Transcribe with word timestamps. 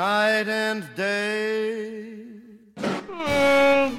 night 0.00 0.48
and 0.48 0.80
day, 0.96 2.24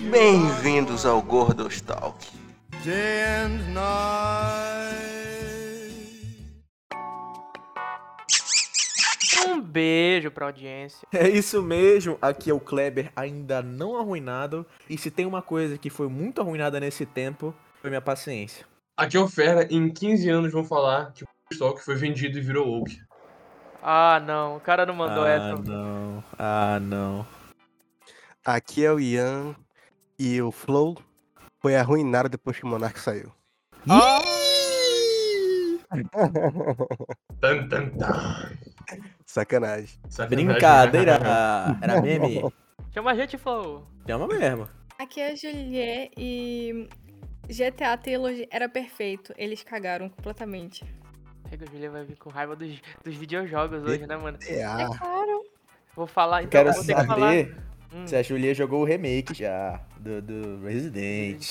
Bem-vindos 0.09 1.05
ao 1.05 1.21
Gordostalk. 1.21 2.17
day 2.83 3.21
and 3.23 3.71
night. 3.71 4.97
Um 9.47 9.61
beijo 9.61 10.31
pra 10.31 10.47
audiência. 10.47 11.07
É 11.13 11.29
isso 11.29 11.61
mesmo, 11.61 12.17
aqui 12.19 12.49
é 12.49 12.53
o 12.53 12.59
Kleber 12.59 13.11
ainda 13.15 13.61
não 13.61 13.95
arruinado. 13.95 14.65
E 14.89 14.97
se 14.97 15.11
tem 15.11 15.27
uma 15.27 15.43
coisa 15.43 15.77
que 15.77 15.91
foi 15.91 16.07
muito 16.07 16.41
arruinada 16.41 16.79
nesse 16.79 17.05
tempo, 17.05 17.53
foi 17.79 17.91
minha 17.91 18.01
paciência. 18.01 18.65
Aqui 18.97 19.17
é 19.17 19.19
o 19.19 19.27
Fera, 19.27 19.67
em 19.69 19.87
15 19.87 20.27
anos 20.29 20.51
vão 20.51 20.63
falar 20.63 21.13
que 21.13 21.23
o 21.23 21.27
estoque 21.51 21.85
foi 21.85 21.93
vendido 21.93 22.39
e 22.39 22.41
virou 22.41 22.67
woke. 22.67 22.99
Ah, 23.81 24.21
não. 24.25 24.57
O 24.57 24.59
cara 24.59 24.85
não 24.85 24.93
mandou 24.93 25.23
ah, 25.23 25.29
essa. 25.29 25.55
não. 25.55 26.23
Ah, 26.37 26.79
não. 26.79 27.25
Aqui 28.45 28.85
é 28.85 28.91
o 28.91 28.99
Ian 28.99 29.55
e 30.17 30.41
o 30.41 30.51
Flow 30.51 30.97
foi 31.59 31.75
arruinado 31.75 32.29
depois 32.29 32.57
que 32.57 32.63
o 32.63 32.67
Monark 32.67 32.99
saiu. 32.99 33.31
Tan, 37.41 37.67
tan, 37.67 37.89
tan. 37.89 38.55
Sacanagem. 39.25 39.89
Sacanagem. 40.09 40.47
Brincadeira. 40.47 41.19
Era 41.81 42.01
meme. 42.01 42.41
Chama 42.93 43.11
a 43.11 43.15
gente 43.15 43.37
falou. 43.37 43.85
Chama 44.07 44.27
mesmo. 44.27 44.69
Aqui 44.97 45.19
é 45.19 45.31
a 45.31 45.35
Juliet 45.35 46.11
e 46.15 46.87
GTA 47.47 47.97
Trilogy 47.97 48.47
era 48.51 48.69
perfeito. 48.69 49.33
Eles 49.37 49.63
cagaram 49.63 50.07
completamente. 50.09 50.85
Chega, 51.51 51.65
o 51.65 51.69
Julia 51.71 51.91
vai 51.91 52.03
vir 52.05 52.15
com 52.17 52.29
raiva 52.29 52.55
dos, 52.55 52.81
dos 53.03 53.15
videojogos 53.15 53.83
hoje, 53.83 54.07
né, 54.07 54.15
mano? 54.15 54.37
É 54.47 54.63
Ah, 54.63 54.87
claro. 54.97 55.45
Vou 55.95 56.07
falar, 56.07 56.43
então 56.43 56.51
Quero 56.63 56.73
vou 56.73 56.85
ter 56.85 56.95
que 56.95 57.05
falar. 57.05 57.27
saber 57.27 57.57
Hum. 57.93 58.07
se 58.07 58.15
a 58.15 58.23
Julia 58.23 58.53
jogou 58.55 58.81
o 58.81 58.85
remake 58.85 59.33
já 59.33 59.81
do, 59.97 60.21
do 60.21 60.63
Resident. 60.65 61.45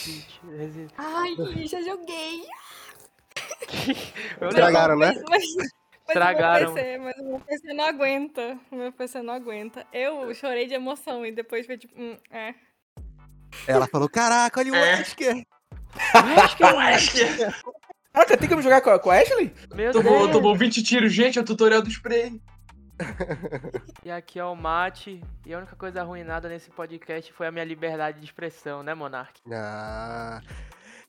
Resident- 0.57 0.91
Ai, 0.97 1.35
já 1.67 1.83
joguei. 1.83 2.45
Estragaram, 4.41 4.97
né? 4.97 5.13
Mas, 5.29 5.55
mas 5.55 5.69
Estragaram. 6.09 6.71
O 6.71 6.75
meu 6.75 6.83
PC, 6.83 6.99
mas 6.99 7.17
o 7.19 7.25
meu 7.25 7.41
PC 7.41 7.73
não 7.75 7.85
aguenta. 7.85 8.59
O 8.73 8.77
meu 8.77 8.91
PC 8.93 9.23
não 9.23 9.35
aguenta. 9.35 9.87
Eu 9.93 10.35
chorei 10.35 10.67
de 10.67 10.73
emoção 10.73 11.27
e 11.27 11.31
depois 11.31 11.67
foi 11.67 11.77
tipo, 11.77 11.95
hum, 12.01 12.17
é. 12.31 12.55
ela 13.67 13.87
falou: 13.87 14.09
Caraca, 14.09 14.61
olha 14.61 14.73
o 14.73 14.75
É. 14.75 14.97
Wesker. 14.97 15.45
Que 16.57 16.65
acho. 16.65 17.19
Caraca, 18.13 18.37
tem 18.37 18.49
como 18.49 18.63
jogar 18.63 18.81
com 18.81 18.91
a, 18.91 18.99
com 18.99 19.11
a 19.11 19.17
Ashley? 19.21 19.53
Meu 19.75 19.93
Tomou, 19.93 20.21
Deus. 20.21 20.33
tomou 20.33 20.57
20 20.57 20.83
tiros, 20.83 21.13
gente, 21.13 21.39
é 21.39 21.43
o 21.43 21.45
tutorial 21.45 21.83
do 21.83 21.89
spray. 21.91 22.41
E 24.05 24.11
aqui 24.11 24.39
é 24.39 24.45
o 24.45 24.55
Mate. 24.55 25.23
E 25.47 25.55
a 25.55 25.59
única 25.59 25.75
coisa 25.77 26.01
arruinada 26.01 26.49
nesse 26.49 26.71
podcast 26.71 27.33
foi 27.33 27.47
a 27.47 27.51
minha 27.51 27.65
liberdade 27.65 28.19
de 28.19 28.27
expressão, 28.27 28.83
né, 28.83 28.95
Monark? 28.95 29.41
Ah. 29.51 30.41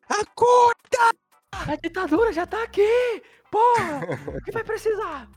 Acorda! 0.10 1.12
A 1.52 1.76
ditadura 1.76 2.32
já 2.32 2.46
tá 2.46 2.64
aqui! 2.64 3.22
Porra! 3.50 4.02
O 4.38 4.42
que 4.44 4.52
vai 4.52 4.64
precisar? 4.64 5.28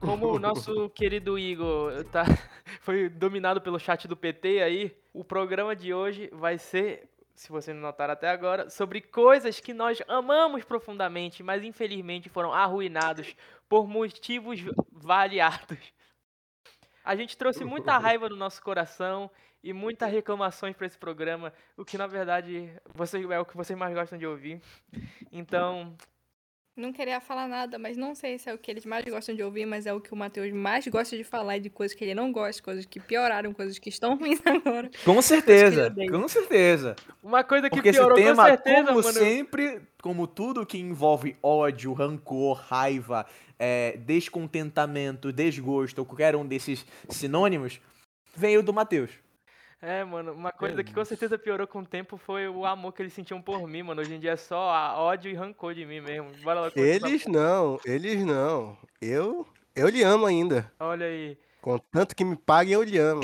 Como 0.00 0.26
o 0.28 0.38
nosso 0.38 0.90
querido 0.90 1.38
Igor 1.38 2.04
tá, 2.04 2.24
foi 2.82 3.08
dominado 3.08 3.60
pelo 3.60 3.78
chat 3.78 4.06
do 4.06 4.16
PT 4.16 4.62
aí, 4.62 4.96
o 5.12 5.24
programa 5.24 5.74
de 5.74 5.92
hoje 5.92 6.30
vai 6.32 6.56
ser, 6.58 7.08
se 7.38 7.50
você 7.50 7.72
não 7.72 7.80
notaram 7.80 8.12
até 8.12 8.28
agora, 8.28 8.68
sobre 8.68 9.00
coisas 9.00 9.60
que 9.60 9.72
nós 9.72 10.02
amamos 10.08 10.64
profundamente, 10.64 11.40
mas 11.42 11.62
infelizmente 11.62 12.28
foram 12.28 12.52
arruinados 12.52 13.36
por 13.68 13.86
motivos 13.86 14.60
variados. 14.90 15.78
A 17.04 17.14
gente 17.14 17.36
trouxe 17.38 17.64
muita 17.64 17.96
raiva 17.98 18.28
no 18.28 18.34
nosso 18.34 18.60
coração 18.60 19.30
e 19.62 19.72
muitas 19.72 20.10
reclamações 20.10 20.74
para 20.74 20.86
esse 20.86 20.98
programa, 20.98 21.52
o 21.76 21.84
que 21.84 21.96
na 21.96 22.08
verdade 22.08 22.72
você, 22.92 23.24
é 23.24 23.38
o 23.38 23.44
que 23.44 23.56
vocês 23.56 23.78
mais 23.78 23.94
gostam 23.94 24.18
de 24.18 24.26
ouvir. 24.26 24.60
Então, 25.30 25.96
Não 26.78 26.92
queria 26.92 27.20
falar 27.20 27.48
nada, 27.48 27.76
mas 27.76 27.96
não 27.96 28.14
sei 28.14 28.38
se 28.38 28.48
é 28.48 28.54
o 28.54 28.58
que 28.58 28.70
eles 28.70 28.86
mais 28.86 29.04
gostam 29.04 29.34
de 29.34 29.42
ouvir, 29.42 29.66
mas 29.66 29.84
é 29.84 29.92
o 29.92 30.00
que 30.00 30.12
o 30.12 30.16
Matheus 30.16 30.52
mais 30.52 30.86
gosta 30.86 31.16
de 31.16 31.24
falar 31.24 31.56
e 31.56 31.60
de 31.60 31.68
coisas 31.68 31.96
que 31.96 32.04
ele 32.04 32.14
não 32.14 32.30
gosta, 32.30 32.62
coisas 32.62 32.86
que 32.86 33.00
pioraram, 33.00 33.52
coisas 33.52 33.80
que 33.80 33.88
estão 33.88 34.14
ruins 34.16 34.40
agora. 34.44 34.88
Com 35.04 35.20
certeza, 35.20 35.92
com 36.08 36.28
certeza. 36.28 36.94
uma 37.20 37.42
coisa 37.42 37.68
que 37.68 37.74
Porque 37.74 37.88
esse 37.88 37.98
piorou 37.98 38.16
tema, 38.16 38.44
com 38.44 38.48
certeza, 38.48 38.86
como 38.86 39.02
mano. 39.02 39.12
sempre, 39.12 39.80
como 40.00 40.26
tudo 40.28 40.64
que 40.64 40.78
envolve 40.78 41.36
ódio, 41.42 41.92
rancor, 41.92 42.56
raiva, 42.68 43.26
é, 43.58 43.96
descontentamento, 43.96 45.32
desgosto, 45.32 45.98
ou 45.98 46.06
qualquer 46.06 46.36
um 46.36 46.46
desses 46.46 46.86
sinônimos, 47.08 47.80
veio 48.36 48.62
do 48.62 48.72
Matheus. 48.72 49.10
É, 49.80 50.02
mano, 50.04 50.32
uma 50.32 50.50
coisa 50.50 50.82
que 50.82 50.92
com 50.92 51.04
certeza 51.04 51.38
piorou 51.38 51.66
com 51.66 51.80
o 51.80 51.86
tempo 51.86 52.16
foi 52.16 52.48
o 52.48 52.66
amor 52.66 52.92
que 52.92 53.00
eles 53.02 53.12
sentiam 53.12 53.40
por 53.40 53.66
mim, 53.68 53.82
mano. 53.84 54.00
Hoje 54.00 54.14
em 54.14 54.18
dia 54.18 54.32
é 54.32 54.36
só 54.36 54.70
a- 54.70 54.98
ódio 55.00 55.30
e 55.30 55.34
rancor 55.34 55.72
de 55.74 55.86
mim 55.86 56.00
mesmo. 56.00 56.30
Bora 56.42 56.60
lá. 56.62 56.72
Eles 56.74 57.26
não, 57.26 57.78
eles 57.84 58.24
não. 58.24 58.76
Eu, 59.00 59.46
eu 59.76 59.88
lhe 59.88 60.02
amo 60.02 60.26
ainda. 60.26 60.72
Olha 60.80 61.06
aí. 61.06 61.38
Contanto 61.60 62.14
que 62.16 62.24
me 62.24 62.36
paguem, 62.36 62.74
eu 62.74 62.82
lhe 62.82 62.98
amo. 62.98 63.20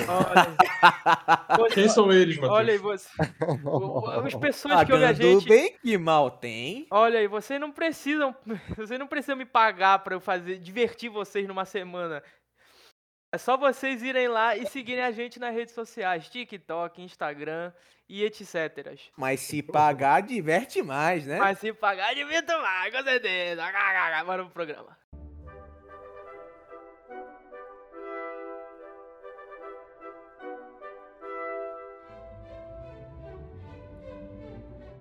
Olha 1.58 1.68
Quem 1.70 1.88
são 1.88 2.12
eles, 2.12 2.36
Matheus? 2.36 2.52
Olha 2.52 2.72
aí, 2.72 2.78
você. 2.78 3.08
As 4.26 4.34
pessoas 4.34 4.84
que 4.84 4.92
ouvem 4.92 5.08
a 5.08 5.12
Pagando 5.12 5.40
gente. 5.40 5.48
bem 5.48 5.76
que 5.82 5.96
mal 5.98 6.30
tem. 6.30 6.86
Olha 6.90 7.18
aí, 7.20 7.26
vocês 7.28 7.60
não 7.60 7.70
precisam. 7.70 8.34
Vocês 8.76 8.98
não 8.98 9.06
precisam 9.06 9.36
me 9.36 9.44
pagar 9.44 10.00
pra 10.00 10.14
eu 10.14 10.20
fazer. 10.20 10.58
divertir 10.58 11.08
vocês 11.10 11.46
numa 11.48 11.64
semana. 11.64 12.22
É 13.34 13.38
só 13.38 13.56
vocês 13.56 14.00
irem 14.00 14.28
lá 14.28 14.56
e 14.56 14.64
seguirem 14.64 15.02
a 15.02 15.10
gente 15.10 15.40
nas 15.40 15.52
redes 15.52 15.74
sociais, 15.74 16.28
TikTok, 16.28 17.02
Instagram 17.02 17.72
e 18.08 18.22
etc. 18.22 18.96
Mas 19.16 19.40
se 19.40 19.60
pagar, 19.60 20.22
diverte 20.22 20.80
mais, 20.80 21.26
né? 21.26 21.40
Mas 21.40 21.58
se 21.58 21.72
pagar, 21.72 22.14
divirta 22.14 22.56
mais, 22.60 22.94
com 22.94 23.02
certeza. 23.02 23.62
Bora 24.24 24.44
pro 24.44 24.52
programa. 24.52 24.96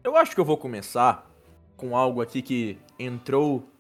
Eu 0.03 0.17
acho 0.17 0.33
que 0.33 0.41
eu 0.41 0.45
vou 0.45 0.57
começar 0.57 1.29
com 1.77 1.95
algo 1.95 2.19
aqui 2.19 2.41
que 2.41 2.79
entrou 2.97 3.71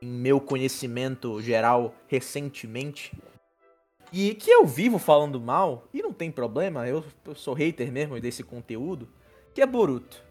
em 0.00 0.08
meu 0.08 0.40
conhecimento 0.40 1.42
geral 1.42 1.94
recentemente. 2.08 3.12
E 4.12 4.34
que 4.34 4.50
eu 4.50 4.66
vivo 4.66 4.98
falando 4.98 5.40
mal, 5.40 5.86
e 5.94 6.02
não 6.02 6.12
tem 6.12 6.30
problema, 6.30 6.86
eu, 6.88 7.04
eu 7.24 7.34
sou 7.34 7.54
hater 7.54 7.92
mesmo 7.92 8.20
desse 8.20 8.42
conteúdo, 8.42 9.08
que 9.54 9.62
é 9.62 9.66
Boruto. 9.66 10.22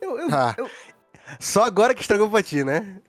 Eu, 0.00 0.18
eu, 0.18 0.28
Ah, 0.32 0.54
eu- 0.58 0.68
Só 1.40 1.64
agora 1.64 1.94
que 1.94 2.00
estragou 2.02 2.28
pra 2.28 2.42
ti, 2.42 2.64
né? 2.64 3.00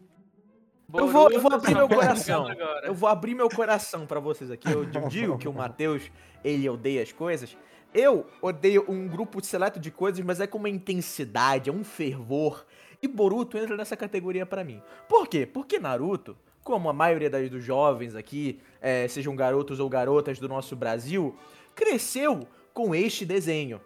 eu 0.93 1.07
vou, 1.07 1.31
eu 1.31 1.41
vou 1.41 1.51
abrir 1.53 1.73
meu 1.75 1.87
tá 1.87 1.95
coração. 1.95 2.47
Eu 2.83 2.93
vou 2.93 3.09
abrir 3.09 3.33
meu 3.35 3.49
coração 3.49 4.05
pra 4.05 4.19
vocês 4.19 4.51
aqui. 4.51 4.71
Eu 4.71 4.85
digo 5.09 5.37
que 5.37 5.47
o 5.47 5.53
Matheus, 5.53 6.11
ele 6.43 6.69
odeia 6.69 7.01
as 7.01 7.11
coisas. 7.11 7.57
Eu 7.93 8.27
odeio 8.41 8.85
um 8.87 9.07
grupo 9.07 9.43
seleto 9.43 9.79
de 9.79 9.91
coisas, 9.91 10.23
mas 10.23 10.39
é 10.39 10.47
com 10.47 10.57
uma 10.57 10.69
intensidade, 10.69 11.69
é 11.69 11.73
um 11.73 11.83
fervor. 11.83 12.65
E 13.01 13.07
Boruto 13.07 13.57
entra 13.57 13.75
nessa 13.75 13.97
categoria 13.97 14.45
pra 14.45 14.63
mim. 14.63 14.81
Por 15.09 15.27
quê? 15.27 15.45
Porque 15.45 15.79
Naruto, 15.79 16.37
como 16.63 16.89
a 16.89 16.93
maioria 16.93 17.29
das, 17.29 17.49
dos 17.49 17.63
jovens 17.63 18.15
aqui, 18.15 18.59
é, 18.81 19.07
sejam 19.07 19.35
garotos 19.35 19.79
ou 19.79 19.89
garotas 19.89 20.39
do 20.39 20.47
nosso 20.47 20.75
Brasil, 20.75 21.35
cresceu 21.75 22.47
com 22.73 22.95
este 22.95 23.25
desenho. 23.25 23.81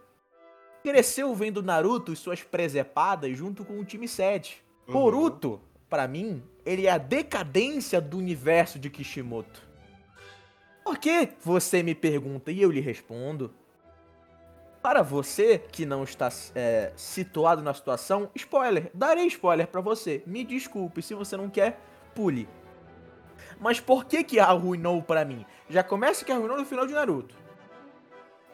Cresceu 0.83 1.33
vendo 1.35 1.61
Naruto 1.61 2.13
e 2.13 2.15
suas 2.15 2.43
presepadas 2.43 3.35
junto 3.37 3.65
com 3.65 3.79
o 3.79 3.85
time 3.85 4.07
7. 4.07 4.63
Boruto, 4.87 5.59
pra 5.89 6.07
mim, 6.07 6.41
ele 6.65 6.87
é 6.87 6.91
a 6.91 6.97
decadência 6.97 7.99
do 7.99 8.17
universo 8.17 8.79
de 8.79 8.89
Kishimoto. 8.89 9.67
Por 10.83 10.97
que 10.97 11.29
você 11.43 11.83
me 11.83 11.93
pergunta 11.93 12.51
e 12.51 12.61
eu 12.61 12.71
lhe 12.71 12.79
respondo? 12.79 13.53
Para 14.81 15.01
você 15.01 15.59
que 15.59 15.85
não 15.85 16.05
está 16.05 16.29
é, 16.55 16.93
situado 16.95 17.61
na 17.61 17.73
situação, 17.73 18.29
spoiler, 18.33 18.89
darei 18.93 19.25
spoiler 19.27 19.67
pra 19.67 19.81
você. 19.81 20.23
Me 20.25 20.45
desculpe, 20.45 21.01
se 21.01 21.13
você 21.13 21.35
não 21.35 21.49
quer, 21.49 21.81
pule. 22.15 22.47
Mas 23.59 23.79
por 23.79 24.05
que 24.05 24.23
que 24.23 24.39
arruinou 24.39 25.01
pra 25.01 25.23
mim? 25.25 25.45
Já 25.69 25.83
começa 25.83 26.23
que 26.25 26.31
arruinou 26.31 26.57
no 26.57 26.65
final 26.65 26.85
de 26.85 26.93
Naruto. 26.93 27.35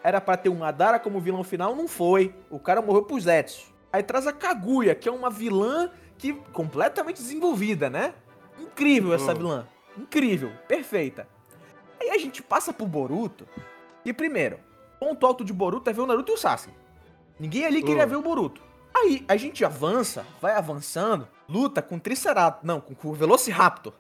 Era 0.04 0.20
pra 0.20 0.36
ter 0.36 0.50
um 0.50 0.58
Madara 0.60 1.00
como 1.00 1.20
vilão 1.20 1.44
final, 1.44 1.76
não 1.76 1.88
foi. 1.88 2.36
O 2.50 2.60
cara 2.60 2.82
morreu 2.82 3.04
pro 3.04 3.20
Zetsu. 3.20 3.72
Aí 3.92 4.04
traz 4.04 4.28
a 4.28 4.34
Kaguya, 4.34 4.96
que 4.96 5.08
é 5.08 5.12
uma 5.12 5.30
vilã 5.30 5.90
que 6.18 6.34
completamente 6.52 7.18
desenvolvida, 7.22 7.90
né? 7.90 8.14
Incrível 8.60 9.14
essa 9.14 9.32
Hum. 9.32 9.36
vilã. 9.36 9.68
Incrível, 9.98 10.52
perfeita. 10.68 11.28
Aí 12.02 12.10
a 12.10 12.18
gente 12.18 12.42
passa 12.42 12.74
pro 12.74 12.86
Boruto. 12.86 13.48
E 14.04 14.12
primeiro, 14.12 14.60
ponto 15.00 15.26
alto 15.26 15.46
de 15.46 15.54
Boruto 15.54 15.90
é 15.90 15.94
ver 15.94 16.02
o 16.02 16.06
Naruto 16.08 16.32
e 16.32 16.36
o 16.36 16.38
Sasuke. 16.38 16.74
Ninguém 17.40 17.66
ali 17.66 17.82
queria 17.82 18.04
Hum. 18.06 18.10
ver 18.10 18.16
o 18.18 18.22
Boruto. 18.22 18.62
Aí 18.96 19.24
a 19.28 19.36
gente 19.38 19.64
avança, 19.64 20.26
vai 20.42 20.54
avançando, 20.54 21.28
luta 21.48 21.82
com 21.82 21.98
Triceratops, 21.98 22.62
não, 22.64 22.80
com 22.82 22.96
o 23.10 23.14
Velociraptor. 23.14 23.94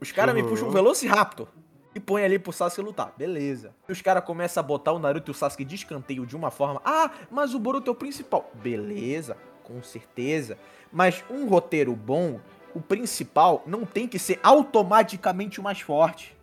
Os 0.00 0.12
caras 0.12 0.34
me 0.34 0.42
Uhum. 0.42 0.48
puxam 0.48 0.68
o 0.68 0.70
Velociraptor. 0.70 1.48
e 1.94 2.00
põe 2.00 2.22
ali 2.22 2.38
pro 2.38 2.52
Sasuke 2.52 2.82
lutar. 2.82 3.14
Beleza. 3.16 3.74
E 3.88 3.92
os 3.92 4.02
caras 4.02 4.22
começam 4.22 4.60
a 4.60 4.66
botar 4.66 4.92
o 4.92 4.98
Naruto 4.98 5.30
e 5.30 5.32
o 5.32 5.34
Sasuke 5.34 5.64
de 5.64 5.76
escanteio 5.76 6.26
de 6.26 6.36
uma 6.36 6.50
forma. 6.50 6.78
Ah, 6.84 7.10
mas 7.30 7.54
o 7.54 7.58
Boruto 7.58 7.88
é 7.90 7.92
o 7.92 7.94
principal. 7.94 8.50
Beleza, 8.54 9.34
com 9.64 9.82
certeza. 9.82 10.58
Mas 10.92 11.24
um 11.30 11.48
roteiro 11.48 11.96
bom, 11.96 12.38
o 12.74 12.82
principal 12.82 13.62
não 13.66 13.86
tem 13.86 14.06
que 14.06 14.18
ser 14.18 14.38
automaticamente 14.42 15.58
o 15.58 15.62
mais 15.62 15.80
forte. 15.80 16.36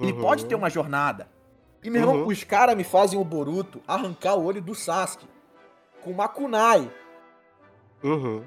Ele 0.00 0.12
Uhum. 0.12 0.20
pode 0.22 0.46
ter 0.46 0.54
uma 0.54 0.70
jornada. 0.70 1.28
E, 1.84 1.90
meu 1.90 2.00
irmão, 2.00 2.16
Uhum. 2.22 2.26
os 2.28 2.42
caras 2.42 2.74
me 2.74 2.82
fazem 2.82 3.18
o 3.20 3.24
Boruto 3.24 3.82
arrancar 3.86 4.34
o 4.36 4.44
olho 4.46 4.62
do 4.62 4.74
Sasuke. 4.74 5.28
Com 6.02 6.10
uma 6.10 6.26
kunai. 6.26 6.90
Uhum. 8.02 8.42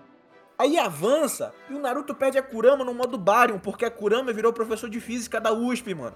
Aí 0.60 0.78
avança 0.78 1.54
e 1.70 1.74
o 1.74 1.80
Naruto 1.80 2.14
perde 2.14 2.38
a 2.38 2.44
Kurama 2.44 2.84
no 2.84 2.94
modo 2.94 3.18
Baryon, 3.18 3.60
porque 3.60 3.86
a 3.86 3.92
Kurama 3.92 4.34
virou 4.34 4.52
professor 4.52 4.90
de 4.90 5.00
física 5.00 5.40
da 5.40 5.54
USP, 5.54 5.96
mano. 5.96 6.16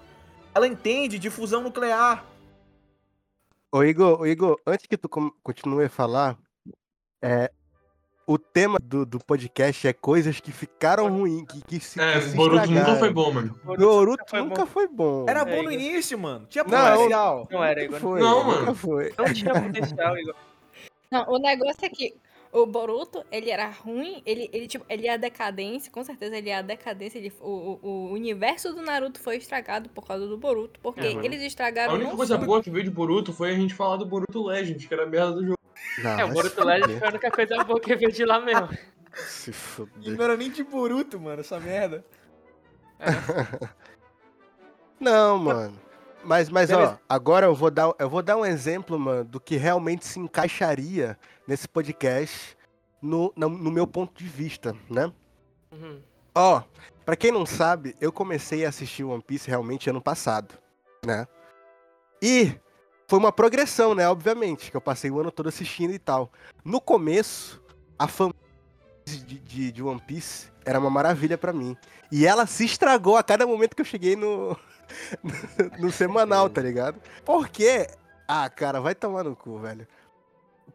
Ela 0.53 0.67
entende 0.67 1.17
de 1.17 1.29
fusão 1.29 1.61
nuclear. 1.63 2.25
Ô 3.71 3.81
Igor, 3.83 4.19
ô 4.19 4.27
Igor, 4.27 4.59
antes 4.67 4.85
que 4.85 4.97
tu 4.97 5.07
continue 5.41 5.85
a 5.85 5.89
falar, 5.89 6.37
é, 7.21 7.49
o 8.27 8.37
tema 8.37 8.77
do, 8.83 9.05
do 9.05 9.17
podcast 9.17 9.87
é 9.87 9.93
coisas 9.93 10.39
que 10.41 10.51
ficaram 10.51 11.07
ruins, 11.09 11.45
que, 11.47 11.61
que 11.61 11.79
se, 11.79 11.99
É, 11.99 12.19
que 12.19 12.21
se 12.29 12.35
Boruto 12.35 12.69
nunca 12.69 12.95
foi 12.97 13.11
bom, 13.13 13.31
mano. 13.31 13.59
Boruto 13.63 14.23
foi 14.27 14.41
nunca 14.41 14.65
foi 14.65 14.87
bom. 14.89 15.25
Era 15.27 15.39
É, 15.39 15.45
bom 15.45 15.63
no 15.63 15.71
início, 15.71 16.19
mano. 16.19 16.45
Tinha 16.47 16.65
Não, 16.65 16.69
potencial. 16.69 17.47
Não 17.49 17.63
era, 17.63 17.81
Nunca 17.81 17.95
Igor. 17.97 17.99
foi, 18.01 18.19
Não, 18.19 18.43
nunca 18.43 18.59
mano. 18.59 18.75
foi. 18.75 19.13
Não 19.17 19.33
tinha 19.33 19.53
potencial, 19.53 20.17
Igor. 20.17 20.35
Não, 21.09 21.29
o 21.29 21.37
negócio 21.39 21.85
é 21.85 21.89
que 21.89 22.13
o 22.53 22.65
Boruto, 22.67 23.25
ele 23.31 23.49
era 23.49 23.67
ruim, 23.67 24.21
ele, 24.25 24.49
ele, 24.53 24.67
tipo, 24.67 24.85
ele 24.87 25.03
ia 25.03 25.15
à 25.15 25.17
decadência, 25.17 25.91
com 25.91 26.03
certeza 26.03 26.37
ele 26.37 26.49
ia 26.49 26.59
à 26.59 26.61
decadência, 26.61 27.17
ele, 27.17 27.33
o, 27.41 27.79
o, 27.81 28.11
universo 28.13 28.73
do 28.73 28.81
Naruto 28.83 29.19
foi 29.19 29.37
estragado 29.37 29.89
por 29.89 30.05
causa 30.05 30.27
do 30.27 30.37
Boruto, 30.37 30.79
porque 30.81 31.01
É, 31.01 31.11
eles 31.25 31.41
A 31.41 31.45
estragaram 31.47 31.95
única 31.95 32.09
não 32.11 32.15
coisa 32.17 32.37
só- 32.37 32.45
boa 32.45 32.61
que 32.61 32.69
veio 32.69 32.83
de 32.83 32.91
Boruto 32.91 33.33
foi 33.33 33.51
a 33.51 33.55
gente 33.55 33.73
falar 33.73 33.97
do 33.97 34.05
Boruto 34.05 34.43
Legend, 34.45 34.87
que 34.87 34.93
era 34.93 35.03
a 35.03 35.07
merda 35.07 35.31
do 35.33 35.43
jogo. 35.45 35.59
Não, 36.03 36.19
É, 36.19 36.25
o 36.25 36.29
Boruto 36.29 36.63
Legend 36.63 36.97
foi 36.99 37.07
a 37.07 37.09
única 37.09 37.31
coisa 37.31 37.63
boa 37.63 37.79
que 37.79 37.95
veio 37.95 38.11
de 38.11 38.23
lá 38.23 38.39
mesmo. 38.39 38.69
Se 39.13 39.49
E 39.49 39.53
fuder. 39.53 40.15
não 40.17 40.23
era 40.23 40.37
nem 40.37 40.49
de 40.49 40.63
Boruto, 40.63 41.19
mano, 41.19 41.39
essa 41.41 41.59
merda. 41.59 42.05
Não, 44.99 45.37
mano. 45.37 45.79
Mas, 46.23 46.49
mas 46.49 46.71
ó, 46.71 46.97
agora 47.09 47.47
eu 47.47 47.53
vou, 47.53 47.69
dar, 47.69 47.91
eu 47.99 48.09
vou 48.09 48.21
dar 48.23 48.37
um 48.37 48.45
exemplo, 48.45 48.97
mano, 48.97 49.25
do 49.25 49.39
que 49.41 49.57
realmente 49.57 50.05
se 50.05 50.19
encaixaria 50.19 51.17
nesse 51.47 51.67
podcast 51.67 52.57
no, 53.01 53.33
no, 53.35 53.49
no 53.49 53.71
meu 53.71 53.85
ponto 53.85 54.17
de 54.17 54.29
vista, 54.29 54.75
né? 54.89 55.11
Uhum. 55.71 56.01
Ó, 56.33 56.63
pra 57.05 57.15
quem 57.15 57.31
não 57.31 57.45
sabe, 57.45 57.95
eu 57.99 58.11
comecei 58.11 58.65
a 58.65 58.69
assistir 58.69 59.03
One 59.03 59.21
Piece 59.21 59.49
realmente 59.49 59.89
ano 59.89 60.01
passado, 60.01 60.55
né? 61.05 61.27
E 62.21 62.55
foi 63.07 63.19
uma 63.19 63.31
progressão, 63.31 63.93
né? 63.93 64.07
Obviamente, 64.07 64.71
que 64.71 64.77
eu 64.77 64.81
passei 64.81 65.11
o 65.11 65.19
ano 65.19 65.31
todo 65.31 65.49
assistindo 65.49 65.93
e 65.93 65.99
tal. 65.99 66.31
No 66.63 66.79
começo, 66.79 67.61
a 67.99 68.07
fanbase 68.07 68.35
de, 69.05 69.39
de, 69.39 69.71
de 69.71 69.83
One 69.83 70.01
Piece 70.01 70.51
era 70.65 70.79
uma 70.79 70.89
maravilha 70.89 71.37
pra 71.37 71.51
mim. 71.51 71.75
E 72.11 72.25
ela 72.25 72.47
se 72.47 72.65
estragou 72.65 73.17
a 73.17 73.23
cada 73.23 73.45
momento 73.45 73.75
que 73.75 73.81
eu 73.81 73.85
cheguei 73.85 74.15
no, 74.15 74.57
no 75.77 75.91
semanal, 75.91 76.49
tá 76.49 76.61
ligado? 76.61 76.99
Porque, 77.25 77.87
ah, 78.27 78.49
cara, 78.49 78.79
vai 78.79 78.95
tomar 78.95 79.23
no 79.23 79.35
cu, 79.35 79.59
velho. 79.59 79.87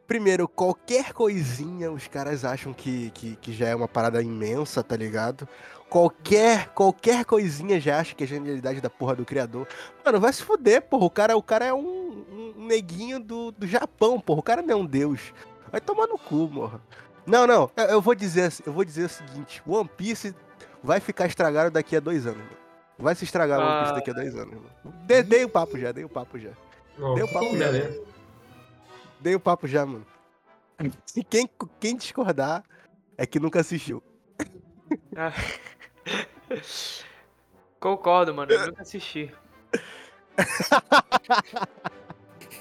Primeiro, 0.09 0.49
qualquer 0.49 1.13
coisinha 1.13 1.93
os 1.93 2.09
caras 2.09 2.45
acham 2.45 2.73
que, 2.73 3.11
que, 3.11 3.37
que 3.37 3.53
já 3.53 3.69
é 3.69 3.75
uma 3.77 3.87
parada 3.87 4.21
imensa, 4.23 4.83
tá 4.83 4.97
ligado? 4.97 5.47
Qualquer, 5.91 6.69
qualquer 6.71 7.25
coisinha 7.27 7.79
já 7.79 8.01
acha 8.01 8.15
que 8.15 8.25
é 8.25 8.27
genialidade 8.27 8.81
da 8.81 8.89
porra 8.91 9.15
do 9.15 9.25
criador. 9.25 9.69
Mano, 10.05 10.19
vai 10.19 10.33
se 10.33 10.43
fuder, 10.43 10.83
porra. 10.83 11.05
O 11.05 11.11
cara, 11.11 11.37
o 11.37 11.43
cara 11.43 11.67
é 11.67 11.75
um, 11.75 12.55
um 12.57 12.67
neguinho 12.67 13.21
do, 13.21 13.53
do 13.53 13.67
Japão, 13.67 14.19
porra. 14.19 14.41
O 14.41 14.43
cara 14.43 14.63
não 14.63 14.73
é 14.73 14.77
um 14.77 14.85
deus. 14.87 15.33
Vai 15.71 15.81
tomar 15.81 16.07
no 16.07 16.19
cu, 16.19 16.49
morra. 16.51 16.81
Não, 17.27 17.47
não. 17.47 17.71
Eu, 17.77 17.85
eu 17.85 18.01
vou 18.03 18.15
dizer, 18.15 18.51
eu 18.65 18.73
vou 18.73 18.85
dizer 18.85 19.05
o 19.05 19.09
seguinte: 19.11 19.63
One 19.67 19.89
Piece 19.95 20.35
vai 20.83 21.01
ficar 21.01 21.27
estragado 21.27 21.71
daqui 21.71 21.95
a 21.97 22.01
dois 22.01 22.27
anos. 22.27 22.39
mano. 22.39 22.57
Vai 22.99 23.15
se 23.15 23.25
estragar 23.25 23.61
One 23.61 23.79
Piece 23.81 23.93
Ah. 23.93 23.95
daqui 23.97 24.11
a 24.11 24.15
dois 24.15 24.35
anos. 24.35 24.55
Mano. 24.55 24.71
Dei, 25.07 25.23
dei 25.23 25.45
o 25.45 25.49
papo 25.51 25.79
já, 25.79 25.93
dei 25.93 26.05
o 26.05 26.09
papo 26.09 26.39
já. 26.39 26.51
Não, 26.99 27.15
Deu 27.15 27.29
papo 27.29 27.47
puta 27.51 27.59
já, 27.59 27.73
né? 27.73 27.99
Dei 29.21 29.35
o 29.35 29.41
papo 29.41 29.67
já, 29.67 29.85
mano. 29.85 30.07
E 31.17 31.25
quem, 31.25 31.51
quem 31.81 31.97
discordar 31.97 32.63
é 33.17 33.27
que 33.27 33.41
nunca 33.41 33.61
assistiu. 33.61 34.03
Ah. 35.17 35.33
Concordo, 37.81 38.33
mano. 38.33 38.53
Eu 38.53 38.67
nunca 38.69 38.83
assisti. 38.83 39.35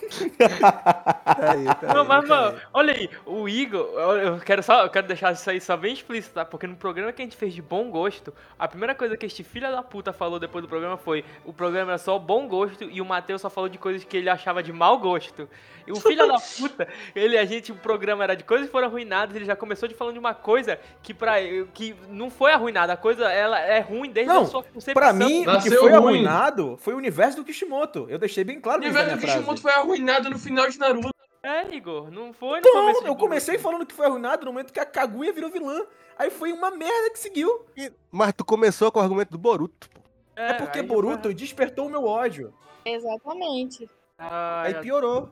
Peraí, 0.07 1.63
peraí, 1.79 1.93
Não, 1.95 2.05
mas, 2.05 2.25
peraí. 2.25 2.41
mano, 2.41 2.59
olha 2.73 2.93
aí, 2.93 3.09
o 3.25 3.47
Igor, 3.49 3.85
eu 4.21 4.39
quero 4.39 4.63
só, 4.63 4.83
eu 4.83 4.89
quero 4.89 5.07
deixar 5.07 5.33
isso 5.33 5.49
aí 5.49 5.59
só 5.61 5.75
bem 5.77 5.93
explícito, 5.93 6.35
tá? 6.35 6.45
Porque 6.45 6.67
no 6.67 6.75
programa 6.75 7.11
que 7.11 7.21
a 7.21 7.25
gente 7.25 7.37
fez 7.37 7.53
de 7.53 7.61
bom 7.61 7.89
gosto, 7.89 8.33
a 8.57 8.67
primeira 8.67 8.95
coisa 8.95 9.15
que 9.17 9.25
este 9.25 9.43
filho 9.43 9.69
da 9.71 9.83
puta 9.83 10.11
falou 10.13 10.39
depois 10.39 10.63
do 10.63 10.67
programa 10.67 10.97
foi: 10.97 11.23
o 11.45 11.53
programa 11.53 11.91
era 11.91 11.97
só 11.97 12.17
bom 12.17 12.47
gosto 12.47 12.83
e 12.85 13.01
o 13.01 13.05
Matheus 13.05 13.41
só 13.41 13.49
falou 13.49 13.69
de 13.69 13.77
coisas 13.77 14.03
que 14.03 14.17
ele 14.17 14.29
achava 14.29 14.61
de 14.63 14.71
mau 14.73 14.97
gosto. 14.97 15.47
E 15.85 15.91
o 15.91 15.95
filho 15.95 16.27
da 16.27 16.37
puta, 16.37 16.85
ele, 17.15 17.37
a 17.37 17.45
gente, 17.45 17.71
o 17.71 17.75
programa 17.75 18.23
era 18.23 18.35
de 18.35 18.43
coisas 18.43 18.67
que 18.67 18.71
foram 18.71 18.87
arruinadas, 18.87 19.33
ele 19.35 19.45
já 19.45 19.55
começou 19.55 19.87
de 19.87 19.95
falando 19.95 20.13
de 20.13 20.19
uma 20.19 20.33
coisa 20.33 20.77
que 21.01 21.13
pra 21.13 21.35
que 21.73 21.95
não 22.09 22.29
foi 22.29 22.51
arruinada, 22.51 22.91
a 22.93 22.97
coisa 22.97 23.31
ela 23.31 23.57
é 23.59 23.79
ruim 23.79 24.09
desde 24.09 24.33
Não, 24.33 24.41
a 24.41 24.45
sua 24.45 24.63
concepção. 24.63 24.93
Pra 24.93 25.13
mim, 25.13 25.45
o 25.47 25.61
que 25.61 25.69
foi 25.71 25.89
ruim. 25.91 25.93
arruinado 25.93 26.77
foi 26.81 26.93
o 26.93 26.97
universo 26.97 27.37
do 27.37 27.45
Kishimoto. 27.45 28.05
Eu 28.09 28.17
deixei 28.19 28.43
bem 28.43 28.59
claro 28.59 28.81
O 28.81 28.83
universo 28.83 29.11
do 29.15 29.19
frase. 29.21 29.37
Kishimoto 29.37 29.61
foi 29.61 29.71
arruinado 29.71 29.96
no 29.99 30.39
final 30.39 30.69
de 30.69 30.77
Naruto. 30.79 31.09
É, 31.43 31.73
Igor, 31.73 32.11
não 32.11 32.33
foi 32.33 32.59
no 32.59 32.67
Então, 32.67 33.05
eu 33.05 33.15
comecei 33.15 33.57
falando 33.57 33.85
que 33.85 33.93
foi 33.93 34.05
arruinado 34.07 34.45
no 34.45 34.51
momento 34.51 34.73
que 34.73 34.79
a 34.79 34.85
Kaguya 34.85 35.31
virou 35.31 35.49
vilã. 35.49 35.85
Aí 36.17 36.29
foi 36.29 36.51
uma 36.51 36.71
merda 36.71 37.09
que 37.11 37.19
seguiu. 37.19 37.65
Mas 38.11 38.33
tu 38.33 38.43
começou 38.43 38.91
com 38.91 38.99
o 38.99 39.03
argumento 39.03 39.29
do 39.31 39.37
Boruto. 39.37 39.89
pô. 39.89 40.01
É, 40.35 40.53
porque 40.53 40.79
aí 40.79 40.85
já 40.85 40.93
Boruto 40.93 41.23
foi- 41.23 41.33
despertou 41.33 41.87
o 41.87 41.89
meu 41.89 42.05
ódio. 42.05 42.53
Exatamente. 42.83 43.89
Ah, 44.17 44.63
Aí 44.65 44.73
já- 44.73 44.81
piorou. 44.81 45.31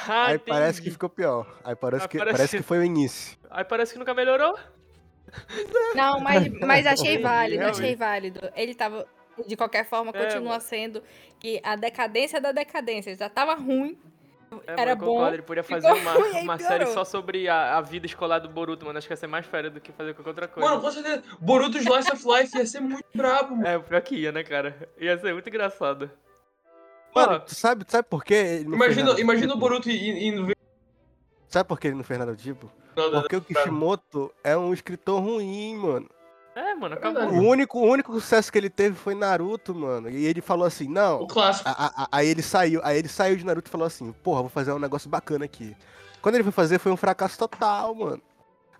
Ah, 0.07 0.27
Aí 0.27 0.39
parece 0.39 0.79
que 0.79 0.83
entendi. 0.83 0.91
ficou 0.93 1.09
pior. 1.09 1.45
Aí 1.65 1.75
parece, 1.75 2.05
Ah, 2.05 2.07
que, 2.07 2.17
parece- 2.17 2.37
parece 2.37 2.57
que 2.57 2.63
foi 2.63 2.79
o 2.79 2.83
início. 2.83 3.37
Aí 3.49 3.65
parece 3.65 3.91
que 3.91 3.99
nunca 3.99 4.13
melhorou. 4.13 4.57
Não, 5.95 6.19
mas, 6.21 6.47
mas 6.59 6.87
achei 6.87 7.15
Entendi, 7.15 7.23
válido, 7.27 7.57
realmente. 7.59 7.81
achei 7.83 7.95
válido. 7.95 8.39
Ele 8.55 8.73
tava, 8.73 9.05
de 9.45 9.55
qualquer 9.55 9.85
forma, 9.85 10.11
É, 10.13 10.23
continua 10.25 10.49
mano. 10.51 10.61
sendo 10.61 11.03
que 11.39 11.59
a 11.63 11.75
decadência 11.75 12.39
da 12.41 12.51
decadência 12.51 13.15
já 13.15 13.29
tava 13.29 13.53
ruim. 13.55 13.97
É, 14.65 14.81
Era 14.81 14.95
bom, 14.95 15.27
Ele 15.27 15.43
podia 15.43 15.61
fazer 15.63 15.91
uma, 15.91 16.17
uma 16.41 16.57
série 16.57 16.87
só 16.87 17.05
sobre 17.05 17.47
a, 17.47 17.77
a 17.77 17.81
vida 17.81 18.07
escolar 18.07 18.39
do 18.39 18.49
Boruto, 18.49 18.83
mano. 18.85 18.97
Acho 18.97 19.05
que 19.07 19.13
ia 19.13 19.17
ser 19.17 19.27
mais 19.27 19.45
fera 19.45 19.69
do 19.69 19.79
que 19.79 19.91
fazer 19.91 20.15
qualquer 20.15 20.29
outra 20.29 20.47
coisa. 20.47 20.67
Mano, 20.67 20.81
com 20.81 20.89
certeza. 20.89 21.23
Boruto 21.39 21.77
Slice 21.77 22.11
of 22.11 22.23
Life 22.27 22.57
ia 22.57 22.65
ser 22.65 22.79
muito 22.79 23.05
brabo, 23.13 23.55
mano. 23.57 23.67
É, 23.67 23.77
pior 23.77 24.01
que 24.01 24.15
ia, 24.15 24.31
né, 24.31 24.43
cara? 24.43 24.89
Ia 24.97 25.19
ser 25.19 25.33
muito 25.33 25.47
engraçado. 25.47 26.09
Mano, 27.13 27.31
Mano, 27.33 27.39
tu 27.45 27.53
sabe, 27.53 27.85
sabe 27.87 28.07
por 28.07 28.23
quê? 28.23 28.61
Imagina, 28.65 29.19
imagina 29.19 29.47
o 29.47 29.55
tipo? 29.55 29.59
Boruto 29.59 29.89
indo 29.89 30.45
ver. 30.47 30.55
Sabe 31.47 31.67
por 31.67 31.79
que 31.79 31.87
ele 31.87 31.95
não 31.95 32.03
fez 32.03 32.19
nada 32.19 32.31
do 32.31 32.37
tipo? 32.41 32.71
Porque 32.95 33.35
o 33.35 33.41
Kishimoto 33.41 34.33
é 34.43 34.57
um 34.57 34.73
escritor 34.73 35.21
ruim, 35.21 35.75
mano. 35.77 36.09
É, 36.59 36.75
mano, 36.75 36.95
É 36.95 36.97
acabou. 36.97 37.23
O 37.29 37.47
único, 37.47 37.79
o 37.79 37.83
único 37.89 38.13
sucesso 38.13 38.51
que 38.51 38.57
ele 38.57 38.69
teve 38.69 38.95
foi 38.95 39.15
Naruto, 39.15 39.73
mano. 39.73 40.09
E 40.09 40.25
ele 40.25 40.41
falou 40.41 40.65
assim, 40.65 40.87
não. 40.87 41.21
O 41.21 41.27
clássico. 41.27 41.67
a- 41.69 41.71
a- 41.71 42.03
a- 42.03 42.07
Aí 42.11 42.27
ele 42.27 42.41
saiu, 42.41 42.81
aí 42.83 42.97
ele 42.97 43.07
saiu 43.07 43.35
de 43.37 43.45
Naruto 43.45 43.69
e 43.69 43.71
falou 43.71 43.87
assim, 43.87 44.11
porra, 44.23 44.41
vou 44.41 44.49
fazer 44.49 44.71
um 44.71 44.79
negócio 44.79 45.09
bacana 45.09 45.45
aqui. 45.45 45.75
Quando 46.21 46.35
ele 46.35 46.43
foi 46.43 46.51
fazer, 46.51 46.79
foi 46.79 46.91
um 46.91 46.97
fracasso 46.97 47.37
total, 47.37 47.93
mano. 47.95 48.21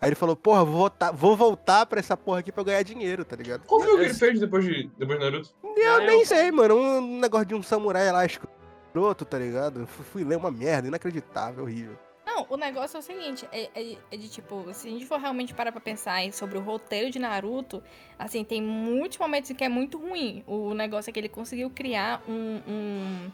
Aí 0.01 0.09
ele 0.09 0.15
falou, 0.15 0.36
porra, 0.36 0.63
vou 0.63 0.75
voltar, 0.77 1.12
vou 1.12 1.36
voltar 1.36 1.86
pra 1.86 2.00
essa 2.00 2.15
porra 2.15 2.39
aqui 2.39 2.51
pra 2.51 2.62
eu 2.62 2.65
ganhar 2.65 2.83
dinheiro, 2.83 3.25
tá 3.25 3.36
ligado? 3.36 3.65
Qual 3.65 3.81
foi 3.81 3.93
o 3.93 3.98
que 3.98 4.03
ele 4.05 4.13
fez 4.13 4.39
depois 4.39 4.63
de, 4.63 4.89
depois 4.98 5.19
de 5.19 5.25
Naruto? 5.25 5.50
Eu 5.75 5.93
Ah, 5.95 6.00
nem 6.00 6.19
eu- 6.21 6.25
sei, 6.25 6.51
mano. 6.51 6.75
Um 6.75 7.19
negócio 7.19 7.45
de 7.45 7.53
um 7.55 7.62
samurai 7.62 8.09
lá 8.12 8.25
escroto, 8.25 9.25
tá 9.25 9.38
ligado? 9.38 9.81
Eu 9.81 9.88
Fui, 9.88 10.05
fui 10.05 10.24
ler 10.24 10.38
uma 10.38 10.50
merda, 10.51 10.88
inacreditável, 10.88 11.63
horrível. 11.65 11.98
Não, 12.39 12.48
o 12.50 12.55
negócio 12.58 12.96
é 12.96 13.00
o 13.00 13.03
seguinte, 13.03 13.46
é, 13.51 13.69
é- 13.75 13.98
é 14.12 14.17
de 14.17 14.29
tipo, 14.29 14.65
se 14.74 14.88
a 14.88 14.91
gente 14.91 15.05
for 15.05 15.19
realmente 15.19 15.53
parar 15.53 15.72
pra 15.74 15.81
pensar 15.81 16.22
sobre 16.31 16.58
o 16.58 16.62
roteiro 16.62 17.12
de 17.12 17.19
Naruto, 17.19 17.84
assim, 18.17 18.43
tem 18.46 18.62
muitos 18.62 19.17
momentos 19.17 19.51
que 19.51 19.63
é 19.63 19.67
muito 19.69 19.98
ruim. 19.98 20.43
O 20.48 20.74
negócio 20.74 21.10
é 21.10 21.13
que 21.13 21.19
ele 21.19 21.27
conseguiu 21.29 21.69
criar 21.69 22.24
um, 22.27 22.62
um, 22.67 23.31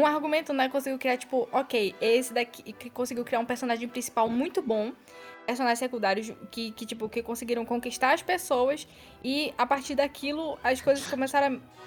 um 0.00 0.06
argumento, 0.06 0.52
né? 0.54 0.68
Conseguiu 0.70 0.98
criar, 0.98 1.18
tipo, 1.18 1.46
ok, 1.52 1.94
esse 2.00 2.32
daqui, 2.32 2.72
que 2.72 2.88
conseguiu 2.88 3.24
criar 3.24 3.40
um 3.40 3.44
personagem 3.44 3.86
principal 3.86 4.28
muito 4.30 4.62
bom, 4.62 4.92
personagens 5.46 5.78
secundários 5.78 6.32
que, 6.50 6.72
que, 6.72 6.86
tipo, 6.86 7.06
que 7.08 7.22
conseguiram 7.22 7.66
conquistar 7.66 8.14
as 8.14 8.22
pessoas 8.22 8.88
e 9.22 9.52
a 9.58 9.66
partir 9.66 9.94
daquilo 9.94 10.58
as 10.64 10.80
coisas 10.80 11.06
começaram 11.06 11.56
a... 11.56 11.78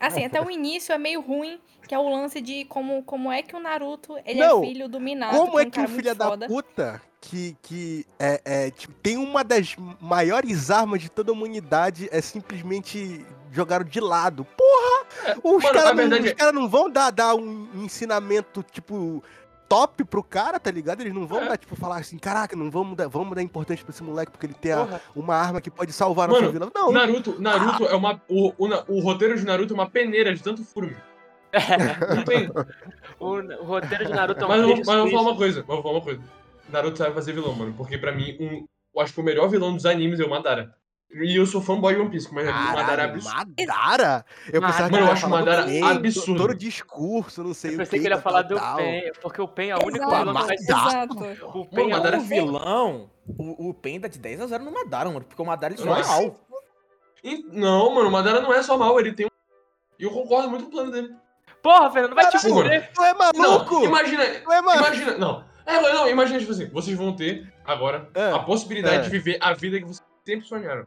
Assim, 0.00 0.24
até 0.24 0.40
o 0.40 0.50
início 0.50 0.92
é 0.92 0.98
meio 0.98 1.20
ruim, 1.20 1.60
que 1.86 1.94
é 1.94 1.98
o 1.98 2.08
lance 2.08 2.40
de 2.40 2.64
como, 2.66 3.02
como 3.02 3.30
é 3.30 3.42
que 3.42 3.54
o 3.54 3.60
Naruto, 3.60 4.16
ele 4.24 4.40
Não, 4.40 4.62
é 4.62 4.66
filho 4.66 4.88
do 4.88 4.98
Minato, 5.00 5.36
Como 5.36 5.58
é 5.58 5.62
é 5.62 5.64
que 5.64 5.68
um 5.68 5.72
cara 5.72 5.88
muito 5.88 6.02
filho 6.02 6.14
da 6.14 6.26
foda. 6.26 6.46
puta 6.46 7.02
que, 7.20 7.56
que 7.62 8.06
é, 8.18 8.40
é, 8.44 8.70
tipo, 8.70 8.92
tem 9.02 9.16
uma 9.16 9.42
das 9.44 9.76
maiores 10.00 10.70
armas 10.70 11.00
de 11.00 11.10
toda 11.10 11.30
a 11.30 11.34
humanidade 11.34 12.08
é 12.12 12.20
simplesmente 12.20 13.24
jogaram 13.50 13.84
de 13.84 14.00
lado. 14.00 14.44
Porra! 14.56 15.36
Os 15.42 15.62
mano, 15.62 15.68
a 15.68 15.72
caras 15.72 15.84
não, 15.90 15.96
verdade 15.96 16.24
os 16.24 16.30
é- 16.30 16.34
cara 16.34 16.52
não 16.52 16.68
vão 16.68 16.90
dar, 16.90 17.10
dar 17.10 17.34
um 17.34 17.68
ensinamento, 17.76 18.62
tipo, 18.62 19.22
top 19.74 20.04
pro 20.04 20.22
cara, 20.22 20.58
tá 20.60 20.70
ligado? 20.70 21.00
Eles 21.00 21.12
não 21.14 21.26
vão 21.26 21.42
É. 21.42 21.48
dar, 21.48 21.56
tipo, 21.56 21.74
falar 21.76 21.96
assim, 21.98 22.18
caraca, 22.18 22.54
não 22.56 22.70
vamos 22.70 22.96
dar, 22.96 23.08
vamos 23.08 23.34
dar 23.34 23.42
importância 23.42 23.84
pra 23.84 23.92
esse 23.92 24.02
moleque 24.02 24.30
porque 24.32 24.46
ele 24.46 24.54
tem 24.54 24.72
a- 24.72 25.00
uma 25.14 25.34
arma 25.34 25.60
que 25.60 25.70
pode 25.70 25.92
salvar 25.92 26.28
a 26.28 26.32
Mano, 26.32 26.40
nossa 26.46 26.52
vila. 26.52 26.70
Não, 26.74 26.92
Naruto, 26.92 27.40
Naruto 27.40 27.84
é 27.86 27.94
uma. 27.94 28.20
O, 28.28 28.52
o, 28.58 28.96
o 28.96 29.00
roteiro 29.00 29.36
de 29.38 29.44
Naruto 29.44 29.72
é 29.72 29.76
uma 29.76 29.88
peneira 29.90 30.34
de 30.34 30.42
tanto 30.42 30.64
furo. 30.64 30.86
meu. 30.88 30.96
Não 32.16 32.24
tem. 32.24 32.50
O, 33.18 33.26
o 33.62 33.64
roteiro 33.64 34.04
de 34.06 34.10
Naruto 34.12 34.40
é 34.40 34.44
um 34.44 34.48
Mas 34.48 34.60
eu, 34.60 34.68
mas 34.68 34.88
eu 34.88 35.02
vou 35.02 35.10
falar 35.10 35.22
uma 35.22 35.36
coisa, 35.36 35.60
mas 35.60 35.68
eu 35.68 35.74
vou 35.74 35.82
falar 35.82 35.94
uma 35.94 36.04
coisa. 36.04 36.20
Naruto 36.68 36.98
sabe 36.98 37.14
fazer 37.14 37.32
vilão, 37.32 37.54
mano. 37.54 37.74
Porque 37.76 37.96
pra 37.98 38.12
mim, 38.12 38.36
um, 38.40 38.66
eu 38.94 39.00
acho 39.02 39.12
que 39.14 39.20
o 39.20 39.24
melhor 39.24 39.48
vilão 39.48 39.74
dos 39.74 39.86
animes 39.86 40.18
é 40.20 40.24
o 40.24 40.30
Madara. 40.30 40.74
E 41.16 41.36
eu 41.36 41.46
sou 41.46 41.62
fanboy 41.62 41.94
de 41.94 42.00
One 42.00 42.10
Piece, 42.10 42.32
mas 42.34 42.48
o 42.48 42.50
Madara 42.52 42.80
é 42.80 42.84
Caralho, 42.86 43.12
absurdo. 43.14 43.36
Madara? 43.36 44.26
Eu 44.52 44.60
Mano, 44.60 44.72
pensava 44.72 44.88
que 44.88 44.94
eu 44.94 44.98
ele 44.98 45.06
ia 45.06 45.12
acho 45.12 45.28
Madara 45.28 45.64
Pen, 45.64 45.84
absurdo. 45.84 46.40
Todo 46.42 46.54
discurso, 46.56 47.44
não 47.44 47.54
sei 47.54 47.70
Eu 47.70 47.74
o 47.74 47.78
pensei 47.78 47.98
que. 47.98 48.02
que 48.02 48.08
ele 48.08 48.14
ia 48.16 48.20
falar 48.20 48.42
do. 48.42 48.56
Pen, 48.76 49.12
porque 49.22 49.40
o 49.40 49.46
Pen 49.46 49.70
é 49.70 49.76
o 49.76 49.86
único 49.86 50.04
Exato. 50.04 50.24
vilão 50.24 50.46
que. 50.46 50.54
Exato. 50.54 51.14
O 51.14 51.58
Mano, 51.58 51.70
Pen 51.70 51.90
é 51.92 51.96
o 51.96 52.02
único 52.02 52.20
vilão, 52.24 53.10
o, 53.28 53.68
o 53.68 53.74
Pen 53.74 54.00
dá 54.00 54.08
de 54.08 54.18
10 54.18 54.40
a 54.40 54.46
0 54.48 54.64
no 54.64 54.72
Madara, 54.72 55.08
mano. 55.08 55.24
Porque 55.24 55.40
o 55.40 55.44
Madara 55.46 55.72
ele 55.74 55.82
só 55.82 55.96
é 55.96 56.02
mal. 56.04 56.36
E- 57.22 57.46
não, 57.52 57.94
mano, 57.94 58.08
o 58.08 58.12
Madara 58.12 58.40
não 58.40 58.52
é 58.52 58.60
só 58.62 58.76
mal, 58.76 58.98
ele 58.98 59.12
tem 59.12 59.26
um. 59.26 59.28
E 59.98 60.02
eu 60.04 60.10
concordo 60.10 60.50
muito 60.50 60.64
com 60.64 60.68
o 60.70 60.72
plano 60.72 60.90
dele. 60.90 61.14
Porra, 61.62 61.90
Fernando, 61.92 62.14
vai 62.16 62.26
te 62.28 62.32
Caralho, 62.32 62.54
fuder. 62.54 62.90
Tu 62.92 63.02
é 63.02 63.14
maluco? 63.14 63.74
Não, 63.74 63.84
imagina. 63.84 64.24
Tu 64.26 64.52
é 64.52 64.60
maluco? 64.60 64.86
Imagina. 64.88 65.16
Não. 65.18 65.44
É, 65.64 65.80
não, 65.80 66.08
imagina, 66.10 66.38
tipo 66.40 66.50
assim, 66.52 66.68
vocês 66.70 66.96
vão 66.98 67.14
ter 67.16 67.50
agora 67.64 68.10
É, 68.14 68.32
a 68.32 68.38
possibilidade 68.40 68.96
é. 68.96 69.00
de 69.02 69.08
viver 69.10 69.38
a 69.40 69.54
vida 69.54 69.78
que 69.78 69.84
vocês 69.84 70.02
sempre 70.26 70.46
sonharam. 70.46 70.86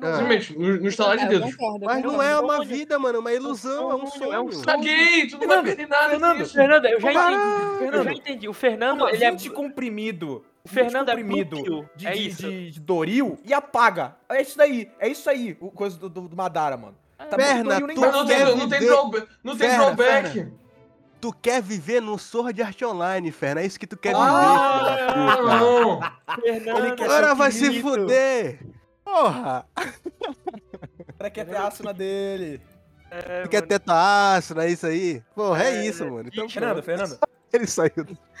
Ah. 0.00 0.16
Simplesmente, 0.18 0.58
no, 0.58 0.76
no 0.80 0.88
estalar 0.88 1.16
de 1.16 1.22
É, 1.22 1.26
eu 1.26 1.30
dedos. 1.30 1.54
concordo, 1.56 1.84
eu 1.84 1.88
Mas 1.88 2.02
não 2.02 2.22
é 2.22 2.38
uma 2.40 2.64
vida, 2.64 2.98
mano, 2.98 3.16
é 3.16 3.20
uma 3.20 3.32
ilusão, 3.32 3.90
é 3.90 3.94
um 3.94 4.06
sonho. 4.06 4.32
É 4.32 4.40
um 4.40 4.52
sonho. 4.52 4.64
Caguei, 4.66 5.26
tu 5.26 5.38
não 5.38 5.48
vai 5.48 5.62
perder 5.62 5.88
nada 5.88 6.10
Fernando, 6.10 6.36
disso. 6.38 6.54
Fernando, 6.54 6.84
eu 6.86 7.00
já 7.00 7.12
entendi. 7.12 7.34
Eu 7.34 7.78
Fernando. 7.78 8.04
já 8.04 8.12
entendi. 8.12 8.48
O 8.48 8.52
Fernando, 8.52 9.08
ele 9.08 9.24
é. 9.24 9.30
20 9.30 9.50
comprimido. 9.50 10.44
O 10.64 10.68
Fernando 10.68 11.08
é 11.08 11.16
20 11.16 11.24
comprimido 11.26 11.88
de, 11.96 12.06
é 12.06 12.12
de- 12.12 12.28
isso. 12.28 12.42
de- 12.42 12.70
de 12.70 12.80
Doril 12.80 13.36
e 13.44 13.52
apaga. 13.52 14.14
É 14.28 14.40
isso 14.40 14.56
daí, 14.56 14.88
é 15.00 15.08
isso 15.08 15.28
aí, 15.28 15.56
o 15.60 15.70
coisa 15.70 15.98
do, 15.98 16.08
do- 16.08 16.28
do 16.28 16.36
Madara, 16.36 16.76
mano. 16.76 16.96
Tá 17.18 17.36
Perna, 17.36 17.80
tu 17.80 17.86
não 17.86 18.26
quer 18.26 18.44
tem, 18.46 18.56
não 18.56 18.68
tem, 18.68 18.80
drawback, 18.80 19.26
não 19.44 19.56
tem 19.56 19.68
drawback. 19.70 20.46
Tu 21.20 21.32
quer 21.40 21.62
viver 21.62 22.02
no 22.02 22.18
Sword 22.18 22.60
Art 22.62 22.82
Online, 22.82 23.30
Ferna. 23.30 23.60
É 23.60 23.66
isso 23.66 23.78
que 23.78 23.86
tu 23.86 23.96
quer 23.96 24.12
Ah, 24.16 24.82
viver, 24.82 25.14
filho 25.14 25.26
da 25.26 25.36
puta. 25.36 25.42
não. 25.56 26.00
Fernando, 26.42 26.78
Ele 26.86 26.96
quer 26.96 27.04
Agora 27.04 27.34
vai 27.36 27.52
se 27.52 27.80
fuder. 27.80 28.58
Porra. 29.12 29.66
O 31.08 31.14
cara 31.22 31.30
quer 31.30 31.44
ter 31.44 31.56
aço 31.56 31.84
na 31.84 31.92
dele. 31.92 32.60
é, 33.10 33.46
quer 33.46 33.62
ter 33.62 33.78
tua 33.78 34.34
ácido, 34.36 34.60
é 34.60 34.70
isso 34.70 34.86
aí? 34.86 35.22
Porra, 35.36 35.62
é, 35.64 35.76
É, 35.76 35.86
isso, 35.86 36.04
mano. 36.10 36.28
Então, 36.32 36.48
Fernando. 36.48 36.82
Fernando. 36.82 37.18
Ele 37.52 37.66
saiu. 37.66 37.92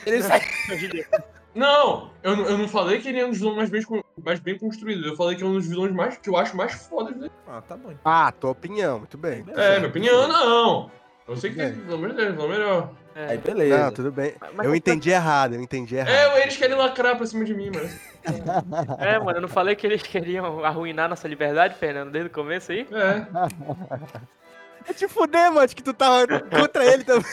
Ele 0.06 0.22
sai. 0.22 0.40
Não, 1.54 2.10
eu, 2.22 2.34
não- 2.34 2.44
eu 2.46 2.56
não 2.56 2.66
falei 2.66 2.98
que 2.98 3.08
ele 3.10 3.20
é 3.20 3.26
um 3.26 3.28
dos 3.28 3.38
vilões 3.38 3.56
mais 3.58 3.68
bem, 3.68 3.82
mais 4.24 4.40
bem 4.40 4.58
construídos. 4.58 5.04
Eu 5.04 5.14
falei 5.16 5.36
que 5.36 5.42
é 5.42 5.46
um 5.46 5.52
dos 5.52 5.66
vilões 5.68 5.92
mais 5.92 6.16
que 6.16 6.30
eu 6.30 6.34
acho 6.38 6.56
mais 6.56 6.72
fodas 6.72 7.14
dele. 7.14 7.30
Ah, 7.46 7.60
tá 7.60 7.76
bom. 7.76 7.92
Ah, 8.02 8.32
tua 8.32 8.52
opinião, 8.52 9.00
muito 9.00 9.18
bem. 9.18 9.44
É, 9.54 9.76
minha 9.76 9.90
opinião, 9.90 10.26
não. 10.28 10.90
Eu 11.32 11.36
sei 11.38 11.50
que 11.50 11.56
Tudo 11.56 11.72
tem, 11.72 11.80
pelo 11.80 11.94
amor 11.96 12.08
de 12.10 12.16
Deus, 12.16 12.32
vilão 12.32 12.48
melhor. 12.48 12.90
Aí, 13.14 13.34
É. 13.34 13.36
beleza. 13.38 13.78
Não, 13.78 13.92
tudo 13.92 14.10
bem. 14.12 14.34
Mas- 14.54 14.66
Eu 14.66 14.74
entendi 14.74 15.10
errado, 15.10 15.54
eu 15.54 15.60
entendi 15.60 15.96
errado. 15.96 16.10
É, 16.14 16.42
eles 16.42 16.56
querem 16.56 16.76
lacrar 16.76 17.16
pra 17.16 17.26
cima 17.26 17.44
de 17.44 17.54
mim, 17.54 17.70
mano. 17.70 17.88
É, 19.00 19.18
mano, 19.18 19.38
eu 19.38 19.42
não 19.42 19.48
falei 19.48 19.74
que 19.74 19.86
eles 19.86 20.00
queriam 20.02 20.64
arruinar 20.64 21.08
nossa 21.08 21.26
liberdade, 21.26 21.74
Fernando, 21.74 22.10
desde 22.12 22.30
o 22.30 22.32
começo 22.32 22.70
aí? 22.72 22.86
É. 22.92 23.26
É 24.88 24.92
te 24.92 25.08
fuder, 25.08 25.52
mano, 25.52 25.68
que 25.68 25.82
tu 25.82 25.92
tava 25.94 26.26
contra 26.40 26.84
ele 26.84 27.04
também. 27.04 27.24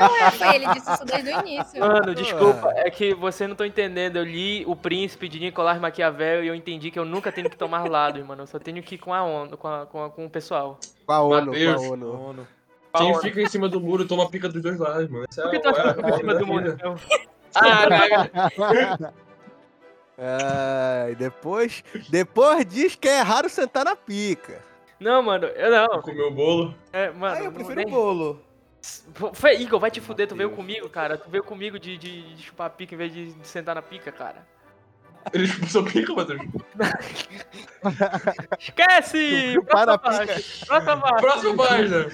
Não, 0.00 0.16
é, 0.16 0.30
foi 0.30 0.54
ele 0.54 0.66
disse 0.74 0.92
isso 0.92 1.04
desde 1.04 1.30
o 1.34 1.40
início. 1.40 1.80
Mano, 1.80 2.14
desculpa, 2.14 2.72
é 2.76 2.90
que 2.90 3.14
vocês 3.14 3.48
não 3.48 3.54
estão 3.54 3.66
entendendo. 3.66 4.16
Eu 4.16 4.24
li 4.24 4.64
O 4.66 4.74
Príncipe 4.76 5.28
de 5.28 5.38
Nicolás 5.40 5.80
Maquiavel 5.80 6.44
e 6.44 6.48
eu 6.48 6.54
entendi 6.54 6.90
que 6.90 6.98
eu 6.98 7.04
nunca 7.04 7.30
tenho 7.32 7.50
que 7.50 7.56
tomar 7.56 7.88
lados, 7.88 8.24
mano. 8.24 8.42
Eu 8.42 8.46
só 8.46 8.58
tenho 8.58 8.82
que 8.82 8.94
ir 8.94 8.98
com 8.98 9.12
a 9.12 9.22
onda, 9.22 9.56
com, 9.56 9.68
a- 9.68 9.86
com, 9.86 10.04
a- 10.04 10.10
com 10.10 10.24
o 10.26 10.30
pessoal. 10.30 10.78
Com 11.06 11.12
a 11.12 11.20
ONU, 11.22 11.46
Mateus. 11.52 11.76
com 11.86 11.94
a 11.94 11.96
ONU. 11.96 12.46
Quem 12.96 13.20
fica 13.20 13.40
em 13.42 13.48
cima 13.48 13.68
do 13.68 13.80
muro 13.80 14.06
toma 14.06 14.30
pica 14.30 14.48
dos 14.48 14.62
dois 14.62 14.78
lados, 14.78 15.08
mano. 15.10 15.26
Essa 15.28 15.42
Por 15.42 15.50
que 15.50 15.56
é 15.56 15.60
tu 15.60 15.68
acha 15.68 15.94
que 15.94 16.00
eu 16.00 16.08
em 16.08 16.16
cima 16.16 16.34
do 16.34 16.46
vida. 16.46 16.76
então? 16.78 16.96
Ah, 17.56 19.12
Ah, 20.16 21.06
e 21.10 21.14
depois, 21.16 21.82
depois 22.08 22.64
diz 22.66 22.94
que 22.94 23.08
é 23.08 23.20
raro 23.20 23.48
sentar 23.48 23.84
na 23.84 23.96
pica. 23.96 24.60
Não, 25.04 25.22
mano, 25.22 25.46
eu 25.48 25.70
não. 25.70 26.00
comeu 26.00 26.28
o 26.28 26.30
bolo. 26.30 26.74
É, 26.92 27.10
mano, 27.10 27.36
Ah, 27.36 27.44
eu 27.44 27.52
prefiro 27.52 27.82
o 27.82 27.90
bolo. 27.90 28.42
Foi, 29.34 29.56
Igor, 29.60 29.78
vai 29.78 29.90
te 29.90 30.00
fuder, 30.00 30.26
tu 30.26 30.34
veio 30.34 30.50
comigo, 30.50 30.88
cara. 30.88 31.18
Tu 31.18 31.28
veio 31.28 31.44
comigo 31.44 31.78
de, 31.78 31.98
de, 31.98 32.34
de 32.34 32.42
chupar 32.42 32.70
pica 32.70 32.94
em 32.94 32.98
vez 32.98 33.12
de, 33.12 33.32
de 33.34 33.46
sentar 33.46 33.74
na 33.74 33.82
pica, 33.82 34.10
cara. 34.10 34.46
Ele 35.32 35.44
expulsou 35.44 35.84
pica, 35.84 36.12
Matheus. 36.14 36.40
Esquece! 38.58 39.54
Próxima 39.66 39.92
a 39.94 39.98
pica. 39.98 40.10
página. 40.10 40.26
Próxima 40.66 41.00
página. 41.00 41.20
Próxima 41.20 41.56
página. 41.56 42.06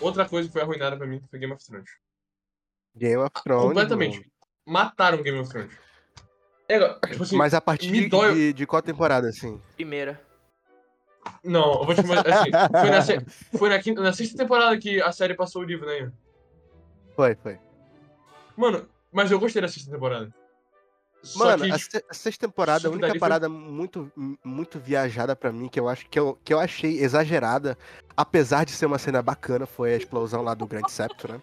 Outra 0.00 0.28
coisa 0.28 0.48
que 0.48 0.52
foi 0.52 0.62
arruinada 0.62 0.96
pra 0.96 1.06
mim 1.06 1.22
foi 1.30 1.38
Game 1.38 1.52
of 1.52 1.64
Thrones. 1.64 1.90
Game 2.96 3.16
of 3.16 3.30
Thrones. 3.44 3.66
Completamente. 3.68 4.30
Mataram 4.66 5.22
Game 5.22 5.38
of 5.38 5.50
Thrones. 5.50 5.72
É, 6.68 6.78
tipo 7.10 7.22
assim, 7.22 7.36
Mas 7.36 7.54
a 7.54 7.60
partir 7.60 8.08
dói- 8.08 8.34
de, 8.34 8.52
de 8.52 8.66
qual 8.66 8.82
temporada, 8.82 9.28
assim? 9.28 9.60
Primeira. 9.76 10.20
Não, 11.44 11.80
eu 11.80 11.84
vou 11.84 11.94
te 11.94 12.02
mandar 12.04 12.28
assim. 12.28 12.50
Foi, 12.80 12.90
na, 12.90 13.02
se- 13.02 13.24
foi 13.58 13.68
na, 13.68 13.78
quinta, 13.78 14.00
na 14.02 14.12
sexta 14.12 14.36
temporada 14.36 14.76
que 14.78 15.00
a 15.00 15.12
série 15.12 15.34
passou 15.34 15.62
o 15.62 15.64
livro, 15.64 15.86
né? 15.86 16.10
Foi, 17.14 17.34
foi. 17.36 17.58
Mano, 18.56 18.88
mas 19.12 19.30
eu 19.30 19.38
gostei 19.38 19.62
da 19.62 19.68
sexta 19.68 19.90
temporada. 19.90 20.32
Só 21.22 21.44
Mano, 21.44 21.64
que, 21.64 21.72
a, 21.72 21.78
se- 21.78 22.04
a 22.08 22.14
sexta 22.14 22.46
temporada, 22.46 22.78
isso 22.78 22.86
a 22.88 22.90
única 22.90 23.06
dali 23.08 23.18
foi- 23.18 23.28
parada 23.28 23.48
muito, 23.48 24.12
muito 24.44 24.78
viajada 24.78 25.34
pra 25.34 25.50
mim, 25.52 25.68
que 25.68 25.80
eu 25.80 25.88
acho 25.88 26.08
que 26.08 26.18
eu, 26.18 26.38
que 26.44 26.52
eu 26.54 26.60
achei 26.60 27.00
exagerada, 27.00 27.76
apesar 28.16 28.64
de 28.64 28.72
ser 28.72 28.86
uma 28.86 28.98
cena 28.98 29.22
bacana, 29.22 29.66
foi 29.66 29.94
a 29.94 29.96
explosão 29.96 30.42
lá 30.42 30.54
do 30.54 30.66
Grande 30.66 30.90
Septo, 30.92 31.32
né? 31.32 31.40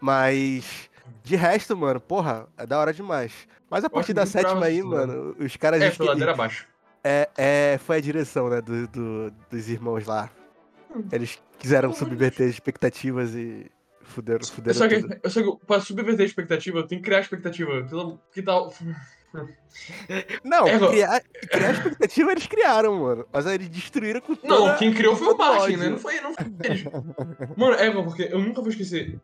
Mas, 0.00 0.88
de 1.22 1.36
resto, 1.36 1.76
mano, 1.76 2.00
porra, 2.00 2.46
é 2.56 2.66
da 2.66 2.78
hora 2.78 2.92
demais. 2.92 3.32
Mas 3.70 3.84
a 3.84 3.90
partir 3.90 4.12
da 4.12 4.26
sétima 4.26 4.66
aí, 4.66 4.82
mano. 4.82 5.06
mano, 5.06 5.36
os 5.38 5.56
caras. 5.56 5.82
é, 5.82 5.90
foi 5.90 6.06
ladeira 6.06 6.32
abaixo. 6.32 6.66
É, 7.04 7.28
é, 7.36 7.78
foi 7.78 7.98
a 7.98 8.00
direção, 8.00 8.48
né, 8.48 8.62
do, 8.62 8.88
do- 8.88 9.30
dos 9.50 9.68
irmãos 9.68 10.06
lá. 10.06 10.30
Hum. 10.94 11.04
Eles 11.12 11.38
quiseram 11.58 11.92
subverter 11.92 12.46
as 12.46 12.52
expectativas 12.54 13.34
e 13.34 13.70
fuderam, 14.02 14.44
fuderam 14.46 14.78
só, 14.78 14.88
que, 14.88 15.00
tudo. 15.00 15.16
eu 15.22 15.30
só 15.30 15.42
que 15.42 15.66
pra 15.66 15.80
subverter 15.80 16.22
a 16.22 16.26
expectativa, 16.26 16.78
eu 16.78 16.86
tenho 16.86 17.00
que 17.02 17.06
criar 17.06 17.20
expectativa. 17.20 17.82
Pelo- 17.84 18.18
Que 18.32 18.40
tal? 18.42 18.72
Não, 20.44 20.66
É, 20.68 20.78
criar, 20.78 21.20
criar 21.50 21.70
expectativa 21.72 22.30
eles 22.32 22.46
criaram, 22.46 23.00
mano. 23.00 23.26
Mas 23.32 23.46
aí 23.46 23.56
eles 23.56 23.68
destruíram 23.68 24.20
com 24.20 24.32
Não, 24.44 24.58
toda... 24.58 24.76
quem 24.76 24.94
criou 24.94 25.16
foi 25.16 25.26
o 25.34 25.36
Martin, 25.36 25.76
né? 25.76 25.88
Não 25.88 25.98
foi, 25.98 26.20
não 26.20 26.32
foi 26.32 26.46
eles. 26.62 26.84
Mano, 27.56 27.74
é, 27.74 27.90
porque 27.90 28.28
eu 28.30 28.38
nunca 28.38 28.60
vou 28.60 28.70
esquecer. 28.70 29.18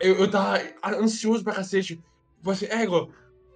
Eu, 0.00 0.16
eu 0.16 0.30
tava 0.30 0.60
ansioso 1.00 1.44
pra 1.44 1.54
cacete. 1.54 2.02
Tipo 2.38 2.50
assim, 2.50 2.66
é, 2.66 2.84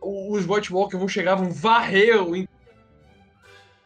os 0.00 0.46
White 0.48 0.72
Walker 0.72 0.96
vão 0.96 1.08
chegar, 1.08 1.34
vão 1.34 1.50
varrer 1.50 2.22
o. 2.22 2.34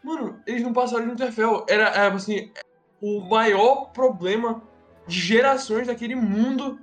Mano, 0.04 0.38
eles 0.46 0.62
não 0.62 0.74
passaram 0.74 1.04
de 1.04 1.10
um 1.10 1.14
Interfell. 1.14 1.64
Era, 1.66 1.88
era, 1.88 2.14
assim, 2.14 2.52
o 3.00 3.22
maior 3.22 3.86
problema 3.86 4.62
de 5.06 5.18
gerações 5.18 5.86
daquele 5.86 6.14
mundo. 6.14 6.78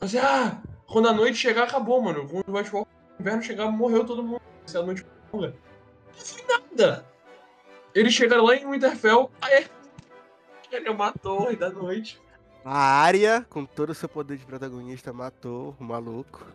Assim, 0.00 0.18
ah, 0.18 0.62
quando 0.86 1.08
a 1.08 1.12
noite 1.12 1.36
chegar, 1.36 1.64
acabou, 1.64 2.00
mano. 2.00 2.28
Quando 2.28 2.48
o 2.48 2.56
White 2.56 2.72
Walker, 2.72 2.90
o 3.18 3.22
inverno 3.22 3.42
chegar, 3.42 3.68
morreu 3.68 4.06
todo 4.06 4.22
mundo. 4.22 4.40
Se 4.64 4.78
a 4.78 4.82
noite 4.82 5.04
longa. 5.32 5.48
Não 5.48 6.24
foi 6.24 6.44
nada. 6.46 7.04
Eles 7.92 8.14
chegaram 8.14 8.44
lá 8.44 8.54
em 8.54 8.70
Winterfell, 8.70 9.30
aí 9.40 9.66
ele 10.70 10.90
matou 10.94 11.50
o 11.50 11.56
da 11.56 11.68
Noite. 11.68 12.22
A 12.64 12.78
área, 12.78 13.44
com 13.50 13.66
todo 13.66 13.90
o 13.90 13.94
seu 13.94 14.08
poder 14.08 14.38
de 14.38 14.46
protagonista, 14.46 15.12
matou 15.12 15.76
o 15.78 15.84
maluco. 15.84 16.46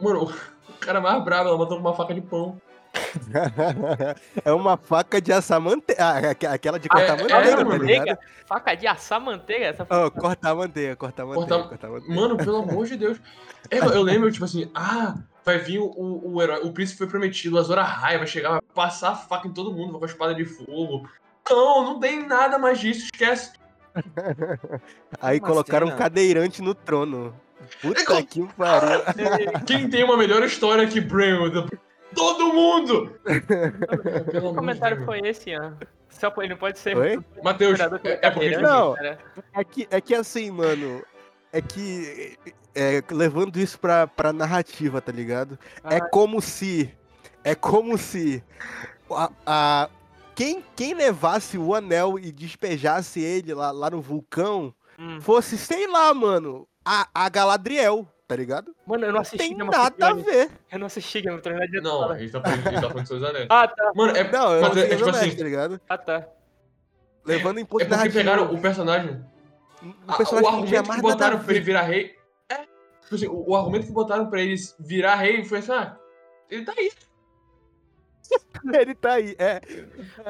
Mano, 0.00 0.24
o 0.24 0.72
cara 0.80 1.00
mais 1.00 1.22
bravo, 1.24 1.48
ela 1.48 1.56
matou 1.56 1.76
com 1.76 1.88
uma 1.88 1.94
faca 1.94 2.12
de 2.12 2.20
pão. 2.20 2.60
é 4.44 4.52
uma 4.52 4.76
faca 4.76 5.20
de 5.20 5.32
assar 5.32 5.60
manteiga. 5.60 6.02
Ah, 6.04 6.18
aqu- 6.30 6.46
aquela 6.46 6.78
de 6.78 6.88
cortar 6.88 7.18
É, 7.18 7.64
manteiga, 7.64 8.10
é, 8.10 8.14
tá? 8.16 8.22
Faca 8.46 8.74
de 8.74 8.86
assar 8.86 9.20
manteiga? 9.20 9.66
Essa 9.66 9.86
Oh, 9.88 10.10
cortar 10.10 10.54
manteiga, 10.54 10.96
cortar 10.96 11.24
manteiga, 11.26 11.48
Cortar- 11.48 11.68
cortar 11.68 11.88
manteiga. 11.88 12.14
Mano, 12.14 12.36
pelo 12.36 12.56
amor 12.62 12.86
de 12.86 12.96
Deus. 12.96 13.20
É, 13.70 13.78
eu 13.78 14.02
lembro, 14.02 14.30
tipo 14.30 14.44
assim, 14.44 14.70
ah, 14.74 15.14
vai 15.44 15.58
vir 15.58 15.78
o, 15.78 15.84
o, 15.86 16.34
o 16.34 16.42
herói, 16.42 16.60
o 16.62 16.72
príncipe 16.72 16.98
foi 16.98 17.06
prometido, 17.06 17.58
a 17.58 17.62
Zora 17.62 17.82
High 17.82 18.18
vai 18.18 18.26
chegar, 18.26 18.50
vai 18.50 18.60
passar 18.74 19.10
a 19.10 19.16
faca 19.16 19.46
em 19.48 19.52
todo 19.52 19.72
mundo, 19.72 19.92
vai 19.92 20.00
com 20.00 20.04
a 20.04 20.08
espada 20.08 20.34
de 20.34 20.44
fogo. 20.44 21.08
Não, 21.48 21.84
não 21.84 22.00
tem 22.00 22.26
nada 22.26 22.58
mais 22.58 22.78
disso, 22.78 23.04
esquece. 23.04 23.52
Aí 25.20 25.38
Uma 25.38 25.48
colocaram 25.48 25.88
um 25.88 25.96
cadeirante 25.96 26.62
no 26.62 26.74
trono. 26.74 27.34
Puta 27.82 28.00
É 28.14 28.22
que 28.22 28.42
pariu. 28.56 29.00
Quem 29.66 29.88
tem 29.88 30.02
uma 30.04 30.16
melhor 30.16 30.42
história 30.44 30.86
que 30.86 31.00
Bran, 31.00 31.50
the 31.50 31.76
Todo 32.14 32.52
mundo! 32.52 33.18
Que 34.30 34.40
comentário 34.40 34.96
Deus. 34.96 35.06
foi 35.06 35.20
esse, 35.20 35.50
Ian? 35.50 35.76
Só 36.08 36.32
ele 36.38 36.48
não 36.50 36.56
pode 36.56 36.78
ser 36.78 36.96
Oi? 36.96 37.18
Matheus, 37.42 37.78
é, 37.78 37.84
é 37.84 37.88
porque 37.88 38.16
cadeirante, 38.16 38.62
Não. 38.62 38.94
É 39.54 39.64
que, 39.64 39.88
é 39.90 40.00
que 40.00 40.14
assim, 40.14 40.50
mano. 40.50 41.02
É 41.52 41.60
que. 41.62 42.36
é, 42.74 43.02
levando 43.10 43.58
isso 43.58 43.78
pra, 43.78 44.06
pra 44.06 44.32
narrativa, 44.32 45.00
tá 45.00 45.12
ligado? 45.12 45.58
É 45.84 45.96
Ah. 45.96 46.08
como 46.08 46.40
se. 46.42 46.92
É 47.44 47.54
como 47.54 47.96
se. 47.96 48.42
A, 49.10 49.30
a- 49.46 49.88
quem, 50.34 50.64
quem 50.74 50.94
levasse 50.94 51.56
o 51.58 51.74
anel 51.74 52.18
e 52.18 52.32
despejasse 52.32 53.20
ele 53.20 53.52
lá, 53.54 53.70
lá 53.70 53.90
no 53.90 54.00
vulcão 54.00 54.74
Hum. 54.98 55.20
fosse, 55.20 55.56
sei 55.56 55.86
lá, 55.86 56.12
mano, 56.12 56.66
a, 56.84 57.08
a 57.14 57.28
Galadriel, 57.28 58.06
tá 58.30 58.36
ligado? 58.36 58.72
Mano, 58.86 59.06
eu 59.06 59.12
não 59.12 59.20
assisti 59.22 59.38
tem 59.38 59.56
Game 59.56 59.68
nada 59.68 60.06
a 60.06 60.14
ver. 60.14 60.50
Eu 60.70 60.78
não 60.78 60.86
assisti 60.86 61.20
Game 61.20 61.34
of 61.34 61.42
Thrones. 61.42 61.58
Não, 61.58 61.66
adianta 61.66 61.88
Não, 61.88 62.10
a 62.12 62.18
gente 62.18 62.30
tá 62.30 62.40
falando, 62.40 62.60
a 62.60 62.70
gente 62.70 62.74
tá 62.80 62.88
falando 62.88 63.02
de 63.02 63.08
seus 63.08 63.22
anéis. 63.24 63.46
Ah, 63.50 63.66
tá. 63.66 63.92
Mano, 63.92 64.16
é, 64.16 64.30
Não, 64.30 64.54
eu 64.54 64.62
mas 64.62 64.76
não 64.76 64.82
é, 64.82 64.86
é 64.86 64.96
tipo 64.96 65.10
assim, 65.10 65.36
tá 65.36 65.42
ligado? 65.44 65.80
Ah, 65.88 65.98
tá. 65.98 66.28
Levando 67.24 67.58
em 67.58 67.62
é 67.62 67.64
ponto 67.64 67.70
porque 67.80 67.90
narrativo. 67.90 68.14
pegaram 68.14 68.54
o 68.54 68.60
personagem. 68.60 69.20
a- 70.06 70.16
personagem 70.16 70.48
o 70.48 70.52
que 70.52 70.60
não 70.60 70.66
tinha 70.66 70.78
argumento 70.78 71.00
que 71.02 71.08
a 71.08 71.10
botaram 71.10 71.40
pra 71.40 71.54
ele 71.54 71.64
virar 71.64 71.82
rei. 71.82 72.16
É. 72.48 72.54
Tipo 73.02 73.14
assim, 73.16 73.26
o, 73.26 73.50
o 73.50 73.56
argumento 73.56 73.86
que 73.86 73.92
botaram 73.92 74.30
pra 74.30 74.40
ele 74.40 74.54
virar 74.78 75.16
rei 75.16 75.44
foi 75.44 75.58
assim, 75.58 75.72
ah, 75.72 75.96
ele 76.48 76.64
tá 76.64 76.72
aí. 76.78 76.92
Ele 78.72 78.94
tá 78.94 79.14
aí, 79.14 79.34
é. 79.40 79.60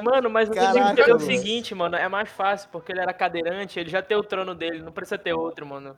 Mano, 0.01 0.27
mas 0.27 0.49
eu 0.49 0.55
tenho 0.55 0.67
que 0.67 0.73
Caraca, 0.73 0.91
entender 1.01 1.13
o 1.13 1.19
seguinte, 1.19 1.75
mano. 1.75 1.95
É 1.95 2.09
mais 2.09 2.29
fácil, 2.29 2.67
porque 2.71 2.91
ele 2.91 3.01
era 3.01 3.13
cadeirante, 3.13 3.79
ele 3.79 3.91
já 3.91 4.01
tem 4.01 4.17
o 4.17 4.23
trono 4.23 4.55
dele, 4.55 4.81
não 4.81 4.91
precisa 4.91 5.19
ter 5.19 5.33
outro, 5.33 5.67
mano. 5.67 5.95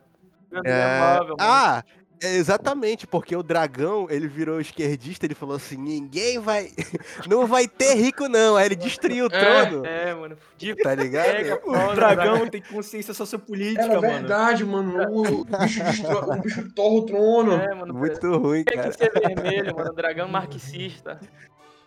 É, 0.66 0.72
é 0.72 1.00
mano. 1.20 1.36
Ah, 1.40 1.84
é 2.22 2.36
exatamente, 2.38 3.06
porque 3.06 3.36
o 3.36 3.44
dragão, 3.44 4.08
ele 4.10 4.28
virou 4.30 4.62
esquerdista, 4.62 5.26
ele 5.26 5.36
falou 5.36 5.58
assim, 5.58 5.76
ninguém 5.76 6.40
vai, 6.40 6.72
não 7.30 7.46
vai 7.46 7.68
ter 7.68 7.96
rico 7.96 8.30
não, 8.30 8.56
aí 8.56 8.66
ele 8.68 8.76
destruiu 8.78 9.26
o 9.26 9.34
É. 9.34 9.40
trono, 9.66 9.86
É, 9.86 10.14
mano. 10.14 10.38
De 10.58 10.74
tá 10.76 10.96
ligado? 10.96 11.26
pega, 11.26 11.56
O 11.66 11.74
foda, 11.74 11.96
dragão 11.96 12.48
tem 12.48 12.62
consciência 12.62 13.14
sociopolítica, 13.14 13.82
Era 13.82 13.96
mano. 14.00 14.14
verdade, 14.14 14.64
mano. 14.64 15.10
O, 15.12 15.42
o 15.42 15.44
bicho 15.46 15.84
destro- 15.84 16.32
o 16.32 16.42
bicho 16.42 16.74
torra 16.74 16.96
o 16.96 17.06
trono. 17.06 17.52
É, 17.54 17.74
mano. 17.76 17.94
Muito 17.94 18.38
ruim, 18.38 18.64
Tem 18.64 18.78
que 18.78 18.84
cara. 18.84 18.92
ser 18.94 19.12
vermelho, 19.12 19.76
mano. 19.76 19.94
Dragão 19.94 20.28
marxista. 20.30 21.20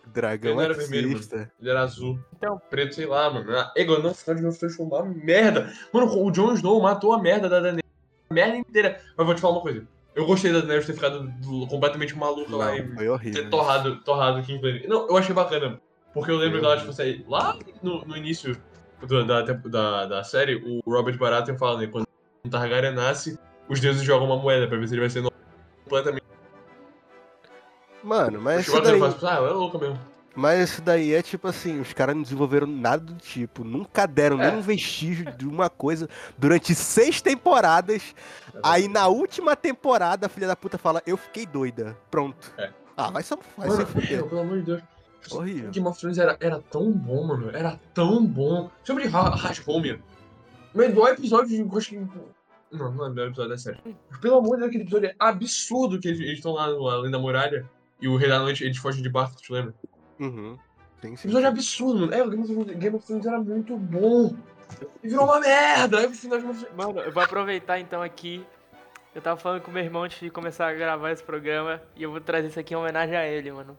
Dragão 0.05 0.51
Ele 0.51 0.55
não 0.57 0.63
era 0.63 0.73
vermelho, 0.75 1.09
marxista. 1.09 1.51
Ele 1.59 1.69
era 1.69 1.81
azul. 1.81 2.19
Então- 2.35 2.61
Preto, 2.69 2.93
sei 2.95 3.05
lá, 3.07 3.29
mano. 3.31 3.51
Ah, 3.57 3.73
Ego, 3.75 3.97
não, 3.99 4.13
final 4.13 4.35
de 4.51 4.69
foi 4.75 4.85
uma 4.85 5.03
merda. 5.03 5.71
Mano, 5.91 6.07
o 6.23 6.31
Jon 6.31 6.53
Snow 6.53 6.79
matou 6.81 7.11
a 7.13 7.19
merda 7.21 7.49
da 7.49 7.59
Daenerys. 7.59 7.86
Merda 8.31 8.57
inteira. 8.57 9.01
Mas 9.17 9.25
vou 9.25 9.35
te 9.35 9.41
falar 9.41 9.53
uma 9.53 9.61
coisa. 9.61 9.87
Eu 10.15 10.25
gostei 10.25 10.51
da 10.51 10.59
Daenerys 10.59 10.85
ter 10.87 10.93
ficado 10.93 11.27
do- 11.41 11.67
completamente 11.67 12.15
maluca 12.17 12.55
lá 12.55 12.75
e 12.75 12.83
Não, 12.83 12.95
foi 12.95 13.07
horrível. 13.07 13.43
ter 13.43 13.49
torrado, 13.49 13.97
torrado 14.03 14.41
King's 14.41 14.61
Landing. 14.63 14.87
Não, 14.87 15.07
eu 15.07 15.15
achei 15.17 15.33
bacana. 15.33 15.79
Porque 16.13 16.31
eu 16.31 16.37
lembro 16.37 16.59
que 16.59 16.65
ela, 16.65 16.77
tipo, 16.77 16.89
assim, 16.89 17.23
lá 17.27 17.57
no, 17.83 18.03
no 18.03 18.17
início 18.17 18.59
do- 19.01 19.25
da, 19.25 19.41
da, 19.43 20.05
da 20.07 20.23
série, 20.23 20.55
o 20.55 20.79
Robert 20.89 21.17
Baratheon 21.17 21.57
fala, 21.57 21.79
né? 21.79 21.87
Quando 21.87 22.07
um 22.43 22.49
Targaryen 22.49 22.93
nasce, 22.93 23.37
os 23.69 23.79
deuses 23.79 24.01
jogam 24.03 24.25
uma 24.25 24.37
moeda 24.37 24.67
pra 24.67 24.77
ver 24.77 24.87
se 24.87 24.95
ele 24.95 25.01
vai 25.01 25.09
ser 25.11 25.23
completamente. 25.83 26.23
Mano, 28.03 28.41
mas 28.41 28.67
bacana, 28.67 28.91
daí, 28.91 28.99
faz, 28.99 29.23
ah, 29.23 29.35
ela 29.35 29.49
é 29.49 29.53
louca 29.53 29.77
mesmo. 29.77 29.99
Mas 30.37 30.69
isso 30.69 30.81
daí 30.81 31.13
é 31.13 31.21
tipo 31.21 31.47
assim, 31.47 31.79
os 31.81 31.91
caras 31.93 32.15
não 32.15 32.21
desenvolveram 32.21 32.67
nada 32.67 33.03
do 33.03 33.15
tipo, 33.15 33.63
nunca 33.63 34.05
deram 34.05 34.41
É. 34.41 34.49
nenhum 34.51 34.61
vestígio 34.61 35.31
de 35.35 35.45
uma 35.47 35.69
coisa 35.69 36.07
durante 36.37 36.73
seis 36.75 37.19
temporadas, 37.21 38.13
aí 38.63 38.87
na 38.87 39.07
última 39.07 39.55
temporada 39.55 40.27
a 40.27 40.29
filha 40.29 40.47
da 40.47 40.55
puta 40.55 40.77
fala, 40.77 41.01
eu 41.05 41.17
fiquei 41.17 41.45
doida, 41.45 41.97
pronto. 42.11 42.51
É. 42.57 42.71
Ah, 42.95 43.09
vai, 43.11 43.23
só, 43.23 43.37
vai 43.57 43.67
Mano, 43.67 43.85
se 43.85 43.91
fuder. 43.91 44.23
pelo 44.25 44.41
amor 44.41 44.57
de 44.59 44.63
Deus. 44.63 44.81
Horrível. 45.29 45.71
Game 45.71 45.87
of 45.87 45.99
Thrones 45.99 46.17
era, 46.17 46.37
era 46.39 46.59
tão 46.71 46.89
bom, 46.91 47.27
mano. 47.27 47.49
Era 47.53 47.77
tão 47.93 48.25
bom. 48.25 48.71
Sobre 48.83 49.07
Hashhomer. 49.07 49.99
O 50.73 50.77
melhor 50.77 51.09
episódio 51.09 51.49
de. 51.49 51.59
eu 51.59 51.77
acho 51.77 51.89
que- 51.89 51.97
Não, 52.71 52.91
não 52.91 53.05
é 53.05 53.07
o 53.07 53.09
melhor 53.11 53.27
episódio 53.27 53.49
da 53.51 53.57
série. 53.57 53.77
Mas, 54.09 54.19
Pelo 54.21 54.37
amor 54.37 54.51
de 54.55 54.57
Deus, 54.57 54.69
aquele 54.69 54.83
episódio 54.83 55.09
é 55.09 55.15
absurdo 55.19 55.99
que 55.99 56.07
eles 56.07 56.19
estão 56.37 56.53
lá 56.53 56.69
no- 56.69 56.87
além 56.87 57.11
da 57.11 57.19
muralha. 57.19 57.69
E 57.99 58.07
o 58.07 58.15
Rei 58.15 58.29
da 58.29 58.39
Noite, 58.39 58.63
eles 58.63 58.77
fogem 58.77 59.01
de 59.03 59.09
barco, 59.09 59.35
tu 59.45 59.53
lembra? 59.53 59.73
Uhum. 60.19 60.57
Sim, 61.01 61.13
Esse 61.13 61.23
sim. 61.23 61.27
episódio 61.27 61.45
é 61.45 61.49
absurdo, 61.49 61.99
mano. 62.01 62.13
É, 62.13 62.23
o 62.23 62.29
Game 62.29 62.43
of 62.43 62.53
Thrones, 62.53 62.77
Game 62.77 62.95
of 62.95 63.05
Thrones 63.05 63.25
era 63.25 63.39
muito 63.39 63.77
bom. 63.77 64.35
E 65.03 65.07
virou 65.07 65.25
uma 65.25 65.39
merda. 65.39 65.99
Aí 65.99 66.13
final 66.13 66.39
Mano, 66.75 66.99
eu 66.99 67.11
vou 67.11 67.23
aproveitar 67.23 67.79
então 67.79 68.01
aqui. 68.01 68.45
Eu 69.15 69.21
tava 69.21 69.39
falando 69.39 69.61
com 69.61 69.71
meu 69.71 69.83
irmão 69.83 70.03
antes 70.03 70.19
de 70.19 70.29
começar 70.29 70.67
a 70.67 70.73
gravar 70.73 71.11
esse 71.11 71.23
programa. 71.23 71.81
E 71.95 72.03
eu 72.03 72.11
vou 72.11 72.19
trazer 72.21 72.47
isso 72.47 72.59
aqui 72.59 72.73
em 72.73 72.77
homenagem 72.77 73.15
a 73.15 73.25
ele, 73.25 73.51
mano. 73.51 73.77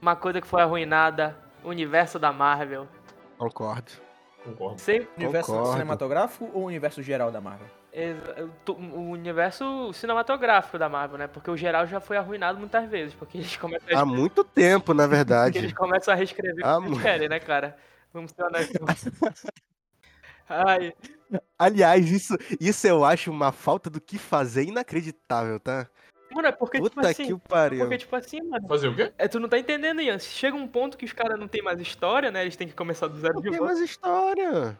Uma 0.00 0.14
coisa 0.14 0.40
que 0.40 0.46
foi 0.46 0.62
arruinada. 0.62 1.36
O 1.64 1.68
universo 1.70 2.18
da 2.18 2.32
Marvel. 2.32 2.86
Concordo. 3.38 3.90
Concordo. 4.44 4.80
Sempre. 4.80 5.08
Universo 5.16 5.50
Concordo. 5.50 5.72
cinematográfico 5.72 6.50
ou 6.52 6.64
universo 6.64 7.02
geral 7.02 7.32
da 7.32 7.40
Marvel? 7.40 7.66
O 8.68 9.10
universo 9.10 9.92
cinematográfico 9.94 10.78
da 10.78 10.88
Marvel, 10.88 11.18
né? 11.18 11.26
Porque 11.26 11.50
o 11.50 11.56
geral 11.56 11.86
já 11.86 11.98
foi 12.00 12.16
arruinado 12.16 12.58
muitas 12.58 12.88
vezes. 12.88 13.14
Porque 13.14 13.38
eles 13.38 13.56
começam 13.56 13.96
a, 13.96 14.00
Há 14.00 14.04
muito 14.04 14.44
tempo, 14.44 14.92
na 14.92 15.04
porque 15.04 15.16
verdade. 15.16 15.58
eles 15.58 15.72
começam 15.72 16.12
a 16.12 16.16
reescrever 16.16 16.64
Ah, 16.64 16.78
o 16.78 16.82
que 16.82 16.88
eles 16.88 17.02
querem, 17.02 17.28
né, 17.28 17.40
cara? 17.40 17.76
Vamos 18.12 18.32
ser 18.32 18.42
honestos. 18.42 18.76
Ai, 20.48 20.92
Aliás, 21.58 22.08
isso, 22.10 22.36
isso 22.60 22.86
eu 22.86 23.04
acho 23.04 23.30
uma 23.32 23.50
falta 23.50 23.90
do 23.90 24.00
que 24.00 24.16
fazer 24.18 24.62
inacreditável, 24.64 25.58
tá? 25.58 25.88
mano, 26.32 26.48
é 26.48 26.52
porque, 26.52 26.78
tipo 26.80 26.94
Puta 26.94 27.08
assim. 27.08 27.26
que 27.26 27.32
o 27.32 27.38
pariu. 27.38 27.80
Porque, 27.80 27.98
tipo 27.98 28.14
assim, 28.14 28.42
mano. 28.42 28.68
Fazer 28.68 28.88
o 28.88 28.94
quê? 28.94 29.12
É, 29.16 29.26
tu 29.26 29.40
não 29.40 29.48
tá 29.48 29.58
entendendo, 29.58 30.02
Ian. 30.02 30.18
Se 30.18 30.28
chega 30.28 30.54
um 30.56 30.68
ponto 30.68 30.96
que 30.98 31.04
os 31.04 31.12
caras 31.12 31.38
não 31.40 31.48
tem 31.48 31.62
mais 31.62 31.80
história, 31.80 32.30
né? 32.30 32.42
Eles 32.42 32.56
têm 32.56 32.68
que 32.68 32.74
começar 32.74 33.08
do 33.08 33.16
zero 33.18 33.34
Não 33.34 33.40
de 33.42 33.48
tem 33.50 33.58
volta. 33.58 33.74
mais 33.74 33.82
história. 33.84 34.78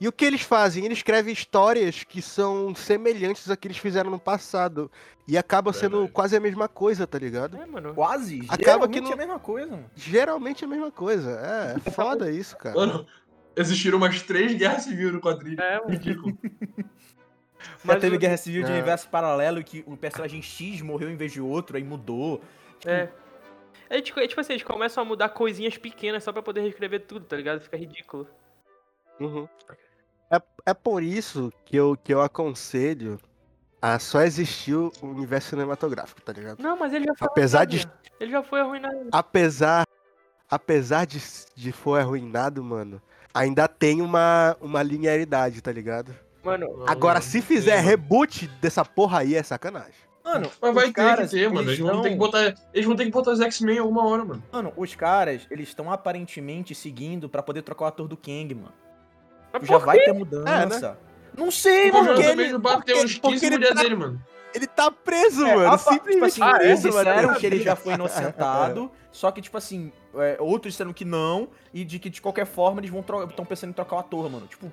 E 0.00 0.06
o 0.08 0.12
que 0.12 0.24
eles 0.24 0.42
fazem? 0.42 0.84
Eles 0.84 0.98
escrevem 0.98 1.32
histórias 1.32 2.04
que 2.04 2.20
são 2.22 2.74
semelhantes 2.74 3.50
a 3.50 3.56
que 3.56 3.66
eles 3.68 3.78
fizeram 3.78 4.10
no 4.10 4.18
passado. 4.18 4.90
E 5.28 5.36
acaba 5.36 5.72
sendo 5.72 5.92
Verdade. 5.98 6.12
quase 6.12 6.36
a 6.36 6.40
mesma 6.40 6.68
coisa, 6.68 7.06
tá 7.06 7.18
ligado? 7.18 7.56
É, 7.60 7.66
mano. 7.66 7.94
Quase. 7.94 8.40
Acaba 8.48 8.86
que 8.88 8.94
geralmente 8.94 9.02
não- 9.02 9.10
é 9.10 9.14
a 9.14 9.16
mesma 9.16 9.38
coisa, 9.40 9.70
mano. 9.72 9.90
Geralmente 9.96 10.64
é 10.64 10.66
a 10.66 10.70
mesma 10.70 10.90
coisa. 10.92 11.30
É, 11.84 11.88
é 11.88 11.90
foda 11.90 12.30
isso, 12.30 12.56
cara. 12.56 12.76
Mano, 12.76 13.06
existiram 13.56 13.98
umas 13.98 14.22
três 14.22 14.54
guerras 14.54 14.84
civis 14.84 15.12
no 15.12 15.20
quadrinho. 15.20 15.60
É, 15.60 15.78
mano. 15.78 15.90
Ridículo. 15.90 16.38
Já 17.58 17.64
Mas 17.82 18.00
teve 18.00 18.18
Guerra 18.18 18.36
Civil 18.36 18.62
de 18.62 18.70
É. 18.70 18.74
universo 18.74 19.08
paralelo 19.08 19.62
que 19.64 19.82
o 19.86 19.96
personagem 19.96 20.40
X 20.42 20.80
morreu 20.82 21.10
em 21.10 21.16
vez 21.16 21.32
de 21.32 21.40
outro, 21.40 21.76
aí 21.76 21.82
mudou. 21.82 22.40
É. 22.84 23.08
É 23.88 24.00
tipo, 24.00 24.20
é 24.20 24.26
tipo 24.28 24.40
assim, 24.40 24.52
eles 24.52 24.62
começam 24.64 25.02
a 25.02 25.06
mudar 25.06 25.28
coisinhas 25.30 25.76
pequenas 25.78 26.22
só 26.22 26.32
pra 26.32 26.42
poder 26.42 26.60
reescrever 26.60 27.00
tudo, 27.06 27.24
tá 27.24 27.36
ligado? 27.36 27.60
Fica 27.60 27.76
ridículo. 27.76 28.28
Uhum. 29.20 29.48
É, 30.30 30.40
é 30.66 30.74
por 30.74 31.02
isso 31.02 31.52
que 31.64 31.76
eu, 31.76 31.96
que 32.02 32.12
eu 32.12 32.20
aconselho 32.20 33.18
a 33.80 33.98
só 33.98 34.22
existir 34.22 34.74
o 34.74 34.92
universo 35.02 35.50
cinematográfico, 35.50 36.20
tá 36.20 36.32
ligado? 36.32 36.60
Não, 36.60 36.76
mas 36.76 36.92
ele 36.92 37.04
já 37.06 37.14
foi 37.14 37.28
Apesar 37.28 37.60
arruinado, 37.62 37.90
de-. 38.02 38.12
Ele 38.20 38.30
já 38.32 38.42
foi 38.42 38.60
arruinado. 38.60 39.08
Apesar, 39.12 39.84
apesar 40.50 41.04
de, 41.06 41.22
de 41.54 41.72
for 41.72 42.00
arruinado, 42.00 42.62
mano, 42.64 43.00
ainda 43.32 43.68
tem 43.68 44.02
uma, 44.02 44.56
uma 44.60 44.82
linearidade, 44.82 45.60
tá 45.60 45.70
ligado? 45.70 46.14
Mano, 46.42 46.84
Agora, 46.86 47.20
se 47.20 47.42
fizer 47.42 47.78
reboot 47.80 48.46
dessa 48.60 48.84
porra 48.84 49.18
aí, 49.20 49.34
é 49.34 49.42
sacanagem. 49.42 50.06
Mano, 50.24 50.50
Mas 50.60 50.74
vai 50.74 50.84
os 50.86 50.90
ter 50.92 50.94
caras, 50.94 51.30
que 51.30 51.36
ter, 51.36 51.48
mano. 51.48 51.68
Eles 51.68 51.78
vão 51.78 51.90
tão- 51.90 52.02
ter 52.02 52.10
que 52.10 52.16
botar. 52.16 52.54
Eles 52.74 52.86
vão 52.86 52.96
ter 52.96 53.04
que 53.04 53.10
botar 53.12 53.30
os 53.32 53.40
X-Men 53.40 53.78
alguma 53.78 54.04
hora, 54.08 54.24
mano. 54.24 54.42
Mano, 54.52 54.72
os 54.76 54.94
caras, 54.94 55.46
eles 55.50 55.68
estão 55.68 55.90
aparentemente 55.92 56.74
seguindo 56.74 57.28
pra 57.28 57.42
poder 57.42 57.62
trocar 57.62 57.84
o 57.84 57.88
ator 57.88 58.08
do 58.08 58.16
Kang, 58.16 58.52
mano. 58.54 58.72
Mas 59.60 59.68
Já 59.68 59.78
vai 59.78 59.98
ter 59.98 60.12
mudança. 60.12 60.98
Não 61.36 61.44
Porque 61.46 61.50
sei, 61.52 61.92
mano. 61.92 62.06
Porque 62.14 62.22
ele 62.22 62.58
bateu 62.58 62.78
porque- 62.78 62.92
uns 62.94 63.14
15 63.18 63.20
porque 63.20 63.46
ele 63.46 63.66
tá- 63.74 63.82
dele, 63.82 63.94
mano. 63.96 64.22
Ele 64.54 64.66
tá 64.66 64.90
preso, 64.90 65.44
É, 65.46 65.54
mano. 65.54 65.72
a 65.72 65.76
tipo 65.76 65.92
simplesmente 65.92 66.24
assim, 66.24 66.42
Ah, 66.42 66.58
é? 66.62 66.66
eles 66.68 66.80
preso, 66.80 66.96
disseram 66.98 67.34
que 67.34 67.46
ele 67.46 67.62
já 67.62 67.76
foi 67.76 67.92
inocentado, 67.92 68.90
só 69.12 69.30
que, 69.30 69.42
tipo 69.42 69.58
assim, 69.58 69.92
é, 70.14 70.38
outros 70.40 70.72
disseram 70.72 70.94
que 70.94 71.04
não, 71.04 71.48
e 71.74 71.84
de 71.84 71.98
que 71.98 72.08
de 72.08 72.22
qualquer 72.22 72.46
forma 72.46 72.80
eles 72.80 72.90
vão 72.90 73.00
estão 73.00 73.44
pensando 73.44 73.70
em 73.70 73.72
trocar 73.74 73.96
o 73.96 73.98
ator, 73.98 74.30
mano. 74.30 74.46
Tipo, 74.46 74.72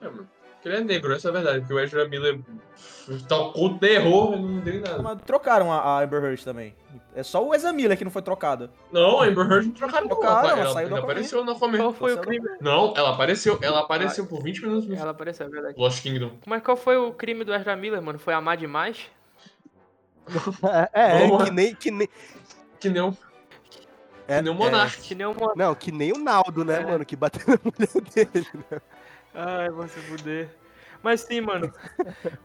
É, 0.00 0.04
mano. 0.04 0.28
Porque 0.54 0.68
ele 0.68 0.76
é 0.76 0.80
negro, 0.80 1.12
essa 1.12 1.28
é 1.28 1.30
a 1.30 1.32
verdade. 1.32 1.60
Porque 1.60 1.74
o 1.74 1.78
Ezra 1.80 2.08
Miller 2.08 2.38
tocou 3.28 3.78
terror 3.78 4.34
e 4.34 4.42
não 4.42 4.60
deu 4.60 4.74
em 4.74 4.80
nada. 4.80 5.02
mas 5.02 5.18
trocaram 5.22 5.72
a, 5.72 5.78
a 5.78 6.02
Amber 6.04 6.22
Heard 6.24 6.44
também. 6.44 6.74
É 7.18 7.22
só 7.24 7.44
o 7.44 7.52
Ezra 7.52 7.72
Miller 7.72 7.98
que 7.98 8.04
não 8.04 8.12
foi 8.12 8.22
trocado. 8.22 8.70
Não, 8.92 9.20
a 9.20 9.24
Amber 9.26 9.44
Heard 9.50 9.66
não 9.66 9.74
trocaram, 9.74 10.06
não. 10.06 10.08
Trocaram, 10.08 10.48
Ela, 10.50 10.60
ela 10.60 10.72
saiu 10.72 10.88
do 10.88 10.94
ela 10.94 11.04
apareceu 11.04 11.44
no 11.44 11.50
Aquaman. 11.50 11.78
Qual 11.78 11.92
foi 11.92 12.12
o 12.12 12.16
Você 12.16 12.22
crime? 12.22 12.48
Não, 12.60 12.94
ela 12.96 13.10
apareceu. 13.10 13.58
Ela 13.60 13.80
apareceu 13.80 14.24
por 14.24 14.40
20 14.40 14.62
minutos 14.62 14.88
no 14.88 14.94
Ela 14.94 15.10
apareceu, 15.10 15.46
é 15.46 15.48
verdade. 15.48 15.74
Lost 15.76 16.00
Kingdom. 16.00 16.38
Mas 16.46 16.62
qual 16.62 16.76
foi 16.76 16.96
o 16.96 17.12
crime 17.12 17.42
do 17.42 17.52
Ezra 17.52 17.74
Miller, 17.74 18.00
mano? 18.00 18.20
Foi 18.20 18.32
amar 18.34 18.56
demais? 18.56 19.10
É, 20.92 21.24
é, 21.24 21.44
que 21.44 21.50
nem, 21.50 21.74
que 21.74 21.90
nem. 21.90 22.08
Que 22.78 22.88
nem 22.88 23.02
o, 23.02 23.16
É, 24.28 24.36
que 24.36 24.42
nem 24.42 24.52
o 24.52 24.54
Monark. 24.54 25.02
Que 25.02 25.14
nem 25.16 25.26
uma... 25.26 25.54
Não, 25.56 25.74
que 25.74 25.90
nem 25.90 26.12
o 26.12 26.18
Naldo, 26.18 26.64
né, 26.64 26.82
É. 26.82 26.84
mano? 26.84 27.04
Que 27.04 27.16
bateu 27.16 27.42
na 27.48 27.58
mulher 27.64 28.28
dele. 28.30 28.46
Ai, 29.34 29.70
vou 29.70 29.88
se 29.88 29.98
fuder. 29.98 30.50
Mas 31.02 31.22
sim, 31.22 31.40
mano. 31.40 31.72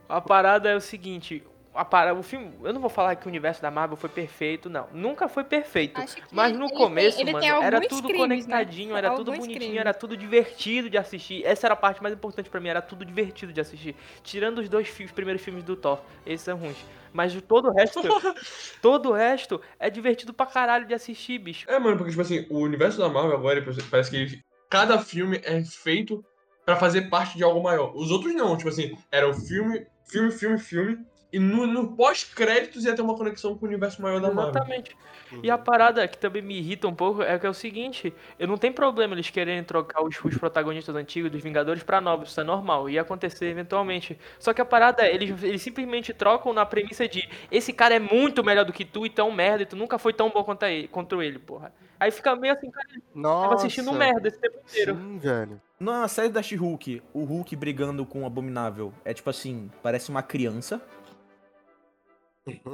A 0.08 0.20
parada 0.20 0.68
é 0.68 0.74
o 0.74 0.80
seguinte. 0.80 1.44
A 1.74 1.84
para, 1.84 2.14
o 2.14 2.22
filme, 2.22 2.52
eu 2.62 2.72
não 2.72 2.80
vou 2.80 2.88
falar 2.88 3.16
que 3.16 3.26
o 3.26 3.28
universo 3.28 3.60
da 3.60 3.70
Marvel 3.70 3.96
foi 3.96 4.08
perfeito, 4.08 4.70
não. 4.70 4.86
Nunca 4.92 5.28
foi 5.28 5.42
perfeito. 5.44 6.00
Mas 6.30 6.52
no 6.52 6.64
ele 6.64 6.68
tem- 6.68 6.78
começo, 6.78 7.20
ele 7.20 7.32
mano, 7.32 7.42
tem 7.44 7.50
era 7.50 7.80
tudo 7.80 8.08
crimes, 8.08 8.46
né? 8.46 8.54
conectadinho, 8.56 8.96
era 8.96 9.10
tudo 9.10 9.32
bonitinho, 9.32 9.54
crimes. 9.58 9.76
era 9.78 9.92
tudo 9.92 10.16
divertido 10.16 10.88
de 10.88 10.96
assistir. 10.96 11.44
Essa 11.44 11.66
era 11.66 11.74
a 11.74 11.76
parte 11.76 12.02
mais 12.02 12.14
importante 12.14 12.48
pra 12.48 12.60
mim, 12.60 12.68
era 12.68 12.80
tudo 12.80 13.04
divertido 13.04 13.52
de 13.52 13.60
assistir. 13.60 13.96
Tirando 14.22 14.58
os 14.58 14.68
dois 14.68 14.86
filmes, 14.88 15.12
primeiros 15.12 15.42
filmes 15.42 15.64
do 15.64 15.74
Thor, 15.76 15.98
esses 16.24 16.42
são 16.42 16.56
ruins. 16.56 16.76
Mas 17.12 17.32
todo 17.42 17.68
o 17.68 17.72
resto, 17.72 18.00
todo 18.80 19.10
o 19.10 19.12
resto 19.12 19.60
é 19.78 19.90
divertido 19.90 20.32
pra 20.32 20.46
caralho 20.46 20.86
de 20.86 20.94
assistir, 20.94 21.38
bicho. 21.38 21.70
É, 21.70 21.78
mano, 21.78 21.96
porque, 21.96 22.10
tipo 22.10 22.22
assim, 22.22 22.46
o 22.50 22.58
universo 22.58 22.98
da 22.98 23.08
Marvel 23.08 23.36
agora 23.36 23.64
parece 23.90 24.10
que 24.10 24.16
ele- 24.16 24.44
cada 24.70 24.98
filme 24.98 25.40
é 25.44 25.62
feito 25.64 26.24
pra 26.64 26.76
fazer 26.76 27.02
parte 27.10 27.36
de 27.36 27.44
algo 27.44 27.62
maior. 27.62 27.92
Os 27.94 28.10
outros 28.10 28.34
não, 28.34 28.56
tipo 28.56 28.68
assim, 28.68 28.96
era 29.12 29.28
o 29.28 29.34
filme, 29.34 29.86
filme, 30.06 30.30
filme, 30.30 30.58
filme. 30.58 30.98
E 31.34 31.38
no, 31.40 31.66
no 31.66 31.96
pós-créditos 31.96 32.84
ia 32.84 32.94
ter 32.94 33.02
uma 33.02 33.16
conexão 33.16 33.58
com 33.58 33.66
o 33.66 33.68
universo 33.68 34.00
maior 34.00 34.20
da 34.20 34.32
Marvel. 34.32 34.50
Exatamente. 34.50 34.96
E 35.42 35.50
a 35.50 35.58
parada 35.58 36.06
que 36.06 36.16
também 36.16 36.40
me 36.40 36.56
irrita 36.56 36.86
um 36.86 36.94
pouco 36.94 37.22
é 37.22 37.36
que 37.36 37.44
é 37.44 37.50
o 37.50 37.52
seguinte, 37.52 38.14
eu 38.38 38.46
não 38.46 38.56
tem 38.56 38.70
problema 38.70 39.16
eles 39.16 39.30
quererem 39.30 39.64
trocar 39.64 40.04
os, 40.04 40.16
os 40.24 40.38
protagonistas 40.38 40.94
antigos 40.94 41.32
dos 41.32 41.42
Vingadores 41.42 41.82
pra 41.82 42.00
novos, 42.00 42.30
isso 42.30 42.40
é 42.40 42.44
normal, 42.44 42.88
ia 42.88 43.00
acontecer 43.00 43.46
eventualmente. 43.46 44.16
Só 44.38 44.54
que 44.54 44.60
a 44.60 44.64
parada 44.64 45.04
é, 45.04 45.12
eles, 45.12 45.42
eles 45.42 45.60
simplesmente 45.60 46.14
trocam 46.14 46.52
na 46.52 46.64
premissa 46.64 47.08
de 47.08 47.28
esse 47.50 47.72
cara 47.72 47.96
é 47.96 47.98
muito 47.98 48.44
melhor 48.44 48.64
do 48.64 48.72
que 48.72 48.84
tu 48.84 49.04
e 49.04 49.12
um 49.20 49.32
merda 49.32 49.64
e 49.64 49.66
tu 49.66 49.74
nunca 49.74 49.98
foi 49.98 50.12
tão 50.12 50.30
bom 50.30 50.44
quanto 50.44 50.64
ele, 50.66 50.86
contra 50.86 51.24
ele, 51.26 51.40
porra. 51.40 51.72
Aí 51.98 52.12
fica 52.12 52.36
meio 52.36 52.54
assim, 52.54 52.70
cara, 52.70 52.86
eu 52.94 53.02
Nossa. 53.12 53.42
tava 53.42 53.54
assistindo 53.56 53.90
um 53.90 53.94
merda 53.94 54.28
esse 54.28 54.38
tempo 54.38 54.58
inteiro. 54.68 54.94
Sim, 54.94 55.18
velho. 55.18 55.60
Na 55.80 56.06
série 56.06 56.28
da 56.28 56.40
She-Hulk, 56.40 57.02
o 57.12 57.24
Hulk 57.24 57.56
brigando 57.56 58.06
com 58.06 58.22
o 58.22 58.26
Abominável 58.26 58.92
é 59.04 59.12
tipo 59.12 59.28
assim, 59.30 59.68
parece 59.82 60.10
uma 60.10 60.22
criança. 60.22 60.80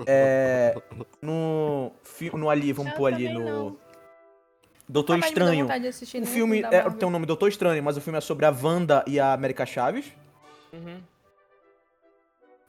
É. 0.07 0.75
No. 1.23 1.93
No 2.35 2.51
ali, 2.51 2.73
vamos 2.73 2.93
Eu 2.93 2.99
pôr 2.99 3.13
ali 3.13 3.29
no. 3.29 3.41
não. 3.41 3.77
Doutor 4.89 5.17
Ah, 5.23 5.27
Estranho. 5.27 5.67
O 5.67 6.27
filme 6.27 6.63
é, 6.63 6.91
tem 6.91 7.07
o 7.07 7.11
nome 7.11 7.25
Doutor 7.25 7.49
Estranho, 7.49 7.81
mas 7.83 7.97
o 7.97 8.01
filme 8.01 8.19
é 8.19 8.21
sobre 8.21 8.45
a 8.45 8.51
Wanda 8.51 9.05
e 9.07 9.21
a 9.21 9.33
América 9.33 9.65
Chaves. 9.65 10.07
Uhum. 10.73 11.01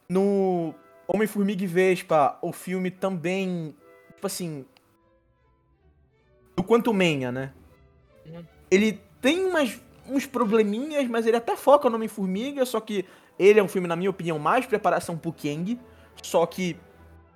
No 0.07 0.75
Homem-Formiga 1.07 1.63
e 1.63 1.67
Vespa, 1.67 2.37
o 2.41 2.51
filme 2.51 2.91
também. 2.91 3.75
Tipo 4.13 4.27
assim. 4.27 4.65
Do 6.55 6.63
Quanto 6.63 6.93
Menha, 6.93 7.31
né? 7.31 7.51
Uhum. 8.27 8.45
Ele 8.69 9.01
tem 9.19 9.43
umas, 9.43 9.81
uns 10.07 10.27
probleminhas, 10.27 11.07
mas 11.07 11.25
ele 11.25 11.37
até 11.37 11.55
foca 11.55 11.89
no 11.89 11.95
Homem-Formiga, 11.95 12.65
só 12.65 12.79
que 12.79 13.03
ele 13.39 13.59
é 13.59 13.63
um 13.63 13.67
filme, 13.67 13.87
na 13.87 13.95
minha 13.95 14.09
opinião, 14.11 14.37
mais 14.37 14.67
preparação 14.67 15.17
pro 15.17 15.33
Kang. 15.33 15.79
Só 16.21 16.45
que 16.45 16.77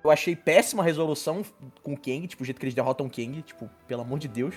eu 0.06 0.10
achei 0.10 0.36
péssima 0.36 0.82
a 0.82 0.86
resolução 0.86 1.44
com 1.82 1.92
o 1.92 1.96
Kang, 1.96 2.26
tipo, 2.26 2.42
o 2.42 2.46
jeito 2.46 2.58
que 2.58 2.64
eles 2.64 2.74
derrotam 2.74 3.06
o 3.06 3.10
Kang, 3.10 3.42
tipo, 3.42 3.68
pelo 3.86 4.02
amor 4.02 4.18
de 4.18 4.28
Deus. 4.28 4.54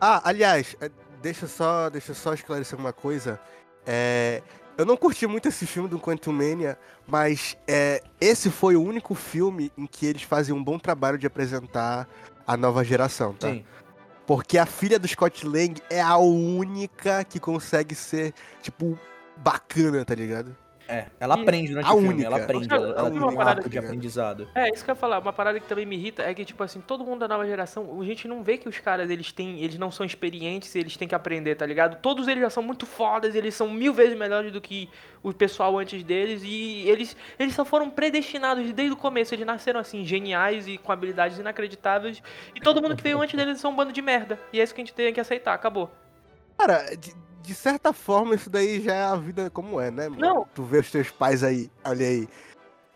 Ah, 0.00 0.22
aliás, 0.24 0.76
é, 0.80 0.90
deixa 1.20 1.44
eu 1.44 1.48
só, 1.48 1.90
deixa 1.90 2.12
eu 2.12 2.14
só 2.14 2.32
esclarecer 2.32 2.78
uma 2.78 2.92
coisa. 2.92 3.40
É, 3.86 4.42
eu 4.76 4.86
não 4.86 4.96
curti 4.96 5.26
muito 5.26 5.48
esse 5.48 5.66
filme 5.66 5.88
do 5.88 5.98
Quantum 5.98 6.32
Mania, 6.32 6.78
mas 7.06 7.56
é, 7.66 8.02
esse 8.20 8.50
foi 8.50 8.76
o 8.76 8.82
único 8.82 9.14
filme 9.14 9.72
em 9.76 9.86
que 9.86 10.06
eles 10.06 10.22
fazem 10.22 10.54
um 10.54 10.62
bom 10.62 10.78
trabalho 10.78 11.18
de 11.18 11.26
apresentar 11.26 12.08
a 12.46 12.56
nova 12.56 12.84
geração, 12.84 13.34
tá? 13.34 13.50
Sim. 13.50 13.64
Porque 14.26 14.56
a 14.58 14.66
filha 14.66 14.98
do 14.98 15.08
Scott 15.08 15.46
Lang 15.46 15.82
é 15.90 16.00
a 16.00 16.16
única 16.18 17.24
que 17.24 17.40
consegue 17.40 17.94
ser, 17.94 18.32
tipo, 18.62 18.98
bacana, 19.36 20.04
tá 20.04 20.14
ligado? 20.14 20.56
É, 20.90 21.04
ela 21.20 21.36
E 21.36 21.42
aprende 21.42 21.68
durante 21.68 21.86
a 21.86 21.90
o 21.92 21.98
filme, 21.98 22.08
única. 22.08 22.26
ela 22.26 22.36
aprende, 22.42 22.72
ela, 22.72 22.98
ela 22.98 23.10
tem 23.10 23.18
uma 23.20 23.30
um 23.30 23.36
parada 23.36 23.60
arco 23.60 23.68
de 23.68 23.78
aprendizado. 23.78 24.48
É, 24.54 24.72
isso 24.72 24.82
que 24.82 24.90
eu 24.90 24.94
ia 24.94 24.98
falar. 24.98 25.18
Uma 25.18 25.34
parada 25.34 25.60
que 25.60 25.66
também 25.68 25.84
me 25.84 25.96
irrita 25.96 26.22
é 26.22 26.32
que, 26.32 26.46
tipo 26.46 26.62
assim, 26.64 26.80
todo 26.80 27.04
mundo 27.04 27.20
da 27.20 27.28
nova 27.28 27.46
geração, 27.46 28.00
a 28.00 28.04
gente 28.06 28.26
não 28.26 28.42
vê 28.42 28.56
que 28.56 28.66
os 28.66 28.78
caras, 28.78 29.10
eles 29.10 29.30
têm, 29.30 29.60
eles 29.62 29.76
não 29.76 29.90
são 29.90 30.06
experientes 30.06 30.74
e 30.74 30.78
eles 30.78 30.96
têm 30.96 31.06
que 31.06 31.14
aprender, 31.14 31.56
tá 31.56 31.66
ligado? 31.66 32.00
Todos 32.00 32.26
eles 32.26 32.40
já 32.42 32.48
são 32.48 32.62
muito 32.62 32.86
fodas, 32.86 33.34
eles 33.34 33.54
são 33.54 33.70
mil 33.70 33.92
vezes 33.92 34.16
melhores 34.18 34.50
do 34.50 34.62
que 34.62 34.88
o 35.22 35.30
pessoal 35.34 35.78
antes 35.78 36.02
deles 36.02 36.40
e 36.42 36.88
eles, 36.88 37.14
eles 37.38 37.54
só 37.54 37.66
foram 37.66 37.90
predestinados 37.90 38.72
desde 38.72 38.94
o 38.94 38.96
começo. 38.96 39.34
Eles 39.34 39.44
nasceram 39.44 39.80
assim, 39.80 40.06
geniais 40.06 40.66
e 40.66 40.78
com 40.78 40.90
habilidades 40.90 41.38
inacreditáveis 41.38 42.22
e 42.54 42.60
todo 42.60 42.80
mundo 42.80 42.96
que 42.96 43.02
veio 43.02 43.20
antes 43.20 43.36
deles 43.36 43.60
são 43.60 43.72
um 43.72 43.76
bando 43.76 43.92
de 43.92 44.00
merda. 44.00 44.38
E 44.54 44.58
é 44.58 44.64
isso 44.64 44.74
que 44.74 44.80
a 44.80 44.84
gente 44.84 44.94
tem 44.94 45.12
que 45.12 45.20
aceitar, 45.20 45.52
acabou. 45.52 45.90
Cara, 46.56 46.86
de, 47.42 47.54
certa 47.54 47.92
forma, 47.92 48.34
isso 48.34 48.50
daí 48.50 48.80
já 48.80 48.94
é 48.94 49.02
a 49.04 49.16
vida 49.16 49.50
como 49.50 49.80
é, 49.80 49.90
né, 49.90 50.08
mano? 50.08 50.20
Não. 50.20 50.46
Tu 50.54 50.62
vê 50.62 50.78
os 50.78 50.90
teus 50.90 51.10
pais 51.10 51.42
aí, 51.42 51.70
olha 51.84 52.06
aí. 52.06 52.28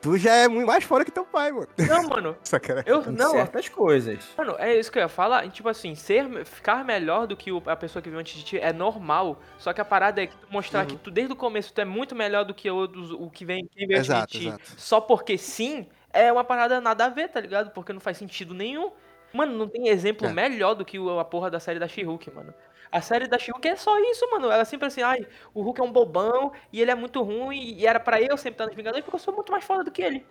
Tu 0.00 0.18
já 0.18 0.34
é 0.34 0.48
muito 0.48 0.66
mais 0.66 0.82
fora 0.82 1.04
que 1.04 1.12
teu 1.12 1.24
pai, 1.24 1.52
mano. 1.52 1.68
Não, 1.78 2.08
mano, 2.08 2.36
eu 2.86 3.12
não, 3.12 3.30
certas 3.30 3.68
coisas. 3.68 4.18
Mano, 4.36 4.56
é 4.58 4.74
isso 4.76 4.90
que 4.90 4.98
eu 4.98 5.02
ia 5.02 5.08
falar. 5.08 5.48
Tipo 5.48 5.68
assim, 5.68 5.94
ser, 5.94 6.44
ficar 6.44 6.84
melhor 6.84 7.24
do 7.28 7.36
que 7.36 7.52
o- 7.52 7.62
a 7.66 7.76
pessoa 7.76 8.02
que 8.02 8.08
veio 8.10 8.18
antes 8.20 8.34
de 8.36 8.42
ti 8.44 8.58
é 8.58 8.72
normal. 8.72 9.40
Só 9.58 9.72
que 9.72 9.80
a 9.80 9.84
parada 9.84 10.20
é 10.20 10.26
que 10.26 10.36
tu 10.36 10.48
mostrar 10.50 10.80
Uhum. 10.80 10.86
que 10.86 10.96
tu, 10.96 11.08
desde 11.08 11.32
o 11.32 11.36
começo, 11.36 11.72
tu 11.72 11.80
é 11.80 11.84
muito 11.84 12.16
melhor 12.16 12.44
do 12.44 12.52
que 12.52 12.68
outros, 12.68 13.12
o 13.12 13.30
que 13.30 13.44
vem 13.44 13.64
quem 13.66 13.86
veio 13.86 14.00
antes 14.00 14.10
Exato, 14.10 14.32
de 14.32 14.38
ti. 14.40 14.48
exato. 14.48 14.62
Só 14.76 15.00
porque 15.00 15.38
sim, 15.38 15.86
é 16.12 16.32
uma 16.32 16.42
parada 16.42 16.80
nada 16.80 17.04
a 17.04 17.08
ver, 17.08 17.28
tá 17.28 17.38
ligado? 17.38 17.70
Porque 17.70 17.92
não 17.92 18.00
faz 18.00 18.16
sentido 18.18 18.52
nenhum. 18.54 18.90
Mano, 19.32 19.56
não 19.56 19.68
tem 19.68 19.86
exemplo 19.86 20.26
É. 20.26 20.32
melhor 20.32 20.74
do 20.74 20.84
que 20.84 20.98
o- 20.98 21.18
a 21.20 21.24
porra 21.24 21.48
da 21.48 21.60
série 21.60 21.78
da 21.78 21.86
She-Hulk, 21.86 22.28
mano. 22.34 22.52
A 22.92 23.00
série 23.00 23.26
da 23.26 23.38
She-Hulk 23.38 23.66
é 23.66 23.74
só 23.74 23.98
isso, 23.98 24.30
mano. 24.30 24.46
Ela 24.50 24.60
é 24.60 24.64
sempre 24.66 24.86
assim, 24.86 25.00
ai, 25.00 25.26
o 25.54 25.62
Hulk 25.62 25.80
é 25.80 25.84
um 25.84 25.90
bobão 25.90 26.52
e 26.70 26.80
ele 26.80 26.90
é 26.90 26.94
muito 26.94 27.22
ruim 27.22 27.74
e 27.74 27.86
era 27.86 27.98
pra 27.98 28.20
eu 28.20 28.36
sempre 28.36 28.52
estar 28.52 28.66
nos 28.66 28.76
Vingadores 28.76 29.02
porque 29.02 29.16
eu 29.16 29.20
sou 29.20 29.34
muito 29.34 29.50
mais 29.50 29.64
foda 29.64 29.82
do 29.82 29.90
que 29.90 30.02
ele. 30.02 30.26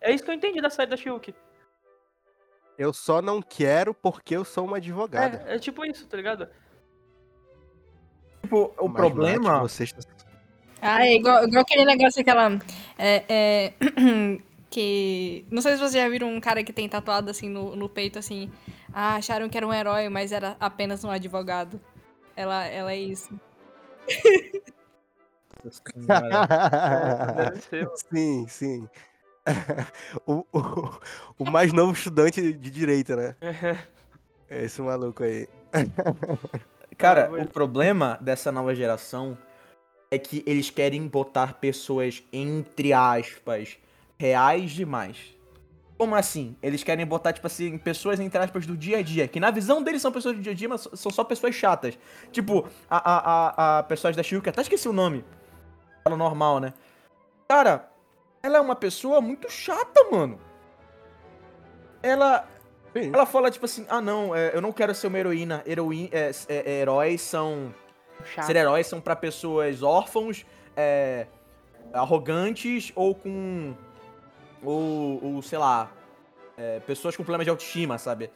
É 0.00 0.12
isso 0.12 0.22
que 0.22 0.30
eu 0.30 0.34
entendi 0.34 0.60
da 0.60 0.70
série 0.70 0.88
da 0.88 0.96
She-Hulk. 0.96 1.34
Eu 2.78 2.92
só 2.92 3.20
não 3.20 3.42
quero 3.42 3.92
porque 3.92 4.36
eu 4.36 4.44
sou 4.44 4.66
uma 4.66 4.76
advogada. 4.76 5.44
É, 5.48 5.56
é 5.56 5.58
tipo 5.58 5.84
isso, 5.84 6.06
tá 6.06 6.16
ligado? 6.16 6.48
Tipo, 8.42 8.72
o 8.78 8.86
Mas, 8.88 8.96
problema. 8.96 9.52
Nath, 9.58 9.62
você 9.62 9.84
está- 9.84 10.02
Ah, 10.80 11.04
é 11.04 11.14
igual, 11.14 11.44
igual 11.44 11.62
aquele 11.62 11.84
negócio 11.84 12.20
aquela. 12.20 12.50
É, 12.96 13.24
é, 13.28 13.72
que. 14.70 15.44
Não 15.50 15.60
sei 15.60 15.72
se 15.72 15.78
vocês 15.78 15.94
já 16.04 16.08
viram 16.08 16.28
um 16.32 16.40
cara 16.40 16.62
que 16.62 16.72
tem 16.72 16.88
tatuado 16.88 17.30
assim 17.30 17.48
no, 17.48 17.74
no 17.74 17.88
peito 17.88 18.18
assim. 18.18 18.52
Ah, 18.92 19.16
acharam 19.16 19.48
que 19.48 19.56
era 19.56 19.66
um 19.66 19.72
herói, 19.74 20.08
mas 20.08 20.30
era 20.30 20.56
apenas 20.60 21.02
um 21.02 21.10
advogado. 21.10 21.80
Ela, 22.36 22.66
ela 22.66 22.92
é 22.92 22.98
isso. 22.98 23.40
Sim, 28.12 28.46
sim. 28.48 28.88
o, 30.26 30.44
o, 30.52 31.00
o 31.38 31.50
mais 31.50 31.72
novo 31.72 31.92
estudante 31.92 32.52
de 32.52 32.70
direito, 32.70 33.16
né? 33.16 33.34
É 34.48 34.64
esse 34.64 34.80
maluco 34.82 35.22
aí. 35.22 35.48
Cara, 36.96 37.30
o 37.30 37.46
problema 37.46 38.18
dessa 38.20 38.50
nova 38.52 38.74
geração 38.74 39.36
é 40.10 40.18
que 40.18 40.42
eles 40.46 40.70
querem 40.70 41.06
botar 41.06 41.54
pessoas, 41.54 42.22
entre 42.32 42.92
aspas, 42.92 43.76
reais 44.18 44.70
demais. 44.70 45.35
Como 45.98 46.14
assim? 46.14 46.56
Eles 46.62 46.84
querem 46.84 47.06
botar, 47.06 47.32
tipo 47.32 47.46
assim, 47.46 47.78
pessoas, 47.78 48.20
entre 48.20 48.38
aspas, 48.38 48.66
do 48.66 48.76
dia 48.76 48.98
a 48.98 49.02
dia. 49.02 49.26
Que 49.26 49.40
na 49.40 49.50
visão 49.50 49.82
deles 49.82 50.02
são 50.02 50.12
pessoas 50.12 50.36
do 50.36 50.42
dia 50.42 50.52
a 50.52 50.54
dia, 50.54 50.68
mas 50.68 50.86
são 50.94 51.10
só 51.10 51.24
pessoas 51.24 51.54
chatas. 51.54 51.98
Tipo, 52.30 52.68
a, 52.88 52.96
a, 52.98 53.18
a, 53.18 53.78
a 53.78 53.82
pessoas 53.82 54.14
da 54.14 54.22
que 54.22 54.48
até 54.48 54.60
esqueci 54.60 54.88
o 54.88 54.92
nome. 54.92 55.24
Fala 56.04 56.16
normal, 56.16 56.60
né? 56.60 56.74
Cara, 57.48 57.88
ela 58.42 58.58
é 58.58 58.60
uma 58.60 58.76
pessoa 58.76 59.20
muito 59.20 59.50
chata, 59.50 60.04
mano. 60.10 60.38
Ela, 62.02 62.46
Sim. 62.92 63.10
ela 63.12 63.24
fala, 63.24 63.50
tipo 63.50 63.64
assim, 63.64 63.86
ah 63.88 64.00
não, 64.00 64.34
é, 64.34 64.54
eu 64.54 64.60
não 64.60 64.72
quero 64.72 64.94
ser 64.94 65.06
uma 65.06 65.18
heroína. 65.18 65.62
Heroína, 65.66 66.10
é, 66.12 66.30
é, 66.48 66.56
é, 66.56 66.80
heróis 66.80 67.22
são. 67.22 67.74
chato. 68.24 68.46
Ser 68.46 68.56
heróis 68.56 68.86
são 68.86 69.00
pra 69.00 69.16
pessoas 69.16 69.82
órfãos, 69.82 70.44
é, 70.76 71.26
arrogantes 71.92 72.92
ou 72.94 73.14
com. 73.14 73.74
Ou, 74.62 75.22
ou 75.24 75.42
sei 75.42 75.58
lá. 75.58 75.90
é, 76.58 76.80
pessoas 76.80 77.14
com 77.16 77.22
problemas 77.22 77.44
de 77.44 77.50
autoestima, 77.50 77.98
sabe? 77.98 78.30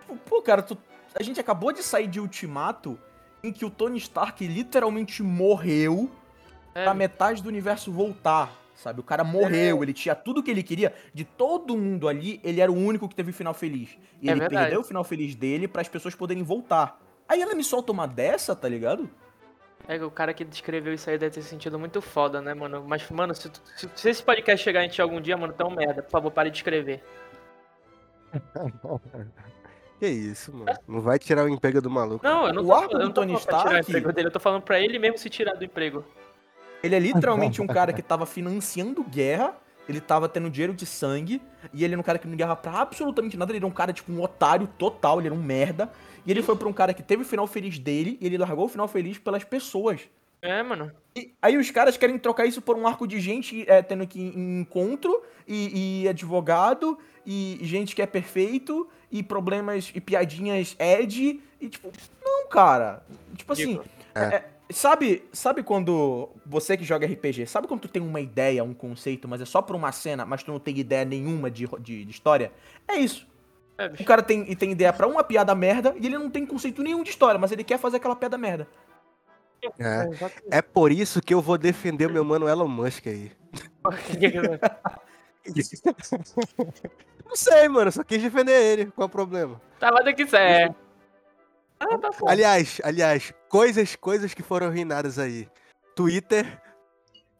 Tipo, 0.00 0.16
pô, 0.28 0.42
cara, 0.42 0.60
tu- 0.62 0.76
a 1.18 1.22
gente 1.22 1.40
acabou 1.40 1.72
de 1.72 1.82
sair 1.82 2.06
de 2.06 2.20
Ultimato 2.20 2.98
em 3.42 3.50
que 3.52 3.64
o 3.64 3.70
Tony 3.70 3.96
Stark 3.98 4.46
literalmente 4.46 5.22
morreu 5.22 6.10
É, 6.74 6.84
pra 6.84 6.92
metade 6.92 7.42
do 7.42 7.48
universo 7.48 7.90
voltar, 7.90 8.52
sabe? 8.74 9.00
O 9.00 9.02
cara 9.02 9.24
morreu, 9.24 9.82
ele 9.82 9.94
tinha 9.94 10.14
tudo 10.14 10.42
que 10.42 10.50
ele 10.50 10.62
queria. 10.62 10.92
De 11.14 11.24
todo 11.24 11.76
mundo 11.76 12.06
ali, 12.08 12.38
ele 12.44 12.60
era 12.60 12.70
o 12.70 12.76
único 12.76 13.08
que 13.08 13.14
teve 13.14 13.30
o 13.30 13.34
final 13.34 13.54
feliz. 13.54 13.96
E 14.20 14.28
É 14.28 14.32
ele 14.32 14.40
verdade. 14.40 14.64
perdeu 14.64 14.80
o 14.80 14.84
final 14.84 15.02
feliz 15.02 15.34
dele 15.34 15.66
para 15.66 15.80
as 15.80 15.88
pessoas 15.88 16.14
poderem 16.14 16.42
voltar. 16.42 17.00
Aí 17.26 17.40
ela 17.40 17.54
me 17.54 17.64
solta 17.64 17.90
uma 17.92 18.06
dessa, 18.06 18.54
tá 18.54 18.68
ligado? 18.68 19.08
É 19.88 19.96
que 19.98 20.04
o 20.04 20.10
cara 20.10 20.34
que 20.34 20.44
descreveu 20.44 20.92
isso 20.92 21.08
aí 21.08 21.16
deve 21.16 21.34
ter 21.34 21.40
se 21.42 21.48
sentido 21.48 21.78
muito 21.78 22.02
foda, 22.02 22.42
né, 22.42 22.52
mano? 22.52 22.84
Mas, 22.86 23.08
mano, 23.10 23.34
se, 23.34 23.50
se, 23.74 23.88
se 23.94 24.10
esse 24.10 24.22
podcast 24.22 24.62
chegar 24.62 24.84
em 24.84 24.88
ti 24.88 25.00
algum 25.00 25.18
dia, 25.20 25.34
mano, 25.36 25.52
tão 25.54 25.70
merda. 25.70 26.02
Por 26.02 26.10
favor, 26.10 26.30
pare 26.30 26.50
de 26.50 26.58
escrever. 26.58 27.02
Que 29.98 30.06
isso, 30.06 30.54
mano. 30.54 30.78
Não 30.86 31.00
vai 31.00 31.18
tirar 31.18 31.44
o 31.44 31.48
emprego 31.48 31.80
do 31.82 31.90
maluco. 31.90 32.24
Não, 32.24 32.46
eu 32.46 32.54
não 32.54 32.62
O 32.62 32.66
tô, 32.66 32.72
arco 32.72 32.92
eu 32.94 32.98
do 33.00 33.04
não 33.06 33.12
tô 33.12 33.20
Tony 33.22 33.32
falando 33.32 33.46
pra 33.46 33.58
tirar 33.58 33.64
o 33.64 33.80
Stark- 33.80 33.90
emprego 33.90 34.12
dele. 34.12 34.28
Eu 34.28 34.32
tô 34.32 34.38
falando 34.38 34.62
pra 34.62 34.78
ele 34.78 34.96
mesmo 34.96 35.18
se 35.18 35.28
tirar 35.28 35.54
do 35.54 35.64
emprego. 35.64 36.04
Ele 36.84 36.94
é 36.94 36.98
literalmente 37.00 37.60
um 37.60 37.66
cara 37.66 37.92
que 37.92 38.00
tava 38.00 38.24
financiando 38.24 39.02
guerra 39.02 39.56
ele 39.88 40.00
tava 40.00 40.28
tendo 40.28 40.50
dinheiro 40.50 40.74
de 40.74 40.84
sangue, 40.84 41.40
e 41.72 41.84
ele 41.84 41.94
era 41.94 42.00
um 42.00 42.04
cara 42.04 42.18
que 42.18 42.26
não 42.26 42.32
ligava 42.32 42.54
pra 42.54 42.80
absolutamente 42.80 43.36
nada, 43.36 43.50
ele 43.50 43.58
era 43.58 43.66
um 43.66 43.70
cara, 43.70 43.92
tipo, 43.92 44.12
um 44.12 44.22
otário 44.22 44.66
total, 44.78 45.18
ele 45.18 45.28
era 45.28 45.34
um 45.34 45.42
merda. 45.42 45.90
E 46.26 46.30
ele 46.30 46.42
foi 46.42 46.56
pra 46.56 46.68
um 46.68 46.72
cara 46.72 46.92
que 46.92 47.02
teve 47.02 47.22
o 47.22 47.26
final 47.26 47.46
feliz 47.46 47.78
dele, 47.78 48.18
e 48.20 48.26
ele 48.26 48.36
largou 48.36 48.66
o 48.66 48.68
final 48.68 48.86
feliz 48.86 49.18
pelas 49.18 49.44
pessoas. 49.44 50.02
É, 50.40 50.62
mano. 50.62 50.92
E 51.16 51.32
aí 51.40 51.56
os 51.56 51.70
caras 51.70 51.96
querem 51.96 52.18
trocar 52.18 52.46
isso 52.46 52.62
por 52.62 52.76
um 52.76 52.86
arco 52.86 53.06
de 53.06 53.18
gente 53.18 53.64
é, 53.68 53.82
tendo 53.82 54.06
que 54.06 54.20
ir 54.20 54.36
em 54.36 54.60
encontro, 54.60 55.22
e, 55.46 56.02
e 56.02 56.08
advogado, 56.08 56.98
e 57.26 57.58
gente 57.62 57.96
que 57.96 58.02
é 58.02 58.06
perfeito, 58.06 58.88
e 59.10 59.22
problemas 59.22 59.90
e 59.94 60.00
piadinhas 60.00 60.76
Ed, 60.78 61.40
e 61.60 61.68
tipo, 61.68 61.90
não, 62.22 62.48
cara. 62.48 63.02
Tipo 63.34 63.52
assim, 63.52 63.72
Digo. 63.72 63.84
é, 64.14 64.20
é, 64.20 64.48
sabe, 64.70 65.24
sabe 65.32 65.62
quando 65.62 66.30
você 66.44 66.76
que 66.76 66.84
joga 66.84 67.06
RPG, 67.06 67.46
sabe 67.46 67.66
quando 67.66 67.82
tu 67.82 67.88
tem 67.88 68.02
uma 68.02 68.20
ideia, 68.20 68.64
um 68.64 68.74
conceito, 68.74 69.26
mas 69.28 69.40
é 69.40 69.44
só 69.44 69.62
pra 69.62 69.76
uma 69.76 69.92
cena, 69.92 70.24
mas 70.24 70.42
tu 70.42 70.52
não 70.52 70.58
tem 70.58 70.76
ideia 70.78 71.04
nenhuma 71.04 71.50
de, 71.50 71.66
de, 71.80 72.04
de 72.04 72.10
história? 72.10 72.52
É 72.86 72.96
isso. 72.96 73.26
É, 73.76 73.86
O 73.86 74.04
cara 74.04 74.22
tem, 74.22 74.44
tem 74.56 74.72
ideia 74.72 74.92
pra 74.92 75.06
uma 75.06 75.22
piada 75.22 75.54
merda 75.54 75.94
e 75.98 76.06
ele 76.06 76.18
não 76.18 76.30
tem 76.30 76.44
conceito 76.44 76.82
nenhum 76.82 77.02
de 77.02 77.10
história, 77.10 77.38
mas 77.38 77.52
ele 77.52 77.64
quer 77.64 77.78
fazer 77.78 77.98
aquela 77.98 78.16
piada 78.16 78.36
merda. 78.36 78.68
É. 79.78 80.04
exatamente. 80.04 80.44
É 80.50 80.62
por 80.62 80.92
isso 80.92 81.20
que 81.20 81.34
eu 81.34 81.40
vou 81.40 81.58
defender 81.58 82.06
o 82.06 82.12
meu 82.12 82.24
mano 82.24 82.48
Elon 82.48 82.68
Musk 82.68 83.06
aí. 83.06 83.32
Não 87.24 87.36
sei, 87.36 87.68
mano, 87.68 87.90
só 87.92 88.02
quis 88.02 88.22
defender 88.22 88.52
ele. 88.52 88.86
Qual 88.86 89.04
é 89.04 89.06
o 89.06 89.10
problema? 89.10 89.60
Tava 89.78 90.02
daqui 90.02 90.26
certo. 90.26 90.87
Ah, 91.80 91.98
tá. 91.98 92.10
Aliás, 92.26 92.80
aliás, 92.84 93.32
coisas, 93.48 93.96
coisas 93.96 94.34
que 94.34 94.42
foram 94.42 94.66
arruinadas 94.66 95.18
aí. 95.18 95.48
Twitter 95.94 96.60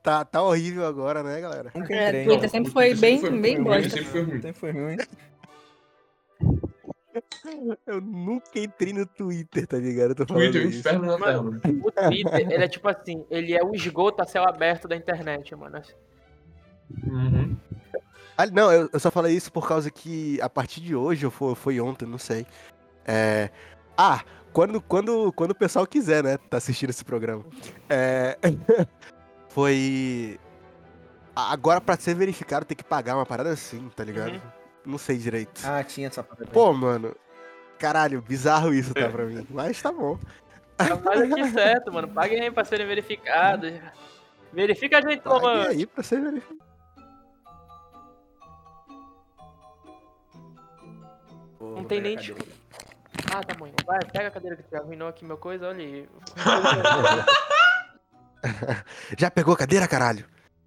tá, 0.02 0.24
tá 0.24 0.42
horrível 0.42 0.86
agora, 0.86 1.22
né, 1.22 1.40
galera? 1.40 1.72
É. 1.90 2.24
Twitter 2.24 2.48
sempre 2.48 2.72
foi 2.72 2.94
bem, 2.94 3.20
foi 3.20 3.30
bem 3.38 3.62
bosta. 3.62 3.90
Sempre 3.90 4.04
foi 4.04 4.22
ruim. 4.22 4.40
Sempre 4.40 4.60
foi 4.60 4.72
ruim. 4.72 4.96
Eu 7.86 8.00
nunca 8.00 8.58
entrei 8.58 8.92
no 8.92 9.06
Twitter, 9.06 9.66
tá 9.66 9.76
ligado? 9.78 10.10
Eu 10.10 10.14
tô 10.14 10.26
falando 10.26 10.52
Twitter, 10.52 10.66
o 10.66 10.70
isso. 10.70 10.78
inferno 10.80 11.06
na 11.06 11.18
Terra. 11.18 11.40
O 11.40 11.90
Twitter, 11.90 12.52
ele 12.52 12.64
é 12.64 12.68
tipo 12.68 12.88
assim, 12.88 13.24
ele 13.30 13.54
é 13.54 13.64
o 13.64 13.74
esgoto 13.74 14.22
a 14.22 14.26
céu 14.26 14.44
aberto 14.48 14.86
da 14.86 14.96
internet, 14.96 15.54
mano. 15.56 15.82
Uhum. 17.06 17.56
Ah, 18.36 18.46
não, 18.46 18.72
eu, 18.72 18.88
eu 18.92 19.00
só 19.00 19.10
falei 19.10 19.34
isso 19.34 19.52
por 19.52 19.66
causa 19.66 19.90
que 19.90 20.40
a 20.40 20.48
partir 20.48 20.80
de 20.80 20.94
hoje, 20.94 21.24
ou 21.24 21.30
foi, 21.32 21.54
foi 21.54 21.80
ontem, 21.80 22.06
não 22.06 22.18
sei. 22.18 22.46
É... 23.04 23.50
Ah, 24.00 24.22
quando, 24.52 24.80
quando, 24.80 25.32
quando 25.32 25.50
o 25.50 25.54
pessoal 25.56 25.84
quiser, 25.84 26.22
né, 26.22 26.38
tá 26.48 26.58
assistindo 26.58 26.90
esse 26.90 27.04
programa. 27.04 27.44
É... 27.90 28.38
foi. 29.50 30.38
Agora, 31.34 31.80
pra 31.80 31.96
ser 31.96 32.14
verificado, 32.14 32.64
tem 32.64 32.76
que 32.76 32.84
pagar 32.84 33.16
uma 33.16 33.26
parada 33.26 33.50
assim, 33.50 33.88
tá 33.96 34.04
ligado? 34.04 34.34
Uhum. 34.34 34.40
Não 34.86 34.98
sei 34.98 35.18
direito. 35.18 35.60
Ah, 35.64 35.82
tinha 35.82 36.06
essa 36.06 36.22
parada. 36.22 36.48
Pô, 36.50 36.72
mano. 36.72 37.14
Caralho, 37.76 38.22
bizarro 38.22 38.72
isso, 38.72 38.94
tá 38.94 39.08
pra 39.08 39.24
mim. 39.24 39.44
Mas 39.50 39.82
tá 39.82 39.90
bom. 39.90 40.16
Mais 41.04 41.20
aqui 41.20 41.50
certo, 41.50 41.92
mano. 41.92 42.08
Paguem 42.08 42.40
aí 42.40 42.50
pra 42.50 42.64
serem 42.64 42.86
verificados. 42.86 43.72
Verifica 44.52 44.98
a 44.98 45.00
gente, 45.00 45.22
Pague 45.22 45.44
mano. 45.44 45.68
aí 45.68 45.86
pra 45.86 46.04
ser 46.04 46.20
verificado. 46.20 46.60
Não 51.60 51.84
tem 51.84 52.00
nem 52.00 52.16
desculpa. 52.16 52.57
Ah, 53.34 53.42
tá 53.42 53.54
bom. 53.54 53.68
Vai, 53.86 53.98
pega 54.12 54.28
a 54.28 54.30
cadeira 54.30 54.56
que 54.56 54.62
tu 54.62 54.76
arruinou 54.76 55.08
aqui 55.08 55.24
meu 55.24 55.36
coisa, 55.36 55.68
olha 55.68 55.84
aí. 55.84 56.08
Já 59.18 59.30
pegou 59.30 59.54
a 59.54 59.56
cadeira, 59.56 59.88
caralho? 59.88 60.24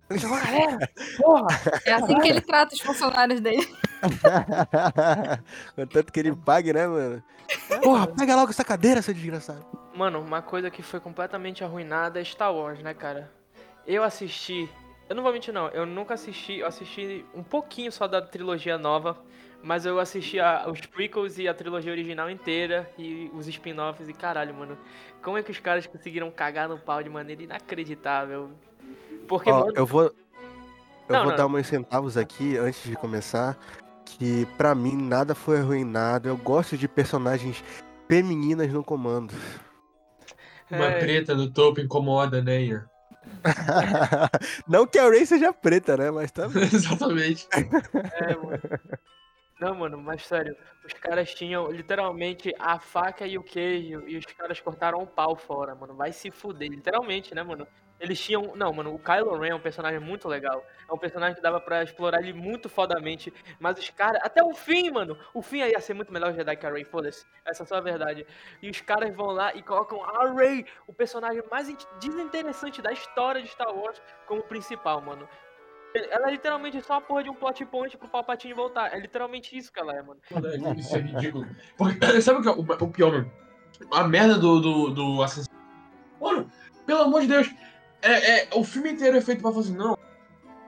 Galera, 0.09 0.89
porra! 1.17 1.47
É 1.85 1.93
assim 1.93 2.19
que 2.19 2.27
ele 2.27 2.41
trata 2.41 2.75
os 2.75 2.81
funcionários 2.81 3.39
dele. 3.39 3.65
Contanto 5.75 6.11
que 6.11 6.19
ele 6.19 6.35
pague, 6.35 6.73
né, 6.73 6.87
mano? 6.87 7.23
Porra, 7.81 8.07
pega 8.07 8.35
logo 8.35 8.49
essa 8.49 8.63
cadeira, 8.63 9.01
seu 9.01 9.13
desgraçado. 9.13 9.65
Mano, 9.95 10.19
uma 10.19 10.41
coisa 10.41 10.69
que 10.69 10.81
foi 10.81 10.99
completamente 10.99 11.63
arruinada 11.63 12.19
é 12.19 12.23
Star 12.23 12.53
Wars, 12.53 12.81
né, 12.81 12.93
cara? 12.93 13.31
Eu 13.85 14.03
assisti. 14.03 14.69
Eu 15.09 15.15
não 15.15 15.23
vou 15.23 15.33
mentir, 15.33 15.53
não. 15.53 15.67
Eu 15.69 15.85
nunca 15.85 16.13
assisti. 16.13 16.59
Eu 16.59 16.67
assisti 16.67 17.25
um 17.33 17.43
pouquinho 17.43 17.91
só 17.91 18.07
da 18.07 18.21
trilogia 18.21 18.77
nova. 18.77 19.17
Mas 19.63 19.85
eu 19.85 19.99
assisti 19.99 20.39
a- 20.39 20.65
os 20.67 20.81
prequels 20.81 21.37
e 21.37 21.47
a 21.47 21.53
trilogia 21.53 21.91
original 21.91 22.29
inteira. 22.29 22.89
E 22.97 23.29
os 23.33 23.47
spin-offs. 23.47 24.09
E 24.09 24.13
caralho, 24.13 24.53
mano. 24.55 24.77
Como 25.21 25.37
é 25.37 25.43
que 25.43 25.51
os 25.51 25.59
caras 25.59 25.85
conseguiram 25.85 26.31
cagar 26.31 26.67
no 26.67 26.79
pau 26.79 27.01
de 27.03 27.09
maneira 27.09 27.43
inacreditável? 27.43 28.49
Porque, 29.27 29.51
Ó, 29.51 29.59
mano. 29.61 29.73
eu 29.75 29.85
vou. 29.85 30.03
Eu 30.03 30.13
Não, 31.09 31.21
vou 31.23 31.29
não. 31.31 31.37
dar 31.37 31.47
uns 31.47 31.67
centavos 31.67 32.17
aqui 32.17 32.57
antes 32.57 32.83
de 32.83 32.95
começar. 32.95 33.57
Que 34.05 34.45
pra 34.57 34.73
mim 34.73 34.95
nada 34.95 35.35
foi 35.35 35.59
arruinado. 35.59 36.27
Eu 36.27 36.37
gosto 36.37 36.75
de 36.77 36.87
personagens 36.87 37.63
femininas 38.07 38.71
no 38.73 38.83
comando. 38.83 39.33
Uma 40.69 40.85
é, 40.85 40.99
preta 40.99 41.35
no 41.35 41.49
topo 41.51 41.79
incomoda, 41.81 42.41
né, 42.41 42.63
Ian? 42.63 42.85
Não 44.67 44.87
que 44.87 44.97
a 44.97 45.07
Ray 45.07 45.25
seja 45.25 45.53
preta, 45.53 45.95
né? 45.97 46.09
Mas 46.11 46.31
tá. 46.31 46.45
Exatamente. 46.73 47.47
É, 47.53 48.35
mano. 48.35 48.59
Não, 49.61 49.75
mano, 49.75 49.95
mas 50.01 50.25
sério, 50.25 50.57
os 50.83 50.91
caras 50.93 51.35
tinham 51.35 51.69
literalmente 51.69 52.51
a 52.57 52.79
faca 52.79 53.27
e 53.27 53.37
o 53.37 53.43
queijo 53.43 54.03
e 54.07 54.17
os 54.17 54.25
caras 54.25 54.59
cortaram 54.59 54.97
o 55.03 55.05
pau 55.05 55.35
fora, 55.35 55.75
mano. 55.75 55.93
Vai 55.93 56.11
se 56.11 56.31
fuder, 56.31 56.67
literalmente, 56.67 57.35
né, 57.35 57.43
mano? 57.43 57.67
Eles 57.99 58.19
tinham. 58.19 58.55
Não, 58.55 58.73
mano, 58.73 58.91
o 58.95 58.97
Kylo 58.97 59.37
Ren 59.37 59.49
é 59.51 59.55
um 59.55 59.59
personagem 59.59 59.99
muito 59.99 60.27
legal. 60.27 60.65
É 60.89 60.91
um 60.91 60.97
personagem 60.97 61.35
que 61.35 61.41
dava 61.43 61.61
pra 61.61 61.83
explorar 61.83 62.19
ele 62.23 62.33
muito 62.33 62.67
fodamente. 62.69 63.31
Mas 63.59 63.77
os 63.77 63.87
caras. 63.91 64.19
Até 64.23 64.43
o 64.43 64.51
fim, 64.55 64.89
mano! 64.89 65.15
O 65.31 65.43
fim 65.43 65.59
ia 65.59 65.79
ser 65.79 65.93
muito 65.93 66.11
melhor 66.11 66.33
Jedi 66.33 66.55
que 66.55 66.65
a 66.65 66.71
Rey, 66.71 66.83
foda-se. 66.83 67.23
Essa 67.45 67.61
é 67.61 67.65
só 67.67 67.75
a 67.75 67.81
verdade. 67.81 68.25
E 68.63 68.67
os 68.71 68.81
caras 68.81 69.15
vão 69.15 69.27
lá 69.27 69.53
e 69.53 69.61
colocam 69.61 70.03
a 70.03 70.33
Rey, 70.33 70.65
o 70.87 70.93
personagem 70.93 71.43
mais 71.51 71.69
in- 71.69 71.77
desinteressante 71.99 72.81
da 72.81 72.91
história 72.91 73.43
de 73.43 73.49
Star 73.49 73.71
Wars, 73.71 74.01
como 74.25 74.41
principal, 74.41 74.99
mano. 75.01 75.29
Ela 75.93 76.29
é 76.29 76.31
literalmente 76.31 76.81
só 76.81 76.95
a 76.95 77.01
porra 77.01 77.23
de 77.23 77.29
um 77.29 77.33
plot 77.33 77.65
point 77.65 77.97
pro 77.97 78.07
Palpatine 78.07 78.53
voltar. 78.53 78.93
É 78.93 78.99
literalmente 78.99 79.57
isso 79.57 79.71
que 79.71 79.79
ela 79.79 79.93
é, 79.95 80.01
mano. 80.01 80.19
Mano, 80.31 80.79
Isso 80.79 80.95
é 80.95 80.99
ridículo. 80.99 81.45
Porque, 81.77 81.99
sabe 82.21 82.39
o 82.39 82.41
que 82.41 82.47
é 82.47 82.51
o, 82.51 82.87
pior, 82.87 83.11
mano? 83.11 83.31
A 83.91 84.07
merda 84.07 84.37
do, 84.37 84.59
do, 84.59 84.89
do 84.91 85.23
Assassin's 85.23 85.49
Mano, 86.19 86.49
pelo 86.85 87.01
amor 87.01 87.21
de 87.21 87.27
Deus. 87.27 87.53
É, 88.01 88.41
é, 88.41 88.49
o 88.53 88.63
filme 88.63 88.91
inteiro 88.91 89.17
é 89.17 89.21
feito 89.21 89.41
pra 89.41 89.51
fazer 89.51 89.69
assim, 89.69 89.77
não. 89.77 89.97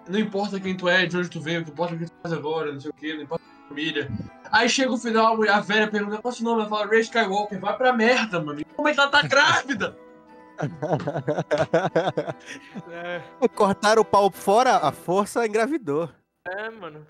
Não 0.08 0.20
importa 0.20 0.60
quem 0.60 0.76
tu 0.76 0.90
é, 0.90 1.06
de 1.06 1.18
onde 1.18 1.30
tu 1.30 1.40
veio, 1.40 1.62
o 1.62 1.64
que 1.64 1.72
importa 1.72 1.94
é 1.94 1.96
o 1.96 2.00
que 2.00 2.06
tu 2.06 2.12
faz 2.22 2.34
agora, 2.34 2.74
não 2.74 2.80
sei 2.80 2.92
o 2.92 2.94
que, 2.94 3.14
não 3.14 3.24
importa 3.24 3.44
a 3.46 3.68
família. 3.70 4.12
Aí 4.52 4.68
chega 4.68 4.92
o 4.92 4.98
final, 4.98 5.42
a 5.50 5.60
velha 5.62 5.88
pergunta, 5.88 6.18
qual 6.18 6.32
é 6.32 6.34
o 6.34 6.38
seu 6.38 6.46
nome? 6.46 6.62
Ela 6.62 6.70
fala, 6.70 6.88
Ray 6.88 7.00
Skywalker, 7.02 7.60
vai 7.60 7.78
pra 7.78 7.94
merda, 7.94 8.42
mano. 8.42 8.62
Como 8.76 8.88
é 8.88 8.94
que 8.94 9.00
ela 9.00 9.10
tá 9.10 9.22
grávida? 9.26 9.98
Cortaram 13.56 14.02
o 14.02 14.06
pau 14.06 14.32
fora, 14.32 14.78
a 14.78 14.92
força 14.92 15.46
engravidou. 15.46 16.10
É, 16.46 16.70
mano. 16.70 17.06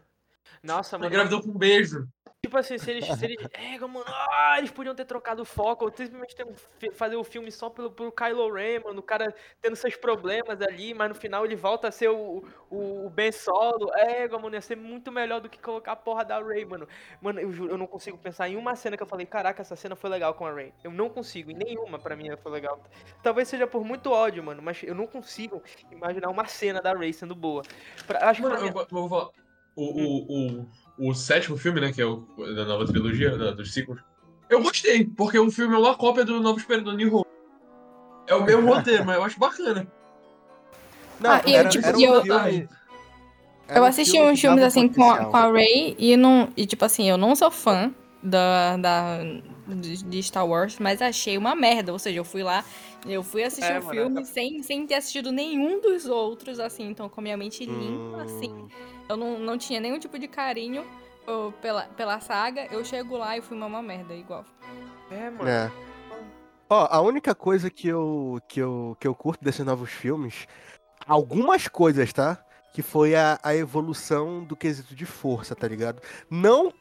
Nossa, 0.62 0.98
mano. 0.98 1.10
engravidou 1.10 1.42
com 1.42 1.50
um 1.50 1.58
beijo. 1.58 2.08
Tipo 2.46 2.58
assim, 2.58 2.78
se 2.78 2.92
eles. 2.92 3.06
Se 3.06 3.24
eles 3.26 3.38
é, 3.54 3.80
mano, 3.80 4.04
ah, 4.06 4.56
eles 4.58 4.70
podiam 4.70 4.94
ter 4.94 5.06
trocado 5.06 5.42
o 5.42 5.46
foco, 5.46 5.86
ou 5.86 5.92
simplesmente 5.96 6.36
ter 6.36 6.46
fazer 6.92 7.16
o 7.16 7.24
filme 7.24 7.50
só 7.50 7.70
pelo, 7.70 7.90
pelo 7.90 8.12
Kylo 8.12 8.52
Ren, 8.52 8.82
mano. 8.84 9.00
O 9.00 9.04
cara 9.04 9.34
tendo 9.62 9.78
seus 9.78 9.96
problemas 9.96 10.62
ali, 10.62 10.94
mas 10.94 11.08
no 11.08 11.16
final 11.16 11.46
ele 11.46 11.56
volta 11.56 11.88
a 11.88 11.92
ser 11.92 12.10
o, 12.10 12.44
o, 12.70 13.06
o 13.06 13.10
Ben 13.10 13.32
Solo. 13.32 13.90
É, 13.96 14.28
mano, 14.28 14.54
ia 14.54 14.60
ser 14.62 14.76
muito 14.76 15.10
melhor 15.10 15.40
do 15.40 15.48
que 15.48 15.58
colocar 15.58 15.94
a 15.94 15.96
porra 15.96 16.26
da 16.26 16.38
Rey, 16.44 16.66
mano. 16.66 16.86
Mano, 17.22 17.40
eu 17.40 17.50
juro, 17.50 17.72
eu 17.72 17.78
não 17.78 17.88
consigo 17.88 18.18
pensar 18.18 18.50
em 18.50 18.58
uma 18.58 18.76
cena 18.76 18.98
que 18.98 19.04
eu 19.04 19.08
falei, 19.08 19.26
caraca, 19.26 19.62
essa 19.62 19.78
cena 19.78 19.96
foi 19.96 20.10
legal 20.10 20.34
com 20.34 20.46
a 20.46 20.52
Rey. 20.54 20.74
Eu 20.84 20.92
não 20.92 21.08
consigo, 21.10 21.50
em 21.50 21.56
nenhuma 21.56 21.98
pra 21.98 22.14
mim 22.14 22.28
foi 22.44 22.52
legal. 22.52 22.78
Talvez 23.24 23.48
seja 23.48 23.66
por 23.66 23.86
muito 23.86 24.12
ódio, 24.12 24.44
mano, 24.44 24.62
mas 24.62 24.84
eu 24.84 24.94
não 24.94 25.08
consigo 25.08 25.64
imaginar 25.90 26.30
uma 26.30 26.46
cena 26.46 26.82
da 26.82 26.94
Rey 26.94 27.14
sendo 27.14 27.36
boa. 27.36 27.64
Pra- 28.06 28.30
acho 28.30 28.42
que 28.42 28.48
Mano, 28.50 28.58
pra 28.58 28.68
eu, 28.68 28.74
vou- 28.74 28.88
eu 29.04 29.08
vou 29.08 29.34
o, 29.76 30.62
o, 30.62 30.68
o 30.98 31.14
sétimo 31.14 31.58
filme, 31.58 31.82
né, 31.82 31.92
que 31.92 32.02
é 32.02 32.06
o 32.06 32.24
da 32.56 32.66
nova 32.66 32.86
trilogia, 32.86 33.36
da, 33.38 33.52
dos 33.52 33.74
ciclos. 33.74 34.00
Eu 34.50 34.62
gostei, 34.62 35.06
porque 35.06 35.40
o 35.40 35.50
filme 35.50 35.74
é 35.76 35.78
uma 35.78 35.96
cópia 35.96 36.24
do 36.24 36.40
Novo 36.40 36.60
Espelho 36.60 36.84
do 36.84 36.94
New 36.94 37.16
Hope. 37.16 37.30
É 38.28 38.36
o 38.36 38.44
mesmo 38.44 38.68
roteiro, 38.74 39.06
mas 39.06 39.16
eu 39.16 39.24
acho 39.24 39.40
bacana. 39.40 39.88
Não, 41.20 41.32
Ah, 41.32 41.42
e 41.46 41.54
eu, 41.56 41.70
tipo, 41.70 41.88
um 41.88 42.00
eu- 42.02 42.22
filme- 42.22 42.70
era 43.68 43.80
Eu 43.80 43.84
um 43.84 43.86
assisti 43.86 44.12
filme 44.12 44.32
uns 44.32 44.40
filmes 44.42 44.64
assim 44.64 44.88
com 44.90 45.10
a, 45.10 45.26
com 45.26 45.38
a 45.38 45.52
Ray 45.52 45.96
e 45.98 46.16
não. 46.18 46.50
E 46.56 46.66
tipo 46.66 46.84
assim, 46.86 47.10
eu 47.10 47.18
não 47.18 47.36
sou 47.36 47.50
fã 47.50 47.94
da, 48.24 48.78
da, 48.78 49.18
de 49.68 50.24
Star 50.24 50.48
Wars, 50.48 50.80
mas 50.80 51.02
achei 51.02 51.38
uma 51.38 51.56
merda. 51.56 51.92
Ou 51.92 52.00
seja, 52.00 52.20
eu 52.20 52.24
fui 52.26 52.44
lá, 52.44 52.64
eu 53.06 53.24
fui 53.24 53.44
assistir 53.44 53.72
É, 53.72 53.80
o 53.80 53.84
mano, 53.84 53.92
filme 53.92 54.26
sem, 54.26 54.64
sem 54.64 54.88
ter 54.88 54.96
assistido 54.96 55.32
nenhum 55.32 55.82
dos 55.82 56.06
outros, 56.06 56.60
assim, 56.60 56.90
então 56.90 57.10
com 57.10 57.22
a 57.22 57.24
minha 57.24 57.38
mente 57.38 57.66
limpa, 57.66 58.24
assim. 58.24 58.52
Hum, 58.52 58.68
Eu 59.10 59.18
não, 59.18 59.40
não 59.40 59.58
tinha 59.58 59.80
nenhum 59.80 60.00
tipo 60.00 60.18
de 60.18 60.28
carinho 60.28 60.86
ô, 61.28 61.52
pela, 61.62 61.84
pela 61.84 62.20
saga. 62.20 62.68
Eu 62.72 62.84
chego 62.86 63.18
lá 63.18 63.38
e 63.38 63.42
fui 63.42 63.58
uma 63.58 63.82
merda, 63.82 64.14
igual. 64.14 64.46
É, 65.12 65.30
mano. 65.30 65.48
É. 65.50 65.72
Ó, 66.70 66.88
a 66.90 67.02
única 67.02 67.36
coisa 67.36 67.70
que 67.70 67.88
eu, 67.88 68.40
que, 68.48 68.60
eu, 68.60 68.98
que 69.00 69.08
eu 69.08 69.14
curto 69.14 69.44
desses 69.44 69.66
novos 69.66 69.92
filmes, 69.92 70.48
algumas 71.06 71.68
coisas, 71.68 72.12
tá? 72.14 72.44
Que 72.74 72.82
foi 72.82 73.16
a, 73.16 73.40
a 73.44 73.56
evolução 73.56 74.44
do 74.44 74.56
quesito 74.56 74.96
de 74.96 75.06
força, 75.06 75.56
tá 75.56 75.68
ligado? 75.68 76.02
Não, 76.30 76.74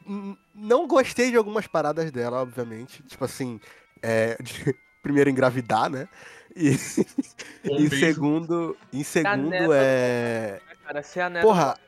não 0.55 0.87
gostei 0.89 1.31
de 1.31 1.37
algumas 1.37 1.67
paradas 1.67 2.11
dela, 2.11 2.41
obviamente. 2.41 3.03
Tipo 3.03 3.27
assim, 3.27 3.61
é, 4.03 4.37
de- 4.43 4.75
primeiro 5.03 5.29
engravidar, 5.29 5.91
né? 5.91 6.09
E, 6.57 6.71
Um 7.71 7.77
e 7.77 7.91
segundo, 7.91 8.77
em 8.93 9.05
segundo 9.05 9.73
é. 9.73 10.61
Cara, 10.85 11.03
ser 11.03 11.21
a 11.21 11.31
neta 11.31 11.47
Porra, 11.47 11.79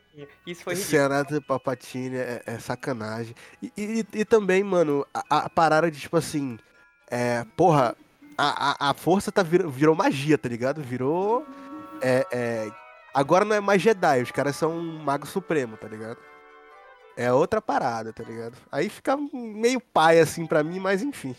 Isso 0.46 0.62
foi 0.62 0.74
ridículo. 0.74 0.76
Senato 0.76 1.42
Papatini 1.42 2.16
é, 2.16 2.42
é 2.46 2.58
sacanagem. 2.58 3.34
E, 3.60 3.72
e, 3.76 4.06
e 4.20 4.24
também, 4.24 4.62
mano, 4.62 5.04
a, 5.12 5.38
a 5.46 5.50
parada 5.50 5.90
de 5.90 5.98
tipo 5.98 6.16
assim. 6.16 6.58
É, 7.10 7.44
porra, 7.56 7.96
a, 8.36 8.86
a, 8.86 8.90
a 8.90 8.94
força 8.94 9.32
tá 9.32 9.42
vir, 9.42 9.66
virou 9.66 9.94
magia, 9.94 10.38
tá 10.38 10.48
ligado? 10.48 10.82
Virou. 10.82 11.44
É, 12.00 12.26
é, 12.30 12.83
agora 13.14 13.44
não 13.44 13.54
é 13.56 13.60
mais 13.60 13.80
Jedi, 13.80 14.22
os 14.22 14.30
caras 14.30 14.56
são 14.56 14.72
um 14.76 14.98
mago 15.02 15.26
supremo, 15.26 15.76
tá 15.76 15.88
ligado? 15.88 16.18
É 17.16 17.32
outra 17.32 17.62
parada, 17.62 18.12
tá 18.12 18.24
ligado? 18.24 18.56
Aí 18.72 18.88
fica 18.88 19.16
meio 19.32 19.80
pai 19.80 20.18
assim 20.18 20.46
pra 20.46 20.64
mim, 20.64 20.80
mas 20.80 21.02
enfim. 21.02 21.34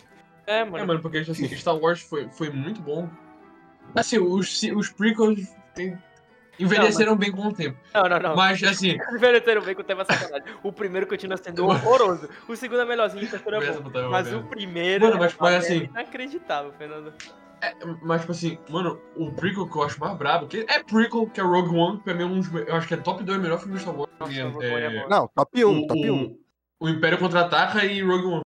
É, 0.47 0.59
É, 0.59 0.63
mano. 0.63 0.88
mano, 0.88 1.01
porque 1.01 1.17
assim, 1.17 1.47
Star 1.57 1.75
Wars 1.77 2.01
foi, 2.01 2.29
foi 2.29 2.49
muito 2.49 2.81
bom. 2.81 3.09
Assim, 3.93 4.17
os, 4.17 4.61
os 4.75 4.89
prequels 4.89 5.47
tem- 5.73 5.97
envelheceram 6.57 7.15
bem 7.17 7.31
com 7.31 7.47
o 7.47 7.53
tempo. 7.53 7.77
Não, 7.93 8.03
não, 8.03 8.19
não. 8.19 8.35
Mas, 8.35 8.63
assim, 8.63 8.97
Envelheceram 9.13 9.61
bem 9.61 9.75
com 9.75 9.81
o 9.81 9.83
tema 9.83 10.05
sacanagem. 10.05 10.47
O 10.63 10.71
primeiro 10.71 11.05
continua 11.07 11.35
sendo 11.38 11.65
horroroso. 11.65 12.29
O 12.47 12.55
segundo 12.55 12.81
é 12.81 12.85
melhorzinho, 12.85 13.25
o 13.25 13.29
terceiro 13.29 13.61
é 13.61 13.71
bom. 13.73 13.81
Botafogo, 13.81 14.11
Mas 14.11 14.33
o 14.33 14.43
primeiro 14.43 15.05
Mano, 15.07 15.19
mas- 15.19 15.33
é 15.33 15.38
mas 15.39 15.55
assim- 15.65 15.83
inacreditável, 15.83 16.71
Fernando. 16.77 17.13
É, 17.71 17.75
mas, 18.01 18.21
tipo 18.21 18.32
assim, 18.32 18.58
mano, 18.69 18.99
o 19.15 19.32
prequel 19.32 19.69
que 19.69 19.78
eu 19.78 19.84
acho 19.84 19.99
mais 19.99 20.17
brabo, 20.17 20.47
que 20.47 20.65
é 20.67 20.84
prequel, 20.84 21.30
que 21.30 21.39
é 21.39 21.43
Rogue 21.43 21.75
One, 21.75 21.97
que 21.97 22.04
pra 22.04 22.13
mim 22.13 22.23
é 22.23 22.25
um 22.25 22.39
dos, 22.39 22.54
eu 22.54 22.75
acho 22.75 22.88
que 22.88 22.93
é 22.93 22.97
top 22.97 23.23
2 23.23 23.41
melhor 23.41 23.60
filme 23.60 23.75
de 23.75 23.82
Star 23.82 23.95
Wars. 23.95 24.12
Nossa, 24.19 24.32
É, 24.63 24.97
é. 24.97 25.08
Não, 25.08 25.28
top 25.28 25.65
1, 25.65 25.84
o, 25.84 25.88
top 25.88 26.12
1. 26.12 26.23
o, 26.23 26.39
o 26.80 26.89
Império 26.89 27.19
Contra-Ataca 27.19 27.86
e 27.86 28.01
Rogue 28.01 28.25
One. 28.28 28.43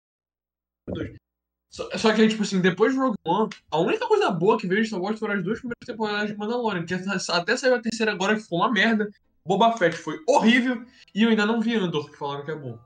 Só, 1.70 1.88
só 1.96 2.12
que, 2.12 2.28
tipo 2.28 2.42
assim, 2.42 2.60
depois 2.60 2.92
de 2.92 2.98
Rogue 2.98 3.16
One, 3.24 3.50
a 3.70 3.78
única 3.78 4.06
coisa 4.06 4.30
boa 4.30 4.58
que 4.58 4.66
veio 4.66 4.82
de 4.82 4.88
Star 4.88 5.00
Wars 5.00 5.18
foram 5.18 5.34
as 5.34 5.42
duas 5.42 5.58
primeiras 5.58 5.86
temporadas 5.86 6.30
de 6.30 6.36
Mandalorian, 6.36 6.84
que 6.84 6.94
até 6.94 7.56
saiu 7.56 7.74
a 7.74 7.80
terceira 7.80 8.12
agora, 8.12 8.36
que 8.36 8.42
foi 8.42 8.58
uma 8.58 8.70
merda. 8.70 9.10
Boba 9.44 9.76
Fett 9.76 9.96
foi 9.96 10.20
horrível, 10.28 10.84
e 11.14 11.22
eu 11.22 11.30
ainda 11.30 11.44
não 11.44 11.60
vi 11.60 11.74
Andor, 11.74 12.10
que 12.10 12.16
falaram 12.16 12.44
que 12.44 12.50
é 12.50 12.54
bom. 12.54 12.78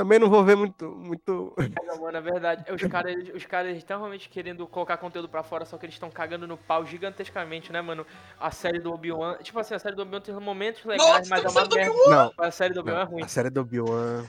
Também 0.00 0.18
não 0.18 0.30
vou 0.30 0.42
ver 0.42 0.56
muito. 0.56 0.90
muito... 0.92 1.54
Não, 1.86 2.00
mano, 2.00 2.16
é 2.16 2.20
verdade. 2.22 2.64
Os 2.72 2.80
caras 2.84 3.14
os 3.34 3.44
caras 3.44 3.76
estão 3.76 3.98
realmente 3.98 4.30
querendo 4.30 4.66
colocar 4.66 4.96
conteúdo 4.96 5.28
pra 5.28 5.42
fora, 5.42 5.66
só 5.66 5.76
que 5.76 5.84
eles 5.84 5.94
estão 5.94 6.10
cagando 6.10 6.46
no 6.46 6.56
pau 6.56 6.86
gigantescamente, 6.86 7.70
né, 7.70 7.82
mano? 7.82 8.06
A 8.40 8.50
série 8.50 8.78
do 8.80 8.90
Obi-Wan. 8.94 9.36
Tipo 9.42 9.58
assim, 9.58 9.74
a 9.74 9.78
série 9.78 9.94
do 9.94 10.00
Obi-Wan 10.00 10.22
tem 10.22 10.34
momentos 10.36 10.82
legais, 10.86 11.06
Nossa, 11.06 11.28
mas 11.28 11.44
é 11.44 11.46
a 11.46 11.50
uma 11.50 11.60
série 11.60 11.68
do 11.68 11.76
merda. 11.76 11.94
Não, 12.08 12.32
A 12.46 12.50
série 12.50 12.72
do 12.72 12.80
Obi-Wan 12.80 12.96
é 12.98 13.04
não, 13.04 13.10
ruim. 13.10 13.22
a 13.22 13.28
série 13.28 13.50
do 13.50 13.60
Obi-Wan 13.60 14.24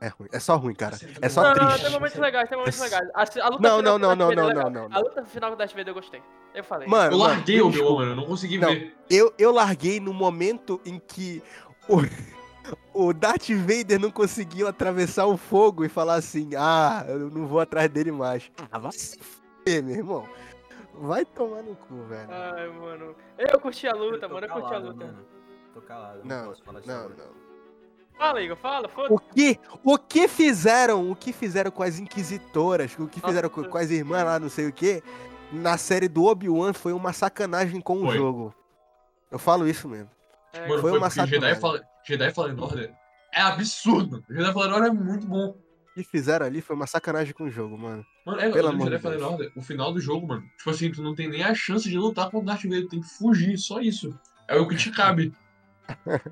é 0.00 0.08
ruim. 0.08 0.28
É 0.32 0.40
só 0.40 0.56
ruim, 0.56 0.74
cara. 0.74 0.96
do 0.96 1.06
É 1.22 1.28
só 1.28 1.42
não, 1.44 1.50
Obi-Wan- 1.52 1.62
não, 1.66 1.70
triste. 1.70 1.84
tem 1.84 1.92
momentos 1.92 2.18
legais, 2.18 2.48
tem 2.48 2.58
momentos 2.58 2.80
É- 2.80 2.84
legais. 2.84 3.08
A, 3.14 3.20
a 3.20 3.22
luta 3.22 3.38
Não, 3.68 3.76
final 3.78 3.82
não, 3.82 3.98
não, 3.98 4.16
não, 4.16 4.32
é 4.32 4.34
não, 4.34 4.46
legal. 4.48 4.70
não, 4.70 4.88
não, 4.88 4.96
A 4.96 5.00
luta 5.00 5.24
final 5.24 5.50
com 5.50 5.54
o 5.54 5.58
Darth 5.58 5.70
Vader 5.70 5.88
eu 5.88 5.94
gostei. 5.94 6.20
Eu 6.52 6.64
falei. 6.64 6.88
Mano, 6.88 7.12
Eu 7.14 7.18
mano, 7.18 7.30
larguei 7.34 7.60
o. 7.62 7.68
Obi-Wan, 7.68 7.94
mano, 7.94 8.10
eu 8.10 8.16
não 8.16 8.24
consegui 8.24 8.58
Não. 8.58 8.68
ver. 8.70 8.92
Eu, 9.08 9.32
eu 9.38 9.52
larguei 9.52 10.00
no 10.00 10.12
momento 10.12 10.80
em 10.84 10.98
que 10.98 11.40
o, 11.88 11.98
o 12.94 13.12
Darth 13.12 13.48
Vader 13.50 13.98
não 14.00 14.10
conseguiu 14.10 14.66
atravessar 14.68 15.26
o 15.26 15.36
fogo 15.36 15.84
e 15.84 15.88
falar 15.88 16.14
assim: 16.14 16.50
ah, 16.56 17.04
eu 17.08 17.30
não 17.30 17.46
vou 17.46 17.60
atrás 17.60 17.88
dele 17.88 18.12
mais. 18.12 18.50
Ah, 18.70 18.78
vai 18.78 18.92
se 18.92 19.18
fuder, 19.18 19.82
meu 19.82 19.96
irmão. 19.96 20.28
Vai 20.94 21.24
tomar 21.24 21.62
no 21.62 21.74
cu, 21.74 22.02
velho. 22.04 22.28
Ai, 22.30 22.68
mano. 22.68 23.16
Eu 23.38 23.58
curti 23.60 23.86
a 23.88 23.94
luta, 23.94 24.28
tô 24.28 24.34
mano. 24.34 24.46
Eu 24.46 24.50
curti 24.52 24.66
a 24.66 24.68
calado, 24.70 24.86
luta. 24.88 25.06
mano. 25.06 25.18
Tô 25.74 25.80
calado, 25.80 26.20
não, 26.24 26.38
Não, 26.42 26.48
posso 26.48 26.62
falar 26.62 26.80
não, 26.86 27.08
não. 27.08 27.42
Fala, 28.18 28.42
Igor, 28.42 28.56
fala, 28.58 28.88
foda-se. 28.90 29.14
O 29.14 29.18
que, 29.18 29.58
o 29.82 29.98
que 29.98 30.28
fizeram, 30.28 31.10
o 31.10 31.16
que 31.16 31.32
fizeram 31.32 31.70
com 31.70 31.82
as 31.82 31.98
inquisitoras, 31.98 32.94
o 32.98 33.08
que 33.08 33.20
fizeram 33.22 33.48
com, 33.48 33.64
com 33.64 33.78
as 33.78 33.90
irmãs 33.90 34.22
lá, 34.22 34.38
não 34.38 34.50
sei 34.50 34.66
o 34.68 34.72
que, 34.72 35.02
na 35.50 35.78
série 35.78 36.08
do 36.08 36.24
Obi-Wan 36.24 36.74
foi 36.74 36.92
uma 36.92 37.12
sacanagem 37.14 37.80
com 37.80 38.02
o 38.02 38.06
Foi. 38.06 38.16
jogo. 38.16 38.54
Eu 39.30 39.38
falo 39.38 39.66
isso 39.66 39.88
mesmo. 39.88 40.10
É, 40.52 40.66
Foi 40.68 40.78
foi, 40.82 40.90
uma 40.92 41.08
porque 41.08 41.20
Jedi, 41.20 41.30
sacanagem. 41.30 41.60
fala, 41.60 41.82
Jedi 42.06 42.30
Fallen 42.32 42.58
Order 42.58 42.92
é 43.32 43.40
absurdo. 43.40 44.24
Jedi 44.28 44.52
Fallen 44.52 44.72
Order 44.72 44.90
é 44.90 44.92
muito 44.94 45.26
bom. 45.26 45.48
O 45.50 45.94
que 45.94 46.04
fizeram 46.04 46.46
ali 46.46 46.60
foi 46.62 46.74
uma 46.74 46.86
sacanagem 46.86 47.34
com 47.34 47.44
o 47.44 47.50
jogo, 47.50 47.76
mano. 47.76 48.04
Mano, 48.24 48.40
é, 48.40 48.50
Pelo 48.50 48.68
amor 48.68 48.78
de 48.78 48.84
de 48.84 48.90
Jedi 48.90 49.02
Fallen 49.02 49.18
Deus. 49.18 49.30
Order, 49.32 49.52
o 49.56 49.62
final 49.62 49.92
do 49.92 50.00
jogo, 50.00 50.26
mano. 50.26 50.42
Tipo 50.56 50.70
assim, 50.70 50.90
tu 50.90 51.02
não 51.02 51.14
tem 51.14 51.28
nem 51.28 51.42
a 51.42 51.54
chance 51.54 51.88
de 51.88 51.98
lutar 51.98 52.26
contra 52.30 52.38
o 52.38 52.44
Darth 52.44 52.62
Vader, 52.64 52.82
tu 52.84 52.88
tem 52.88 53.00
que 53.00 53.08
fugir, 53.08 53.58
só 53.58 53.80
isso. 53.80 54.18
É 54.48 54.56
o 54.56 54.66
que 54.66 54.76
te 54.76 54.90
cabe. 54.90 55.32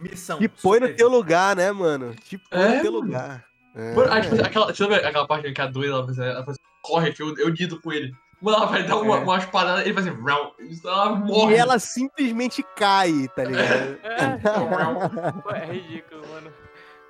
Missão. 0.00 0.38
Te 0.38 0.48
põe 0.48 0.80
no 0.80 0.94
teu 0.94 1.08
lugar, 1.08 1.54
né, 1.56 1.70
mano? 1.72 2.14
Te 2.14 2.36
põe 2.38 2.60
É, 2.60 2.76
no 2.76 2.82
teu 2.82 2.92
mano. 2.92 3.04
lugar. 3.06 3.44
É. 3.74 3.94
Mano, 3.94 4.12
ah, 4.12 4.20
tipo, 4.20 4.34
aquela, 4.44 4.66
deixa 4.66 4.84
eu 4.84 4.88
ver 4.88 5.04
aquela 5.04 5.26
parte 5.26 5.52
que 5.52 5.60
a 5.60 5.66
doida, 5.66 5.92
ela, 5.94 6.04
faz- 6.04 6.18
ela 6.18 6.44
faz, 6.44 6.56
corre, 6.82 7.12
que 7.12 7.22
eu, 7.22 7.36
eu 7.38 7.48
lido 7.50 7.80
com 7.80 7.92
ele. 7.92 8.12
Mano, 8.40 8.56
ela 8.58 8.66
vai 8.66 8.82
dar 8.84 8.96
uma, 8.98 9.16
É. 9.16 9.20
umas 9.20 9.44
paradas, 9.46 9.84
ele 9.84 9.92
vai 9.92 10.02
assim, 10.04 10.22
ela 10.84 11.16
E 11.16 11.18
morre. 11.24 11.56
ela 11.56 11.78
simplesmente 11.78 12.62
cai, 12.76 13.28
tá 13.34 13.44
ligado? 13.44 13.98
É, 14.04 15.30
Pô, 15.42 15.50
é 15.50 15.64
ridículo, 15.66 16.22
mano. 16.28 16.52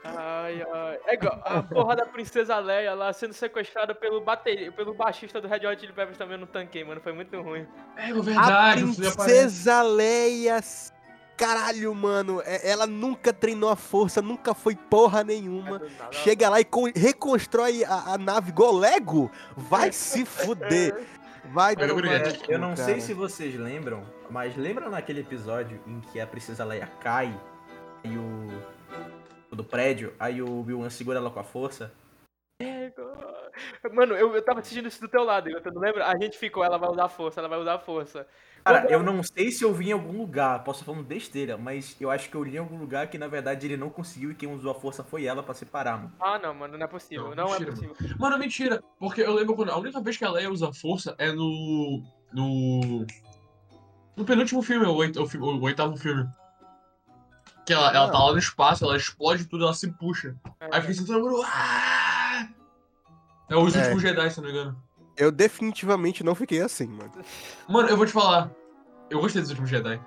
Ai, 0.04 0.62
ai. 0.62 0.98
É 1.06 1.14
igual 1.14 1.38
a 1.44 1.62
porra 1.62 1.96
da 1.96 2.06
Princesa 2.06 2.58
Leia 2.58 2.94
lá 2.94 3.12
sendo 3.12 3.34
sequestrada 3.34 3.94
pelo, 3.94 4.22
bateri... 4.22 4.70
pelo 4.70 4.94
baixista 4.94 5.38
do 5.40 5.48
Red 5.48 5.66
Hot 5.66 5.80
Chili 5.80 5.92
Peppers 5.92 6.16
também 6.16 6.38
não 6.38 6.46
tanquei, 6.46 6.82
mano. 6.82 7.00
Foi 7.00 7.12
muito 7.12 7.38
ruim. 7.42 7.66
É 7.96 8.10
A 8.10 8.14
verdade, 8.14 8.82
aparece. 8.84 9.16
princesa 9.16 9.82
Leia. 9.82 10.60
Caralho, 11.36 11.94
mano. 11.94 12.40
é- 12.44 12.70
Ela 12.70 12.86
nunca 12.86 13.32
treinou 13.32 13.70
a 13.70 13.76
força, 13.76 14.22
nunca 14.22 14.54
foi 14.54 14.74
porra 14.74 15.22
nenhuma. 15.22 15.80
Chega 16.10 16.48
lá 16.48 16.58
e 16.60 16.64
co- 16.64 16.90
reconstrói 16.96 17.84
a, 17.84 18.14
a 18.14 18.18
nave 18.18 18.48
igual 18.50 18.72
Lego. 18.72 19.30
Vai 19.56 19.92
se 19.92 20.24
fuder. 20.24 20.96
Vai 21.52 21.74
cu, 21.74 21.82
eu 22.48 22.58
não 22.58 22.76
sei 22.76 22.86
cara. 22.86 23.00
se 23.00 23.14
vocês 23.14 23.54
lembram, 23.54 24.02
mas 24.30 24.56
lembra 24.56 24.88
naquele 24.88 25.20
episódio 25.20 25.80
em 25.86 26.00
que 26.00 26.20
a 26.20 26.26
Princesa 26.26 26.64
Leia 26.64 26.86
cai 27.00 27.34
e 28.04 28.16
o. 28.16 28.48
o 29.50 29.56
do 29.56 29.64
prédio, 29.64 30.12
aí 30.18 30.42
o 30.42 30.60
Obi-Wan 30.60 30.90
segura 30.90 31.18
ela 31.18 31.30
com 31.30 31.40
a 31.40 31.44
força? 31.44 31.92
Mano, 33.92 34.14
eu, 34.14 34.34
eu 34.34 34.42
tava 34.44 34.60
assistindo 34.60 34.88
isso 34.88 35.00
do 35.00 35.08
teu 35.08 35.22
lado, 35.24 35.48
Igor, 35.48 35.60
tu 35.62 35.70
não 35.72 35.80
lembra? 35.80 36.06
A 36.06 36.18
gente 36.20 36.36
ficou, 36.38 36.64
ela 36.64 36.78
vai 36.78 36.90
usar 36.90 37.08
força, 37.08 37.40
ela 37.40 37.48
vai 37.48 37.58
usar 37.58 37.78
força. 37.78 38.26
Cara, 38.64 38.80
Quando- 38.82 38.90
eu 38.90 39.02
não 39.02 39.22
sei 39.22 39.50
se 39.50 39.64
eu 39.64 39.72
vi 39.72 39.88
em 39.90 39.92
algum 39.92 40.18
lugar, 40.18 40.62
posso 40.64 40.80
estar 40.80 40.92
falando 40.92 41.06
besteira, 41.06 41.56
mas 41.56 41.96
eu 42.00 42.10
acho 42.10 42.28
que 42.28 42.34
eu 42.36 42.42
li 42.42 42.56
em 42.56 42.58
algum 42.58 42.76
lugar 42.76 43.06
que 43.08 43.16
na 43.16 43.28
verdade 43.28 43.66
ele 43.66 43.76
não 43.76 43.88
conseguiu 43.88 44.30
e 44.32 44.34
quem 44.34 44.52
usou 44.52 44.70
a 44.72 44.74
força 44.74 45.02
foi 45.04 45.24
ela 45.24 45.42
pra 45.42 45.54
separar, 45.54 45.96
mano. 45.98 46.12
Ah, 46.20 46.38
não, 46.38 46.52
mano, 46.54 46.76
não 46.76 46.84
é 46.84 46.88
possível. 46.88 47.34
Não, 47.34 47.46
Não, 47.46 47.54
é 47.54 47.60
mentira, 47.60 47.70
possível. 47.72 48.16
Mano, 48.18 48.38
mentira. 48.38 48.82
Porque 48.98 49.22
eu 49.22 49.32
lembro 49.34 49.54
quando. 49.54 49.70
A 49.70 49.78
única 49.78 50.00
vez 50.00 50.16
que 50.16 50.24
a 50.24 50.30
Leia 50.30 50.50
usa 50.50 50.72
força 50.72 51.14
é 51.18 51.30
no. 51.32 52.02
No. 52.32 53.06
No 54.16 54.24
penúltimo 54.24 54.60
filme, 54.62 54.84
o, 54.84 54.94
oit- 54.96 55.16
o 55.16 55.22
o 55.24 55.62
oitavo 55.62 55.96
filme. 55.96 56.28
Que 57.64 57.72
ela, 57.72 57.94
ela 57.94 58.10
tá 58.10 58.18
lá 58.18 58.32
no 58.32 58.38
espaço, 58.38 58.84
ela 58.84 58.96
explode 58.96 59.46
tudo, 59.46 59.64
ela 59.64 59.74
se 59.74 59.90
puxa. 59.92 60.34
É, 60.60 60.66
Aí 60.72 60.80
fica 60.80 60.92
assim, 60.92 61.06
todo 61.06 61.20
mundo. 61.22 61.42
"Ah!" 61.44 62.07
É 63.48 63.56
os 63.56 63.74
É. 63.74 63.80
últimos 63.80 64.02
Jedi, 64.02 64.30
se 64.30 64.38
eu 64.38 64.44
não 64.44 64.52
me 64.52 64.58
engano. 64.58 64.82
Eu 65.16 65.32
definitivamente 65.32 66.22
não 66.22 66.34
fiquei 66.34 66.60
assim, 66.60 66.86
mano. 66.86 67.10
Mano, 67.68 67.88
eu 67.88 67.96
vou 67.96 68.06
te 68.06 68.12
falar. 68.12 68.50
Eu 69.10 69.20
gostei 69.20 69.40
dos 69.40 69.50
últimos 69.50 69.70
Jedi. 69.70 70.00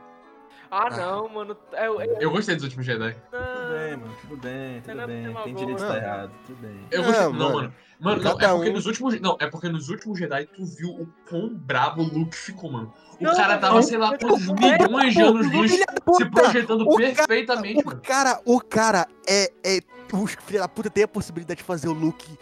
Ah, 0.74 0.90
não, 0.90 1.28
mano. 1.28 1.58
É, 1.74 1.86
é, 1.86 2.18
Eu 2.24 2.32
gostei 2.32 2.56
dos 2.56 2.64
últimos 2.64 2.86
Jedi. 2.86 3.14
Tudo 3.30 3.74
bem, 3.74 3.98
mano, 3.98 4.14
tudo 4.22 4.38
bem, 4.38 4.82
tudo 4.82 4.96
tem 4.98 5.08
bem. 5.08 5.34
Tem 5.44 5.54
direito 5.54 5.78
de 5.78 5.84
Não. 5.84 5.96
estar 5.96 5.98
errado, 5.98 6.32
tudo 6.46 6.62
bem. 6.62 6.88
Eu 6.92 7.00
Não, 7.02 7.08
gostei. 7.08 7.26
Não, 7.26 7.34
mano. 7.34 7.54
mano. 7.56 7.74
Mano, 8.00 8.24
não, 8.24 8.32
é 8.32 8.48
porque 8.48 8.70
um- 8.70 8.74
nos 8.74 8.86
últimos. 8.86 9.20
Não, 9.20 9.38
é 9.40 9.48
porque 9.50 9.70
nos 9.70 9.90
últimos 9.90 10.18
Jedi 10.18 10.46
tu 10.48 10.66
viu 10.66 10.90
o 10.92 11.08
quão 11.30 11.54
brabo 11.54 12.02
o 12.04 12.06
Luke 12.06 12.36
ficou, 12.36 12.72
mano. 12.72 12.94
O 13.20 13.24
Não, 13.24 13.36
cara 13.36 13.58
tava, 13.58 13.76
não, 13.76 13.84
sei 13.84 13.98
lá, 13.98 14.14
eu 14.14 14.18
quantos 14.30 14.48
com 14.48 14.54
milhões 14.56 15.14
de 15.14 15.22
anos 15.22 15.52
luz 15.52 15.72
se 15.74 16.26
projetando 16.32 16.82
o 16.88 16.96
cara- 16.98 17.14
perfeitamente, 17.16 17.84
O 17.84 17.86
mano. 17.86 18.02
cara, 18.02 18.42
o 18.46 18.62
cara 18.62 19.08
é. 19.28 19.52
é 19.64 19.80
os 20.14 20.34
filha 20.46 20.60
da 20.62 20.68
puta 20.68 20.90
tem 20.90 21.04
a 21.04 21.08
possibilidade 21.08 21.60
de 21.60 21.64
fazer 21.64 21.88
o 21.90 21.94
look. 21.94 22.38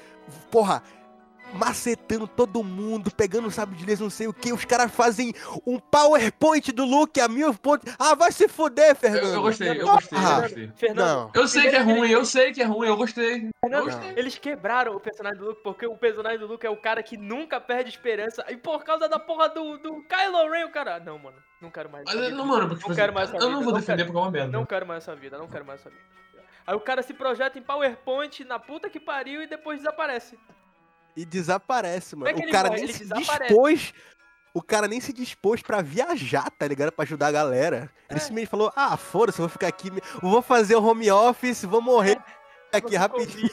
Porra, 0.51 0.81
macetando 1.53 2.27
todo 2.27 2.63
mundo, 2.63 3.09
pegando 3.11 3.47
o 3.47 3.51
sábio 3.51 3.75
de 3.75 3.83
luz, 3.83 3.99
não 3.99 4.09
sei 4.09 4.27
o 4.27 4.33
que. 4.33 4.53
Os 4.53 4.65
caras 4.65 4.91
fazem 4.91 5.33
um 5.65 5.79
PowerPoint 5.79 6.71
do 6.71 6.85
look 6.85 7.19
a 7.19 7.27
mil 7.27 7.51
pontos. 7.55 7.91
Ah, 7.97 8.13
vai 8.13 8.31
se 8.31 8.47
fuder, 8.47 8.89
Eu, 8.91 8.95
Fernando. 8.95 9.33
eu 9.33 9.41
gostei, 9.41 9.81
eu 9.81 9.85
gostei, 9.87 10.17
eu 10.17 10.21
Ah. 10.21 10.41
gostei. 10.41 10.71
Fernando, 10.75 11.07
Não. 11.07 11.31
Eu 11.33 11.47
sei 11.47 11.69
que 11.69 11.75
é 11.75 11.79
ruim, 11.81 12.09
eu 12.11 12.23
sei 12.25 12.51
que 12.53 12.61
é 12.61 12.65
ruim, 12.65 12.87
eu 12.87 12.95
gostei. 12.97 13.45
Eu 13.47 13.51
Fernando, 13.61 13.85
gostei. 13.85 14.13
eles 14.15 14.37
quebraram 14.37 14.95
o 14.95 14.99
personagem 14.99 15.39
do 15.39 15.45
Luke 15.47 15.63
porque 15.63 15.87
o 15.87 15.95
personagem 15.97 16.39
do 16.39 16.45
Luke 16.47 16.65
é 16.65 16.69
o 16.69 16.77
cara 16.77 17.01
que 17.01 17.17
nunca 17.17 17.59
perde 17.59 17.89
esperança. 17.89 18.45
E 18.49 18.55
por 18.55 18.83
causa 18.83 19.09
da 19.09 19.17
porra 19.17 19.49
do, 19.49 19.77
do 19.79 20.03
Kylo 20.03 20.51
Ren, 20.51 20.65
o 20.65 20.71
cara. 20.71 20.97
"Ah, 20.97 20.99
Não, 20.99 21.17
mano, 21.17 21.37
não 21.61 21.71
quero 21.71 21.89
mais. 21.89 22.05
Mas 22.05 22.31
não, 22.31 22.45
mano, 22.45 22.67
porque, 22.67 22.75
tipo 22.75 22.89
Não 22.89 22.95
quero 22.95 23.07
assim, 23.11 23.15
mais 23.15 23.29
essa 23.33 23.43
eu 23.43 23.49
não 23.49 23.61
vou 23.63 23.73
não 23.73 23.79
defender 23.79 23.97
quero. 24.03 24.07
porque 24.09 24.19
é 24.19 24.21
uma 24.21 24.31
merda. 24.31 24.51
Não 24.51 24.65
quero 24.65 24.85
mais 24.85 25.03
essa 25.03 25.15
vida, 25.15 25.37
não 25.37 25.47
quero 25.47 25.65
mais 25.65 25.79
essa 25.79 25.89
vida. 25.89 26.01
Aí 26.69 26.75
o 26.75 26.79
cara 26.79 27.01
se 27.01 27.15
projeta 27.15 27.57
em 27.57 27.63
PowerPoint 27.63 28.43
na 28.45 28.59
puta 28.59 28.91
que 28.91 28.99
pariu 28.99 29.41
e 29.41 29.47
depois 29.47 29.79
desaparece. 29.79 30.37
E 31.17 31.25
desaparece, 31.25 32.15
mano. 32.15 32.29
é 32.29 32.33
o 32.35 32.43
ele 32.43 32.51
cara 32.51 32.67
morre? 32.69 32.81
nem 32.81 32.89
Ele 32.89 32.93
se 32.93 33.05
desaparece. 33.05 33.47
dispôs. 33.53 33.93
o 34.53 34.61
cara 34.61 34.87
nem 34.87 34.99
se 35.01 35.11
dispôs 35.11 35.63
pra 35.63 35.81
viajar, 35.81 36.47
tá 36.51 36.67
ligado? 36.67 36.91
Pra 36.91 37.03
ajudar 37.05 37.27
a 37.27 37.31
galera. 37.31 37.91
Ele 38.07 38.19
É. 38.19 38.21
simplesmente 38.21 38.49
falou: 38.51 38.71
ah, 38.75 38.95
foda-se, 38.97 39.39
eu 39.39 39.43
vou 39.47 39.49
ficar 39.49 39.67
aqui, 39.67 39.89
vou 40.21 40.43
fazer 40.43 40.75
o 40.75 40.83
home 40.85 41.09
office, 41.09 41.63
vou 41.63 41.81
morrer 41.81 42.19
aqui 42.71 42.89
Você 42.91 42.97
rapidinho. 42.97 43.49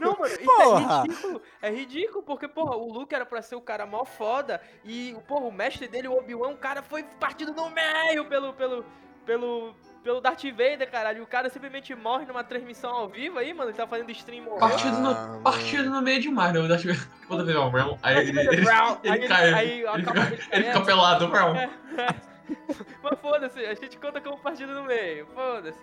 Não, 0.00 0.14
mano, 0.18 0.26
isso 0.34 0.44
Porra! 0.44 0.96
é 0.98 1.02
ridículo. 1.06 1.42
É 1.62 1.70
ridículo, 1.70 2.22
porque, 2.24 2.48
porra, 2.48 2.74
o 2.76 2.92
Luke 2.92 3.14
era 3.14 3.24
pra 3.24 3.42
ser 3.42 3.54
o 3.54 3.60
cara 3.60 3.86
mó 3.86 4.04
foda. 4.04 4.60
E, 4.84 5.16
porra, 5.28 5.46
o 5.46 5.52
mestre 5.52 5.86
dele, 5.86 6.08
o 6.08 6.18
Obi-Wan, 6.18 6.48
o 6.48 6.56
cara 6.58 6.82
foi 6.82 7.04
partido 7.20 7.52
no 7.54 7.70
meio 7.70 8.24
pelo. 8.28 8.52
pelo. 8.54 8.84
pelo. 9.24 9.72
Pelo 10.06 10.20
Darth 10.20 10.44
Vader, 10.44 10.90
caralho. 10.90 11.18
E 11.18 11.20
o 11.20 11.26
cara 11.26 11.50
simplesmente 11.50 11.94
morre 11.94 12.24
numa 12.26 12.44
transmissão 12.44 12.90
ao 12.94 13.08
vivo 13.08 13.38
aí, 13.38 13.52
mano. 13.52 13.70
Ele 13.70 13.76
tá 13.76 13.86
fazendo 13.86 14.10
stream 14.12 14.44
morrendo. 14.44 14.60
Partido 14.60 14.98
no, 15.00 15.10
Ah, 15.10 15.40
partido 15.42 15.90
no 15.90 16.00
meio 16.00 16.20
demais, 16.20 16.52
né? 16.52 16.60
Eu 16.66 16.72
acho 16.74 16.86
que 16.88 17.26
toda 17.28 17.44
vez, 17.44 17.56
ó, 17.56 17.68
Brown, 17.68 17.98
aí 18.02 18.14
Darth 18.14 18.28
ele, 18.28 18.32
Vader, 18.32 18.52
ele, 18.52 18.64
Brown, 18.64 18.98
ele 19.02 19.12
aí 19.12 19.18
ele- 19.18 19.28
cai, 19.28 19.52
aí 19.54 19.80
ele, 19.82 20.04
fica, 20.04 20.56
ele 20.56 20.64
fica 20.64 20.80
pelado, 20.82 21.28
Brown. 21.28 21.56
É. 21.56 21.70
Mas 23.02 23.18
foda-se, 23.20 23.58
a 23.66 23.74
gente 23.74 23.98
conta 23.98 24.20
como 24.20 24.38
partido 24.38 24.72
no 24.72 24.84
meio. 24.84 25.26
Foda-se. 25.34 25.78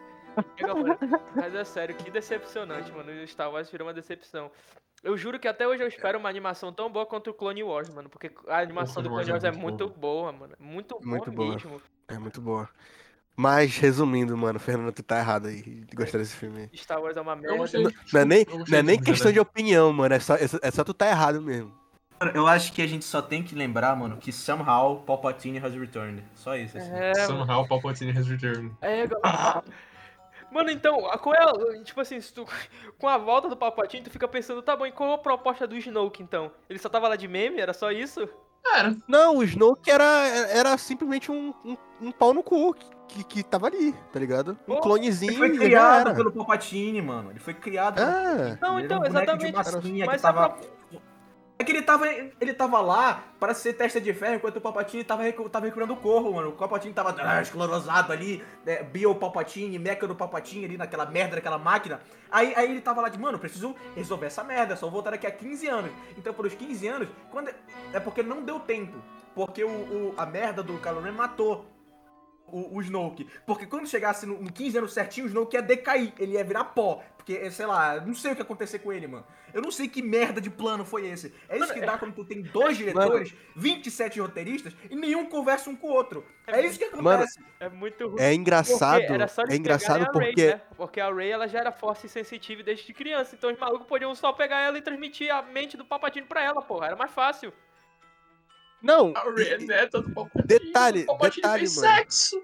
Mas 1.35 1.53
é 1.53 1.63
sério, 1.63 1.93
que 1.95 2.09
decepcionante, 2.09 2.91
mano. 2.91 3.11
O 3.11 3.27
Star 3.27 3.51
Wars 3.51 3.69
virou 3.69 3.87
uma 3.87 3.93
decepção. 3.93 4.49
Eu 5.03 5.17
juro 5.17 5.37
que 5.37 5.47
até 5.49 5.67
hoje 5.67 5.83
eu 5.83 5.87
espero 5.87 6.17
uma 6.17 6.29
animação 6.29 6.71
tão 6.71 6.89
boa 6.89 7.05
quanto 7.05 7.29
o 7.29 7.33
Clone 7.33 7.61
Wars, 7.61 7.89
mano. 7.89 8.09
Porque 8.09 8.31
a 8.47 8.59
animação 8.59 9.03
do 9.03 9.09
Clone 9.09 9.25
Clone 9.25 9.31
Wars 9.33 9.43
Wars 9.43 9.43
é 9.43 9.47
é 9.47 9.51
muito 9.51 9.83
muito 9.83 9.99
boa, 9.99 10.31
mano. 10.31 10.55
Muito, 10.57 10.97
Muito 11.05 11.25
boa 11.31 11.47
boa. 11.49 11.51
mesmo. 11.51 11.81
É 12.07 12.17
muito 12.17 12.39
boa. 12.41 12.69
Mas, 13.35 13.75
resumindo, 13.77 14.37
mano, 14.37 14.59
Fernando, 14.59 14.91
tu 14.93 15.01
tá 15.01 15.17
errado 15.17 15.47
aí 15.47 15.61
de 15.61 15.95
gostar 15.95 16.19
desse 16.19 16.35
filme. 16.35 16.69
Star 16.75 17.01
Wars 17.01 17.17
é 17.17 17.21
uma 17.21 17.35
merda. 17.35 17.57
Não, 17.57 17.91
não 18.13 18.21
é 18.21 18.25
nem, 18.25 18.45
não 18.69 18.77
é 18.77 18.83
nem 18.83 19.01
questão 19.01 19.31
de 19.31 19.39
opinião, 19.39 19.91
mano. 19.91 20.13
É 20.13 20.19
só, 20.19 20.35
é 20.35 20.47
só- 20.47 20.59
é 20.61 20.69
só 20.71 20.83
tu 20.83 20.93
tá 20.93 21.07
errado 21.07 21.41
mesmo. 21.41 21.73
Eu 22.33 22.47
acho 22.47 22.71
que 22.71 22.81
a 22.81 22.87
gente 22.87 23.03
só 23.03 23.21
tem 23.21 23.43
que 23.43 23.55
lembrar, 23.55 23.95
mano, 23.95 24.17
que 24.17 24.31
somehow 24.31 25.01
Palpatine 25.01 25.57
has 25.57 25.73
returned. 25.73 26.23
Só 26.35 26.55
isso, 26.55 26.77
assim. 26.77 26.91
É. 26.93 27.13
Somehow 27.25 27.67
Palpatine 27.67 28.11
has 28.17 28.27
returned. 28.27 28.71
É, 28.81 29.07
galera. 29.07 29.63
Mano, 30.51 30.69
então, 30.69 31.01
qual 31.19 31.33
é, 31.33 31.83
tipo 31.83 31.99
assim, 31.99 32.21
se 32.21 32.31
tu, 32.31 32.45
com 32.99 33.07
a 33.07 33.17
volta 33.17 33.49
do 33.49 33.57
Palpatine, 33.57 34.03
tu 34.03 34.11
fica 34.11 34.27
pensando, 34.27 34.61
tá 34.61 34.75
bom, 34.75 34.85
e 34.85 34.91
qual 34.91 35.11
a 35.13 35.17
proposta 35.17 35.65
do 35.65 35.75
Snoke, 35.75 36.21
então? 36.21 36.51
Ele 36.69 36.77
só 36.77 36.87
tava 36.87 37.07
lá 37.07 37.15
de 37.15 37.27
meme? 37.27 37.59
Era 37.59 37.73
só 37.73 37.91
isso? 37.91 38.29
Cara, 38.63 38.95
Não, 39.07 39.37
o 39.37 39.43
Snoke 39.43 39.89
era, 39.89 40.05
era 40.49 40.77
simplesmente 40.77 41.29
um, 41.31 41.53
um, 41.65 41.75
um 41.99 42.11
pau 42.11 42.33
no 42.33 42.41
cu 42.43 42.75
que, 43.07 43.23
que 43.23 43.43
tava 43.43 43.67
ali, 43.67 43.93
tá 44.11 44.19
ligado? 44.19 44.51
Um 44.67 44.75
Pô, 44.75 44.81
clonezinho 44.81 45.31
Ele 45.31 45.37
foi 45.37 45.57
criado 45.57 46.15
pelo 46.15 46.31
Palpatine, 46.31 47.01
mano. 47.01 47.31
Ele 47.31 47.39
foi 47.39 47.53
criado 47.53 47.95
pelo 47.95 48.07
Ah, 48.07 48.33
Ele 48.39 48.51
então, 48.51 48.79
era 48.79 48.99
um 48.99 49.05
exatamente. 49.05 49.51
massinha 49.53 50.05
Mas 50.05 50.21
que 50.21 50.27
a 50.27 50.33
tava... 50.33 50.57
É 51.59 51.63
que 51.63 51.71
ele 51.71 51.83
tava, 51.83 52.07
ele 52.07 52.53
tava 52.53 52.81
lá 52.81 53.23
para 53.39 53.53
ser 53.53 53.73
testa 53.73 54.01
de 54.01 54.11
ferro, 54.13 54.35
enquanto 54.35 54.57
o 54.57 54.61
Palpatine 54.61 55.03
tava, 55.03 55.21
recu- 55.21 55.47
tava 55.47 55.65
recuperando 55.65 55.91
o 55.91 55.95
corpo, 55.95 56.33
mano. 56.33 56.49
O 56.49 56.53
Palpatine 56.53 56.93
tava 56.93 57.15
ah, 57.19 57.41
esclerosado 57.41 58.11
ali, 58.11 58.43
né, 58.65 58.81
Bio 58.83 59.13
Palpatine, 59.15 59.77
Mecha 59.77 60.07
do 60.07 60.15
Palpatine 60.15 60.65
ali 60.65 60.77
naquela 60.77 61.05
merda 61.05 61.35
daquela 61.35 61.59
máquina. 61.59 62.01
Aí, 62.31 62.53
aí 62.55 62.69
ele 62.71 62.81
tava 62.81 63.01
lá 63.01 63.07
de, 63.07 63.19
mano, 63.19 63.35
eu 63.35 63.39
preciso 63.39 63.75
resolver 63.95 64.25
essa 64.25 64.43
merda, 64.43 64.75
só 64.75 64.87
vou 64.87 64.93
voltar 64.93 65.11
daqui 65.11 65.27
a 65.27 65.31
15 65.31 65.67
anos. 65.67 65.91
Então, 66.17 66.33
por 66.33 66.47
os 66.47 66.55
15 66.55 66.87
anos, 66.87 67.07
quando 67.31 67.49
é 67.93 67.99
porque 67.99 68.23
não 68.23 68.41
deu 68.41 68.59
tempo. 68.59 68.97
Porque 69.35 69.63
o, 69.63 69.69
o- 69.69 70.13
a 70.17 70.25
merda 70.25 70.63
do 70.63 70.77
Kylo 70.79 71.01
Ren 71.01 71.11
matou 71.13 71.65
o, 72.53 72.77
o 72.77 72.81
Snoke. 72.81 73.27
Porque 73.45 73.65
quando 73.65 73.87
chegasse 73.87 74.25
no, 74.25 74.41
em 74.41 74.47
15 74.47 74.77
anos 74.77 74.93
certinho, 74.93 75.25
o 75.25 75.29
Snoke 75.29 75.55
ia 75.55 75.61
decair, 75.61 76.13
ele 76.19 76.33
ia 76.33 76.43
virar 76.43 76.65
pó. 76.65 77.03
Porque, 77.17 77.49
sei 77.51 77.65
lá, 77.65 78.01
não 78.01 78.13
sei 78.13 78.31
o 78.31 78.35
que 78.35 78.41
ia 78.41 78.43
acontecer 78.43 78.79
com 78.79 78.91
ele, 78.91 79.07
mano. 79.07 79.25
Eu 79.53 79.61
não 79.61 79.71
sei 79.71 79.87
que 79.87 80.01
merda 80.01 80.41
de 80.41 80.49
plano 80.49 80.83
foi 80.83 81.07
esse. 81.07 81.33
É 81.47 81.57
isso 81.57 81.73
que 81.73 81.79
dá 81.79 81.97
quando 81.97 82.13
tu 82.13 82.25
tem 82.25 82.41
dois 82.41 82.75
diretores, 82.75 83.33
27 83.55 84.19
roteiristas 84.19 84.75
e 84.89 84.95
nenhum 84.95 85.25
conversa 85.25 85.69
um 85.69 85.75
com 85.75 85.87
o 85.87 85.91
outro. 85.91 86.25
É 86.45 86.59
isso 86.65 86.77
que 86.77 86.85
acontece. 86.85 87.39
É 87.59 87.69
muito 87.69 88.07
ruim. 88.07 88.21
é 88.21 88.33
engraçado. 88.33 89.03
É 89.49 89.55
engraçado 89.55 90.11
porque. 90.11 90.47
Né? 90.47 90.61
Porque 90.75 90.99
a 90.99 91.09
Ray 91.09 91.31
ela 91.31 91.47
já 91.47 91.59
era 91.59 91.71
forte 91.71 92.07
e 92.07 92.09
sensitiva 92.09 92.61
desde 92.61 92.93
criança. 92.93 93.35
Então 93.35 93.51
os 93.51 93.57
malucos 93.57 93.87
podiam 93.87 94.13
só 94.15 94.33
pegar 94.33 94.59
ela 94.59 94.77
e 94.77 94.81
transmitir 94.81 95.33
a 95.33 95.41
mente 95.41 95.77
do 95.77 95.85
Palpatine 95.85 96.27
pra 96.27 96.43
ela, 96.43 96.61
porra. 96.61 96.87
Era 96.87 96.95
mais 96.95 97.11
fácil. 97.11 97.53
Não! 98.83 99.13
a 99.15 99.23
Rey 99.31 99.53
é 99.53 99.57
neta 99.57 100.01
do 100.01 100.11
Palpatine. 100.11 100.45
Detalhe, 100.47 101.05
Palpatine 101.05 101.41
detalhe, 101.41 101.59
fez 101.61 101.75
mano. 101.77 101.87
sexo. 101.95 102.43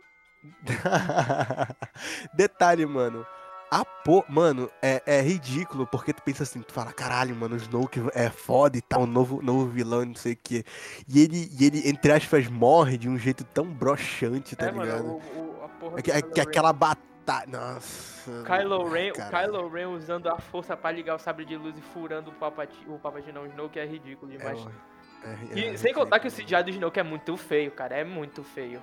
Detalhe, 2.33 2.85
mano. 2.85 3.25
A 3.71 3.85
po... 3.85 4.25
Mano, 4.27 4.69
é, 4.81 5.01
é 5.05 5.21
ridículo, 5.21 5.85
porque 5.85 6.11
tu 6.11 6.23
pensa 6.23 6.41
assim, 6.43 6.61
tu 6.61 6.73
fala, 6.73 6.91
caralho, 6.91 7.35
mano, 7.35 7.53
o 7.53 7.57
Snoke 7.57 7.99
é 8.15 8.29
foda 8.29 8.77
e 8.77 8.81
tal, 8.81 9.05
novo, 9.05 9.41
novo 9.43 9.67
vilão, 9.67 10.01
e 10.01 10.05
não 10.07 10.15
sei 10.15 10.33
o 10.33 10.37
quê. 10.41 10.63
E 11.07 11.19
ele, 11.21 11.47
e 11.59 11.65
ele, 11.65 11.87
entre 11.87 12.11
aspas, 12.11 12.47
morre 12.47 12.97
de 12.97 13.07
um 13.07 13.17
jeito 13.17 13.43
tão 13.43 13.65
broxante, 13.67 14.55
tá 14.55 14.67
é, 14.67 14.71
ligado? 14.71 15.03
mano, 15.03 15.21
o, 15.35 15.39
o- 15.59 15.63
a 15.65 15.69
porra 15.69 15.99
É 15.99 16.39
é 16.39 16.41
aquela 16.41 16.73
batalha. 16.73 16.99
Nossa. 17.47 18.43
Kylo 18.43 18.89
Ren, 18.89 19.11
o. 19.11 19.13
Kylo 19.13 19.69
Ren 19.69 19.85
usando 19.89 20.27
a 20.29 20.39
força 20.39 20.75
pra 20.75 20.91
ligar 20.91 21.15
o 21.15 21.19
sabre 21.19 21.45
de 21.45 21.55
luz 21.55 21.77
e 21.77 21.81
furando 21.93 22.31
o 22.31 22.33
Palpatine, 22.33 22.87
o 22.91 22.97
Palpatine 22.97 23.33
não, 23.33 23.43
o 23.43 23.45
Snoke 23.45 23.77
é 23.77 23.85
ridículo 23.85 24.31
É, 24.33 24.37
demais. 24.37 24.57
mano, 24.63 24.75
é- 25.23 25.57
e 25.57 25.65
é- 25.65 25.77
sem 25.77 25.91
é- 25.91 25.93
contar 25.93 26.19
que 26.19 26.27
o 26.27 26.31
CGI 26.31 26.63
do 26.63 26.69
Snoke 26.69 26.99
é 26.99 27.03
muito 27.03 27.35
feio, 27.37 27.71
cara, 27.71 27.95
é 27.95 28.03
muito 28.03 28.43
feio. 28.43 28.81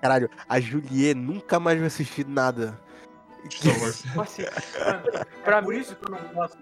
Caralho, 0.00 0.28
a 0.48 0.58
Juliet 0.60 1.14
nunca 1.14 1.60
mais 1.60 1.78
vai 1.78 1.86
assistir 1.86 2.26
nada. 2.26 2.78
Star 3.50 3.80
Wars. 3.80 4.04
Nossa, 4.14 4.42
Pra 5.44 5.62
por 5.62 5.72
mim, 5.72 5.80
isso 5.80 5.94
que 5.96 6.06
eu 6.06 6.10
não 6.10 6.28
gosto. 6.34 6.58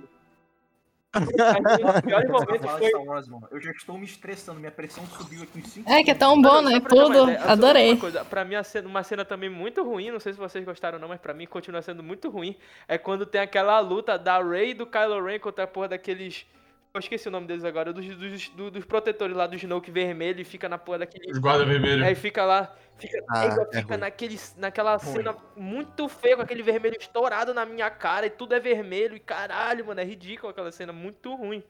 os 1.17 2.01
piores 2.03 2.31
momentos 2.31 2.67
Falar 2.67 2.79
foi... 2.79 2.89
Star 2.89 3.03
Wars, 3.03 3.29
mano. 3.29 3.49
Eu 3.51 3.61
já 3.61 3.71
estou 3.73 3.99
me 3.99 4.05
estressando, 4.05 4.61
minha 4.61 4.71
pressão 4.71 5.05
subiu 5.07 5.43
aqui 5.43 5.59
uns 5.59 5.69
5 5.69 5.91
É 5.91 6.05
que 6.05 6.11
é 6.11 6.15
tão 6.15 6.41
bom, 6.41 6.63
né? 6.63 6.81
Tudo. 6.81 7.31
Adorei. 7.47 7.97
Coisa, 7.97 8.25
pra 8.25 8.45
mim, 8.45 8.55
uma 8.87 9.03
cena 9.03 9.25
também 9.25 9.51
muito 9.51 9.83
ruim, 9.83 10.11
não 10.11 10.21
sei 10.21 10.33
se 10.33 10.39
vocês 10.39 10.65
gostaram 10.65 10.97
ou 10.97 11.01
não, 11.01 11.09
mas 11.09 11.21
pra 11.21 11.35
mim 11.35 11.47
continua 11.47 11.83
sendo 11.83 12.03
muito 12.03 12.31
ruim, 12.31 12.57
é 12.87 12.97
quando 12.97 13.27
tem 13.27 13.41
aquela 13.41 13.79
luta 13.81 14.19
da 14.19 14.43
Rey 14.43 14.71
e 14.71 14.75
do 14.75 14.87
Kylo 14.87 15.25
Ren 15.25 15.39
contra 15.39 15.65
a 15.65 15.67
porra 15.67 15.89
daqueles... 15.89 16.47
Eu 16.93 16.99
esqueci 16.99 17.29
o 17.29 17.31
nome 17.31 17.47
deles 17.47 17.63
agora, 17.65 17.93
dos, 17.93 18.05
dos, 18.17 18.49
do- 18.49 18.71
dos 18.71 18.85
protetores 18.85 19.37
lá 19.37 19.47
do 19.47 19.55
Snoke 19.55 19.93
vermelho 19.93 20.41
e 20.41 20.45
fica 20.45 20.69
na 20.69 20.77
porra 20.77 20.99
daquele... 20.99 21.31
Os 21.31 21.39
guarda 21.39 21.65
vermelhos. 21.65 22.05
Aí 22.05 22.17
fica 22.17 22.45
lá, 22.45 22.75
fica, 22.99 23.23
Ah, 23.29 23.41
aí 23.43 23.49
é 23.49 23.81
fica 23.81 23.97
naquele, 23.97 24.41
naquela 24.57 24.97
Ruim. 24.97 25.13
cena 25.15 25.37
muito 25.57 26.09
feia, 26.09 26.35
com 26.37 26.43
aquele 26.43 26.65
vermelho 26.65 26.97
estourado 26.99 27.55
na 27.55 27.65
minha 27.65 27.89
cara 27.91 28.27
e 28.27 28.31
tudo 28.31 28.55
é 28.57 28.61
vermelho 28.61 29.15
e 29.15 29.21
caralho, 29.21 29.87
mano, 29.87 30.01
é 30.01 30.05
ridículo 30.05 30.51
aquela 30.51 30.73
cena, 30.73 30.93
muito 30.93 31.33
ruim. 31.37 31.63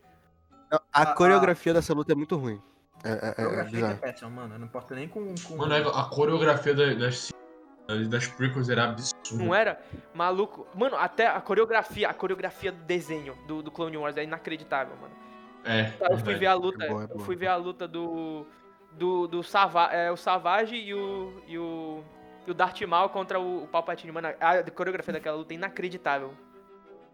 A- 0.72 0.80
A 0.90 1.02
a- 1.02 1.14
coreografia 1.14 1.74
dessa 1.74 1.92
luta 1.92 2.12
é 2.12 2.14
muito 2.16 2.36
ruim. 2.36 2.58
É, 3.04 3.08
é, 3.08 3.12
A 3.12 3.14
é, 3.14 3.28
é 3.28 3.34
coreografia 3.34 3.86
é 3.86 3.94
péssima, 3.94 4.30
mano. 4.30 4.54
Eu 4.54 4.58
não 4.58 4.66
importa 4.66 4.94
nem 4.94 5.06
com. 5.06 5.34
com... 5.46 5.56
Mano, 5.56 5.74
é 5.74 5.80
a 5.80 6.04
coreografia 6.04 6.72
da- 6.74 6.94
das, 6.94 7.30
das, 8.08 8.26
prequels 8.26 8.68
era 8.68 8.84
absurda. 8.84 9.44
Não 9.44 9.54
era? 9.54 9.80
Maluco. 10.14 10.66
Mano, 10.74 10.96
até 10.96 11.26
a 11.26 11.40
coreografia, 11.40 12.08
a 12.08 12.14
coreografia 12.14 12.70
do 12.72 12.82
desenho 12.84 13.34
do, 13.46 13.62
do 13.62 13.70
Clone 13.70 13.96
Wars 13.96 14.16
é 14.16 14.24
inacreditável, 14.24 14.94
mano. 15.00 15.14
É, 15.64 15.92
Eu 16.10 16.16
fui 16.18 16.34
ver 16.34 16.46
a 16.46 16.54
luta, 16.54 16.84
É 16.84 16.88
boa, 16.88 17.02
é 17.02 17.04
eu 17.04 17.08
boa. 17.08 17.20
fui 17.24 17.36
ver 17.36 17.48
a 17.48 17.56
luta 17.56 17.86
do 17.86 18.46
do 18.92 19.26
do 19.28 19.42
Sava, 19.42 19.84
é, 19.92 20.10
o 20.10 20.16
Savage 20.16 20.74
e 20.74 20.92
o 20.94 21.42
e 21.46 21.58
o 21.58 22.02
e 22.46 22.50
o 22.50 22.54
Darth 22.54 22.80
Maul 22.82 23.10
contra 23.10 23.38
o, 23.38 23.64
o 23.64 23.66
Palpatine, 23.68 24.10
mano. 24.10 24.28
A 24.40 24.62
coreografia 24.70 25.12
daquela 25.12 25.36
luta 25.36 25.52
é 25.52 25.56
inacreditável. 25.56 26.32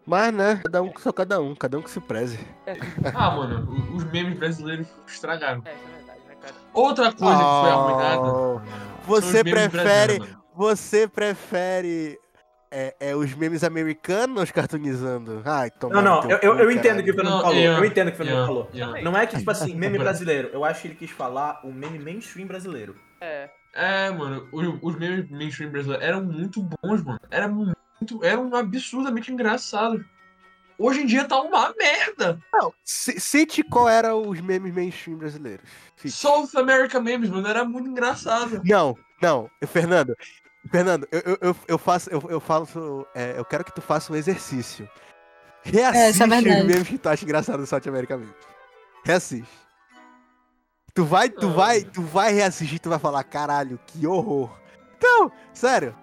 Mas, 0.06 0.32
né? 0.32 0.60
Cada 0.64 0.80
um 0.82 0.92
só 0.98 1.12
cada 1.12 1.40
um, 1.40 1.52
cada 1.56 1.76
um 1.78 1.82
que 1.82 1.90
se 1.90 2.00
preze. 2.00 2.38
Ah, 3.12 3.30
mano, 3.32 3.68
os 3.94 4.04
memes 4.04 4.38
brasileiros 4.38 4.86
estragaram. 5.06 5.62
É, 5.64 5.72
isso 5.74 5.82
é 5.84 5.96
verdade, 5.96 6.20
né, 6.28 6.34
cara? 6.40 6.54
Outra 6.72 7.12
coisa 7.12 7.36
que 7.36 7.42
foi 7.42 7.70
arruinada. 7.70 8.20
Oh, 8.22 8.60
são 8.60 8.62
os 8.62 9.06
Você 9.06 9.42
memes 9.42 9.68
prefere. 9.68 10.35
Você 10.56 11.06
prefere. 11.06 12.18
É, 12.68 12.96
é, 12.98 13.14
os 13.16 13.32
memes 13.32 13.62
americanos 13.62 14.50
cartoonizando? 14.50 15.40
Ai, 15.44 15.70
toma 15.70 15.94
Não, 15.94 16.02
não, 16.02 16.30
eu, 16.30 16.38
eu, 16.42 16.56
cu, 16.56 16.62
eu 16.62 16.70
entendo 16.70 16.98
o 16.98 17.04
que 17.04 17.12
o 17.12 17.14
Fernando 17.14 17.34
Não, 17.34 17.42
falou. 17.42 17.56
Ian, 17.56 17.78
eu 17.78 17.84
entendo 17.84 18.08
o 18.08 18.10
que 18.10 18.14
o 18.14 18.16
Fernando 18.18 18.38
Ian, 18.38 18.46
falou. 18.46 18.70
Ian. 18.74 19.02
Não 19.02 19.16
é 19.16 19.24
que, 19.26 19.38
tipo 19.38 19.50
assim, 19.52 19.72
meme 19.76 19.98
brasileiro. 19.98 20.50
Eu 20.52 20.64
acho 20.64 20.82
que 20.82 20.88
ele 20.88 20.94
quis 20.96 21.10
falar 21.10 21.60
o 21.62 21.72
meme 21.72 21.98
mainstream 22.00 22.48
brasileiro. 22.48 22.96
É. 23.20 23.48
É, 23.72 24.10
mano, 24.10 24.48
os, 24.50 24.66
os 24.82 24.98
memes 24.98 25.30
mainstream 25.30 25.70
brasileiros 25.70 26.04
eram 26.04 26.24
muito 26.24 26.60
bons, 26.82 27.04
mano. 27.04 27.20
Era 27.30 27.46
muito. 27.46 27.76
Eram 28.22 28.54
absurdamente 28.54 29.30
engraçados. 29.32 30.04
Hoje 30.78 31.02
em 31.02 31.06
dia 31.06 31.24
tá 31.24 31.40
uma 31.40 31.72
merda. 31.78 32.38
Não, 32.52 32.72
ci- 32.84 33.18
cite 33.20 33.62
qual 33.62 33.88
eram 33.88 34.28
os 34.28 34.40
memes 34.40 34.74
mainstream 34.74 35.16
brasileiros. 35.16 35.64
Cite. 35.96 36.14
South 36.14 36.48
America 36.56 37.00
Memes, 37.00 37.30
mano, 37.30 37.46
era 37.46 37.64
muito 37.64 37.88
engraçado. 37.88 38.60
Não, 38.64 38.94
não, 39.22 39.48
Fernando. 39.66 40.14
Fernando, 40.70 41.06
eu, 41.12 41.38
eu, 41.40 41.56
eu, 41.68 41.78
faço, 41.78 42.10
eu, 42.10 42.22
eu 42.28 42.40
faço, 42.40 43.06
é, 43.14 43.34
eu 43.38 43.44
quero 43.44 43.64
que 43.64 43.72
tu 43.72 43.80
faça 43.80 44.12
um 44.12 44.16
exercício. 44.16 44.88
Reassiste 45.62 46.10
isso 46.10 46.22
é 46.22 46.26
os 46.26 46.30
verdade. 46.44 46.66
memes 46.66 46.88
que 46.88 46.98
tu 46.98 47.08
acha 47.08 47.24
engraçado 47.24 47.58
do 47.58 47.66
South 47.66 47.80
America 47.88 48.16
Memes. 48.16 48.34
Reassiste. 49.04 49.48
Tu 50.94 51.04
vai, 51.04 51.28
tu 51.28 51.48
Ah. 51.48 51.52
vai, 51.52 51.82
tu 51.84 52.02
vai 52.02 52.32
reassistir, 52.32 52.78
tu 52.80 52.88
vai 52.88 52.98
falar, 52.98 53.22
caralho, 53.24 53.78
que 53.86 54.06
horror. 54.06 54.50
Então, 54.96 55.30
sério. 55.52 55.94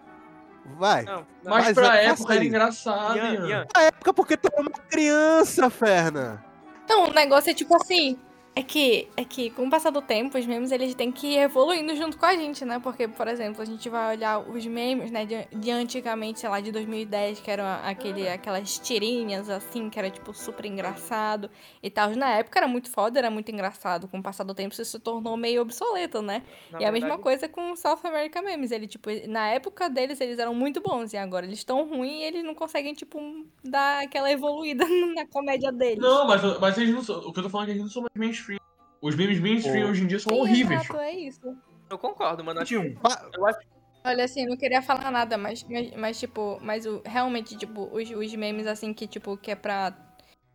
Vai. 0.77 1.03
Não. 1.03 1.25
Mas, 1.43 1.65
Mas 1.65 1.73
pra 1.73 1.97
é- 1.97 2.05
época 2.05 2.17
faça 2.23 2.35
era 2.35 2.45
engraçado, 2.45 3.17
Ian, 3.17 3.47
Ian. 3.47 3.67
Na 3.75 3.81
época 3.83 4.13
porque 4.13 4.37
tu 4.37 4.49
era 4.51 4.61
uma 4.61 4.71
criança, 4.71 5.69
Ferna. 5.69 6.43
Não, 6.87 7.05
o 7.09 7.13
negócio 7.13 7.49
é 7.49 7.53
tipo 7.53 7.75
assim. 7.75 8.17
É 8.55 8.61
que, 8.61 9.07
é 9.17 9.25
que 9.25 9.49
com 9.49 9.65
o 9.65 9.69
passar 9.69 9.89
do 9.89 10.01
tempo, 10.01 10.37
os 10.37 10.45
memes 10.45 10.71
eles 10.71 10.93
têm 10.93 11.11
que 11.11 11.25
ir 11.25 11.39
evoluindo 11.39 11.95
junto 11.95 12.17
com 12.19 12.25
a 12.25 12.35
gente, 12.35 12.63
né? 12.63 12.77
Porque, 12.77 13.07
por 13.07 13.27
exemplo, 13.27 13.63
a 13.63 13.65
gente 13.65 13.89
vai 13.89 14.15
olhar 14.15 14.37
os 14.37 14.63
memes, 14.67 15.09
né, 15.09 15.25
de, 15.25 15.47
de 15.57 15.71
antigamente, 15.71 16.39
sei 16.39 16.49
lá, 16.49 16.59
de 16.59 16.71
2010, 16.71 17.39
que 17.39 17.49
eram 17.49 17.65
aquele, 17.83 18.29
aquelas 18.29 18.77
tirinhas, 18.77 19.49
assim, 19.49 19.89
que 19.89 19.97
era, 19.97 20.07
tipo, 20.11 20.31
super 20.35 20.65
engraçado 20.65 21.49
e 21.81 21.89
tal. 21.89 22.11
Na 22.11 22.29
época 22.29 22.59
era 22.59 22.67
muito 22.67 22.91
foda, 22.91 23.17
era 23.17 23.31
muito 23.31 23.49
engraçado. 23.51 24.07
Com 24.07 24.19
o 24.19 24.23
passar 24.23 24.43
do 24.43 24.53
tempo, 24.53 24.73
isso 24.73 24.85
se 24.85 24.99
tornou 24.99 25.35
meio 25.35 25.63
obsoleto, 25.63 26.21
né? 26.21 26.43
Na 26.71 26.81
e 26.81 26.85
a 26.85 26.91
mesma 26.91 27.17
coisa 27.17 27.49
com 27.49 27.71
o 27.71 27.75
South 27.75 28.01
America 28.03 28.39
Memes. 28.39 28.69
Ele, 28.69 28.85
tipo, 28.85 29.09
na 29.27 29.47
época 29.47 29.89
deles, 29.89 30.21
eles 30.21 30.37
eram 30.37 30.53
muito 30.53 30.79
bons. 30.79 31.11
E 31.13 31.17
agora 31.17 31.43
eles 31.43 31.57
estão 31.57 31.87
ruins 31.87 32.21
e 32.21 32.23
eles 32.23 32.43
não 32.43 32.53
conseguem, 32.53 32.93
tipo, 32.93 33.19
dar 33.63 34.03
aquela 34.03 34.31
evoluída 34.31 34.85
na 35.15 35.25
comédia 35.25 35.71
deles. 35.71 35.97
Não, 35.97 36.27
mas, 36.27 36.59
mas 36.59 36.77
eles 36.77 36.93
não. 36.93 37.17
O 37.17 37.33
que 37.33 37.39
eu 37.39 37.43
tô 37.43 37.49
falando 37.49 37.69
é 37.69 37.71
que 37.71 37.79
eles 37.79 37.83
não 37.83 37.89
são 37.89 38.05
mais 38.15 38.42
mainstream. 38.47 38.59
Os 39.01 39.15
memes 39.15 39.39
mainstream 39.39 39.85
Pô. 39.85 39.91
hoje 39.91 40.03
em 40.03 40.07
dia 40.07 40.19
são 40.19 40.33
Sim, 40.33 40.39
horríveis. 40.41 40.81
Exato, 40.81 40.99
é 40.99 41.11
isso. 41.11 41.57
Eu 41.89 41.97
concordo, 41.97 42.43
mano. 42.43 42.59
Acho- 42.61 42.67
Tinha 42.69 42.79
um. 42.81 42.95
Eu 43.33 43.45
acho 43.47 43.59
Olha, 44.05 44.25
assim, 44.25 44.43
eu 44.43 44.49
não 44.49 44.57
queria 44.57 44.81
falar 44.81 45.09
nada, 45.11 45.37
mas, 45.37 45.63
mas, 45.63 45.91
mas, 45.95 46.19
tipo, 46.19 46.59
mas 46.61 46.85
o, 46.85 47.01
realmente, 47.05 47.55
tipo, 47.57 47.89
os, 47.93 48.09
os 48.09 48.35
memes, 48.35 48.67
assim, 48.67 48.93
que, 48.93 49.07
tipo, 49.07 49.37
que 49.37 49.51
é 49.51 49.55
pra, 49.55 49.93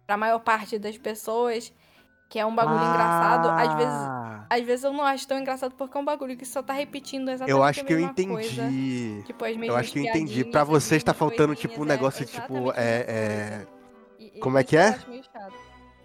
pra 0.07 0.19
maior 0.19 0.39
parte 0.41 0.79
das 0.79 0.99
pessoas, 0.99 1.73
que 2.29 2.39
é 2.39 2.45
um 2.45 2.55
bagulho 2.55 2.77
engraçado, 2.77 3.49
às 3.49 3.75
vezes, 3.75 3.95
Ah, 3.95 4.47
às 4.51 4.61
vezes 4.67 4.85
eu 4.85 4.93
não 4.93 5.03
acho 5.03 5.27
tão 5.27 5.39
engraçado 5.39 5.75
porque 5.77 5.97
é 5.97 6.01
um 6.01 6.05
bagulho 6.05 6.37
que 6.37 6.45
só 6.45 6.63
tá 6.63 6.75
repetindo 6.75 7.31
exatamente 7.31 7.51
Eu 7.51 7.63
acho 7.63 7.81
a 7.81 7.85
que 7.85 7.93
eu 7.95 7.97
mesma 8.01 8.15
coisa. 8.15 8.63
entendi. 8.65 9.23
Tipo, 9.27 9.45
as 9.47 9.57
Eu 9.57 9.77
acho 9.77 9.93
que 9.93 9.99
eu 10.01 10.05
entendi. 10.05 10.45
Pra 10.45 10.63
vocês 10.65 11.03
tá 11.03 11.15
faltando, 11.15 11.55
tipo, 11.55 11.81
um 11.81 11.85
é 11.85 11.89
negócio, 11.89 12.27
tipo, 12.27 12.71
é. 12.73 12.77
é... 13.09 13.67
E- 14.19 14.33
e 14.37 14.41
Como 14.41 14.59
é 14.59 14.65
que 14.65 14.77
eu 14.77 14.81
é? 14.81 14.89
acho 14.89 15.09
meio 15.09 15.23
chato. 15.25 15.55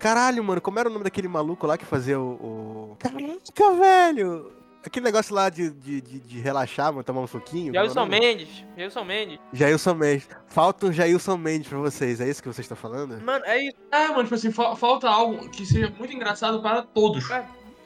Caralho, 0.03 0.43
mano, 0.43 0.59
como 0.59 0.77
era 0.79 0.89
o 0.89 0.91
nome 0.91 1.05
daquele 1.05 1.27
maluco 1.29 1.65
lá 1.65 1.77
que 1.77 1.85
fazia 1.85 2.19
o. 2.19 2.33
o... 2.33 2.97
Caraca, 2.99 3.71
velho! 3.79 4.51
Aquele 4.85 5.05
negócio 5.05 5.33
lá 5.33 5.49
de, 5.49 5.69
de, 5.69 6.01
de, 6.01 6.19
de 6.19 6.39
relaxar, 6.41 6.91
mano, 6.91 7.05
tomar 7.05 7.21
um 7.21 7.27
suquinho. 7.27 7.69
é 7.69 7.71
o 7.71 7.73
Jailson? 7.85 8.05
Mendes. 8.05 8.65
Jailson 8.75 9.03
Mendes. 9.05 9.39
Jailson 9.53 9.93
Mendes. 9.93 10.27
Falta 10.47 10.87
um 10.87 10.91
Jailson 10.91 11.37
Mendes 11.37 11.69
pra 11.69 11.77
vocês, 11.77 12.19
é 12.19 12.27
isso 12.27 12.43
que 12.43 12.49
vocês 12.49 12.65
estão 12.65 12.75
falando? 12.75 13.17
Mano, 13.23 13.45
é 13.45 13.59
isso. 13.63 13.77
É, 13.89 14.09
mano, 14.09 14.23
tipo 14.23 14.35
assim, 14.35 14.51
fa- 14.51 14.75
falta 14.75 15.09
algo 15.09 15.49
que 15.49 15.65
seja 15.65 15.89
muito 15.97 16.13
engraçado 16.13 16.61
para 16.61 16.81
todos. 16.81 17.31
É. 17.31 17.45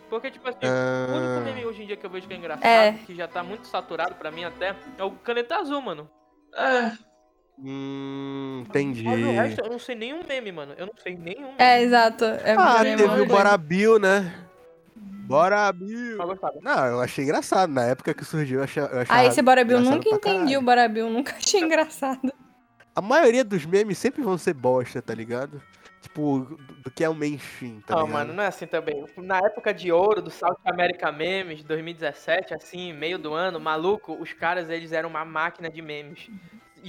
Porque, 0.09 0.31
tipo 0.31 0.49
assim, 0.49 0.57
o 0.63 0.67
Ah, 0.67 1.35
único 1.37 1.45
meme 1.45 1.65
hoje 1.67 1.83
em 1.83 1.85
dia 1.85 1.97
que 1.97 2.05
eu 2.05 2.09
vejo 2.09 2.27
que 2.27 2.33
é 2.33 2.37
engraçado, 2.37 2.65
É. 2.65 2.93
que 3.05 3.13
já 3.13 3.27
tá 3.27 3.43
muito 3.43 3.67
saturado 3.67 4.15
pra 4.15 4.31
mim 4.31 4.43
até, 4.45 4.75
é 4.97 5.03
o 5.03 5.11
Caneta 5.11 5.57
Azul, 5.57 5.81
mano. 5.81 6.09
É, 6.55 6.93
hum, 7.59 8.63
entendi. 8.67 9.03
Mas 9.03 9.19
o 9.23 9.31
resto 9.31 9.61
eu 9.61 9.69
não 9.69 9.79
sei 9.79 9.95
nenhum 9.95 10.21
meme, 10.27 10.51
mano. 10.51 10.73
Eu 10.77 10.87
não 10.87 10.93
sei 11.01 11.17
nenhum 11.17 11.47
meme. 11.47 11.55
É, 11.57 11.81
exato. 11.81 12.25
É 12.25 12.55
Ah, 12.57 12.79
a 12.79 12.83
teve 12.83 12.95
mesma 12.97 13.13
o 13.13 13.17
coisa. 13.17 13.25
Bora 13.33 13.57
Bill, 13.57 13.99
né? 13.99 14.43
Bora 15.27 15.71
Bill! 15.73 16.17
Mas 16.17 16.27
gostava. 16.27 16.57
Não, 16.61 16.85
eu 16.85 17.01
achei 17.01 17.25
engraçado. 17.25 17.69
Na 17.71 17.83
época 17.83 18.13
que 18.13 18.23
surgiu, 18.23 18.59
eu 18.59 18.63
achava. 18.63 18.87
Eu 18.93 19.01
achava 19.01 19.19
Ah, 19.19 19.25
esse 19.25 19.41
Bora 19.41 19.63
Bill, 19.65 19.79
engraçado 19.79 20.03
nunca 20.03 20.09
entendi 20.15 20.57
o 20.57 20.61
Bora 20.61 20.87
Bill, 20.87 21.09
nunca 21.09 21.35
achei 21.35 21.59
engraçado. 21.61 22.31
A 22.95 23.01
maioria 23.01 23.43
dos 23.43 23.65
memes 23.65 23.97
sempre 23.97 24.21
vão 24.23 24.37
ser 24.37 24.53
bosta, 24.53 25.01
tá 25.01 25.13
ligado? 25.13 25.61
Tipo, 26.01 26.39
do, 26.39 26.55
do 26.83 26.91
que 26.91 27.03
é 27.03 27.09
o 27.09 27.13
mainstream, 27.13 27.81
tá 27.81 27.93
não, 27.95 28.05
ligado? 28.05 28.13
mano, 28.17 28.33
não 28.33 28.43
é 28.43 28.47
assim 28.47 28.65
também. 28.65 29.05
Na 29.17 29.39
época 29.39 29.73
de 29.73 29.91
ouro 29.91 30.21
do 30.21 30.29
South 30.31 30.57
America 30.63 31.11
Memes, 31.11 31.63
2017, 31.63 32.53
assim, 32.53 32.93
meio 32.93 33.19
do 33.19 33.33
ano, 33.33 33.59
maluco, 33.59 34.13
os 34.19 34.31
caras, 34.31 34.69
eles 34.69 34.91
eram 34.93 35.09
uma 35.09 35.25
máquina 35.25 35.69
de 35.69 35.81
memes. 35.81 36.29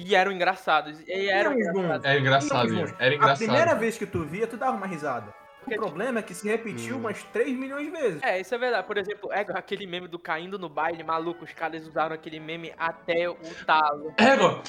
E 0.06 0.14
eram 0.14 0.30
engraçados. 0.32 1.00
E 1.06 1.28
eram 1.28 1.50
Não, 1.50 1.58
engraçados. 1.58 2.04
é 2.06 2.18
engraçado, 2.18 2.68
Não, 2.68 2.78
Ian, 2.80 2.94
era 2.98 3.14
engraçado. 3.14 3.34
A 3.34 3.46
primeira 3.48 3.74
vez 3.74 3.98
que 3.98 4.06
tu 4.06 4.24
via, 4.24 4.46
tu 4.46 4.56
dava 4.56 4.76
uma 4.76 4.86
risada. 4.86 5.30
O 5.60 5.64
Porque- 5.64 5.76
problema 5.76 6.20
é 6.20 6.22
que 6.22 6.34
se 6.34 6.48
repetiu 6.48 6.96
Hum. 6.96 7.00
umas 7.00 7.22
3 7.24 7.56
milhões 7.58 7.84
de 7.86 7.90
vezes. 7.90 8.22
É, 8.22 8.40
isso 8.40 8.54
é 8.54 8.58
verdade. 8.58 8.86
Por 8.86 8.96
exemplo, 8.96 9.30
é 9.32 9.40
aquele 9.54 9.86
meme 9.86 10.08
do 10.08 10.18
caindo 10.18 10.58
no 10.58 10.68
baile, 10.68 11.02
maluco, 11.02 11.44
os 11.44 11.52
caras 11.52 11.86
usaram 11.86 12.14
aquele 12.14 12.38
meme 12.40 12.72
até 12.78 13.28
o 13.28 13.36
talo. 13.66 14.14
Égua. 14.16 14.62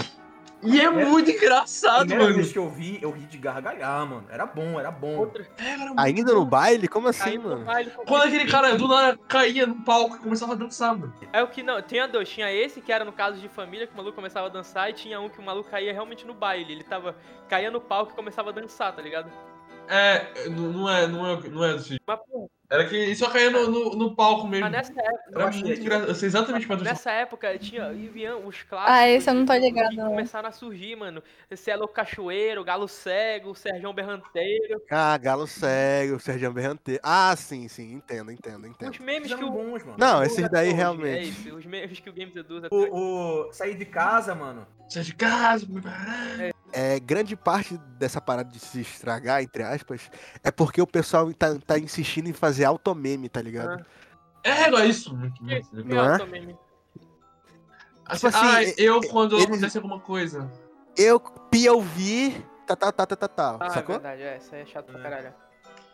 E 0.62 0.82
é 0.82 0.90
muito 0.90 1.30
A 1.30 1.34
engraçado, 1.34 2.00
primeira 2.00 2.24
mano. 2.26 2.36
vez 2.36 2.52
que 2.52 2.60
eu 2.60 2.70
vi, 2.70 3.00
eu 3.02 3.12
ri 3.12 3.22
de 3.22 3.38
gargalhar, 3.38 4.06
mano. 4.06 4.26
Era 4.30 4.46
bom, 4.46 4.78
era 4.80 4.92
bom. 4.92 5.18
Outra, 5.18 5.44
Égua, 5.58 5.72
era 5.72 5.86
muito 5.86 6.00
Ainda 6.00 6.34
no 6.34 6.46
baile? 6.46 6.88
Como 6.88 7.08
assim, 7.08 7.38
mano? 7.38 7.64
baile. 7.64 7.92
Quando 8.06 8.24
aquele 8.24 8.46
cara 8.46 8.76
do 8.78 8.88
nada 8.88 9.18
caía 9.28 9.66
no 9.66 9.76
palco 9.84 10.18
e 10.18 10.20
começava 10.20 10.54
a 10.54 10.56
dançar, 10.56 10.98
mano. 10.98 11.14
É 11.32 11.42
o 11.42 11.48
que 11.48 11.64
não, 11.64 11.82
tinha 11.82 12.08
dois, 12.08 12.28
tinha 12.28 12.52
esse 12.52 12.82
que 12.82 12.92
era 12.92 13.06
no 13.06 13.14
caso 13.14 13.40
de 13.40 13.48
família, 13.48 13.88
que 13.88 13.94
o 13.94 13.98
maluco 13.98 14.16
começava 14.16 14.48
a 14.48 14.50
dançar, 14.50 14.90
e 14.90 14.94
tinha 14.94 15.20
um 15.22 15.30
que 15.30 15.40
o 15.40 15.44
maluco 15.44 15.70
caía 15.70 15.94
realmente 15.94 16.26
no 16.28 16.34
baile. 16.34 16.74
Ele 16.74 16.84
tava, 16.84 17.16
caía 17.48 17.72
no 17.72 17.80
palco 17.80 18.12
e 18.12 18.16
começava 18.16 18.50
a 18.50 18.54
dançar, 18.54 18.94
tá 18.94 19.02
ligado? 19.02 19.32
É, 19.88 20.50
não 20.50 20.90
é, 20.90 21.08
não 21.08 21.26
é, 21.28 21.50
não 21.50 21.64
é 21.64 21.78
jeito. 21.78 22.04
Mas, 22.06 22.20
porra, 22.20 22.48
Era 22.70 22.86
que 22.86 23.16
só 23.16 23.32
caía 23.32 23.50
no, 23.50 23.68
no, 23.68 23.96
no 23.96 24.16
palco 24.16 24.48
mesmo. 24.48 24.70
mas 24.70 24.72
nessa 24.72 25.02
época, 25.02 25.32
Era 25.34 25.52
muito 25.52 25.82
engraçado. 25.82 26.10
Eu 26.10 26.16
sei 26.16 26.28
exatamente 26.28 26.68
quanto 26.68 26.84
nessa 26.84 27.12
época 27.12 27.58
tinha 27.58 27.90
os 27.90 28.62
clássicos. 28.62 28.96
Ah, 28.96 29.10
esse 29.10 29.28
eu 29.28 29.34
não 29.34 29.46
tô 29.46 29.54
que 29.54 29.60
ligado, 29.60 29.96
não. 29.96 30.10
começaram 30.10 30.48
a 30.48 30.52
surgir, 30.52 30.96
mano. 30.96 31.24
Cielo 31.56 31.88
Cachoeiro, 31.88 32.64
Galo 32.64 32.88
Cego, 32.88 33.56
Serjão 33.56 33.92
Berranteiro. 33.92 34.80
Ah, 34.92 35.18
Galo 35.18 35.48
Cego, 35.48 36.20
Sergião 36.20 36.54
Berranteiro. 36.54 37.02
Ah, 37.04 37.36
sim, 37.36 37.68
sim, 37.68 37.94
entendo, 37.94 38.32
entendo, 38.32 38.68
entendo. 38.68 38.92
Os 38.92 39.00
memes 39.00 39.34
que 39.34 39.44
o. 39.44 39.50
bons, 39.50 39.84
mano. 39.84 39.98
Não, 39.98 40.22
esses 40.22 40.48
daí 40.50 40.72
realmente. 40.72 41.18
É 41.18 41.24
isso, 41.24 41.56
os 41.56 41.66
memes 41.66 42.00
que 42.00 42.10
o 42.10 42.14
Games 42.14 42.36
Edu 42.36 42.68
O, 42.70 43.48
o 43.48 43.52
sair 43.52 43.76
de 43.76 43.86
casa, 43.86 44.36
mano. 44.36 44.68
Sai 44.88 45.04
de 45.04 45.14
casa, 45.14 45.68
meu 45.70 45.84
caralho. 45.84 46.54
É, 46.72 47.00
grande 47.00 47.36
parte 47.36 47.78
dessa 47.98 48.20
parada 48.22 48.50
de 48.50 48.60
se 48.60 48.82
estragar, 48.82 49.42
entre 49.42 49.64
aspas, 49.64 50.10
é 50.44 50.52
porque 50.52 50.82
o 50.82 50.88
pessoal 50.88 51.32
tá, 51.34 51.58
tá 51.66 51.80
insistindo 51.80 52.30
em 52.30 52.34
fazer 52.34 52.59
automeme, 52.66 53.30
tá 53.30 53.42
ligado? 53.42 53.86
É, 54.44 54.68
igual 54.68 54.86
isso. 54.86 55.16
Muito, 55.16 55.34
Que- 55.36 55.44
muito. 55.44 55.70
que 55.70 55.84
Não 55.84 56.04
é? 56.04 56.12
automeme? 56.14 56.58
Assim, 58.06 58.28
assim, 58.28 58.38
ah, 58.42 58.64
eu 58.78 59.02
quando 59.02 59.36
eles- 59.36 59.46
acontece 59.46 59.78
alguma 59.78 60.00
coisa. 60.00 60.50
Eu, 60.98 61.20
POV, 61.20 62.44
tá, 62.66 62.76
tá, 62.76 62.92
tá, 62.92 63.06
tá, 63.06 63.16
tá, 63.16 63.28
tá, 63.28 63.58
Ah, 63.60 63.66
é 63.68 63.70
sacou? 63.70 63.96
verdade, 63.96 64.22
é, 64.24 64.38
isso 64.38 64.54
aí 64.56 64.62
é 64.62 64.66
chato 64.66 64.92
pra 64.92 65.00
caralho. 65.02 65.34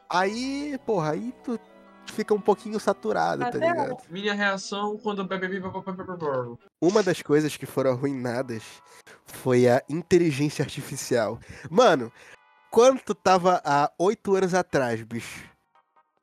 Aí, 0.10 0.80
porra, 0.86 1.12
aí 1.12 1.34
tu 1.44 1.60
fica 2.14 2.34
um 2.34 2.40
pouquinho 2.40 2.80
saturado, 2.80 3.42
tá 3.42 3.50
Até 3.50 3.58
ligado? 3.60 3.98
Minha 4.10 4.34
reação 4.34 4.98
quando 4.98 5.20
o 5.20 5.26
bebê 5.26 5.62
Uma 6.82 7.04
das 7.04 7.22
coisas 7.22 7.58
que 7.58 7.66
foram 7.66 7.92
arruinadas 7.92 8.64
foi 9.26 9.68
a 9.68 9.82
inteligência 9.90 10.64
artificial. 10.64 11.38
Mano, 11.70 12.12
quando 12.72 13.02
tu 13.02 13.14
tava 13.14 13.62
há 13.66 13.92
oito 14.00 14.36
anos 14.36 14.54
atrás, 14.54 15.02
bicho, 15.02 15.44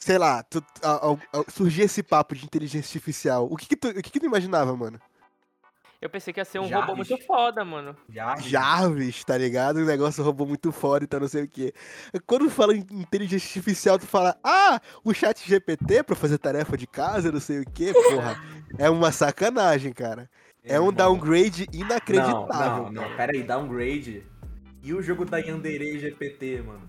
sei 0.04 0.18
lá, 0.18 0.42
tu, 0.42 0.62
a- 0.82 1.12
a- 1.12 1.40
a- 1.40 1.50
surgia 1.50 1.84
esse 1.84 2.02
papo 2.02 2.34
de 2.34 2.44
inteligência 2.44 2.88
artificial, 2.88 3.46
o 3.48 3.56
que 3.56 3.66
que 3.68 3.76
tu, 3.76 3.88
o 3.88 3.94
que 4.02 4.10
que 4.10 4.18
tu 4.20 4.26
imaginava, 4.26 4.76
mano? 4.76 5.00
Eu 6.00 6.10
pensei 6.10 6.32
que 6.34 6.40
ia 6.40 6.44
ser 6.44 6.58
um 6.58 6.66
Jarvis. 6.66 6.88
robô 6.88 6.96
muito 6.96 7.16
foda, 7.24 7.64
mano. 7.64 7.96
Já. 8.08 8.34
Jarvis, 8.40 9.22
tá 9.22 9.38
ligado? 9.38 9.78
Um 9.78 9.84
negócio 9.84 10.24
robô 10.24 10.44
muito 10.44 10.72
foda, 10.72 11.04
então 11.04 11.20
não 11.20 11.28
sei 11.28 11.44
o 11.44 11.48
quê. 11.48 11.72
Quando 12.26 12.50
fala 12.50 12.74
em 12.74 12.80
inteligência 12.90 13.46
artificial, 13.46 14.00
tu 14.00 14.06
fala, 14.08 14.36
ah, 14.42 14.80
o 15.04 15.14
chat 15.14 15.48
GPT 15.48 16.02
pra 16.02 16.16
fazer 16.16 16.38
tarefa 16.38 16.76
de 16.76 16.88
casa, 16.88 17.30
não 17.30 17.38
sei 17.38 17.60
o 17.60 17.64
quê, 17.70 17.92
porra. 17.92 18.36
É 18.78 18.90
uma 18.90 19.12
sacanagem, 19.12 19.92
cara. 19.92 20.28
É 20.64 20.80
um 20.80 20.92
downgrade 20.92 21.68
Não, 21.72 21.80
inacreditável. 21.80 22.90
não, 22.90 22.90
não. 23.08 23.16
Pera 23.16 23.30
aí, 23.32 23.44
downgrade. 23.44 24.26
E 24.82 24.92
o 24.92 25.00
jogo 25.00 25.24
da 25.24 25.38
Yandere 25.38 25.96
GPT, 26.00 26.62
mano? 26.62 26.82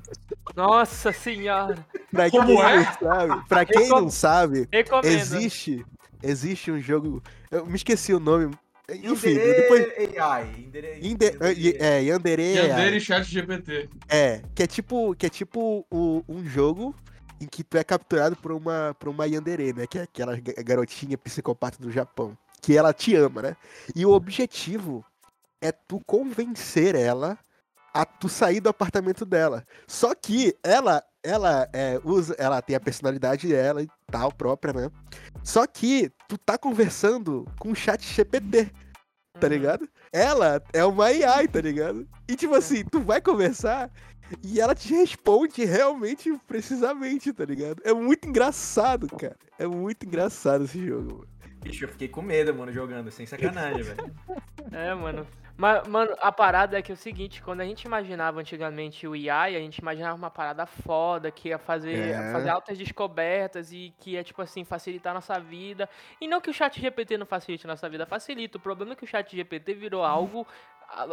Nossa 0.55 1.11
senhora. 1.11 1.85
Pra 2.11 2.29
quem 2.29 2.39
Como 2.39 2.61
é? 2.61 2.75
não 2.77 2.93
sabe, 2.93 3.47
pra 3.47 3.65
quem 3.65 3.87
não 3.89 4.09
sabe, 4.09 4.67
Recomendo. 4.71 5.05
existe, 5.13 5.85
existe 6.21 6.71
um 6.71 6.79
jogo. 6.79 7.21
Eu 7.49 7.65
me 7.65 7.75
esqueci 7.75 8.13
o 8.13 8.19
nome. 8.19 8.53
Enfim, 8.89 9.29
Yandere 9.29 9.61
depois. 9.61 9.87
AI. 10.19 10.55
Yandere, 10.65 10.99
Inde- 11.01 11.77
É, 11.79 12.01
Yandere. 12.03 12.53
Yandere 12.55 12.97
e 12.97 13.01
chat 13.01 13.23
GPT. 13.23 13.89
É, 14.09 14.41
que 14.53 14.63
é 14.63 14.67
tipo, 14.67 15.15
que 15.15 15.25
é 15.25 15.29
tipo 15.29 15.85
o- 15.89 16.23
um 16.27 16.43
jogo 16.45 16.93
em 17.39 17.47
que 17.47 17.63
tu 17.63 17.77
é 17.77 17.83
capturado 17.83 18.35
por 18.35 18.51
uma, 18.51 18.93
por 18.99 19.07
uma 19.09 19.25
Yandere, 19.25 19.71
né? 19.73 19.87
Que 19.87 19.99
é 19.99 20.01
aquela 20.03 20.35
ga- 20.35 20.53
garotinha 20.63 21.17
psicopata 21.17 21.77
do 21.81 21.89
Japão. 21.89 22.37
Que 22.61 22.77
ela 22.77 22.93
te 22.93 23.15
ama, 23.15 23.41
né? 23.41 23.57
E 23.95 24.05
o 24.05 24.11
objetivo 24.11 25.03
é 25.61 25.71
tu 25.71 26.01
convencer 26.05 26.93
ela 26.95 27.37
a 27.93 28.05
tu 28.05 28.27
sair 28.27 28.59
do 28.59 28.69
apartamento 28.69 29.25
dela. 29.25 29.65
Só 29.87 30.15
que 30.15 30.55
ela, 30.63 31.03
ela 31.21 31.69
é, 31.71 31.99
usa, 32.03 32.35
ela 32.39 32.61
tem 32.61 32.75
a 32.75 32.79
personalidade 32.79 33.47
dela 33.47 33.83
e 33.83 33.87
tal, 34.07 34.31
própria, 34.31 34.73
né? 34.73 34.91
Só 35.43 35.67
que 35.67 36.11
tu 36.27 36.37
tá 36.37 36.57
conversando 36.57 37.45
com 37.59 37.71
o 37.71 37.75
chat 37.75 38.01
GPT, 38.01 38.71
tá 39.39 39.47
ligado? 39.47 39.87
Ela 40.11 40.61
é 40.73 40.83
uma 40.83 41.05
AI, 41.05 41.47
tá 41.47 41.61
ligado? 41.61 42.07
E 42.27 42.35
tipo 42.35 42.55
assim, 42.55 42.83
tu 42.83 42.99
vai 42.99 43.21
conversar 43.21 43.91
e 44.43 44.59
ela 44.59 44.73
te 44.73 44.93
responde 44.93 45.63
realmente 45.65 46.35
precisamente, 46.47 47.31
tá 47.31 47.45
ligado? 47.45 47.81
É 47.85 47.93
muito 47.93 48.27
engraçado, 48.27 49.07
cara. 49.07 49.37
É 49.59 49.67
muito 49.67 50.05
engraçado 50.05 50.63
esse 50.63 50.83
jogo, 50.83 51.19
mano. 51.19 51.27
Bicho, 51.61 51.85
eu 51.85 51.89
fiquei 51.89 52.09
com 52.09 52.21
medo, 52.21 52.53
mano, 52.53 52.71
jogando, 52.73 53.09
sem 53.09 53.25
sacanagem, 53.25 53.83
velho. 53.83 54.15
É, 54.71 54.93
mano. 54.93 55.25
Mas, 55.55 55.87
mano, 55.87 56.15
a 56.19 56.31
parada 56.31 56.77
é 56.77 56.81
que 56.81 56.91
é 56.91 56.95
o 56.95 56.97
seguinte, 56.97 57.41
quando 57.41 57.61
a 57.61 57.65
gente 57.65 57.83
imaginava 57.83 58.39
antigamente 58.39 59.07
o 59.07 59.13
AI, 59.13 59.55
a 59.55 59.59
gente 59.59 59.77
imaginava 59.77 60.15
uma 60.15 60.31
parada 60.31 60.65
foda, 60.65 61.29
que 61.29 61.49
ia 61.49 61.59
fazer, 61.59 62.15
É. 62.15 62.31
fazer 62.31 62.49
altas 62.49 62.75
descobertas 62.77 63.71
e 63.71 63.93
que 63.99 64.11
ia, 64.11 64.23
tipo 64.23 64.41
assim, 64.41 64.63
facilitar 64.63 65.11
a 65.11 65.13
nossa 65.15 65.39
vida. 65.39 65.87
E 66.19 66.27
não 66.27 66.41
que 66.41 66.49
o 66.49 66.53
chat 66.53 66.81
GPT 66.81 67.17
não 67.17 67.25
facilite 67.27 67.67
a 67.67 67.69
nossa 67.69 67.87
vida, 67.87 68.05
facilita. 68.05 68.57
O 68.57 68.61
problema 68.61 68.93
é 68.93 68.95
que 68.95 69.03
o 69.03 69.07
chat 69.07 69.35
GPT 69.35 69.75
virou 69.75 70.03
algo 70.03 70.47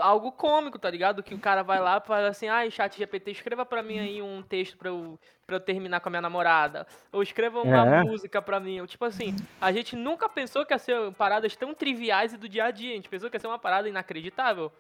algo 0.00 0.30
cômico, 0.32 0.78
tá 0.78 0.90
ligado? 0.90 1.22
Que 1.22 1.34
o 1.34 1.38
cara 1.38 1.62
vai 1.62 1.80
lá 1.80 2.00
e 2.02 2.06
fala 2.06 2.28
assim, 2.28 2.48
ai, 2.48 2.70
chat 2.70 2.96
GPT, 2.98 3.30
escreva 3.30 3.64
pra 3.64 3.82
mim 3.82 3.98
aí 3.98 4.20
um 4.22 4.42
texto 4.42 4.76
pra 4.76 4.88
eu, 4.90 5.18
pra 5.46 5.56
eu 5.56 5.60
terminar 5.60 6.00
com 6.00 6.08
a 6.08 6.10
minha 6.10 6.20
namorada. 6.22 6.86
Ou 7.12 7.22
escreva 7.22 7.60
uma 7.62 7.96
É. 7.96 8.02
música 8.02 8.40
pra 8.42 8.60
mim. 8.60 8.80
Ou, 8.80 8.86
tipo 8.86 9.04
assim, 9.04 9.34
a 9.60 9.72
gente 9.72 9.96
nunca 9.96 10.28
pensou 10.28 10.64
que 10.66 10.74
ia 10.74 10.78
ser 10.78 11.12
paradas 11.12 11.56
tão 11.56 11.74
triviais 11.74 12.32
e 12.32 12.36
do 12.36 12.48
dia 12.48 12.64
a 12.64 12.70
dia. 12.70 12.92
A 12.92 12.96
gente 12.96 13.08
pensou 13.08 13.30
que 13.30 13.36
ia 13.36 13.40
ser 13.40 13.46
uma 13.46 13.58
parada 13.58 13.88
inacreditável. 13.88 14.70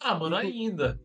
Ah, 0.00 0.14
mano, 0.14 0.36
ainda. 0.36 1.00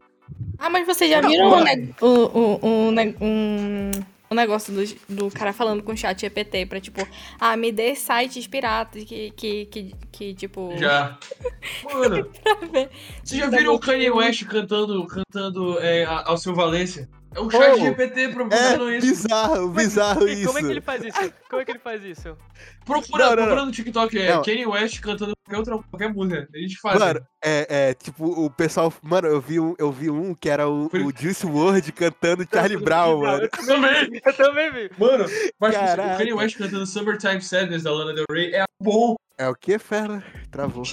Ah, 0.59 0.69
mas 0.69 0.85
vocês 0.85 1.09
já 1.09 1.21
viram 1.21 1.63
ne- 1.63 1.95
o, 2.01 2.05
o, 2.07 2.87
o, 2.87 2.91
ne- 2.91 3.15
um, 3.21 3.91
o 4.29 4.35
negócio 4.35 4.73
do, 4.73 5.15
do 5.15 5.31
cara 5.31 5.51
falando 5.51 5.81
com 5.81 5.91
o 5.91 5.97
chat 5.97 6.19
GPT 6.21 6.65
pra, 6.65 6.79
tipo, 6.79 7.07
ah, 7.39 7.57
me 7.57 7.71
dê 7.71 7.95
sites 7.95 8.47
piratas 8.47 9.03
que, 9.03 9.31
que, 9.31 9.65
que, 9.65 9.95
que 10.11 10.33
tipo... 10.35 10.77
Já. 10.77 11.17
Mano, 11.93 12.29
ver. 12.71 12.89
vocês 13.23 13.41
já 13.41 13.49
viram 13.49 13.73
o 13.73 13.79
Kanye 13.79 14.09
West 14.11 14.45
cantando, 14.45 15.05
cantando 15.07 15.79
é, 15.79 16.05
ao 16.05 16.37
seu 16.37 16.53
Valência? 16.53 17.09
É 17.35 17.39
um 17.39 17.49
chat 17.49 17.73
Oh, 17.73 17.77
GPT 17.77 18.21
É 18.21 18.27
proporcionando 18.29 18.91
isso. 18.91 19.07
bizarro, 19.07 19.69
bizarro 19.69 20.27
isso. 20.27 20.47
como 20.47 20.57
é 20.57 20.61
que 20.61 20.67
ele 20.67 20.81
faz 20.81 21.03
isso? 21.03 21.33
Como 21.49 21.61
é 21.61 21.65
que 21.65 21.71
ele 21.71 21.79
faz 21.79 22.03
isso? 22.03 22.37
Procura, 22.85 23.23
Não, 23.25 23.29
não, 23.29 23.35
procura 23.37 23.55
não. 23.57 23.65
no 23.67 23.71
TikTok, 23.71 24.17
é 24.19 24.33
Não. 24.33 24.41
Kanye 24.43 24.65
West 24.65 24.99
cantando 24.99 25.33
qualquer 25.45 25.57
outra 25.59 25.87
qualquer 25.89 26.13
música. 26.13 26.47
A 26.53 26.57
gente 26.57 26.77
faz. 26.77 26.99
Mano, 26.99 27.21
é, 27.43 27.67
é, 27.89 27.93
tipo, 27.93 28.25
o 28.25 28.49
pessoal. 28.49 28.91
Mano, 29.03 29.27
eu 29.27 29.39
vi 29.39 29.59
um, 29.59 29.75
eu 29.77 29.91
vi 29.91 30.09
um 30.09 30.33
que 30.33 30.49
era 30.49 30.67
o, 30.67 30.89
Foi- 30.89 31.03
o 31.03 31.13
Juice 31.15 31.45
WRLD 31.45 31.91
cantando 31.91 32.47
Charlie 32.51 32.77
Brown, 32.83 33.19
mano. 33.21 33.43
Eu 33.43 33.49
também! 33.49 34.21
Eu 34.25 34.33
também 34.33 34.71
vi. 34.71 34.91
Mano, 34.97 35.25
mas 35.59 35.75
Caraca. 35.75 36.15
o 36.15 36.17
Kanye 36.17 36.33
West 36.33 36.57
cantando 36.57 36.85
Summertime 36.87 37.41
Sadness 37.41 37.83
da 37.83 37.91
Lana 37.91 38.13
Del 38.13 38.25
Rey 38.31 38.55
é 38.55 38.63
bom. 38.81 39.15
É 39.37 39.47
o 39.47 39.55
que, 39.55 39.77
fera? 39.77 40.23
Travou. 40.51 40.83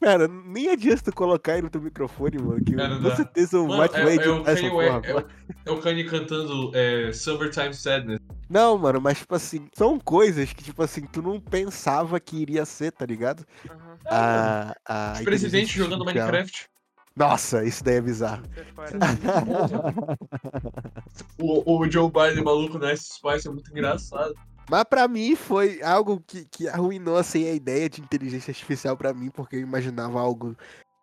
Cara, 0.00 0.26
nem 0.28 0.70
adianta 0.70 1.02
tu 1.02 1.12
colocar 1.14 1.54
aí 1.54 1.62
no 1.62 1.68
teu 1.68 1.80
microfone, 1.80 2.38
mano. 2.38 2.64
Que 2.64 2.74
Cara, 2.74 2.96
com 2.96 3.02
dá. 3.02 3.16
certeza 3.16 3.60
o 3.60 3.68
Mano, 3.68 3.82
Matt 3.82 3.94
é, 3.94 4.02
vai 4.02 4.16
é 4.16 4.28
o 4.28 4.34
editar 4.36 4.50
essa 4.50 4.60
Kanye 4.62 4.70
porra. 4.70 4.96
West, 4.96 5.08
é, 5.08 5.14
o, 5.14 5.24
é 5.66 5.70
o 5.72 5.80
Kanye 5.80 6.04
cantando 6.04 6.70
é, 6.74 7.12
Summertime 7.12 7.74
Sadness. 7.74 8.20
Não, 8.48 8.78
mano, 8.78 9.00
mas 9.00 9.18
tipo 9.18 9.34
assim, 9.34 9.68
são 9.74 9.98
coisas 10.00 10.52
que, 10.52 10.64
tipo 10.64 10.82
assim, 10.82 11.02
tu 11.02 11.22
não 11.22 11.38
pensava 11.38 12.18
que 12.18 12.36
iria 12.36 12.64
ser, 12.64 12.90
tá 12.92 13.04
ligado? 13.06 13.44
Aham, 13.70 13.98
A, 14.06 14.74
a 14.86 15.12
Os 15.12 15.20
presidentes 15.20 15.70
inteligência 15.70 15.84
jogando. 15.84 16.04
Minecraft. 16.04 16.68
Nossa, 17.14 17.64
isso 17.64 17.84
daí 17.84 17.96
é 17.96 18.00
bizarro. 18.00 18.42
é. 18.56 18.64
O, 21.38 21.78
o 21.78 21.90
Joe 21.90 22.10
Biden 22.10 22.44
maluco 22.44 22.78
no 22.78 22.90
Ice 22.90 23.14
Spice 23.14 23.48
é 23.48 23.50
muito 23.50 23.70
engraçado. 23.70 24.34
Mas 24.70 24.84
pra 24.84 25.08
mim 25.08 25.34
foi 25.34 25.82
algo 25.82 26.22
que, 26.24 26.44
que 26.44 26.68
arruinou 26.68 27.16
assim 27.16 27.48
a 27.48 27.52
ideia 27.52 27.90
de 27.90 28.00
inteligência 28.00 28.52
artificial 28.52 28.96
pra 28.96 29.12
mim, 29.12 29.28
porque 29.28 29.56
eu 29.56 29.60
imaginava 29.60 30.20
algo, 30.20 30.56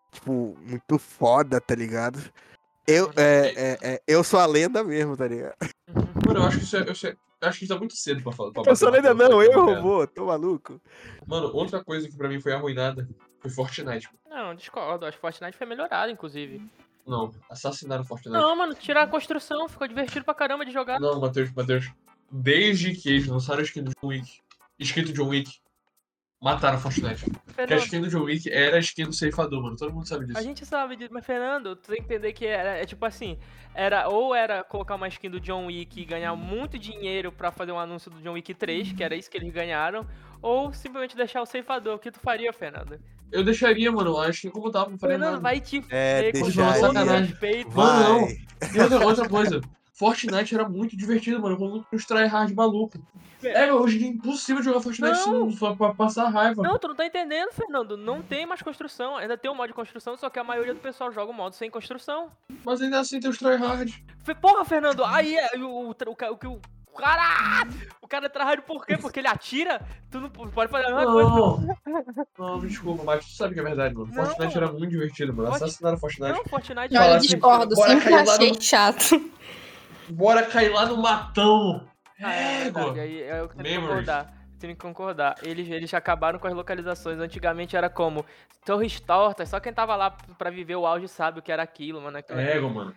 tipo, 0.10 0.58
muito 0.62 0.98
foda, 0.98 1.60
tá 1.60 1.76
ligado? 1.76 2.18
Eu, 2.88 3.12
é, 3.18 3.54
é, 3.56 3.78
é, 3.82 4.02
eu 4.08 4.24
sou 4.24 4.40
a 4.40 4.46
lenda 4.46 4.86
mesmo, 4.86 5.18
tá 5.18 5.28
ligado? 5.28 5.54
Mano, 6.26 6.40
eu 6.40 6.44
acho 6.44 6.60
que 6.60 6.64
isso 6.64 6.78
é. 6.78 7.16
Eu 7.40 7.48
acho 7.50 7.60
que 7.60 7.66
isso 7.66 7.74
é 7.74 7.78
muito 7.78 7.96
cedo 7.96 8.24
pra 8.24 8.32
falar. 8.32 8.52
pra 8.52 8.64
Eu 8.66 8.76
sou 8.76 8.90
lenda 8.90 9.14
uma 9.14 9.28
não, 9.30 9.44
eu 9.44 9.52
tá 9.52 9.60
robô, 9.60 10.08
tô 10.08 10.26
maluco. 10.26 10.82
Mano, 11.28 11.52
outra 11.54 11.84
coisa 11.84 12.08
que 12.08 12.16
pra 12.18 12.30
mim 12.30 12.40
foi 12.40 12.54
arruinada 12.54 13.08
foi 13.42 13.52
Fortnite. 13.52 14.10
Não, 14.28 14.56
discordo. 14.56 15.06
Acho 15.06 15.18
que 15.18 15.22
Fortnite 15.22 15.58
foi 15.58 15.68
melhorado, 15.68 16.12
inclusive. 16.12 16.66
Não, 17.06 17.32
assassinaram 17.50 18.04
Fortnite. 18.06 18.32
Não, 18.32 18.56
mano, 18.56 18.74
tirar 18.74 19.04
a 19.04 19.08
construção. 19.08 19.68
Ficou 19.68 19.88
divertido 19.88 20.26
pra 20.26 20.34
caramba 20.34 20.66
de 20.66 20.72
jogar. 20.72 21.00
Não, 21.00 21.20
Matheus, 21.20 21.52
Matheus. 21.52 21.92
Desde 22.32 22.94
que 22.94 23.10
eles 23.10 23.28
lançaram 23.28 23.60
a 23.62 23.64
skin 23.64 23.84
do 23.84 23.92
John 23.92 24.08
Wick, 24.08 24.40
escrito 24.78 25.14
John 25.14 25.30
Wick, 25.30 25.50
mataram 26.42 26.78
Fortnite. 26.80 27.26
Porque 27.56 27.74
a 27.74 27.78
skin 27.78 28.02
do 28.02 28.10
John 28.10 28.24
Wick 28.24 28.50
era 28.52 28.78
a 28.78 28.80
skin 28.80 29.06
do 29.06 29.14
ceifador, 29.14 29.62
mano. 29.64 29.76
Todo 29.78 29.94
mundo 29.94 30.08
sabe 30.08 30.26
disso. 30.26 30.38
A 30.38 30.42
gente 30.42 30.66
sabe 30.66 30.96
disso, 30.96 31.10
mas 31.14 31.26
Fernando, 31.26 31.76
tu 31.76 31.88
tem 31.90 31.98
que 31.98 32.04
entender 32.04 32.34
que 32.34 32.46
era, 32.46 32.78
é 32.78 32.86
tipo 32.86 33.04
assim, 33.06 33.38
era 33.74 34.08
ou 34.10 34.36
era 34.36 34.64
colocar 34.64 34.96
uma 34.96 35.08
skin 35.08 35.30
do 35.30 35.40
John 35.40 35.66
Wick 35.68 36.00
e 36.02 36.06
ganhar 36.06 36.36
muito 36.36 36.78
dinheiro 36.78 37.32
pra 37.32 37.52
fazer 37.52 37.72
um 37.72 37.80
anúncio 37.80 38.12
do 38.12 38.22
John 38.22 38.34
Wick 38.34 38.54
3, 38.54 38.92
que 38.94 39.04
era 39.04 39.16
isso 39.16 39.32
que 39.32 39.38
eles 39.38 39.52
ganharam, 39.52 40.06
ou 40.42 40.72
simplesmente 40.74 41.16
deixar 41.16 41.42
o 41.42 41.46
ceifador. 41.46 41.96
O 41.96 42.00
que 42.00 42.12
tu 42.12 42.20
faria, 42.20 42.52
Fernando? 42.54 43.00
Eu 43.32 43.44
deixaria, 43.44 43.92
mano, 43.92 44.18
a 44.20 44.30
skin 44.30 44.50
como 44.50 44.70
tava, 44.72 44.90
não 44.92 44.98
faria 45.00 45.16
Fernando, 45.16 45.32
nada. 45.32 45.44
vai 45.44 45.60
te 45.60 45.84
É, 45.90 46.32
fuder 46.32 46.34
com 46.34 46.52
todo 46.52 46.54
sacanagem. 46.94 47.26
respeito. 47.30 47.70
Vai. 47.72 47.86
Mano, 47.86 48.20
Vai. 48.28 48.38
E 48.76 48.80
outra, 48.80 49.06
outra 49.06 49.30
coisa, 49.30 49.62
Fortnite 49.98 50.54
era 50.54 50.70
muito 50.70 50.96
divertido, 50.96 51.42
mano, 51.42 51.58
com 51.58 51.84
os 51.96 52.06
tryhard 52.06 52.54
maluco. 52.54 53.00
É, 53.44 53.72
hoje 53.74 54.04
é 54.04 54.08
impossível 54.08 54.62
jogar 54.62 54.80
Fortnite 54.80 55.28
não 55.28 55.52
for 55.52 55.76
pra 55.76 55.94
passar 55.94 56.30
raiva. 56.30 56.62
Não, 56.62 56.78
tu 56.78 56.88
não 56.90 56.96
tá 56.96 57.06
entendendo, 57.06 57.52
Fernando. 57.52 57.98
Não 57.98 58.22
tem 58.22 58.46
mais 58.46 58.62
construção. 58.62 59.18
Ainda 59.18 59.36
tem 59.36 59.50
um 59.50 59.56
modo 59.56 59.70
de 59.70 59.74
construção, 59.74 60.16
só 60.16 60.30
que 60.30 60.38
a 60.38 60.44
maioria 60.44 60.74
do 60.76 60.80
pessoal 60.80 61.12
joga 61.12 61.32
o 61.32 61.34
modo 61.34 61.56
sem 61.56 61.70
construção. 61.72 62.30
Mas 62.64 62.80
ainda 62.80 63.00
assim 63.00 63.20
tem 63.20 63.28
os 63.30 63.40
tryhard. 63.40 64.04
Porra, 64.40 64.64
Fernando, 64.66 65.04
aí 65.04 65.36
é 65.36 65.50
o, 65.58 65.66
o, 65.68 65.88
o, 65.90 65.92
o 65.92 66.38
que 66.38 66.48
o. 66.48 66.60
Cara! 66.96 67.68
O 68.02 68.08
cara 68.08 68.26
é 68.26 68.30
tryhard 68.30 68.64
por 68.64 68.84
quê? 68.86 68.98
Porque 68.98 69.20
ele 69.20 69.28
atira? 69.28 69.82
Tu 70.10 70.20
não 70.20 70.30
pode 70.30 70.72
fazer 70.72 70.88
a 70.88 70.96
mesma 70.96 71.12
coisa. 71.12 71.30
Não, 71.30 71.78
não, 72.40 72.60
me 72.60 72.68
desculpa, 72.68 73.04
mas 73.04 73.24
tu 73.26 73.32
sabe 73.36 73.54
que 73.54 73.60
é 73.60 73.64
verdade, 73.64 73.94
mano. 73.96 74.12
Não. 74.14 74.26
Fortnite 74.26 74.58
era 74.58 74.72
muito 74.72 74.90
divertido, 74.90 75.32
mano. 75.34 75.50
Forti- 75.50 75.64
Assassinaram 75.64 75.98
Fortnite. 75.98 76.34
Não, 76.34 76.44
Fortnite 76.46 76.98
Olha, 76.98 77.16
assim, 77.18 77.28
discordo, 77.28 77.76
sempre 77.76 78.14
achei 78.16 78.52
no- 78.52 78.62
chato. 78.62 79.32
Bora 80.10 80.46
cair 80.46 80.70
lá 80.70 80.86
no 80.86 80.98
matão. 80.98 81.88
Ah, 82.22 82.34
é 82.34 82.64
verdade, 82.64 83.00
aí 83.00 83.22
é 83.22 83.44
o 83.44 83.50
que 83.50 83.58
tem 83.58 83.66
que 83.66 83.80
concordar. 83.80 84.34
Tem 84.60 84.70
que 84.72 84.82
concordar. 84.82 85.36
Eles, 85.44 85.70
eles 85.70 85.94
acabaram 85.94 86.40
com 86.40 86.48
as 86.48 86.54
localizações. 86.54 87.20
Antigamente 87.20 87.78
era 87.78 87.90
como 87.90 88.26
Torres 88.66 89.00
Tortas, 89.00 89.50
só 89.50 89.60
quem 89.60 89.72
tava 89.72 89.96
lá 89.96 90.12
pra 90.38 90.50
viver 90.50 90.76
o 90.76 90.86
auge 90.86 91.08
sabe 91.08 91.40
o 91.40 91.42
que 91.44 91.52
era 91.52 91.62
aquilo, 91.62 92.02
mano. 92.02 92.18
Aquilo. 92.18 92.40
Ego, 92.40 92.70
mano. 92.70 92.96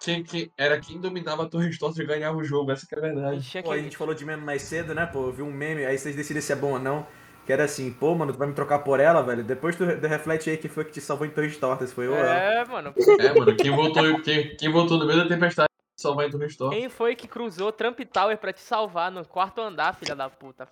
Quem, 0.00 0.22
quem, 0.22 0.50
era 0.56 0.80
quem 0.80 1.00
dominava 1.00 1.44
a 1.44 1.48
Torre 1.48 1.76
Tortas 1.76 1.98
e 1.98 2.06
ganhava 2.06 2.36
o 2.36 2.44
jogo, 2.44 2.72
essa 2.72 2.86
que 2.86 2.94
é 2.94 2.98
a 2.98 3.00
A 3.00 3.04
verdade. 3.04 3.62
Pô, 3.62 3.70
a 3.70 3.76
que. 3.76 3.82
gente 3.82 3.96
falou 3.96 4.14
de 4.14 4.24
meme 4.24 4.42
mais 4.42 4.62
cedo, 4.62 4.94
né, 4.94 5.06
pô? 5.06 5.26
Eu 5.26 5.32
vi 5.32 5.42
um 5.42 5.52
meme, 5.52 5.84
aí 5.84 5.96
vocês 5.98 6.16
decidem 6.16 6.42
se 6.42 6.52
é 6.52 6.56
bom 6.56 6.72
ou 6.72 6.78
não. 6.78 7.06
Que 7.46 7.52
era 7.52 7.64
assim, 7.64 7.92
pô, 7.92 8.14
mano, 8.14 8.32
tu 8.32 8.38
vai 8.38 8.48
me 8.48 8.54
trocar 8.54 8.78
por 8.78 8.98
ela, 8.98 9.22
velho? 9.22 9.44
Depois 9.44 9.76
tu, 9.76 9.84
tu 10.00 10.06
reflete 10.06 10.48
aí 10.48 10.56
que 10.56 10.68
foi 10.68 10.84
que 10.86 10.92
te 10.92 11.00
salvou 11.02 11.26
em 11.26 11.30
Torres 11.30 11.58
Tortas, 11.58 11.92
foi 11.92 12.06
eu 12.06 12.12
ou 12.12 12.18
ela. 12.18 12.34
É, 12.34 12.64
mano. 12.64 12.94
É, 13.20 13.34
mano, 13.38 13.54
quem 13.56 13.70
voltou, 13.70 14.22
quem, 14.22 14.56
quem 14.56 14.72
voltou 14.72 14.98
no 14.98 15.06
meio 15.06 15.18
da 15.22 15.28
tempestade 15.28 15.68
em 15.96 16.30
Torre 16.30 16.54
Tortas. 16.54 16.78
Quem 16.78 16.88
foi 16.88 17.14
que 17.14 17.26
cruzou 17.28 17.70
Trump 17.72 18.00
Tower 18.12 18.36
pra 18.38 18.52
te 18.52 18.60
salvar 18.60 19.10
no 19.10 19.24
quarto 19.24 19.60
andar, 19.60 19.94
filha 19.94 20.14
da 20.16 20.28
puta? 20.28 20.68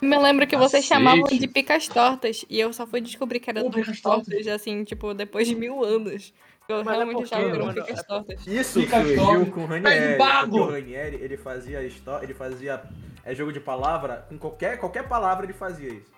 Me 0.00 0.18
lembro 0.18 0.46
que 0.46 0.56
vocês 0.56 0.88
Cacete. 0.88 0.88
chamavam 0.88 1.24
de 1.24 1.46
picas 1.46 1.86
tortas. 1.86 2.44
E 2.50 2.58
eu 2.58 2.72
só 2.72 2.86
fui 2.86 3.00
descobrir 3.00 3.38
que 3.38 3.50
era 3.50 3.62
Pô, 3.62 3.70
picas 3.70 4.00
tortas. 4.00 4.46
assim, 4.48 4.82
tipo, 4.82 5.14
depois 5.14 5.46
de 5.46 5.54
mil 5.54 5.84
anos. 5.84 6.32
Eu 6.68 6.78
Mas 6.84 6.86
é 6.88 6.90
realmente 6.96 7.18
porque, 7.18 7.34
achava 7.34 7.50
que 7.50 7.56
eram 7.56 7.74
picas 7.74 7.98
é 7.98 8.02
tortas. 8.02 8.46
Isso 8.46 8.80
surgiu 8.80 9.50
com 9.52 9.64
o 9.64 9.68
Tá 9.68 9.74
Ranieri. 9.74 10.16
porque 10.16 10.58
O 10.58 10.70
Ranieri, 10.70 11.16
ele 11.16 11.36
fazia 11.36 11.82
história, 11.84 12.24
ele 12.24 12.34
fazia 12.34 12.82
é, 13.24 13.34
jogo 13.34 13.52
de 13.52 13.60
palavra, 13.60 14.26
com 14.28 14.38
qualquer, 14.38 14.78
qualquer 14.78 15.06
palavra 15.08 15.44
ele 15.46 15.52
fazia 15.52 15.92
isso. 15.92 16.10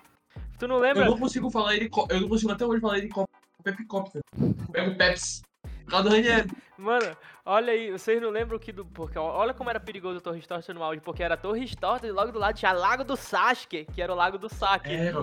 Tu 0.57 0.67
não 0.67 0.75
Eu 0.77 0.81
lembra? 0.81 1.05
não 1.05 1.17
consigo 1.19 1.49
falar 1.51 1.75
ele, 1.75 1.89
eu 2.09 2.21
não 2.21 2.29
consigo 2.29 2.51
até 2.51 2.65
hoje 2.65 2.79
falar 2.81 2.97
ele 2.97 3.09
com 3.09 3.25
Pepicóptero. 3.63 4.23
Pega 4.71 4.91
o 4.91 4.95
Peps. 4.95 5.41
Por 5.83 5.91
causa 5.91 6.09
do 6.09 6.15
Ranieri. 6.15 6.49
Mano, 6.77 7.17
olha 7.45 7.71
aí, 7.71 7.91
vocês 7.91 8.21
não 8.21 8.29
lembram 8.29 8.57
que 8.59 8.71
do. 8.71 8.85
Porque 8.85 9.17
olha 9.17 9.53
como 9.53 9.69
era 9.69 9.79
perigoso 9.79 10.17
o 10.17 10.21
Torres 10.21 10.45
Tortas 10.47 10.75
no 10.75 10.83
áudio, 10.83 11.01
porque 11.01 11.23
era 11.23 11.37
Torres 11.37 11.75
Tortas 11.75 12.09
e 12.09 12.13
logo 12.13 12.31
do 12.31 12.39
lado 12.39 12.55
tinha 12.57 12.71
Lago 12.71 13.03
do 13.03 13.15
Sasuke, 13.15 13.85
que 13.93 14.01
era 14.01 14.11
o 14.11 14.15
Lago 14.15 14.37
do 14.37 14.49
Saque. 14.49 14.91
É, 14.93 15.13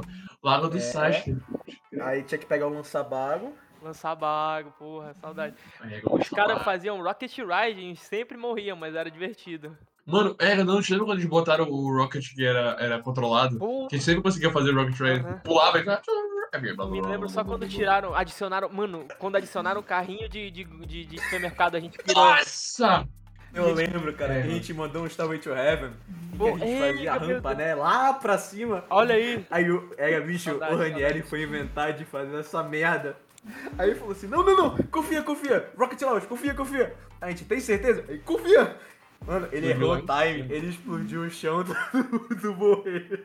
Lago 0.43 0.69
do 0.69 0.77
É. 0.77 0.81
Sasuke. 0.81 1.37
Aí 2.01 2.23
tinha 2.23 2.39
que 2.39 2.47
pegar 2.47 2.67
o 2.67 2.73
lançabago. 2.75 3.53
Lançar 3.83 4.15
bago, 4.15 4.71
porra, 4.79 5.13
saudade. 5.15 5.57
É, 5.83 6.01
Os 6.09 6.29
caras 6.29 6.63
faziam 6.63 7.03
Rocket 7.03 7.37
Ride 7.39 7.91
e 7.91 7.97
sempre 7.97 8.37
morriam, 8.39 8.77
mas 8.77 8.95
era 8.95 9.11
divertido. 9.11 9.77
Mano, 10.07 10.37
era, 10.39 10.65
não, 10.65 10.81
te 10.81 10.93
lembra 10.93 11.07
quando 11.07 11.19
eles 11.19 11.29
botaram 11.29 11.69
o 11.69 11.97
Rocket 11.97 12.25
que 12.35 12.45
era, 12.45 12.77
era 12.79 13.01
controlado? 13.03 13.59
Pô, 13.59 13.87
Que 13.89 14.01
sempre 14.01 14.23
conseguia 14.23 14.51
fazer 14.51 14.73
Rocket 14.73 14.99
Ride. 14.99 15.21
Aham. 15.27 15.39
Pulava 15.45 15.79
e 15.79 15.85
me 16.61 17.01
lembro 17.01 17.29
só 17.29 17.43
quando 17.43 17.67
tiraram, 17.67 18.15
adicionaram, 18.15 18.69
mano, 18.69 19.07
quando 19.19 19.37
adicionaram 19.37 19.81
o 19.81 19.85
carrinho 19.85 20.29
de, 20.29 20.51
de, 20.51 20.65
de, 20.65 21.07
de 21.07 21.21
supermercado, 21.23 21.77
a 21.77 21.81
gente 21.81 21.97
pirou. 21.97 22.23
Nossa! 22.23 23.09
Eu 23.55 23.73
lembro, 23.75 24.13
cara, 24.15 24.35
É. 24.35 24.43
a 24.43 24.47
gente 24.47 24.73
mandou 24.73 25.03
um 25.03 25.07
Starway 25.07 25.39
to 25.39 25.51
Heaven. 25.51 25.93
Pô, 26.39 26.57
que 26.57 26.63
a 26.63 26.67
gente 26.67 26.69
ei, 26.69 26.93
fazia 26.93 27.13
a 27.13 27.19
rampa, 27.19 27.55
né? 27.55 27.75
Lá 27.75 28.15
pra 28.15 28.39
cima. 28.39 28.85
Olha 28.89 29.15
aí. 29.15 29.47
Aí 29.51 29.71
o, 29.71 29.91
é, 29.99 30.21
bicho, 30.21 30.51
Saudade, 30.51 30.75
o 30.75 30.79
Ranieri 30.79 31.23
foi 31.23 31.43
inventar 31.43 31.93
de 31.93 32.05
fazer 32.05 32.39
essa 32.39 32.63
merda. 32.63 33.17
Aí 33.79 33.91
ele 33.91 33.99
falou 33.99 34.13
assim: 34.13 34.27
não, 34.27 34.43
não, 34.43 34.57
não, 34.57 34.77
confia, 34.91 35.23
confia. 35.23 35.71
Rocket 35.77 36.01
Launch, 36.01 36.27
confia, 36.27 36.55
confia. 36.55 36.95
A 37.21 37.29
gente 37.29 37.45
tem 37.45 37.61
certeza? 37.61 38.05
Aí, 38.09 38.19
confia. 38.21 38.77
Mano, 39.27 39.49
ele 39.53 39.69
errou 39.69 39.95
o 39.95 40.01
time, 40.01 40.47
ele 40.51 40.69
explodiu 40.69 41.21
o 41.23 41.31
chão 41.31 41.63
do, 41.63 41.75
do 42.37 42.55
morrer. 42.57 43.25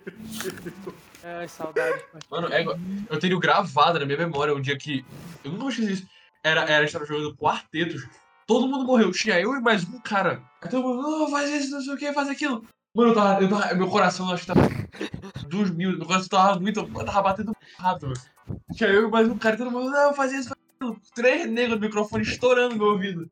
Ai, 1.27 1.47
saudade. 1.49 2.01
Mano, 2.31 2.47
é, 2.53 2.63
eu 3.09 3.19
tenho 3.19 3.37
gravado 3.37 3.99
na 3.99 4.05
minha 4.05 4.17
memória 4.17 4.55
um 4.55 4.61
dia 4.61 4.77
que. 4.77 5.03
Eu 5.43 5.51
nunca 5.51 5.63
vou 5.63 5.69
esquecer 5.69 5.91
isso. 5.91 6.07
Era, 6.41 6.61
era, 6.61 6.77
a 6.77 6.81
gente 6.81 6.93
tava 6.93 7.05
jogando 7.05 7.35
quartetos. 7.35 8.07
Todo 8.45 8.67
mundo 8.67 8.85
morreu. 8.85 9.11
Tinha 9.11 9.37
eu 9.41 9.53
e 9.55 9.59
mais 9.61 9.83
um 9.83 9.99
cara. 9.99 10.41
Aí 10.61 10.69
todo 10.69 10.83
mundo, 10.83 11.01
não, 11.01 11.29
faz 11.29 11.49
isso, 11.49 11.71
não 11.71 11.81
sei 11.81 11.93
o 11.93 11.97
que, 11.97 12.13
faz 12.13 12.29
aquilo. 12.29 12.63
Mano, 12.95 13.11
eu 13.11 13.15
tava, 13.15 13.41
eu 13.43 13.49
tava, 13.49 13.75
meu 13.75 13.89
coração, 13.89 14.27
eu 14.29 14.33
acho 14.35 14.45
que 14.45 14.53
tava. 14.53 14.69
Dos 15.49 15.69
mil. 15.69 15.97
Meu 15.97 16.05
coração 16.07 16.29
tava 16.29 16.59
muito. 16.59 16.79
Eu 16.79 17.05
tava 17.05 17.21
batendo 17.23 17.51
rato. 17.77 18.13
Tinha 18.73 18.89
eu 18.89 19.09
e 19.09 19.11
mais 19.11 19.27
um 19.27 19.37
cara. 19.37 19.55
E 19.55 19.57
todo 19.57 19.69
mundo, 19.71 19.89
não, 19.91 20.13
faz 20.13 20.31
isso, 20.31 20.47
faz 20.49 20.59
aquilo. 20.77 21.01
Três 21.13 21.45
negros 21.49 21.77
no 21.77 21.85
microfone 21.85 22.23
estourando 22.23 22.75
no 22.75 22.77
meu 22.81 22.93
ouvido. 22.93 23.29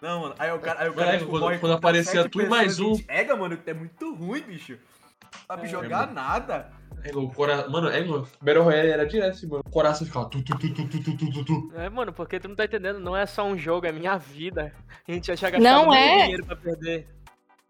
Não, 0.00 0.22
mano. 0.22 0.34
Aí 0.38 0.50
o 0.52 0.58
cara, 0.58 0.82
aí 0.82 0.88
o 0.88 0.94
cara 0.94 1.14
é, 1.14 1.18
tipo, 1.18 1.30
quando- 1.30 1.42
morre 1.42 1.58
quando 1.58 1.72
aparecia 1.72 2.28
tu 2.28 2.40
e 2.40 2.46
mais 2.48 2.80
um. 2.80 2.96
Pega, 2.96 3.36
mano, 3.36 3.58
é 3.66 3.74
muito 3.74 4.14
ruim, 4.14 4.40
bicho 4.40 4.78
sabe 5.46 5.66
é, 5.66 5.68
jogar 5.68 6.12
nada. 6.12 6.70
É, 7.04 7.16
o 7.16 7.28
cora... 7.28 7.68
Mano, 7.68 7.88
é, 7.88 8.02
mano. 8.04 8.26
Battle 8.40 8.64
Royale 8.64 8.90
era 8.90 9.06
direto, 9.06 9.48
mano. 9.48 9.62
O 9.66 9.70
coração 9.70 10.06
ficava 10.06 10.28
tu, 10.28 10.42
tu, 10.42 10.58
tu, 10.58 10.74
tu, 10.74 10.88
tu, 10.88 11.16
tu, 11.16 11.30
tu, 11.30 11.44
tu. 11.44 11.72
É, 11.74 11.88
mano, 11.88 12.12
porque 12.12 12.40
tu 12.40 12.48
não 12.48 12.56
tá 12.56 12.64
entendendo. 12.64 12.98
Não 12.98 13.16
é 13.16 13.26
só 13.26 13.44
um 13.44 13.56
jogo, 13.56 13.86
é 13.86 13.92
minha 13.92 14.16
vida. 14.16 14.72
A 15.06 15.12
gente 15.12 15.26
já 15.26 15.50
gastado 15.50 15.62
não 15.62 15.86
muito 15.86 15.98
é... 15.98 16.22
dinheiro 16.22 16.46
pra 16.46 16.56
perder. 16.56 17.16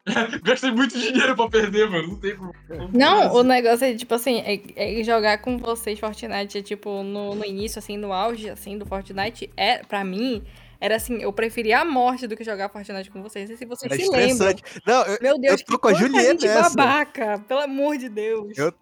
Gastei 0.45 0.71
muito 0.71 0.97
dinheiro 0.99 1.35
pra 1.35 1.49
perder, 1.49 1.91
mano. 1.91 2.09
Não 2.09 2.17
tem 2.17 2.37
como. 2.37 2.53
Não, 2.93 3.35
o 3.35 3.43
negócio 3.43 3.85
é, 3.85 3.95
tipo 3.95 4.15
assim, 4.15 4.41
é, 4.41 5.01
é 5.01 5.03
jogar 5.03 5.39
com 5.39 5.59
vocês 5.59 5.99
Fortnite, 5.99 6.59
é, 6.59 6.63
tipo, 6.63 7.03
no, 7.03 7.35
no 7.35 7.45
início, 7.45 7.79
assim, 7.81 7.97
no 7.97 8.13
auge, 8.13 8.49
assim, 8.49 8.79
do 8.79 8.87
Fortnite, 8.87 9.51
é, 9.57 9.79
pra 9.79 10.05
mim, 10.05 10.45
era 10.81 10.97
assim, 10.97 11.19
eu 11.23 11.33
preferia 11.33 11.81
a 11.81 11.85
morte 11.85 12.27
do 12.27 12.37
que 12.37 12.45
jogar 12.45 12.69
Fortnite 12.69 13.11
com 13.11 13.23
vocês. 13.23 13.49
Não 13.49 13.57
sei 13.57 13.67
se 13.67 13.67
vocês 13.67 13.91
Era 13.93 14.03
se 14.03 14.11
lembram. 14.11 14.55
Não, 14.87 15.03
eu, 15.05 15.19
Meu 15.21 15.39
Deus, 15.39 15.61
eu 15.61 15.67
tô 15.67 15.79
com 15.79 15.89
a 15.89 15.95
Juliette 15.95 16.47
babaca, 16.49 17.39
pelo 17.49 17.61
amor 17.61 17.97
de 17.97 18.09
Deus. 18.09 18.57
Eu- 18.57 18.73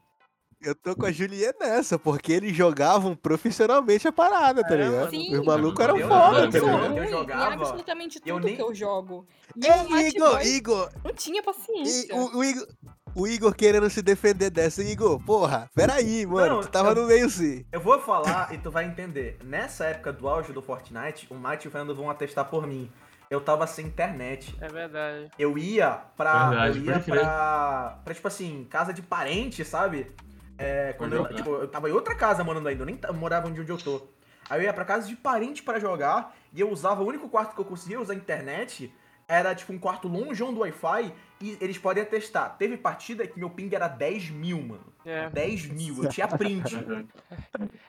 eu 0.62 0.74
tô 0.74 0.96
com 0.96 1.04
a 1.04 1.12
Juliette 1.12 1.58
nessa, 1.60 1.98
porque 1.98 2.32
eles 2.32 2.56
jogavam 2.56 3.14
profissionalmente 3.14 4.08
a 4.08 4.12
parada, 4.12 4.62
tá 4.62 4.74
ligado? 4.74 5.10
Sim. 5.10 5.36
Os 5.36 5.44
malucos 5.44 5.78
eram 5.84 5.98
Eu- 5.98 6.08
foda, 6.08 6.50
tá 6.50 6.58
ligado? 6.58 6.96
eu 6.98 7.06
jogava, 7.10 7.52
absolutamente 7.54 8.18
tudo 8.18 8.28
eu 8.30 8.38
nem- 8.40 8.56
que 8.56 8.62
eu 8.62 8.74
jogo. 8.74 9.26
E 9.56 9.66
Ei, 9.66 10.08
Igor, 10.08 10.30
Boy 10.30 10.46
Igor, 10.46 10.90
não 11.04 11.12
tinha 11.12 11.40
e 11.40 11.42
paciência. 11.42 12.16
o, 12.16 12.38
o 12.38 12.44
Igor, 12.44 12.66
o 13.14 13.26
Igor 13.26 13.54
querendo 13.54 13.88
se 13.90 14.02
defender 14.02 14.50
dessa. 14.50 14.82
Igor, 14.82 15.20
porra, 15.24 15.70
peraí, 15.74 16.26
mano, 16.26 16.56
Não, 16.56 16.60
tu 16.62 16.68
tava 16.68 16.90
eu- 16.90 16.94
no 16.96 17.06
meio 17.06 17.28
sim. 17.30 17.64
Eu 17.72 17.80
vou 17.80 17.98
falar 18.00 18.52
e 18.54 18.58
tu 18.58 18.70
vai 18.70 18.84
entender. 18.84 19.38
Nessa 19.44 19.84
época 19.86 20.12
do 20.12 20.28
auge 20.28 20.52
do 20.52 20.60
Fortnite, 20.62 21.26
o 21.30 21.34
Mate 21.34 21.66
e 21.66 21.68
o 21.68 21.70
Fernando 21.70 21.94
vão 21.94 22.10
atestar 22.10 22.44
por 22.46 22.66
mim. 22.66 22.90
Eu 23.30 23.40
tava 23.40 23.66
sem 23.66 23.86
internet. 23.86 24.54
É 24.60 24.68
verdade. 24.68 25.30
Eu 25.38 25.56
ia 25.58 25.90
pra. 26.16 26.48
Verdade, 26.50 26.78
eu 26.78 26.84
ia 26.84 27.00
pra. 27.00 27.98
pra, 28.04 28.14
tipo 28.14 28.28
assim, 28.28 28.66
casa 28.70 28.92
de 28.92 29.02
parente, 29.02 29.64
sabe? 29.64 30.12
É, 30.56 30.92
quando 30.92 31.14
eu, 31.14 31.26
tipo, 31.34 31.50
eu 31.50 31.66
tava 31.66 31.88
em 31.88 31.92
outra 31.92 32.14
casa 32.14 32.44
morando 32.44 32.68
ainda, 32.68 32.82
eu 32.82 32.86
nem 32.86 32.98
morava 33.14 33.48
onde 33.48 33.68
eu 33.68 33.78
tô. 33.78 34.06
Aí 34.48 34.60
eu 34.60 34.64
ia 34.64 34.72
pra 34.74 34.84
casa 34.84 35.08
de 35.08 35.16
parente 35.16 35.62
pra 35.62 35.80
jogar 35.80 36.34
e 36.52 36.60
eu 36.60 36.70
usava 36.70 37.02
o 37.02 37.06
único 37.06 37.28
quarto 37.28 37.54
que 37.54 37.60
eu 37.60 37.64
conseguia 37.64 37.98
usar 38.00 38.12
a 38.12 38.16
internet. 38.16 38.92
Era 39.26 39.54
tipo 39.54 39.72
um 39.72 39.78
quarto 39.78 40.06
longe 40.06 40.44
do 40.44 40.60
Wi-Fi 40.60 41.12
e 41.40 41.56
eles 41.60 41.78
podem 41.78 42.02
atestar. 42.02 42.56
Teve 42.58 42.76
partida 42.76 43.26
que 43.26 43.38
meu 43.38 43.50
ping 43.50 43.74
era 43.74 43.88
10 43.88 44.30
mil, 44.30 44.60
mano. 44.62 44.92
É. 45.04 45.28
10 45.30 45.66
mil, 45.66 46.02
eu 46.04 46.08
tinha 46.08 46.28
print. 46.28 46.74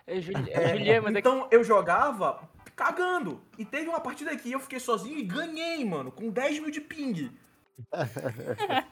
É, 0.07 0.21
Juli... 0.21 0.51
É, 0.51 0.77
é 0.77 0.91
é 0.91 1.01
então 1.17 1.47
eu 1.51 1.63
jogava 1.63 2.47
cagando. 2.75 3.41
E 3.57 3.65
teve 3.65 3.89
uma 3.89 3.99
partida 3.99 4.35
que 4.35 4.51
eu 4.51 4.59
fiquei 4.59 4.79
sozinho 4.79 5.17
e 5.17 5.23
ganhei, 5.23 5.83
mano, 5.83 6.11
com 6.11 6.29
10 6.29 6.59
mil 6.59 6.71
de 6.71 6.81
ping. 6.81 7.31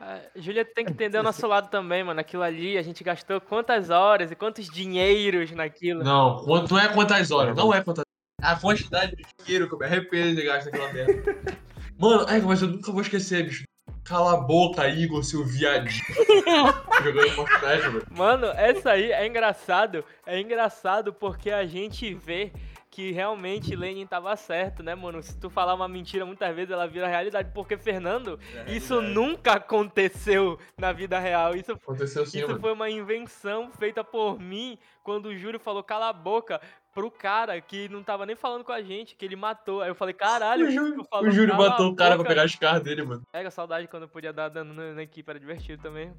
Ah, 0.00 0.20
Juliette 0.36 0.72
tem 0.74 0.84
que 0.84 0.92
entender 0.92 1.18
o 1.18 1.22
nosso 1.22 1.46
lado 1.46 1.68
também, 1.68 2.04
mano. 2.04 2.20
Aquilo 2.20 2.42
ali, 2.42 2.78
a 2.78 2.82
gente 2.82 3.02
gastou 3.02 3.40
quantas 3.40 3.90
horas 3.90 4.30
e 4.30 4.36
quantos 4.36 4.68
dinheiros 4.68 5.50
naquilo. 5.50 6.04
Não, 6.04 6.44
quanto- 6.44 6.72
não 6.72 6.80
é 6.80 6.88
quantas 6.88 7.30
horas. 7.30 7.56
Não 7.56 7.74
é 7.74 7.82
quantas 7.82 8.04
A 8.42 8.56
quantidade 8.56 9.14
de 9.16 9.24
dinheiro 9.44 9.68
que 9.68 9.74
eu 9.74 9.78
me 9.78 9.84
arrependo 9.86 10.34
de 10.34 10.42
gastar 10.46 10.70
naquela 10.70 10.92
merda. 10.92 11.56
Mano, 11.98 12.28
é, 12.28 12.40
mas 12.40 12.60
eu 12.60 12.68
nunca 12.68 12.90
vou 12.90 13.00
esquecer, 13.00 13.44
bicho. 13.44 13.64
Cala 14.04 14.34
a 14.34 14.36
boca, 14.36 14.88
Igor, 14.88 15.22
seu 15.22 15.44
viadinho. 15.44 16.02
Jogando 17.04 17.30
Fortnite, 17.30 17.88
mano. 17.88 18.02
Mano, 18.10 18.46
essa 18.46 18.90
aí 18.90 19.12
é 19.12 19.24
engraçado. 19.24 20.04
É 20.26 20.40
engraçado 20.40 21.12
porque 21.12 21.50
a 21.52 21.64
gente 21.64 22.12
vê 22.12 22.52
que 22.92 23.10
realmente 23.10 23.74
Lenin 23.74 24.06
tava 24.06 24.36
certo, 24.36 24.82
né, 24.82 24.94
mano? 24.94 25.22
Se 25.22 25.38
tu 25.38 25.48
falar 25.48 25.74
uma 25.74 25.88
mentira, 25.88 26.26
muitas 26.26 26.54
vezes 26.54 26.70
ela 26.70 26.86
vira 26.86 27.08
realidade. 27.08 27.50
Porque, 27.54 27.76
Fernando, 27.78 28.38
isso 28.66 29.00
nunca 29.00 29.52
aconteceu 29.52 30.58
na 30.76 30.92
vida 30.92 31.18
real. 31.18 31.56
Isso 31.56 31.72
Aconteceu 31.72 32.24
assim, 32.24 32.38
Isso 32.38 32.48
mano. 32.48 32.60
foi 32.60 32.72
uma 32.72 32.90
invenção 32.90 33.70
feita 33.70 34.04
por 34.04 34.38
mim 34.38 34.78
quando 35.02 35.26
o 35.26 35.36
Júlio 35.36 35.58
falou 35.58 35.82
cala 35.82 36.10
a 36.10 36.12
boca 36.12 36.60
pro 36.92 37.10
cara 37.10 37.60
que 37.60 37.88
não 37.88 38.02
tava 38.02 38.26
nem 38.26 38.36
falando 38.36 38.64
com 38.64 38.72
a 38.72 38.82
gente, 38.82 39.16
que 39.16 39.24
ele 39.24 39.36
matou. 39.36 39.80
Aí 39.80 39.88
eu 39.88 39.94
falei, 39.94 40.14
caralho, 40.14 40.66
O 40.66 40.70
Júlio, 40.70 41.04
falou, 41.10 41.28
o 41.28 41.32
Júlio 41.32 41.52
"Cala 41.52 41.66
a 41.66 41.70
matou 41.70 41.88
o 41.88 41.96
cara 41.96 42.10
pra 42.10 42.18
boca". 42.18 42.28
pegar 42.28 42.42
as 42.44 42.54
cartas 42.54 42.82
dele, 42.82 43.02
mano. 43.02 43.22
Pega 43.32 43.50
saudade 43.50 43.88
quando 43.88 44.04
eu 44.04 44.08
podia 44.08 44.32
dar 44.32 44.48
dano 44.48 44.72
na, 44.74 44.92
na 44.94 45.02
equipe, 45.02 45.28
era 45.28 45.40
divertido 45.40 45.82
também. 45.82 46.12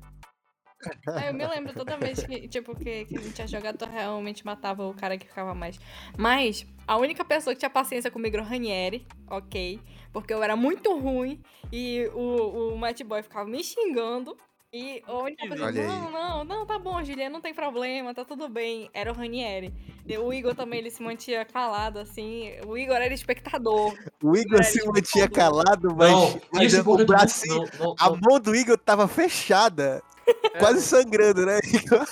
É, 1.21 1.29
eu 1.29 1.33
me 1.33 1.47
lembro 1.47 1.73
toda 1.73 1.95
vez 1.97 2.21
que, 2.23 2.45
tipo, 2.49 2.75
que, 2.75 3.05
que 3.05 3.17
a 3.17 3.21
gente 3.21 3.39
ia 3.39 3.47
jogar, 3.47 3.73
tu 3.73 3.85
realmente 3.85 4.45
matava 4.45 4.85
o 4.85 4.93
cara 4.93 5.17
que 5.17 5.25
ficava 5.25 5.55
mais. 5.55 5.79
Mas 6.17 6.65
a 6.85 6.97
única 6.97 7.23
pessoa 7.23 7.53
que 7.53 7.59
tinha 7.59 7.69
paciência 7.69 8.11
comigo 8.11 8.35
era 8.35 8.43
o 8.43 8.47
Ranieri, 8.47 9.07
ok? 9.29 9.79
Porque 10.11 10.33
eu 10.33 10.43
era 10.43 10.55
muito 10.57 10.97
ruim 10.99 11.41
e 11.71 12.09
o, 12.13 12.73
o 12.73 12.77
Matt 12.77 13.01
Boy 13.03 13.23
ficava 13.23 13.49
me 13.49 13.63
xingando. 13.63 14.37
E 14.73 15.03
a 15.05 15.13
única 15.13 15.47
pessoa 15.47 15.71
não, 15.71 16.11
não, 16.11 16.43
não, 16.43 16.65
tá 16.65 16.79
bom, 16.79 17.03
Juliana, 17.03 17.29
não 17.29 17.41
tem 17.41 17.53
problema, 17.53 18.11
tá 18.11 18.25
tudo 18.25 18.49
bem. 18.49 18.89
Era 18.91 19.11
o 19.11 19.15
Ranieri. 19.15 19.71
O 20.19 20.33
Igor 20.33 20.55
também, 20.55 20.79
ele 20.79 20.89
se 20.89 21.03
mantinha 21.03 21.45
calado, 21.45 21.99
assim. 21.99 22.53
O 22.65 22.75
Igor 22.75 22.95
era 22.95 23.13
espectador. 23.13 23.95
O 24.23 24.35
Igor 24.35 24.61
É, 24.61 24.63
se 24.63 24.83
mantinha 24.83 25.29
calado, 25.29 25.95
mas, 25.95 26.11
Não, 26.11 26.41
mas 26.51 26.73
isso 26.73 26.89
o 26.91 27.05
bracinho, 27.05 27.69
não, 27.79 27.85
não, 27.85 27.95
a 27.99 28.09
não, 28.09 28.19
mão 28.19 28.39
do 28.39 28.55
Igor 28.55 28.75
tava 28.79 29.07
fechada, 29.07 30.01
É. 30.27 30.57
quase 30.57 30.81
sangrando, 30.81 31.45
né, 31.45 31.59
Igor? 31.71 32.07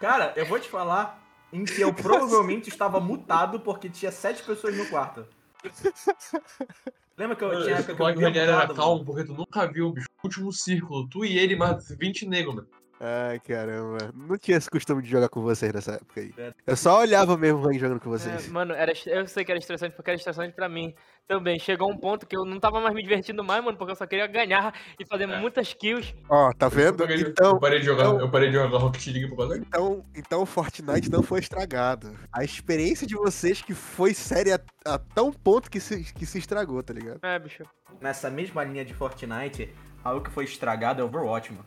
Cara, 0.00 0.32
eu 0.36 0.46
vou 0.46 0.58
te 0.58 0.70
falar 0.70 1.22
em 1.52 1.66
que 1.66 1.82
eu 1.82 1.92
provavelmente 1.92 2.70
estava 2.70 2.98
mutado 2.98 3.60
porque 3.60 3.90
tinha 3.90 4.10
sete 4.10 4.42
pessoas 4.42 4.74
no 4.74 4.86
quarto. 4.86 5.26
Lembra 7.18 7.36
que 7.36 7.44
eu 7.44 7.62
tinha 7.62 7.76
época 7.76 7.94
que 7.94 8.00
eu 8.00 8.06
Ranieri 8.06 8.38
era 8.38 8.72
calmo, 8.72 9.04
porque 9.04 9.24
tu 9.24 9.34
nunca 9.34 9.66
viu, 9.66 9.92
bicho. 9.92 10.08
Último 10.22 10.52
círculo, 10.52 11.08
tu 11.08 11.24
e 11.24 11.38
ele, 11.38 11.56
mais 11.56 11.88
20 11.98 12.26
negros, 12.28 12.54
mano. 12.56 12.68
Ai, 13.02 13.40
caramba. 13.40 14.12
Não 14.14 14.36
tinha 14.36 14.58
esse 14.58 14.68
costume 14.68 15.00
de 15.02 15.08
jogar 15.08 15.30
com 15.30 15.40
vocês 15.40 15.72
nessa 15.72 15.92
época 15.92 16.20
aí. 16.20 16.34
É. 16.36 16.52
Eu 16.66 16.76
só 16.76 17.00
olhava 17.00 17.34
mesmo 17.34 17.66
o 17.66 17.72
jogando 17.72 17.98
com 17.98 18.14
É, 18.14 18.18
vocês. 18.18 18.46
mano, 18.48 18.74
era, 18.74 18.92
eu 19.06 19.26
sei 19.26 19.42
que 19.42 19.50
era 19.50 19.58
estressante 19.58 19.96
porque 19.96 20.10
era 20.10 20.18
estressante 20.18 20.54
pra 20.54 20.68
mim 20.68 20.94
também. 21.26 21.58
Chegou 21.58 21.90
um 21.90 21.96
ponto 21.96 22.26
que 22.26 22.36
eu 22.36 22.44
não 22.44 22.60
tava 22.60 22.78
mais 22.78 22.94
me 22.94 23.02
divertindo 23.02 23.42
mais, 23.42 23.64
mano, 23.64 23.78
porque 23.78 23.92
eu 23.92 23.96
só 23.96 24.06
queria 24.06 24.26
ganhar 24.26 24.74
e 24.98 25.06
fazer 25.06 25.24
É. 25.30 25.40
muitas 25.40 25.72
kills. 25.72 26.14
Ó, 26.28 26.52
tá 26.52 26.66
Eu 26.66 26.70
vendo? 26.70 26.98
parei, 26.98 27.22
Então, 27.22 27.52
eu 27.52 27.58
parei 27.58 27.78
de 27.78 27.86
jogar, 27.86 28.02
então- 28.04 28.20
eu 28.20 28.30
parei 28.30 28.48
de 28.50 28.54
jogar 28.56 28.76
Rocket 28.76 29.06
League 29.06 29.28
por 29.30 29.36
causa 29.38 29.56
então, 29.56 30.04
então 30.14 30.42
o 30.42 30.46
Fortnite 30.46 31.10
não 31.10 31.22
foi 31.22 31.40
estragado. 31.40 32.14
A 32.30 32.44
experiência 32.44 33.06
de 33.06 33.14
vocês 33.14 33.62
que 33.62 33.72
foi 33.72 34.12
séria 34.12 34.62
a, 34.84 34.96
a 34.96 34.98
tão 34.98 35.32
ponto 35.32 35.70
que 35.70 35.80
se, 35.80 36.04
que 36.12 36.26
se 36.26 36.36
estragou, 36.36 36.82
tá 36.82 36.92
ligado? 36.92 37.18
É, 37.22 37.38
bicho. 37.38 37.62
Nessa 37.98 38.28
mesma 38.28 38.62
linha 38.62 38.84
de 38.84 38.92
Fortnite, 38.92 39.72
algo 40.04 40.22
que 40.24 40.30
foi 40.30 40.44
estragado 40.44 41.00
é 41.00 41.04
Overwatch, 41.04 41.52
mano. 41.52 41.64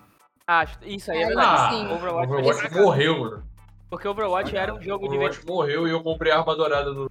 Ah, 0.47 0.65
isso 0.81 1.11
aí 1.11 1.19
é 1.19 1.23
Ah, 1.23 1.27
verdade. 1.27 1.75
sim. 1.75 1.93
Overwatch, 1.93 2.27
foi 2.27 2.37
Overwatch 2.41 2.75
morreu, 2.75 3.19
mano. 3.19 3.43
Porque 3.89 4.07
Overwatch 4.07 4.55
era 4.57 4.73
um 4.73 4.81
jogo 4.81 5.07
de 5.07 5.15
Overwatch 5.15 5.45
morreu 5.45 5.87
e 5.87 5.91
eu 5.91 6.01
comprei 6.01 6.31
a 6.31 6.39
arma 6.39 6.55
dourada 6.55 6.91
no. 6.91 7.09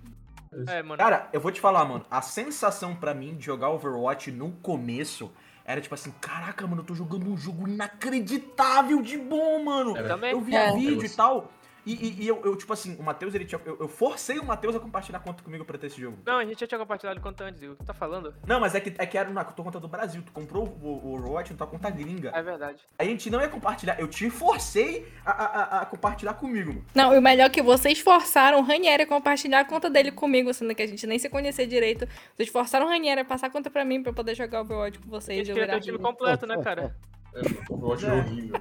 É, 0.68 0.82
mano. 0.82 0.98
Cara, 0.98 1.28
eu 1.32 1.40
vou 1.40 1.50
te 1.50 1.60
falar, 1.60 1.84
mano, 1.84 2.04
a 2.10 2.20
sensação 2.20 2.94
pra 2.94 3.14
mim 3.14 3.34
de 3.36 3.44
jogar 3.46 3.70
Overwatch 3.70 4.30
no 4.30 4.50
começo 4.62 5.30
era 5.64 5.80
tipo 5.80 5.94
assim, 5.94 6.12
caraca, 6.20 6.66
mano, 6.66 6.82
eu 6.82 6.86
tô 6.86 6.94
jogando 6.94 7.26
um 7.30 7.36
jogo 7.36 7.66
inacreditável 7.68 9.00
de 9.00 9.16
bom, 9.16 9.62
mano. 9.64 9.96
Era. 9.96 10.08
Também. 10.08 10.32
Eu 10.32 10.40
via 10.40 10.58
É. 10.64 10.72
vídeo 10.74 11.06
e 11.06 11.08
tal. 11.08 11.50
E, 11.84 11.92
e- 11.94 12.22
e 12.22 12.28
eu, 12.28 12.40
eu, 12.44 12.54
tipo 12.56 12.72
assim, 12.72 12.96
o 12.98 13.02
Matheus, 13.02 13.34
ele 13.34 13.44
tinha. 13.44 13.60
Eu, 13.64 13.76
eu 13.80 13.88
forcei 13.88 14.38
o 14.38 14.44
Matheus 14.44 14.76
a 14.76 14.80
compartilhar 14.80 15.18
conta 15.18 15.42
comigo 15.42 15.64
pra 15.64 15.76
ter 15.76 15.88
esse 15.88 16.00
jogo. 16.00 16.18
Não, 16.24 16.38
a 16.38 16.44
gente 16.44 16.60
já 16.60 16.66
tinha 16.66 16.78
compartilhado 16.78 17.20
conta 17.20 17.44
antes, 17.44 17.60
o 17.62 17.70
que 17.70 17.76
tu 17.76 17.84
tá 17.84 17.92
falando? 17.92 18.34
Não, 18.46 18.60
mas 18.60 18.74
é 18.74 18.80
que, 18.80 18.94
é 18.96 19.04
que 19.06 19.18
era 19.18 19.28
na 19.30 19.42
tua 19.44 19.64
conta 19.64 19.80
do 19.80 19.88
Brasil. 19.88 20.22
Tu 20.22 20.30
comprou 20.32 20.66
o, 20.82 20.86
o 20.86 21.14
Overwatch 21.14 21.50
na 21.52 21.58
tua 21.58 21.66
conta 21.66 21.90
gringa. 21.90 22.30
É 22.34 22.40
verdade. 22.42 22.78
A 22.98 23.04
gente 23.04 23.28
não 23.30 23.40
ia 23.40 23.48
compartilhar. 23.48 23.98
Eu 23.98 24.06
te 24.08 24.30
forcei 24.30 25.06
a, 25.26 25.30
a- 25.32 25.44
a- 25.46 25.80
a 25.82 25.86
compartilhar 25.86 26.34
comigo, 26.34 26.68
mano. 26.72 26.84
Não, 26.94 27.14
e 27.14 27.18
o 27.18 27.22
melhor 27.22 27.46
é 27.46 27.50
que 27.50 27.62
vocês 27.62 27.98
forçaram 28.00 28.58
o 28.60 28.62
Ranieri 28.62 29.02
a 29.02 29.06
compartilhar 29.06 29.60
a 29.60 29.64
conta 29.64 29.90
dele 29.90 30.12
comigo, 30.12 30.52
sendo 30.54 30.74
que 30.74 30.82
a 30.82 30.86
gente 30.86 31.06
nem 31.06 31.18
se 31.18 31.28
conhecia 31.28 31.66
direito. 31.66 32.06
Vocês 32.36 32.48
forçaram 32.48 32.86
o 32.86 32.88
Ranieri 32.88 33.20
a 33.22 33.24
passar 33.24 33.48
a 33.48 33.50
conta 33.50 33.68
pra 33.70 33.84
mim 33.84 34.02
pra 34.02 34.10
eu 34.10 34.14
poder 34.14 34.34
jogar 34.36 34.60
Overwatch 34.60 34.98
com 35.00 35.08
A 35.08 35.20
vocês. 35.20 35.38
gente 35.38 35.50
eu 35.50 35.54
queria 35.56 35.72
ter 35.72 35.78
o 35.78 35.80
time 35.80 35.98
completo, 35.98 36.46
né, 36.46 36.62
cara? 36.62 36.94
É, 37.34 37.40
Overwatch 37.72 38.04
é 38.04 38.12
horrível. 38.12 38.60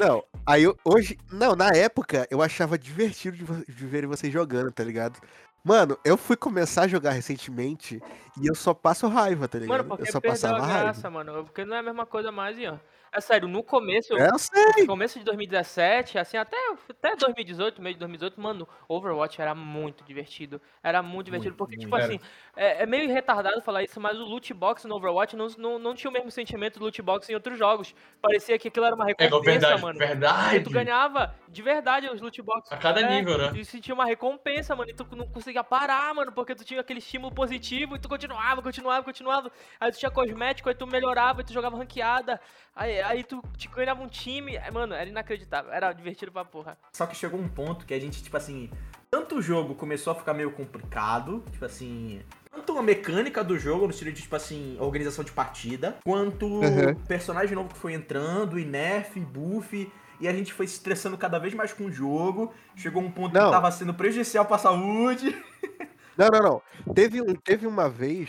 Não, 0.00 0.24
aí 0.46 0.62
eu- 0.64 0.76
hoje. 0.84 1.18
Não, 1.30 1.54
na 1.54 1.68
época 1.68 2.26
eu 2.30 2.40
achava 2.42 2.78
divertido 2.78 3.36
de, 3.36 3.44
de 3.74 3.86
ver 3.86 4.06
vocês 4.06 4.32
jogando, 4.32 4.72
tá 4.72 4.82
ligado? 4.82 5.20
Mano, 5.62 5.98
eu 6.04 6.16
fui 6.16 6.36
começar 6.36 6.82
a 6.84 6.88
jogar 6.88 7.10
recentemente 7.10 8.00
E 8.40 8.46
eu 8.46 8.54
só 8.54 8.72
passo 8.72 9.06
raiva, 9.08 9.46
tá 9.46 9.58
ligado? 9.58 9.76
Mano, 9.76 9.88
porque 9.90 10.08
eu 10.08 10.12
só 10.12 10.20
perdeu 10.20 10.40
passava 10.40 10.62
a 10.62 10.66
raiva. 10.66 10.82
graça, 10.84 11.10
mano. 11.10 11.44
Porque 11.44 11.64
não 11.66 11.76
é 11.76 11.80
a 11.80 11.82
mesma 11.82 12.06
coisa 12.06 12.32
mais, 12.32 12.56
e 12.58 12.66
ó. 12.66 12.76
É 13.12 13.20
sério, 13.20 13.48
no 13.48 13.62
começo, 13.62 14.16
É, 14.16 14.28
eu 14.30 14.38
sei. 14.38 14.82
no 14.82 14.86
começo 14.86 15.18
de 15.18 15.24
2017, 15.24 16.16
assim, 16.16 16.36
até, 16.36 16.56
até 16.88 17.16
2018, 17.16 17.82
meio 17.82 17.94
de 17.94 17.98
2018, 17.98 18.40
mano, 18.40 18.68
Overwatch 18.88 19.40
era 19.40 19.52
muito 19.54 20.04
divertido. 20.04 20.60
Era 20.82 21.02
muito 21.02 21.26
divertido, 21.26 21.50
Muito, 21.50 21.58
porque, 21.58 21.76
muito. 21.76 21.86
tipo 21.86 21.96
assim, 21.96 22.20
é, 22.56 22.82
é 22.82 22.86
meio 22.86 23.08
retardado 23.12 23.60
falar 23.62 23.82
isso, 23.82 24.00
mas 24.00 24.16
o 24.18 24.24
loot 24.24 24.54
box 24.54 24.84
no 24.86 24.94
Overwatch 24.94 25.34
não, 25.36 25.48
não, 25.58 25.78
não 25.78 25.94
tinha 25.94 26.08
o 26.08 26.12
mesmo 26.12 26.30
sentimento 26.30 26.78
do 26.78 26.84
loot 26.84 27.02
box 27.02 27.28
em 27.28 27.34
outros 27.34 27.58
jogos. 27.58 27.94
Parecia 28.22 28.56
que 28.58 28.68
aquilo 28.68 28.86
era 28.86 28.94
uma 28.94 29.04
É, 29.04 29.08
recompensa, 29.24 29.42
verdade, 29.42 29.82
mano. 29.82 29.98
verdade. 29.98 30.56
E 30.56 30.62
tu 30.62 30.70
ganhava 30.70 31.34
de 31.48 31.62
verdade 31.62 32.08
os 32.08 32.20
loot 32.20 32.40
boxes. 32.42 32.72
A 32.72 32.76
cada 32.76 33.00
É, 33.00 33.08
nível, 33.08 33.36
né? 33.36 33.58
E 33.58 33.64
sentia 33.64 33.92
uma 33.92 34.04
recompensa, 34.04 34.76
mano. 34.76 34.88
E 34.88 34.94
tu 34.94 35.04
não 35.16 35.26
conseguia 35.26 35.64
parar, 35.64 36.14
mano, 36.14 36.30
porque 36.30 36.54
tu 36.54 36.64
tinha 36.64 36.80
aquele 36.80 37.00
estímulo 37.00 37.34
positivo 37.34 37.96
e 37.96 37.98
tu 37.98 38.08
continuava, 38.08 38.62
continuava, 38.62 39.04
continuava. 39.04 39.50
Aí 39.80 39.90
tu 39.90 39.98
tinha 39.98 40.10
cosmético, 40.12 40.68
aí 40.68 40.74
tu 40.76 40.86
melhorava, 40.86 41.40
aí 41.40 41.44
tu 41.44 41.52
jogava 41.52 41.76
ranqueada. 41.76 42.40
Aí, 42.74 42.99
aí 43.02 43.24
tu 43.24 43.42
te 43.56 43.68
ganhava 43.68 44.02
um 44.02 44.08
time. 44.08 44.56
Aí, 44.56 44.70
mano, 44.70 44.94
era 44.94 45.08
inacreditável. 45.08 45.72
Era 45.72 45.92
divertido 45.92 46.30
pra 46.32 46.44
porra. 46.44 46.76
Só 46.92 47.06
que 47.06 47.16
chegou 47.16 47.38
um 47.40 47.48
ponto 47.48 47.84
que 47.86 47.94
a 47.94 47.98
gente, 48.00 48.22
tipo 48.22 48.36
assim, 48.36 48.70
tanto 49.10 49.36
o 49.36 49.42
jogo 49.42 49.74
começou 49.74 50.12
a 50.12 50.16
ficar 50.16 50.34
meio 50.34 50.50
complicado, 50.52 51.44
tipo 51.50 51.64
assim, 51.64 52.22
tanto 52.50 52.76
a 52.78 52.82
mecânica 52.82 53.42
do 53.42 53.58
jogo, 53.58 53.84
no 53.86 53.90
estilo 53.90 54.12
de, 54.12 54.22
tipo 54.22 54.36
assim, 54.36 54.76
organização 54.80 55.24
de 55.24 55.32
partida, 55.32 55.96
quanto 56.04 56.46
Uhum. 56.46 56.90
o 56.92 56.96
personagem 57.06 57.54
novo 57.54 57.68
que 57.70 57.78
foi 57.78 57.92
entrando, 57.94 58.58
e 58.58 58.64
nerf, 58.64 59.18
e 59.18 59.22
buff, 59.24 59.90
e 60.20 60.28
a 60.28 60.32
gente 60.32 60.52
foi 60.52 60.66
se 60.66 60.74
estressando 60.74 61.16
cada 61.18 61.38
vez 61.38 61.54
mais 61.54 61.72
com 61.72 61.84
o 61.86 61.92
jogo. 61.92 62.52
Chegou 62.76 63.02
um 63.02 63.10
ponto 63.10 63.32
Não. 63.34 63.46
que 63.46 63.50
tava 63.50 63.70
sendo 63.72 63.94
prejudicial 63.94 64.44
pra 64.44 64.58
saúde. 64.58 65.34
Não, 66.18 66.28
não, 66.28 66.62
não. 66.86 66.94
Teve, 66.94 67.22
um- 67.22 67.34
teve 67.34 67.66
uma 67.66 67.88
vez. 67.88 68.28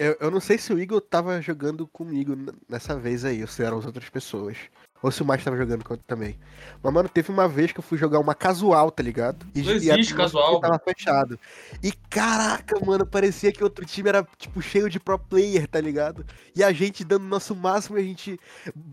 Eu, 0.00 0.16
eu 0.18 0.30
não 0.30 0.40
sei 0.40 0.56
se 0.56 0.72
o 0.72 0.78
Igor 0.78 0.98
tava 1.02 1.42
jogando 1.42 1.86
comigo 1.86 2.34
nessa 2.66 2.98
vez 2.98 3.22
aí, 3.22 3.42
ou 3.42 3.46
se 3.46 3.62
eram 3.62 3.78
as 3.78 3.84
outras 3.84 4.08
pessoas. 4.08 4.56
Ou 5.02 5.10
se 5.10 5.22
o 5.22 5.24
Márcio 5.24 5.46
tava 5.46 5.56
jogando 5.56 5.82
comigo 5.82 6.04
também. 6.06 6.38
Mas, 6.82 6.92
mano, 6.92 7.08
teve 7.08 7.30
uma 7.30 7.48
vez 7.48 7.72
que 7.72 7.78
eu 7.78 7.82
fui 7.82 7.96
jogar 7.96 8.18
uma 8.18 8.34
casual, 8.34 8.90
tá 8.90 9.02
ligado? 9.02 9.46
E, 9.54 9.62
Não 9.62 9.70
e 9.70 9.90
a- 9.90 9.94
existe 9.94 10.12
o 10.12 10.16
nosso 10.18 10.34
casual, 10.34 10.48
time 10.50 10.60
Tava 10.60 10.78
fechado. 10.78 11.40
E 11.82 11.90
caraca, 12.10 12.78
mano, 12.84 13.06
parecia 13.06 13.50
que 13.50 13.64
outro 13.64 13.84
time 13.86 14.10
era, 14.10 14.26
tipo, 14.36 14.60
cheio 14.60 14.90
de 14.90 15.00
pro 15.00 15.18
player, 15.18 15.66
tá 15.66 15.80
ligado? 15.80 16.24
E 16.54 16.62
a 16.62 16.70
gente 16.70 17.02
dando 17.02 17.24
nosso 17.24 17.56
máximo 17.56 17.96
e 17.98 18.02
a 18.02 18.04
gente 18.04 18.38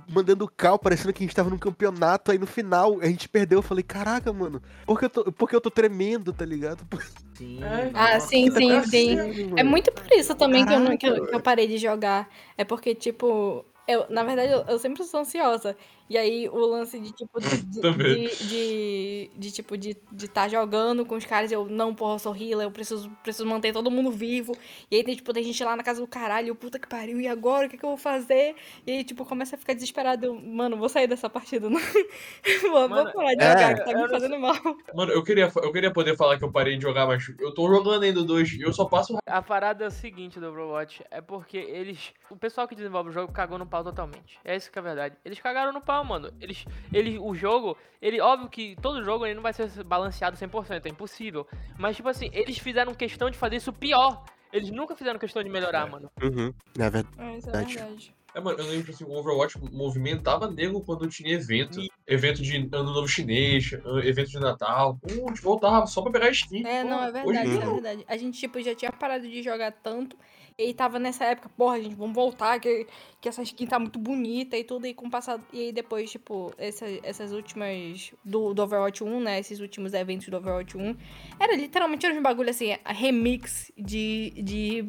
mandando 0.09 0.47
cal, 0.47 0.79
parecendo 0.79 1.11
que 1.13 1.23
a 1.23 1.27
gente 1.27 1.35
tava 1.35 1.49
num 1.49 1.57
campeonato. 1.57 2.31
Aí 2.31 2.37
no 2.37 2.47
final 2.47 2.99
a 3.01 3.05
gente 3.07 3.27
perdeu. 3.27 3.59
Eu 3.59 3.63
falei, 3.63 3.83
caraca, 3.83 4.31
mano, 4.31 4.61
por 4.85 4.99
que 4.99 5.05
eu 5.05 5.09
tô, 5.09 5.31
por 5.31 5.49
que 5.49 5.55
eu 5.55 5.61
tô 5.61 5.69
tremendo, 5.69 6.31
tá 6.31 6.45
ligado? 6.45 6.87
Sim. 7.37 7.63
É. 7.63 7.91
Ah, 7.93 8.13
nossa. 8.15 8.27
sim, 8.29 8.49
sim, 8.49 8.67
Cacete, 8.67 8.89
sim. 8.89 9.53
É 9.57 9.63
muito 9.63 9.91
por 9.91 10.11
isso 10.13 10.33
também 10.35 10.65
que 10.65 10.73
eu, 10.73 10.79
não- 10.79 10.97
que 10.97 11.05
eu, 11.07 11.27
que 11.27 11.35
eu 11.35 11.39
parei 11.39 11.67
de 11.67 11.77
jogar. 11.77 12.27
É 12.57 12.63
porque, 12.65 12.95
tipo, 12.95 13.63
eu, 13.87 14.07
na 14.09 14.23
verdade, 14.23 14.51
eu, 14.51 14.61
eu 14.67 14.79
sempre 14.79 15.03
sou 15.03 15.19
ansiosa. 15.19 15.77
E 16.09 16.17
aí 16.17 16.47
o 16.49 16.65
lance 16.65 16.99
de, 16.99 17.11
tipo, 17.11 17.39
de, 17.39 17.57
de, 17.65 17.81
Também. 17.81 18.27
de, 18.27 18.47
de, 18.47 19.31
de, 19.35 19.51
tipo, 19.51 19.77
de 19.77 19.97
estar 20.17 20.47
jogando 20.47 21.05
com 21.05 21.15
os 21.15 21.25
caras, 21.25 21.51
eu, 21.51 21.65
não, 21.65 21.93
porra, 21.93 22.15
eu 22.15 22.19
sou 22.19 22.35
healer, 22.35 22.67
eu 22.67 22.71
preciso, 22.71 23.09
preciso 23.23 23.45
manter 23.45 23.73
todo 23.73 23.91
mundo 23.91 24.11
vivo. 24.11 24.55
E 24.89 24.95
aí 24.95 25.03
tem, 25.03 25.15
tipo, 25.15 25.33
tem 25.33 25.43
gente 25.43 25.63
lá 25.63 25.75
na 25.75 25.83
casa 25.83 25.99
do 25.99 26.07
caralho, 26.07 26.55
puta 26.55 26.79
que 26.79 26.87
pariu, 26.87 27.19
e 27.19 27.27
agora? 27.27 27.67
O 27.67 27.69
que, 27.69 27.77
que 27.77 27.83
eu 27.83 27.89
vou 27.89 27.97
fazer? 27.97 28.55
E 28.85 28.91
aí, 28.91 29.03
tipo, 29.03 29.25
começa 29.25 29.55
a 29.55 29.59
ficar 29.59 29.73
desesperado. 29.73 30.25
Eu, 30.25 30.35
mano, 30.39 30.77
vou 30.77 30.89
sair 30.89 31.07
dessa 31.07 31.29
partida, 31.29 31.69
não. 31.69 31.79
vou, 32.71 32.89
Mano, 32.89 33.03
vou 33.03 33.13
parar 33.13 33.35
de 33.35 33.43
é, 33.43 33.51
jogar, 33.51 33.75
que 33.75 33.83
tá 33.83 34.01
me 34.01 34.09
fazendo 34.09 34.39
mal. 34.39 34.55
Mano, 34.93 35.11
eu 35.11 35.23
queria, 35.23 35.51
eu 35.63 35.71
queria 35.71 35.91
poder 35.91 36.15
falar 36.15 36.37
que 36.37 36.43
eu 36.43 36.51
parei 36.51 36.77
de 36.77 36.83
jogar, 36.83 37.05
mas 37.05 37.27
eu 37.39 37.53
tô 37.53 37.67
jogando 37.67 38.03
ainda 38.03 38.23
2 38.23 38.53
e 38.53 38.61
eu 38.61 38.73
só 38.73 38.85
passo 38.85 39.17
A 39.25 39.41
parada 39.41 39.83
é 39.85 39.87
o 39.87 39.91
seguinte 39.91 40.39
do 40.39 40.47
Overwatch, 40.47 41.03
é 41.11 41.21
porque 41.21 41.57
eles. 41.57 42.13
O 42.29 42.35
pessoal 42.35 42.67
que 42.67 42.75
desenvolve 42.75 43.09
o 43.09 43.13
jogo 43.13 43.31
cagou 43.33 43.57
no 43.57 43.65
pau 43.65 43.83
totalmente. 43.83 44.39
É 44.43 44.55
isso 44.55 44.71
que 44.71 44.77
é 44.77 44.81
a 44.81 44.83
verdade. 44.83 45.15
Eles 45.25 45.39
cagaram 45.39 45.73
no 45.73 45.81
pau, 45.81 45.96
mano. 46.03 46.31
Eles. 46.39 46.65
Eles. 46.93 47.19
O 47.19 47.33
jogo. 47.35 47.77
Ele. 48.01 48.19
Óbvio 48.21 48.49
que 48.49 48.75
todo 48.81 49.03
jogo 49.03 49.25
ele 49.25 49.35
não 49.35 49.41
vai 49.43 49.53
ser 49.53 49.69
balanceado 49.83 50.37
100%, 50.37 50.85
é 50.85 50.89
impossível. 50.89 51.47
Mas, 51.77 51.95
tipo 51.95 52.09
assim, 52.09 52.29
eles 52.33 52.57
fizeram 52.57 52.93
questão 52.93 53.29
de 53.29 53.37
fazer 53.37 53.57
isso 53.57 53.71
pior. 53.73 54.23
Eles 54.51 54.71
nunca 54.71 54.95
fizeram 54.95 55.19
questão 55.19 55.43
de 55.43 55.49
melhorar, 55.49 55.89
mano. 55.89 56.09
Uhum. 56.23 56.53
É 56.79 56.89
verdade. 56.89 57.07
É, 57.17 57.37
isso 57.37 57.49
é 57.49 57.51
Verdade. 57.51 57.73
verdade. 57.75 58.15
É, 58.33 58.39
mano, 58.39 58.59
eu 58.59 58.65
lembro 58.67 58.91
assim, 58.91 59.03
o 59.03 59.11
Overwatch 59.17 59.57
movimentava 59.73 60.49
nego 60.49 60.79
quando 60.81 61.07
tinha 61.07 61.33
evento. 61.33 61.81
Evento 62.05 62.41
de 62.41 62.55
Ano 62.71 62.93
Novo 62.93 63.07
Chinês, 63.07 63.73
an- 63.83 64.03
evento 64.05 64.29
de 64.29 64.39
Natal. 64.39 64.97
Pô, 65.01 65.25
a 65.25 65.29
gente 65.29 65.41
voltava 65.41 65.85
só 65.87 66.01
pra 66.01 66.11
pegar 66.11 66.29
skin. 66.29 66.65
É, 66.65 66.83
Pô, 66.83 66.89
não, 66.89 67.03
é 67.03 67.07
Hoje 67.09 67.23
verdade, 67.23 67.49
em 67.49 67.57
é 67.61 67.65
verdade. 67.73 68.05
A 68.07 68.15
gente, 68.17 68.39
tipo, 68.39 68.61
já 68.61 68.75
tinha 68.75 68.91
parado 68.91 69.27
de 69.27 69.41
jogar 69.41 69.71
tanto. 69.71 70.15
E 70.59 70.63
aí 70.63 70.73
tava 70.73 70.97
nessa 70.97 71.23
época, 71.23 71.49
porra, 71.49 71.79
gente, 71.79 71.93
vamos 71.93 72.15
voltar, 72.15 72.59
que, 72.59 72.87
que 73.21 73.29
essa 73.29 73.43
skin 73.43 73.67
tá 73.67 73.77
muito 73.77 73.99
bonita 73.99 74.57
e 74.57 74.63
tudo. 74.63 74.87
E 74.87 74.93
com 74.93 75.05
o 75.05 75.09
passado. 75.09 75.43
E 75.53 75.65
aí 75.65 75.71
depois, 75.71 76.09
tipo, 76.09 76.51
essa, 76.57 76.85
essas 77.03 77.31
últimas. 77.31 78.11
Do, 78.25 78.55
do 78.55 78.63
Overwatch 78.63 79.03
1, 79.03 79.19
né? 79.19 79.39
Esses 79.39 79.59
últimos 79.59 79.93
eventos 79.93 80.27
do 80.29 80.37
Overwatch 80.37 80.75
1. 80.75 80.97
Era 81.39 81.55
literalmente 81.55 82.07
era 82.07 82.15
uns 82.15 82.21
bagulho 82.23 82.49
assim, 82.49 82.75
a 82.83 82.91
remix 82.91 83.71
de. 83.77 84.31
de... 84.41 84.83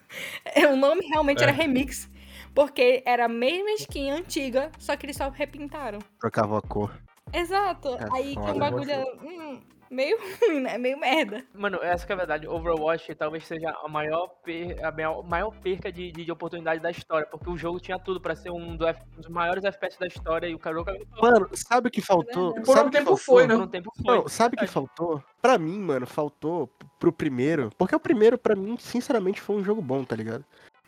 o 0.72 0.76
nome 0.76 1.06
realmente 1.08 1.40
É. 1.40 1.42
era 1.42 1.52
remix. 1.52 2.08
Porque 2.54 3.02
era 3.04 3.26
a 3.26 3.28
mesma 3.28 3.70
skin 3.72 4.10
antiga, 4.10 4.72
só 4.78 4.96
que 4.96 5.04
eles 5.04 5.16
só 5.16 5.28
repintaram. 5.28 5.98
Trocava 6.18 6.56
a 6.58 6.62
cor. 6.62 6.90
Exato. 7.32 7.88
É 7.96 8.08
aí 8.16 8.28
que 8.28 8.34
foda. 8.34 8.52
um 8.52 8.58
bagulho. 8.58 8.92
hum, 9.22 9.60
meio 9.90 10.18
ruim, 10.40 10.60
né? 10.60 10.76
Meio 10.78 10.98
merda. 10.98 11.44
Mano, 11.54 11.78
essa 11.82 12.06
que 12.06 12.12
é 12.12 12.14
a 12.14 12.18
verdade. 12.18 12.46
Overwatch 12.48 13.14
talvez 13.14 13.46
seja 13.46 13.70
a 13.82 13.88
maior, 13.88 14.28
per- 14.44 14.84
a 14.84 14.92
maior, 15.22 15.52
perca 15.62 15.90
de, 15.92 16.12
de, 16.12 16.24
de 16.24 16.32
oportunidade 16.32 16.80
da 16.80 16.90
história. 16.90 17.26
Porque 17.26 17.48
o 17.48 17.56
jogo 17.56 17.80
tinha 17.80 17.98
tudo 17.98 18.20
pra 18.20 18.34
ser 18.34 18.50
um 18.50 18.76
do 18.76 18.86
F- 18.86 19.02
um 19.16 19.20
dos 19.20 19.28
maiores 19.30 19.64
FPS 19.64 19.98
da 19.98 20.06
história 20.06 20.46
e 20.46 20.54
o 20.54 20.58
pau. 20.58 20.74
Mano, 21.20 21.48
sabe 21.54 21.88
o 21.88 21.90
que 21.90 22.00
faltou? 22.02 22.52
verdade. 22.54 22.66
Por 22.66 22.74
Sabe 22.74 22.88
um 22.88 22.90
tempo 22.90 23.04
faltou? 23.16 23.24
foi, 23.24 23.46
né? 23.46 23.54
Por 23.54 23.62
um 23.64 23.68
tempo 23.68 23.92
foi. 24.04 24.16
Não, 24.16 24.28
sabe 24.28 24.56
o 24.56 24.58
que 24.58 24.66
faltou? 24.66 25.24
Pra 25.40 25.58
mim, 25.58 25.78
mano, 25.78 26.06
faltou 26.06 26.68
pro 26.98 27.12
primeiro. 27.12 27.70
Porque 27.78 27.94
o 27.96 28.00
primeiro, 28.00 28.36
pra 28.38 28.54
mim, 28.54 28.76
sinceramente, 28.78 29.40
foi 29.40 29.56
um 29.56 29.64
jogo 29.64 29.80
bom, 29.82 30.04
tá 30.04 30.14
ligado? 30.16 30.44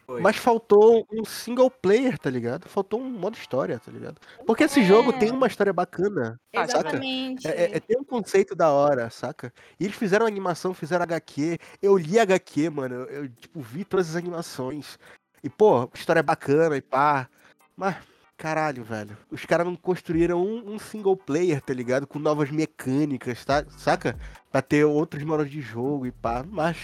Foi. 0.06 0.20
Mas 0.20 0.36
faltou 0.36 1.06
um 1.10 1.24
single 1.24 1.70
player, 1.70 2.18
tá 2.18 2.28
ligado? 2.28 2.68
Faltou 2.68 3.00
um 3.00 3.08
modo 3.10 3.36
história, 3.36 3.78
tá 3.78 3.90
ligado? 3.90 4.20
Porque 4.46 4.64
esse 4.64 4.80
É. 4.80 4.84
jogo 4.84 5.12
tem 5.14 5.30
uma 5.30 5.46
história 5.46 5.72
bacana, 5.72 6.38
Ah, 6.54 6.66
saca? 6.68 6.88
Exatamente. 6.88 7.46
É, 7.48 7.50
é- 7.50 7.76
é- 7.76 7.80
tem 7.80 7.98
um 7.98 8.04
conceito 8.04 8.54
da 8.54 8.70
hora, 8.70 9.08
saca? 9.08 9.52
E 9.80 9.84
eles 9.84 9.96
fizeram 9.96 10.26
animação, 10.26 10.74
fizeram 10.74 11.02
HQ. 11.04 11.58
Eu 11.80 11.96
li 11.96 12.18
HQ, 12.18 12.68
mano. 12.70 12.94
Eu, 12.94 13.06
eu, 13.24 13.28
tipo, 13.28 13.60
vi 13.60 13.84
todas 13.84 14.10
as 14.10 14.16
animações. 14.16 14.98
E, 15.42 15.48
pô, 15.48 15.88
história 15.94 16.22
bacana 16.22 16.76
e 16.76 16.82
pá. 16.82 17.28
Mas, 17.76 17.96
caralho, 18.36 18.84
velho. 18.84 19.16
Os 19.30 19.44
caras 19.46 19.66
não 19.66 19.74
construíram 19.74 20.42
um, 20.44 20.74
um 20.74 20.78
single 20.78 21.16
player, 21.16 21.60
tá 21.62 21.72
ligado? 21.72 22.06
Com 22.06 22.18
novas 22.18 22.50
mecânicas, 22.50 23.44
tá? 23.44 23.64
Saca? 23.78 24.18
Pra 24.52 24.60
ter 24.60 24.84
outros 24.84 25.22
modos 25.24 25.50
de 25.50 25.60
jogo 25.62 26.06
e 26.06 26.12
pá. 26.12 26.44
Mas. 26.46 26.76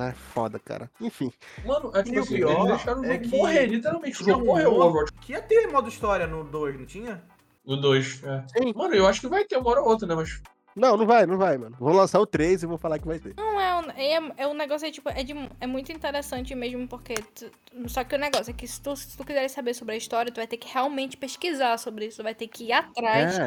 É 0.00 0.12
foda, 0.12 0.58
cara. 0.58 0.90
Enfim. 1.00 1.32
Mano, 1.64 1.90
é 1.94 2.02
tipo 2.02 2.16
E 2.16 2.18
o 2.18 2.22
assim, 2.22 2.34
pior 2.36 2.50
eles 2.50 2.68
deixaram 2.68 3.00
o 3.00 3.04
é 3.04 3.18
que 3.18 3.28
morrer, 3.28 3.66
literalmente. 3.66 4.22
O 4.22 4.24
jogo 4.24 4.46
morreu 4.46 4.72
o 4.72 4.80
Overwatch 4.80 5.12
Que 5.20 5.32
ia 5.32 5.42
ter 5.42 5.66
modo 5.66 5.88
história 5.88 6.26
no 6.26 6.44
2, 6.44 6.78
não 6.78 6.86
tinha? 6.86 7.22
no 7.64 7.76
2. 7.80 8.22
É. 8.24 8.44
Sim. 8.48 8.72
Mano, 8.74 8.94
eu 8.94 9.06
acho 9.06 9.20
que 9.20 9.28
vai 9.28 9.44
ter 9.44 9.56
uma 9.56 9.70
hora 9.70 9.80
ou 9.80 9.88
outra, 9.88 10.06
né? 10.06 10.14
Mas 10.14 10.40
Não, 10.74 10.96
não 10.96 11.06
vai, 11.06 11.26
não 11.26 11.38
vai, 11.38 11.56
mano. 11.58 11.76
Vou 11.78 11.92
lançar 11.92 12.20
o 12.20 12.26
3 12.26 12.62
e 12.62 12.66
vou 12.66 12.78
falar 12.78 12.98
que 12.98 13.06
vai 13.06 13.18
ter. 13.18 13.34
Não, 13.36 13.60
é, 13.60 13.72
um- 13.82 13.90
é, 13.96 14.42
é 14.44 14.46
um 14.46 14.54
negócio, 14.54 14.86
é, 14.86 14.90
tipo, 14.90 15.08
é, 15.08 15.22
de- 15.22 15.34
é 15.60 15.66
muito 15.66 15.92
interessante 15.92 16.54
mesmo, 16.54 16.86
porque. 16.88 17.14
tu- 17.34 17.50
só 17.88 18.04
que 18.04 18.14
o 18.14 18.18
negócio 18.18 18.50
é 18.50 18.54
que 18.54 18.66
se 18.68 18.80
tu, 18.82 18.94
se 18.94 19.16
tu 19.16 19.24
quiser 19.24 19.48
saber 19.48 19.72
sobre 19.74 19.94
a 19.94 19.96
história, 19.96 20.30
tu 20.30 20.36
vai 20.36 20.46
ter 20.46 20.58
que 20.58 20.68
realmente 20.72 21.16
pesquisar 21.16 21.78
sobre 21.78 22.06
isso, 22.06 22.18
tu 22.18 22.22
vai 22.22 22.34
ter 22.34 22.46
que 22.46 22.64
ir 22.64 22.72
atrás 22.72 23.38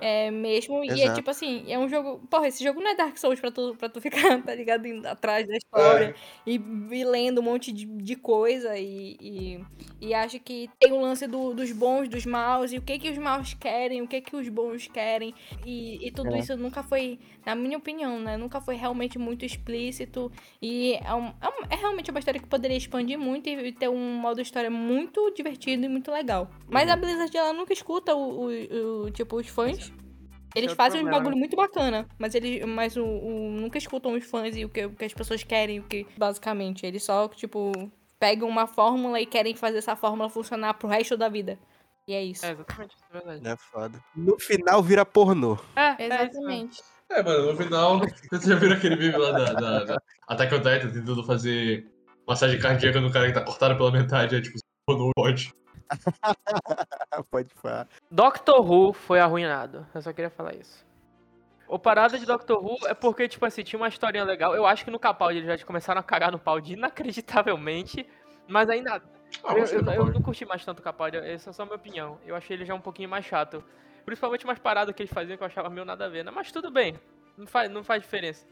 É, 0.00 0.26
é, 0.28 0.30
mesmo. 0.30 0.82
E 0.84 0.88
é 0.90 0.94
Exato. 1.04 1.14
tipo 1.16 1.30
assim, 1.30 1.64
é 1.70 1.78
um 1.78 1.88
jogo. 1.88 2.18
Porra, 2.30 2.48
esse 2.48 2.64
jogo 2.64 2.80
não 2.80 2.90
é 2.90 2.94
Dark 2.96 3.16
Souls 3.18 3.40
pra 3.40 3.50
tu, 3.50 3.74
pra 3.78 3.88
tu 3.88 4.00
ficar, 4.38 4.42
tá 4.42 4.54
ligado? 4.54 4.84
Atrás 5.06 5.46
da 5.46 5.56
história 5.56 6.14
e, 6.46 6.54
e 6.90 7.04
lendo 7.04 7.40
um 7.40 7.44
monte 7.44 7.72
de, 7.72 7.84
de 7.86 8.16
coisa 8.16 8.76
e, 8.78 9.16
e, 9.20 9.64
e 10.00 10.14
acho 10.14 10.38
que 10.40 10.68
tem 10.80 10.92
o 10.92 11.00
lance 11.00 11.26
do- 11.26 11.54
dos 11.54 11.70
bons, 11.72 12.08
dos 12.08 12.24
maus, 12.26 12.72
e 12.72 12.78
o 12.78 12.82
que 12.82 12.98
que 12.98 13.10
os 13.10 13.18
maus 13.18 13.54
querem, 13.54 14.02
o 14.02 14.08
que 14.08 14.20
que 14.20 14.34
os 14.36 14.48
bons 14.48 14.86
querem. 14.88 15.34
E, 15.64 16.06
e 16.06 16.10
tudo 16.10 16.34
É. 16.34 16.38
isso 16.38 16.56
nunca 16.56 16.82
foi, 16.82 17.18
na 17.44 17.54
minha 17.54 17.76
opinião, 17.78 18.18
né? 18.20 18.36
Nunca 18.36 18.60
foi 18.60 18.76
realmente 18.76 19.18
muito 19.18 19.44
explícito. 19.44 19.83
E 20.62 20.94
é, 20.94 21.14
um- 21.14 21.32
é 21.40 21.48
um- 21.48 21.66
é 21.70 21.76
realmente 21.76 22.10
uma 22.10 22.18
história 22.18 22.40
que 22.40 22.46
poderia 22.46 22.76
expandir 22.76 23.18
muito 23.18 23.48
e 23.48 23.72
ter 23.72 23.88
um 23.88 24.14
modo 24.16 24.40
história 24.40 24.70
muito 24.70 25.30
divertido 25.34 25.84
e 25.84 25.88
muito 25.88 26.10
legal. 26.10 26.50
Mas 26.68 26.88
a 26.90 26.96
Blizzard, 26.96 27.36
ela 27.36 27.52
nunca 27.52 27.72
escuta 27.72 28.14
o, 28.14 28.46
o- 28.48 29.02
o- 29.04 29.10
tipo, 29.10 29.36
os 29.36 29.48
fãs. 29.48 29.92
Eles 30.54 30.70
é 30.72 30.74
fazem 30.76 31.00
um 31.04 31.10
bagulho 31.10 31.36
muito 31.36 31.56
bacana, 31.56 32.06
mas 32.16 32.32
eles 32.34 32.64
mas 32.64 32.96
o, 32.96 33.04
o- 33.04 33.50
nunca 33.50 33.76
escutam 33.76 34.12
os 34.14 34.24
fãs 34.24 34.56
e 34.56 34.64
o 34.64 34.68
que, 34.68 34.84
o 34.86 34.90
que 34.90 35.04
as 35.04 35.12
pessoas 35.12 35.42
querem, 35.42 35.80
o 35.80 35.82
que 35.82 36.06
basicamente 36.16 36.86
eles 36.86 37.02
só 37.02 37.26
tipo 37.28 37.72
pegam 38.20 38.48
uma 38.48 38.66
fórmula 38.68 39.20
e 39.20 39.26
querem 39.26 39.54
fazer 39.56 39.78
essa 39.78 39.96
fórmula 39.96 40.28
funcionar 40.30 40.74
pro 40.74 40.86
resto 40.88 41.16
da 41.16 41.28
vida. 41.28 41.58
E 42.06 42.12
é 42.14 42.22
isso. 42.22 42.46
É, 42.46 42.52
exatamente, 42.52 42.94
isso 42.94 43.04
é 43.10 43.12
verdade. 43.18 43.48
é 43.48 43.56
foda. 43.56 44.04
No 44.14 44.38
final 44.38 44.80
vira 44.82 45.04
pornô. 45.04 45.58
É, 45.74 46.02
é. 46.04 46.06
Exatamente. 46.06 46.80
É, 46.80 46.84
mano, 47.22 47.52
no 47.52 47.56
final, 47.56 47.98
vocês 48.30 48.44
já 48.44 48.54
viram 48.56 48.76
aquele 48.76 48.96
meme 48.96 49.16
lá 49.16 49.30
da, 49.32 49.52
da, 49.52 49.84
da 49.84 50.02
Attack 50.28 50.54
on 50.54 50.58
Titan 50.58 50.90
tentando 50.90 51.22
fazer 51.24 51.86
Massagem 52.26 52.58
cardíaca 52.58 53.00
no 53.00 53.12
cara 53.12 53.26
que 53.26 53.32
tá 53.34 53.42
cortado 53.42 53.76
pela 53.76 53.90
metade, 53.92 54.36
é 54.36 54.40
tipo, 54.40 54.58
no 54.88 55.10
bode. 55.16 55.52
Pode 57.30 57.48
falar. 57.54 57.86
Doctor 58.10 58.60
Who 58.70 58.92
foi 58.92 59.20
arruinado. 59.20 59.86
Eu 59.94 60.02
só 60.02 60.12
queria 60.12 60.30
falar 60.30 60.54
isso. 60.54 60.84
O 61.68 61.78
parada 61.78 62.18
de 62.18 62.26
Doctor 62.26 62.62
Who 62.64 62.76
é 62.86 62.94
porque, 62.94 63.28
tipo 63.28 63.44
assim, 63.44 63.62
tinha 63.62 63.78
uma 63.78 63.88
historinha 63.88 64.24
legal. 64.24 64.54
Eu 64.54 64.66
acho 64.66 64.84
que 64.84 64.90
no 64.90 64.98
Capaldi 64.98 65.38
eles 65.38 65.60
já 65.60 65.66
começaram 65.66 66.00
a 66.00 66.04
cagar 66.04 66.32
no 66.32 66.38
pau 66.38 66.60
de 66.60 66.74
inacreditavelmente. 66.74 68.06
Mas 68.48 68.68
ainda. 68.68 69.02
Ah, 69.42 69.54
eu, 69.54 69.64
eu- 69.66 69.92
eu 69.92 70.06
não 70.06 70.22
curti 70.22 70.44
mais 70.44 70.64
tanto 70.64 70.78
o 70.78 70.82
Capaldi, 70.82 71.16
essa 71.16 71.50
é 71.50 71.52
só 71.52 71.62
a 71.62 71.66
minha 71.66 71.76
opinião. 71.76 72.18
Eu 72.26 72.36
achei 72.36 72.56
ele 72.56 72.64
já 72.64 72.74
um 72.74 72.80
pouquinho 72.80 73.08
mais 73.08 73.24
chato. 73.24 73.64
Principalmente 74.04 74.44
umas 74.44 74.58
paradas 74.58 74.94
que 74.94 75.02
eles 75.02 75.12
faziam 75.12 75.36
que 75.36 75.42
eu 75.42 75.46
achava 75.46 75.70
meio 75.70 75.84
nada 75.84 76.04
a 76.04 76.08
ver, 76.08 76.24
né? 76.24 76.30
Mas 76.30 76.52
tudo 76.52 76.70
bem, 76.70 76.98
não 77.36 77.46
faz, 77.46 77.70
não 77.70 77.82
faz 77.82 78.02
diferença. 78.02 78.46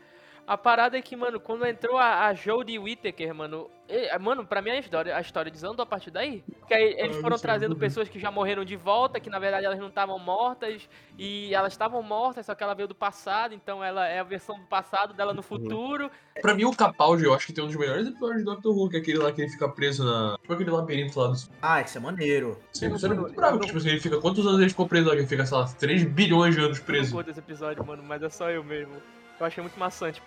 A 0.45 0.59
parada 0.59 0.99
é 0.99 1.03
que, 1.03 1.14
mano, 1.14 1.38
quando 1.38 1.64
entrou 1.64 1.97
a, 1.97 2.26
a 2.26 2.34
Jodie 2.34 2.76
Whittaker, 2.78 3.32
mano, 3.32 3.70
e- 3.88 4.18
mano, 4.18 4.45
pra 4.45 4.61
mim 4.61 4.70
a 4.70 4.78
história, 4.78 5.16
a 5.16 5.20
história 5.20 5.51
desandou 5.53 5.84
a 5.84 5.86
partir 5.86 6.11
daí. 6.11 6.43
Porque 6.59 6.74
aí 6.74 6.95
eles 6.99 7.16
Ah, 7.16 7.20
foram 7.20 7.36
é 7.36 7.38
trazendo 7.38 7.76
pessoas 7.76 8.09
que 8.09 8.18
já 8.18 8.28
morreram 8.30 8.64
de 8.64 8.74
volta, 8.74 9.20
que 9.20 9.30
na 9.30 9.38
verdade 9.38 9.66
elas 9.66 9.78
não 9.78 9.86
estavam 9.86 10.18
mortas, 10.18 10.88
e 11.16 11.55
elas 11.55 11.72
estavam 11.72 12.03
mortas, 12.03 12.45
só 12.47 12.55
que 12.57 12.62
ela 12.62 12.74
veio 12.74 12.88
do 12.88 12.95
passado, 12.95 13.55
então 13.55 13.84
ela 13.84 14.07
é 14.09 14.18
a 14.18 14.24
versão 14.24 14.59
do 14.59 14.66
passado 14.66 15.14
dela 15.14 15.32
no 15.32 15.43
futuro. 15.43 16.11
Pra 16.40 16.55
mim, 16.55 16.64
o 16.64 16.74
Capaldi, 16.76 17.24
eu 17.24 17.32
acho 17.34 17.47
que 17.47 17.53
tem 17.53 17.62
um 17.62 17.68
dos 17.68 17.76
melhores 17.76 18.09
episódios 18.09 18.45
do 18.45 18.51
Doctor 18.53 18.76
Who, 18.76 18.90
que 18.90 18.97
é 18.97 19.01
aquele 19.01 19.18
lá 19.18 19.30
que 19.32 19.43
ele 19.43 19.51
fica 19.51 19.68
preso 19.68 20.05
na. 20.05 20.36
Tipo 20.40 20.55
aquele 20.55 20.70
labirinto 20.70 21.20
lá 21.20 21.28
do. 21.28 21.36
Ah, 21.62 21.80
isso 21.82 21.97
é 21.99 22.01
maneiro. 22.01 22.59
Sim, 22.72 22.93
isso 22.93 23.07
era 23.07 23.14
muito 23.14 23.34
bravo. 23.36 23.61
Tipo 23.61 23.78
assim, 23.78 23.90
ele 23.90 24.01
fica. 24.01 24.20
Quantos 24.20 24.45
anos 24.45 24.61
ele 24.61 24.70
ficou 24.70 24.88
preso 24.88 25.07
lá? 25.09 25.12
Que 25.14 25.20
ele 25.20 25.28
fica, 25.28 25.47
sei 25.47 25.57
lá, 25.57 25.64
3 25.78 26.03
bilhões 26.05 26.55
de 26.57 26.61
anos 26.61 26.78
Eu 26.80 26.84
preso. 26.84 27.12
curto 27.14 27.30
esse 27.30 27.38
episódio, 27.38 27.86
mano, 27.86 28.03
mas 28.03 28.22
é 28.24 28.28
só 28.28 28.51
eu 28.51 28.64
mesmo. 28.64 28.95
Eu 29.40 29.47
achei 29.47 29.61
muito 29.62 29.78
maçante. 29.78 30.22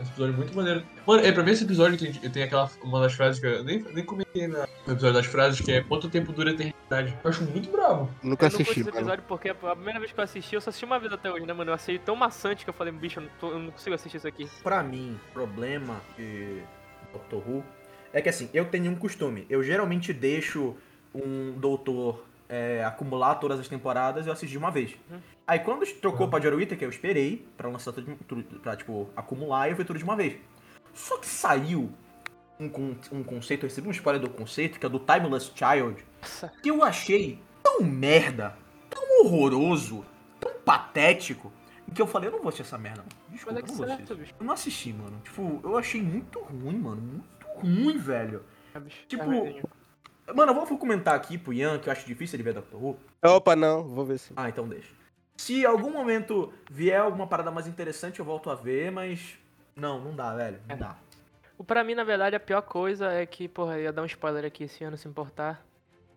Esse 0.00 0.10
episódio 0.10 0.34
é 0.34 0.36
muito 0.36 0.54
maneiro. 0.56 0.82
Mano, 1.06 1.24
é, 1.26 1.32
pra 1.32 1.42
mim 1.42 1.50
esse 1.50 1.64
episódio 1.64 1.98
tem, 1.98 2.12
tem 2.12 2.42
aquela. 2.44 2.70
Uma 2.82 3.00
das 3.00 3.14
frases 3.14 3.40
que 3.40 3.46
eu 3.46 3.64
nem, 3.64 3.82
nem 3.82 4.04
comentei 4.04 4.46
na, 4.46 4.66
no 4.86 4.92
episódio 4.92 5.12
das 5.14 5.26
frases, 5.26 5.60
que 5.60 5.72
é 5.72 5.82
quanto 5.82 6.08
tempo 6.08 6.32
dura 6.32 6.50
a 6.50 6.54
eternidade. 6.54 7.16
Eu 7.22 7.30
acho 7.30 7.42
muito 7.44 7.70
bravo. 7.70 8.08
Nunca 8.22 8.46
eu 8.46 8.50
não 8.50 8.54
assisti, 8.54 8.80
esse 8.80 8.84
mano. 8.84 8.96
episódio 8.98 9.24
porque 9.26 9.48
a 9.48 9.54
primeira 9.54 9.98
vez 9.98 10.12
que 10.12 10.20
eu 10.20 10.24
assisti, 10.24 10.54
eu 10.54 10.60
só 10.60 10.70
assisti 10.70 10.84
uma 10.84 10.98
vez 11.00 11.12
até 11.12 11.30
hoje, 11.30 11.44
né, 11.46 11.52
mano? 11.52 11.70
Eu 11.70 11.74
achei 11.74 11.98
tão 11.98 12.14
maçante 12.14 12.64
que 12.64 12.70
eu 12.70 12.74
falei, 12.74 12.92
bicho, 12.92 13.18
eu 13.18 13.24
não, 13.24 13.30
tô- 13.40 13.50
eu 13.50 13.58
não 13.58 13.70
consigo 13.72 13.94
assistir 13.94 14.18
isso 14.18 14.28
aqui. 14.28 14.48
Pra 14.62 14.82
mim, 14.82 15.18
problema 15.32 16.00
de 16.16 16.62
Doctor 17.12 17.42
Who 17.48 17.64
é 18.12 18.20
que 18.22 18.28
assim, 18.28 18.48
eu 18.54 18.66
tenho 18.66 18.90
um 18.90 18.96
costume. 18.96 19.46
Eu 19.50 19.62
geralmente 19.62 20.12
deixo 20.12 20.76
um 21.14 21.52
doutor 21.58 22.24
é, 22.48 22.84
acumular 22.84 23.34
todas 23.36 23.58
as 23.58 23.66
temporadas 23.68 24.24
e 24.26 24.28
eu 24.28 24.32
assisti 24.32 24.56
uma 24.56 24.70
vez. 24.70 24.94
Uhum. 25.10 25.18
Aí 25.48 25.58
quando 25.60 25.86
trocou 25.94 26.28
pra 26.28 26.38
Jory 26.40 26.56
Whittaker, 26.56 26.84
eu 26.84 26.90
esperei 26.90 27.48
pra 27.56 27.70
lançar 27.70 27.90
tudo, 27.92 28.16
tudo 28.28 28.42
pra, 28.60 28.76
tipo, 28.76 29.08
acumular 29.16 29.66
e 29.66 29.70
eu 29.72 29.76
vi 29.76 29.82
tudo 29.84 29.98
de 29.98 30.04
uma 30.04 30.14
vez. 30.14 30.36
Só 30.92 31.16
que 31.16 31.26
saiu 31.26 31.90
um, 32.60 32.66
um 33.10 33.24
conceito, 33.24 33.64
eu 33.64 33.68
recebi 33.70 33.88
um 33.88 33.92
spoiler 33.92 34.20
do 34.20 34.28
conceito, 34.28 34.78
que 34.78 34.84
é 34.84 34.88
do 34.90 34.98
Timeless 34.98 35.50
Child, 35.54 36.04
que 36.62 36.70
eu 36.70 36.84
achei 36.84 37.40
tão 37.62 37.80
merda, 37.80 38.56
tão 38.90 39.02
horroroso, 39.24 40.04
tão 40.38 40.52
patético, 40.62 41.50
que 41.94 42.02
eu 42.02 42.06
falei, 42.06 42.28
eu 42.28 42.32
não 42.32 42.40
vou 42.40 42.48
assistir 42.50 42.62
essa 42.66 42.76
merda, 42.76 43.02
não. 43.02 43.34
Desculpa, 43.34 43.58
é 43.58 43.62
não 43.62 43.74
vou 43.74 43.86
assistir. 43.86 44.34
Eu 44.38 44.44
não 44.46 44.52
assisti, 44.52 44.92
mano. 44.92 45.18
Tipo, 45.24 45.60
eu 45.64 45.78
achei 45.78 46.02
muito 46.02 46.40
ruim, 46.40 46.76
mano. 46.76 47.00
Muito 47.00 47.46
ruim, 47.46 47.96
velho. 47.96 48.44
É, 48.74 48.80
bicho. 48.80 48.98
Tipo, 49.08 49.32
É. 49.32 49.62
Mano, 50.34 50.52
eu 50.52 50.66
vou- 50.66 50.76
comentar 50.76 51.14
aqui 51.14 51.38
pro 51.38 51.54
Ian, 51.54 51.78
que 51.78 51.88
eu 51.88 51.92
acho 51.92 52.04
difícil 52.06 52.36
ele 52.36 52.42
ver 52.42 52.52
Doctor 52.52 52.84
Who. 52.84 52.98
Opa, 53.24 53.56
não, 53.56 53.82
vou 53.84 54.04
ver 54.04 54.18
se. 54.18 54.34
Ah, 54.36 54.50
então 54.50 54.68
deixa. 54.68 54.97
Se 55.38 55.64
algum 55.64 55.90
momento 55.92 56.52
vier 56.68 57.00
alguma 57.00 57.26
parada 57.26 57.50
mais 57.50 57.68
interessante, 57.68 58.18
eu 58.18 58.24
volto 58.24 58.50
a 58.50 58.56
ver, 58.56 58.90
mas. 58.90 59.38
Não, 59.76 60.00
não 60.00 60.14
dá, 60.14 60.34
velho. 60.34 60.58
Não 60.68 60.76
dá. 60.76 60.96
O 61.56 61.62
pra 61.62 61.84
mim, 61.84 61.94
na 61.94 62.02
verdade, 62.02 62.34
a 62.34 62.40
pior 62.40 62.60
coisa 62.62 63.12
é 63.12 63.24
que, 63.24 63.46
porra, 63.46 63.78
ia 63.78 63.92
dar 63.92 64.02
um 64.02 64.06
spoiler 64.06 64.44
aqui 64.44 64.64
esse 64.64 64.82
ano 64.82 64.96
se 64.96 65.06
importar. 65.06 65.64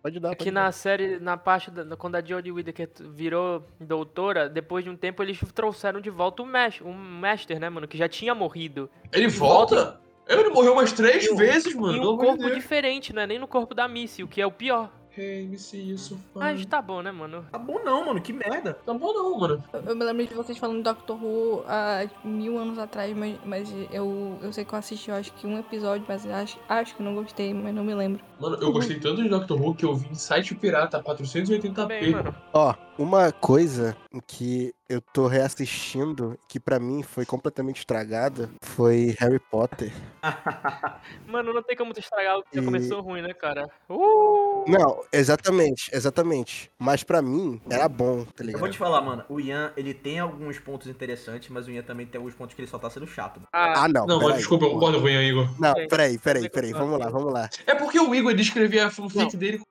Pode 0.02 0.18
dar, 0.18 0.30
É 0.30 0.34
pode 0.34 0.44
que 0.44 0.50
dar. 0.50 0.64
na 0.64 0.72
série, 0.72 1.20
na 1.20 1.36
parte, 1.36 1.70
da, 1.70 1.96
quando 1.96 2.16
a 2.16 2.20
Jodie 2.24 2.50
Whittaker 2.50 2.88
virou 3.14 3.64
doutora, 3.78 4.48
depois 4.48 4.82
de 4.82 4.90
um 4.90 4.96
tempo 4.96 5.22
eles 5.22 5.38
trouxeram 5.54 6.00
de 6.00 6.10
volta 6.10 6.42
o 6.42 6.46
Master, 6.46 6.84
um 6.84 6.92
Master, 6.92 7.60
né, 7.60 7.70
mano, 7.70 7.86
que 7.86 7.96
já 7.96 8.08
tinha 8.08 8.34
morrido. 8.34 8.90
Ele 9.12 9.28
volta? 9.28 10.00
Ele 10.26 10.48
morreu 10.48 10.72
umas 10.72 10.92
três 10.92 11.26
E 11.26 11.30
um- 11.32 11.36
vezes, 11.36 11.72
mano. 11.74 11.96
em 11.96 12.00
um 12.06 12.16
corpo 12.16 12.50
diferente, 12.50 13.12
não 13.12 13.22
é 13.22 13.26
nem 13.28 13.38
no 13.38 13.46
corpo 13.46 13.72
da 13.74 13.86
Missy, 13.86 14.24
o 14.24 14.28
que 14.28 14.40
é 14.42 14.46
o 14.46 14.50
pior. 14.50 14.90
Hey, 15.16 15.46
me 15.46 15.58
see. 15.58 15.94
Mas 16.34 16.64
tá 16.64 16.80
bom, 16.80 17.02
né, 17.02 17.12
mano? 17.12 17.44
Tá 17.52 17.58
bom 17.58 17.78
não, 17.84 18.06
mano. 18.06 18.20
Que 18.20 18.32
merda. 18.32 18.72
Tá 18.74 18.94
bom 18.94 19.12
não, 19.12 19.38
mano. 19.38 19.62
Eu- 19.72 19.82
Eu 19.88 19.96
me 19.96 20.04
lembro 20.04 20.26
de 20.26 20.34
vocês 20.34 20.56
falando 20.56 20.78
de 20.78 20.82
Doctor 20.84 21.22
Who 21.22 21.64
há 21.68 22.06
mil 22.24 22.56
anos 22.58 22.78
atrás, 22.78 23.14
mas, 23.14 23.36
mas 23.44 23.70
eu, 23.92 24.38
eu 24.42 24.52
sei 24.52 24.64
que 24.64 24.72
eu 24.72 24.78
assisti, 24.78 25.10
eu 25.10 25.16
acho 25.16 25.30
que 25.34 25.46
um 25.46 25.58
episódio, 25.58 26.04
mas 26.08 26.26
acho, 26.26 26.58
acho 26.66 26.96
que 26.96 27.02
não 27.02 27.14
gostei, 27.14 27.52
mas 27.52 27.74
não 27.74 27.84
me 27.84 27.94
lembro. 27.94 28.24
Mano, 28.40 28.56
eu 28.60 28.72
gostei 28.72 28.98
tanto 28.98 29.22
de 29.22 29.28
Doctor 29.28 29.60
Who 29.60 29.74
que 29.74 29.84
eu 29.84 29.94
vi 29.94 30.08
em 30.08 30.14
site 30.14 30.54
pirata 30.54 31.02
480p. 31.02 31.74
Também, 31.74 32.10
mano. 32.10 32.34
Ó, 32.54 32.74
uma 32.98 33.30
coisa 33.32 33.94
que 34.26 34.72
eu 34.92 35.00
tô 35.00 35.26
reassistindo, 35.26 36.38
que 36.46 36.60
pra 36.60 36.78
mim 36.78 37.02
foi 37.02 37.24
completamente 37.24 37.78
estragada, 37.78 38.50
foi 38.62 39.14
Harry 39.18 39.38
Potter. 39.38 39.90
Mano, 41.26 41.52
não 41.54 41.62
tem 41.62 41.74
como 41.76 41.94
tu 41.94 42.00
estragar 42.00 42.38
o 42.38 42.42
que 42.42 42.56
já 42.56 42.62
E- 42.62 42.64
começou 42.64 43.00
ruim, 43.00 43.22
né, 43.22 43.32
cara? 43.32 43.68
Uh! 43.88 44.64
Não, 44.68 45.02
exatamente, 45.12 45.90
exatamente. 45.94 46.70
Mas 46.78 47.02
pra 47.02 47.22
mim 47.22 47.60
era 47.70 47.88
bom, 47.88 48.24
tá 48.24 48.42
Eu 48.42 48.46
ligado? 48.46 48.60
vou 48.60 48.68
te 48.70 48.76
falar, 48.78 49.00
mano. 49.00 49.24
O 49.28 49.40
Ian, 49.40 49.72
ele 49.76 49.94
tem 49.94 50.18
alguns 50.18 50.58
pontos 50.58 50.86
interessantes, 50.88 51.48
mas 51.48 51.66
o 51.66 51.70
Ian 51.70 51.82
também 51.82 52.06
tem 52.06 52.18
alguns 52.18 52.34
pontos 52.34 52.54
que 52.54 52.60
ele 52.60 52.68
só 52.68 52.78
tá 52.78 52.90
sendo 52.90 53.06
chato. 53.06 53.40
Ah, 53.52 53.84
Ah, 53.84 53.88
não. 53.88 54.06
Não, 54.06 54.20
mas 54.20 54.36
desculpa, 54.36 54.66
eu 54.66 54.72
concordo 54.72 55.00
com 55.00 55.06
o 55.06 55.08
Ian, 55.08 55.22
Igor. 55.22 55.48
Não, 55.58 55.72
peraí, 55.88 56.18
peraí, 56.18 56.50
peraí. 56.50 56.72
Vamos 56.72 56.98
lá, 56.98 57.08
vamos 57.08 57.32
lá. 57.32 57.48
É 57.66 57.74
porque 57.74 57.98
o 57.98 58.14
Igor 58.14 58.30
ele 58.32 58.42
escrevia 58.42 58.86
a 58.86 58.90
fanfic 58.90 59.36
dele 59.36 59.58
com 59.58 59.64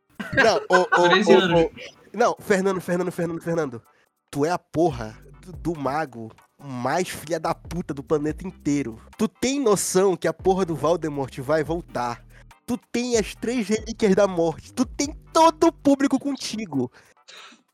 Não, 0.44 0.58
ô, 0.70 0.88
ô, 1.06 1.10
13 1.10 1.32
ô, 1.36 1.40
anos. 1.40 1.62
ô, 1.62 1.72
Não, 2.14 2.36
Fernando, 2.40 2.82
Fernando, 2.82 3.12
Fernando, 3.12 3.42
Fernando. 3.42 3.82
Tu 4.32 4.46
é 4.46 4.50
a 4.50 4.58
porra 4.58 5.18
do, 5.42 5.74
do 5.74 5.80
mago 5.80 6.32
mais 6.58 7.10
filha 7.10 7.38
da 7.38 7.54
puta 7.54 7.94
do 7.94 8.02
planeta 8.02 8.48
inteiro. 8.48 8.98
Tu 9.18 9.28
tem 9.28 9.60
noção 9.60 10.16
que 10.16 10.28
a 10.28 10.34
porra 10.34 10.66
do 10.66 10.74
Voldemort 10.74 11.38
vai 11.40 11.66
voltar. 11.66 12.24
Tu 12.66 12.78
tem 12.94 13.18
as 13.18 13.36
três 13.36 13.68
relíquias 13.68 14.16
da 14.16 14.28
morte. 14.28 14.74
Tu 14.74 14.86
tem 14.86 15.14
todo 15.34 15.68
o 15.68 15.74
público 15.74 16.18
contigo. 16.18 16.90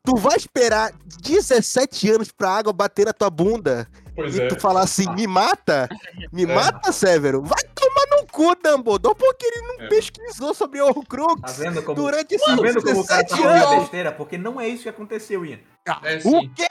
Tu 0.08 0.16
vai 0.16 0.38
esperar 0.38 0.94
17 1.22 2.10
anos 2.12 2.32
pra 2.32 2.50
água 2.52 2.72
bater 2.72 3.06
na 3.08 3.12
tua 3.12 3.30
bunda 3.30 3.86
Pois 4.16 4.36
e 4.38 4.42
é. 4.42 4.48
tu 4.48 4.58
falar 4.58 4.80
assim, 4.82 5.06
me 5.14 5.28
mata? 5.28 5.90
Me 6.32 6.44
É. 6.50 6.56
mata, 6.56 6.94
Severo? 6.94 7.42
Vai 7.44 7.62
tomar 7.76 8.06
no 8.22 8.26
cu, 8.28 8.56
Dumbledore, 8.56 9.16
porque 9.16 9.46
ele 9.46 9.68
não 9.68 9.82
É. 9.86 9.90
pesquisou 9.90 10.54
sobre 10.54 10.80
o 10.82 10.88
Horcrux 10.88 11.42
Tá 11.42 11.52
vendo 11.52 11.84
como. 11.84 11.96
durante 12.02 12.36
esses 12.36 12.48
Tá 12.48 12.56
vendo 12.56 12.82
como 12.82 13.02
o 13.02 13.06
cara 13.06 13.24
tá 13.26 13.36
17 13.36 13.44
falando 13.44 13.64
anos. 13.68 13.80
besteira? 13.82 14.12
Porque 14.14 14.38
não 14.38 14.62
é 14.62 14.70
isso 14.70 14.84
que 14.84 14.90
aconteceu, 14.90 15.46
Ian. 15.46 15.60
É 15.86 16.20
O 16.26 16.50
quê? 16.54 16.68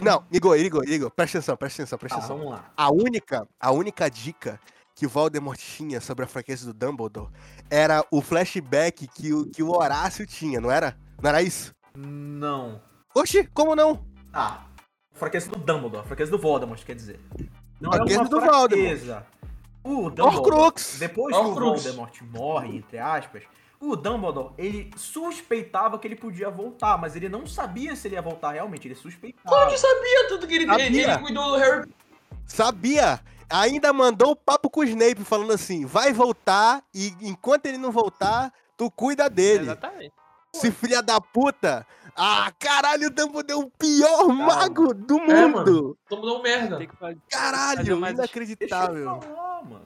Não, 0.00 0.24
Igor, 0.32 0.56
Igor, 0.58 0.82
Igor, 0.88 1.10
presta 1.12 1.38
atenção, 1.38 1.56
presta 1.56 1.82
atenção, 1.82 1.96
presta 1.98 2.18
Tá, 2.18 2.24
atenção. 2.24 2.38
vamos 2.38 2.52
lá. 2.52 2.72
A 2.76 2.90
única, 2.92 3.46
a 3.60 3.70
única 3.70 4.10
dica 4.10 4.58
que 4.96 5.06
o 5.06 5.08
Voldemort 5.08 5.58
tinha 5.58 6.00
sobre 6.00 6.24
a 6.24 6.28
fraqueza 6.28 6.66
do 6.66 6.74
Dumbledore 6.74 7.28
era 7.70 8.04
o 8.10 8.20
flashback 8.20 9.06
que 9.06 9.32
o, 9.32 9.46
que 9.46 9.62
o 9.62 9.70
Horácio 9.70 10.26
tinha, 10.26 10.60
não 10.60 10.70
era? 10.72 10.96
Não 11.22 11.30
era 11.30 11.40
isso? 11.40 11.72
Não. 11.94 12.80
Oxi, 13.14 13.46
como 13.52 13.74
não? 13.74 14.04
Ah, 14.32 14.64
fraqueza 15.12 15.50
do 15.50 15.58
Dumbledore, 15.58 16.06
fraqueza 16.06 16.30
do 16.30 16.38
Voldemort, 16.38 16.82
quer 16.84 16.94
dizer. 16.94 17.20
Não 17.80 17.90
é 17.90 17.96
Fraqueza 17.96 18.20
uma 18.20 18.28
do 18.28 18.40
fraqueza. 18.40 19.26
O 19.82 20.10
Dumbledore, 20.10 20.74
depois 20.98 21.36
que 21.36 21.42
o. 21.42 21.54
Voldemort 21.54 22.20
morre, 22.22 22.76
entre 22.76 22.98
aspas, 22.98 23.42
o 23.80 23.96
Dumbledore, 23.96 24.52
ele 24.58 24.90
suspeitava 24.94 25.98
que 25.98 26.06
ele 26.06 26.16
podia 26.16 26.50
voltar, 26.50 26.98
mas 26.98 27.16
ele 27.16 27.28
não 27.30 27.46
sabia 27.46 27.96
se 27.96 28.06
ele 28.06 28.14
ia 28.14 28.22
voltar 28.22 28.52
realmente, 28.52 28.86
ele 28.86 28.94
suspeitava. 28.94 29.48
Claro 29.48 29.70
que 29.70 29.78
sabia 29.78 30.28
tudo 30.28 30.46
que 30.46 30.54
ele, 30.54 30.66
Sabia. 30.66 30.86
ele, 30.86 31.00
ele 31.00 31.18
cuidou 31.18 31.52
do 31.52 31.56
Harry. 31.56 31.90
Sabia? 32.46 33.20
Ainda 33.48 33.92
mandou 33.92 34.32
o 34.32 34.36
papo 34.36 34.68
com 34.68 34.80
o 34.80 34.84
Snape 34.84 35.24
falando 35.24 35.52
assim, 35.52 35.86
vai 35.86 36.12
voltar 36.12 36.82
e 36.94 37.14
enquanto 37.22 37.66
ele 37.66 37.78
não 37.78 37.90
voltar, 37.90 38.52
tu 38.76 38.90
cuida 38.90 39.30
dele. 39.30 39.64
Exatamente. 39.64 40.12
Se 40.54 40.70
filha 40.70 41.02
da 41.02 41.20
puta! 41.20 41.86
Ah, 42.16 42.52
caralho, 42.58 43.06
o 43.06 43.10
Dumbledore 43.10 43.52
é 43.52 43.64
o 43.64 43.70
pior 43.70 44.28
mago 44.28 44.92
do 44.92 45.16
É, 45.18 45.46
mundo! 45.46 45.96
É 46.10 46.14
um 46.14 46.42
merda. 46.42 46.76
Tem 46.76 46.88
que 46.88 46.96
fazer. 46.96 47.18
Caralho, 47.30 47.78
Fazer 47.78 47.94
mais- 47.94 48.16
Deixa 48.16 48.32
eu 48.38 48.42
inacreditável. 48.42 49.04
falar, 49.20 49.62
mano. 49.64 49.82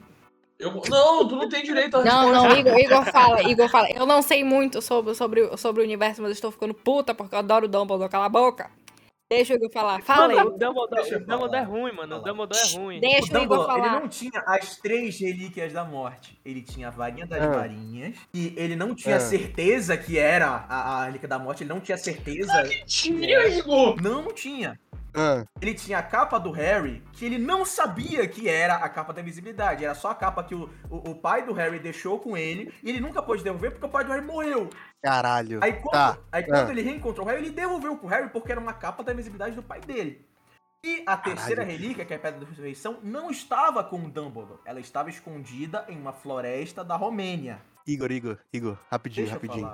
Eu- 0.57 0.71
não, 0.89 1.27
tu 1.27 1.35
não 1.35 1.49
tem 1.49 1.63
direito 1.63 1.97
a 1.97 2.03
Não, 2.03 2.31
não, 2.31 2.51
Igor, 2.57 2.79
Igor 2.79 3.05
fala, 3.05 3.43
Igor 3.43 3.69
fala. 3.69 3.89
Eu 3.91 4.05
não 4.05 4.21
sei 4.21 4.43
muito 4.43 4.81
sobre, 4.81 5.13
sobre, 5.13 5.41
o- 5.43 5.57
sobre 5.57 5.81
o 5.81 5.85
universo, 5.85 6.21
mas 6.21 6.29
eu 6.29 6.33
estou 6.33 6.51
ficando 6.51 6.73
puta 6.73 7.13
porque 7.13 7.35
eu 7.35 7.39
adoro 7.39 7.65
o 7.65 7.67
Dumbledore. 7.69 8.09
Cala 8.09 8.25
a 8.25 8.29
boca. 8.29 8.71
Deixa 9.27 9.53
o 9.53 9.55
Igor 9.57 9.71
falar. 9.71 10.03
Fala 10.03 10.33
aí. 10.33 10.39
O 10.39 10.51
Dumbledore, 10.51 11.15
o 11.15 11.19
Dumbledore 11.25 11.55
é 11.55 11.61
ruim, 11.63 11.91
mano. 11.93 12.17
O 12.17 12.19
Fala. 12.21 12.31
Dumbledore 12.31 12.61
é 12.61 12.77
ruim. 12.77 12.99
Deixa 12.99 13.23
o 13.23 13.25
Igor 13.25 13.39
Dumbledore, 13.57 13.71
ele 13.79 13.87
falar. 13.87 13.99
não 13.99 14.07
tinha 14.07 14.43
as 14.45 14.77
três 14.77 15.19
relíquias 15.19 15.73
da 15.73 15.83
morte. 15.83 16.39
Ele 16.45 16.61
tinha 16.61 16.89
a 16.89 16.91
varinha 16.91 17.25
das 17.25 17.41
Ah. 17.41 17.47
varinhas. 17.49 18.15
E 18.31 18.53
ele 18.55 18.75
não 18.75 18.93
tinha 18.93 19.15
Ah. 19.15 19.19
certeza 19.19 19.97
que 19.97 20.19
era 20.19 20.47
a, 20.69 21.01
a 21.01 21.05
relíquia 21.05 21.27
da 21.27 21.39
morte. 21.39 21.63
Ele 21.63 21.73
não 21.73 21.79
tinha 21.79 21.97
certeza. 21.97 22.51
Tinha, 22.85 23.47
Igor. 23.47 23.99
Não, 23.99 24.21
não 24.21 24.31
tinha. 24.33 24.79
Ah, 25.15 25.45
ele 25.61 25.73
tinha 25.73 25.99
a 25.99 26.03
capa 26.03 26.37
do 26.37 26.51
Harry, 26.51 27.01
que 27.13 27.25
ele 27.25 27.37
não 27.37 27.65
sabia 27.65 28.27
que 28.27 28.49
era 28.49 28.75
a 28.75 28.89
capa 28.89 29.13
da 29.13 29.21
invisibilidade. 29.21 29.85
Era 29.85 29.95
só 29.95 30.09
a 30.11 30.15
capa 30.15 30.43
que 30.43 30.53
o, 30.53 30.69
o, 30.89 31.11
o 31.11 31.15
pai 31.15 31.45
do 31.45 31.53
Harry 31.53 31.79
deixou 31.79 32.19
com 32.19 32.35
ele, 32.35 32.73
e 32.83 32.89
ele 32.89 32.99
nunca 32.99 33.21
pôde 33.21 33.43
devolver 33.43 33.71
porque 33.71 33.85
o 33.85 33.89
pai 33.89 34.03
do 34.03 34.11
Harry 34.11 34.25
morreu. 34.25 34.69
caralho. 35.01 35.59
Aí 35.63 35.73
quando, 35.73 35.93
Tá. 35.93 36.17
aí 36.31 36.43
quando 36.43 36.67
ah. 36.67 36.71
ele 36.71 36.81
reencontrou 36.81 37.25
o 37.25 37.29
Harry, 37.29 37.43
ele 37.43 37.51
devolveu 37.51 37.97
pro 37.97 38.07
Harry 38.07 38.29
porque 38.29 38.51
era 38.51 38.59
uma 38.59 38.73
capa 38.73 39.03
da 39.03 39.13
invisibilidade 39.13 39.55
do 39.55 39.63
pai 39.63 39.79
dele. 39.81 40.25
E 40.83 41.03
a 41.07 41.17
terceira 41.17 41.63
relíquia, 41.63 42.05
que 42.05 42.13
é 42.13 42.15
a 42.15 42.19
Pedra 42.19 42.41
da 42.41 42.45
Ressurreição, 42.45 42.99
não 43.01 43.31
estava 43.31 43.83
com 43.83 43.97
o 43.97 44.09
Dumbledore. 44.09 44.59
Ela 44.65 44.79
estava 44.79 45.09
escondida 45.09 45.83
em 45.89 45.97
uma 45.97 46.13
floresta 46.13 46.83
da 46.83 46.95
Romênia. 46.95 47.59
Igor, 47.87 48.11
Igor, 48.11 48.37
Igor, 48.53 48.77
rapidinho, 48.91 49.25
Deixa 49.25 49.33
rapidinho. 49.33 49.67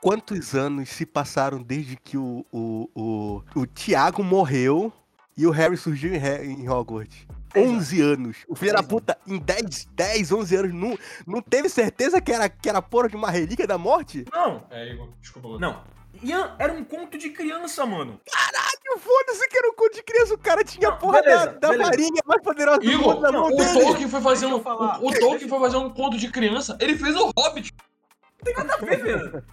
Quantos 0.00 0.54
anos 0.54 0.88
se 0.90 1.04
passaram 1.06 1.62
desde 1.62 1.96
que 1.96 2.16
o, 2.16 2.44
o, 2.52 2.88
o, 2.94 3.42
o 3.60 3.66
Tiago 3.66 4.22
morreu 4.22 4.92
e 5.36 5.46
o 5.46 5.50
Harry 5.50 5.76
surgiu 5.76 6.14
em, 6.14 6.18
em 6.62 6.68
Hogwarts? 6.68 7.26
Dez 7.52 7.68
11 7.70 8.00
anos. 8.02 8.36
O 8.48 8.54
filho 8.54 8.74
da 8.74 8.82
puta, 8.82 9.16
em 9.26 9.38
10, 9.38 9.86
10, 9.92 10.32
11 10.32 10.56
anos, 10.56 10.74
não, 10.74 10.98
não 11.26 11.40
teve 11.40 11.68
certeza 11.68 12.20
que 12.20 12.30
era, 12.30 12.48
que 12.48 12.68
era 12.68 12.82
porra 12.82 13.08
de 13.08 13.16
uma 13.16 13.30
relíquia 13.30 13.66
da 13.66 13.78
morte? 13.78 14.24
Não, 14.32 14.64
É, 14.70 14.92
Igor, 14.92 15.08
desculpa. 15.20 15.58
Não. 15.58 15.82
Ian, 16.22 16.54
era 16.58 16.72
um 16.72 16.82
conto 16.84 17.18
de 17.18 17.30
criança, 17.30 17.84
mano. 17.84 18.20
Que 18.24 18.36
Foda-se 18.98 19.46
que 19.48 19.58
era 19.58 19.68
um 19.68 19.74
conto 19.74 19.94
de 19.94 20.02
criança, 20.02 20.34
o 20.34 20.38
cara 20.38 20.64
tinha 20.64 20.88
a 20.88 20.92
Não, 20.92 20.98
porra 20.98 21.20
beleza, 21.20 21.46
da, 21.46 21.52
da 21.52 21.68
beleza. 21.68 21.90
varinha 21.90 22.22
mais 22.24 22.42
poderosa 22.42 22.78
do 22.78 22.90
Igor, 22.90 23.14
mundo 23.14 23.20
na 23.20 23.32
mão 23.32 23.46
O 23.46 23.56
dele. 23.56 23.80
Tolkien 23.80 24.08
foi 24.08 24.20
fazer 24.22 24.46
um. 24.46 24.54
O, 24.54 25.08
o 25.08 25.18
Tolkien 25.18 25.48
foi 25.48 25.60
fazer 25.60 25.76
um 25.76 25.90
conto 25.90 26.16
de 26.16 26.30
criança. 26.30 26.78
Ele 26.80 26.96
fez 26.96 27.14
o 27.14 27.30
Hobbit. 27.36 27.74
Nada 28.56 28.74
a 28.74 28.76
ver, 28.78 29.02
velho. 29.02 29.44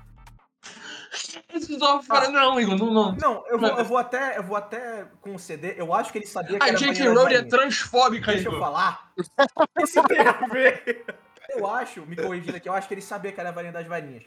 Fala- 2.05 2.29
Não, 2.29 2.59
Igor, 2.59 2.77
não. 2.77 2.93
não. 2.93 3.15
Não, 3.15 3.47
eu 3.47 3.59
vou, 3.59 3.69
eu 3.69 3.85
vou 3.85 3.97
até, 3.97 4.37
eu 4.37 4.43
vou 4.43 4.55
até 4.57 5.05
conceder. 5.21 5.75
Eu 5.77 5.93
acho 5.93 6.11
que 6.11 6.17
ele 6.17 6.27
sabia 6.27 6.57
que 6.57 6.63
A 6.63 6.69
era 6.69 6.77
J.K. 6.77 7.07
Rowling 7.09 7.33
é 7.35 7.43
transfóbica, 7.43 8.31
Deixa 8.31 8.47
eu 8.47 8.53
Igor. 8.53 8.59
falar. 8.65 9.11
Isso 9.81 10.01
tem 10.03 10.19
a 10.19 10.31
ver. 10.47 11.05
Eu 11.49 11.67
acho, 11.67 12.01
me 12.05 12.15
corrigindo 12.15 12.57
aqui, 12.57 12.67
eu 12.67 12.73
acho 12.73 12.87
que 12.87 12.93
ele 12.93 13.01
sabia 13.01 13.31
que 13.31 13.39
era 13.39 13.49
a 13.49 13.51
varinha 13.51 13.73
das 13.73 13.85
varinhas. 13.85 14.23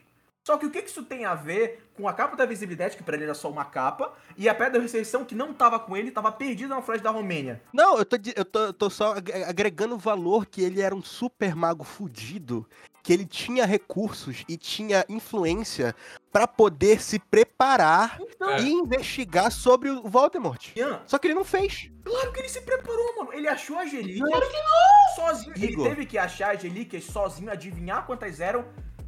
Só 0.46 0.56
que 0.56 0.64
o 0.64 0.70
que 0.70 0.78
isso 0.78 1.02
tem 1.02 1.24
a 1.24 1.34
ver 1.34 1.90
com 1.96 2.06
a 2.06 2.12
capa 2.12 2.36
da 2.36 2.46
visibilidade, 2.46 2.96
que 2.96 3.02
pra 3.02 3.16
ele 3.16 3.24
era 3.24 3.34
só 3.34 3.50
uma 3.50 3.64
capa, 3.64 4.12
e 4.36 4.48
a 4.48 4.54
pedra 4.54 4.74
da 4.74 4.78
ressurreição 4.78 5.24
que 5.24 5.34
não 5.34 5.52
tava 5.52 5.76
com 5.80 5.96
ele, 5.96 6.12
tava 6.12 6.30
perdida 6.30 6.72
na 6.72 6.80
floresta 6.80 7.02
da 7.02 7.10
Romênia. 7.10 7.60
Não, 7.72 7.98
eu 7.98 8.04
tô, 8.04 8.16
eu 8.36 8.44
tô, 8.44 8.58
eu 8.66 8.72
tô 8.72 8.88
só 8.88 9.14
ag- 9.16 9.32
agregando 9.44 9.96
o 9.96 9.98
valor 9.98 10.46
que 10.46 10.62
ele 10.62 10.80
era 10.80 10.94
um 10.94 11.02
super 11.02 11.56
mago 11.56 11.82
fudido, 11.82 12.64
que 13.06 13.12
ele 13.12 13.24
tinha 13.24 13.64
recursos 13.64 14.44
e 14.48 14.56
tinha 14.56 15.04
influência 15.08 15.94
pra 16.32 16.44
poder 16.48 17.00
se 17.00 17.20
preparar 17.20 18.18
Então, 18.20 18.50
É. 18.50 18.60
e 18.62 18.72
investigar 18.72 19.52
sobre 19.52 19.88
o 19.88 20.02
Voldemort. 20.08 20.72
Ian, 20.76 21.00
Só 21.06 21.16
que 21.16 21.28
ele 21.28 21.34
não 21.34 21.44
fez. 21.44 21.88
claro 22.04 22.32
que 22.32 22.40
ele 22.40 22.48
se 22.48 22.60
preparou, 22.62 23.16
mano. 23.18 23.32
Ele 23.32 23.46
achou 23.46 23.78
as 23.78 23.92
relíquias. 23.92 24.28
Claro 24.28 24.50
que 24.50 24.56
não! 24.56 25.14
Sozinho. 25.28 25.52
Ele 25.56 25.72
Igor. 25.72 25.88
teve 25.88 26.04
que 26.04 26.18
achar 26.18 26.56
as 26.56 26.60
relíquias 26.64 27.04
sozinho, 27.04 27.48
adivinhar 27.48 28.04
quantas 28.06 28.40
eram. 28.40 28.64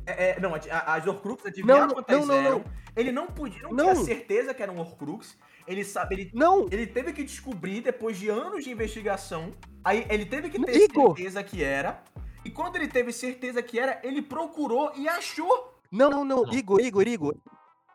É, 0.07 0.30
é, 0.30 0.40
não, 0.40 0.55
a- 0.55 0.61
a- 0.70 0.94
as 0.94 1.05
Horcruxes, 1.07 1.46
adivinhar 1.46 1.88
Não, 1.88 1.94
quantas 1.94 2.18
não, 2.20 2.26
não, 2.26 2.34
eram. 2.34 2.51
não. 2.61 2.64
Ele 2.96 3.11
não 3.11 3.26
podia, 3.26 3.62
não, 3.62 3.72
Não. 3.72 3.92
tinha 3.94 4.05
certeza 4.05 4.55
que 4.55 4.62
eram 4.62 4.78
Horcrux. 4.78 5.36
Ele 5.66 5.84
sabe, 5.84 6.14
ele 6.14 6.30
Não, 6.32 6.66
Ele 6.70 6.86
teve 6.86 7.12
que 7.12 7.24
descobrir 7.24 7.80
depois 7.82 8.16
de 8.16 8.28
anos 8.28 8.62
de 8.64 8.70
investigação. 8.70 9.53
Aí 9.84 10.07
ele 10.09 10.24
teve 10.24 10.49
que 10.51 10.64
ter 10.64 10.76
Igor. 10.84 11.16
certeza 11.16 11.42
que 11.42 11.62
era. 11.64 12.01
E 12.49 12.51
quando 12.51 12.76
ele 12.76 12.88
teve 12.88 13.12
certeza 13.12 13.62
que 13.62 13.78
era, 13.78 14.01
ele 14.03 14.22
procurou 14.22 14.90
e 14.96 15.07
achou. 15.07 15.78
não, 15.92 16.09
não, 16.09 16.24
não. 16.24 16.51
Igor, 16.51 16.80
Igor, 16.80 17.07
Igor. 17.07 17.36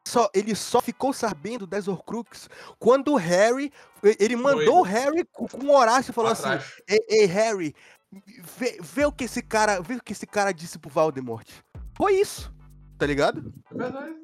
Só, 0.08 0.30
ele 0.32 0.54
só 0.54 0.80
ficou 0.80 1.12
sabendo 1.12 1.66
das 1.66 1.88
Horcrux 1.88 2.48
quando 2.78 3.14
o 3.14 3.16
Harry. 3.16 3.74
Ele 4.20 4.36
mandou 4.36 4.82
o 4.82 4.84
Harry 4.84 5.26
com 5.26 5.66
o 5.66 5.76
Horácio 5.76 6.12
e 6.12 6.14
falou 6.14 6.32
assim. 6.32 6.50
Ei, 6.88 7.00
ei, 7.10 7.26
Harry, 7.26 7.74
vê, 8.12 8.78
vê 8.80 9.06
o 9.06 9.12
que 9.12 9.24
esse 9.24 9.42
cara. 9.42 9.82
Vê 9.82 9.96
o 9.96 10.04
que 10.04 10.14
esse 10.14 10.28
cara 10.28 10.54
disse 10.54 10.78
pro 10.78 10.92
Voldemort. 10.92 11.50
Foi 11.98 12.14
isso. 12.14 12.54
Tá 13.00 13.08
ligado? 13.08 13.52
É 13.72 13.76
verdade. 13.76 14.16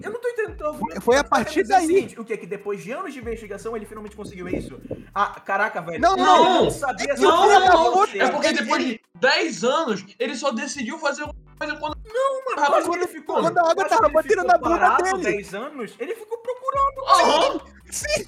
Eu 0.00 0.12
não 0.12 0.20
tô 0.20 0.28
entendendo. 0.28 1.00
Foi 1.00 1.16
a 1.16 1.24
partir 1.24 1.64
daí. 1.64 1.86
seguinte, 1.86 2.20
o 2.20 2.24
que? 2.24 2.36
Que 2.36 2.46
depois 2.46 2.82
de 2.82 2.90
anos 2.92 3.12
de 3.12 3.18
investigação 3.20 3.76
ele 3.76 3.86
finalmente 3.86 4.16
conseguiu 4.16 4.48
isso? 4.48 4.80
Ah, 5.14 5.40
caraca, 5.40 5.80
velho. 5.80 6.00
Não, 6.00 6.16
não. 6.16 6.64
não 6.64 6.70
sabia 6.70 7.14
Não, 7.14 7.46
não, 7.46 7.94
não. 7.94 8.04
É 8.04 8.30
porque 8.30 8.52
depois 8.52 8.84
de 8.84 9.00
10 9.14 9.64
anos, 9.64 10.04
ele 10.18 10.34
só 10.36 10.50
decidiu 10.50 10.98
fazer 10.98 11.24
uma 11.24 11.34
coisa 11.58 11.76
quando. 11.76 11.96
Não, 12.06 12.44
mano, 12.44 12.60
Rapaz, 12.60 12.86
quando 12.86 12.98
ele 13.02 13.08
ficou. 13.08 13.40
quando 13.40 13.58
a 13.58 13.70
água 13.70 13.84
tava 13.88 14.06
que 14.06 14.12
batendo 14.12 14.44
na 14.44 14.58
bunda 14.58 14.96
dele. 15.12 15.36
10 15.36 15.54
anos, 15.54 15.94
ele 15.98 16.14
ficou 16.14 16.38
procurando. 16.38 17.04
Aham. 17.06 17.60
Sim, 17.90 18.24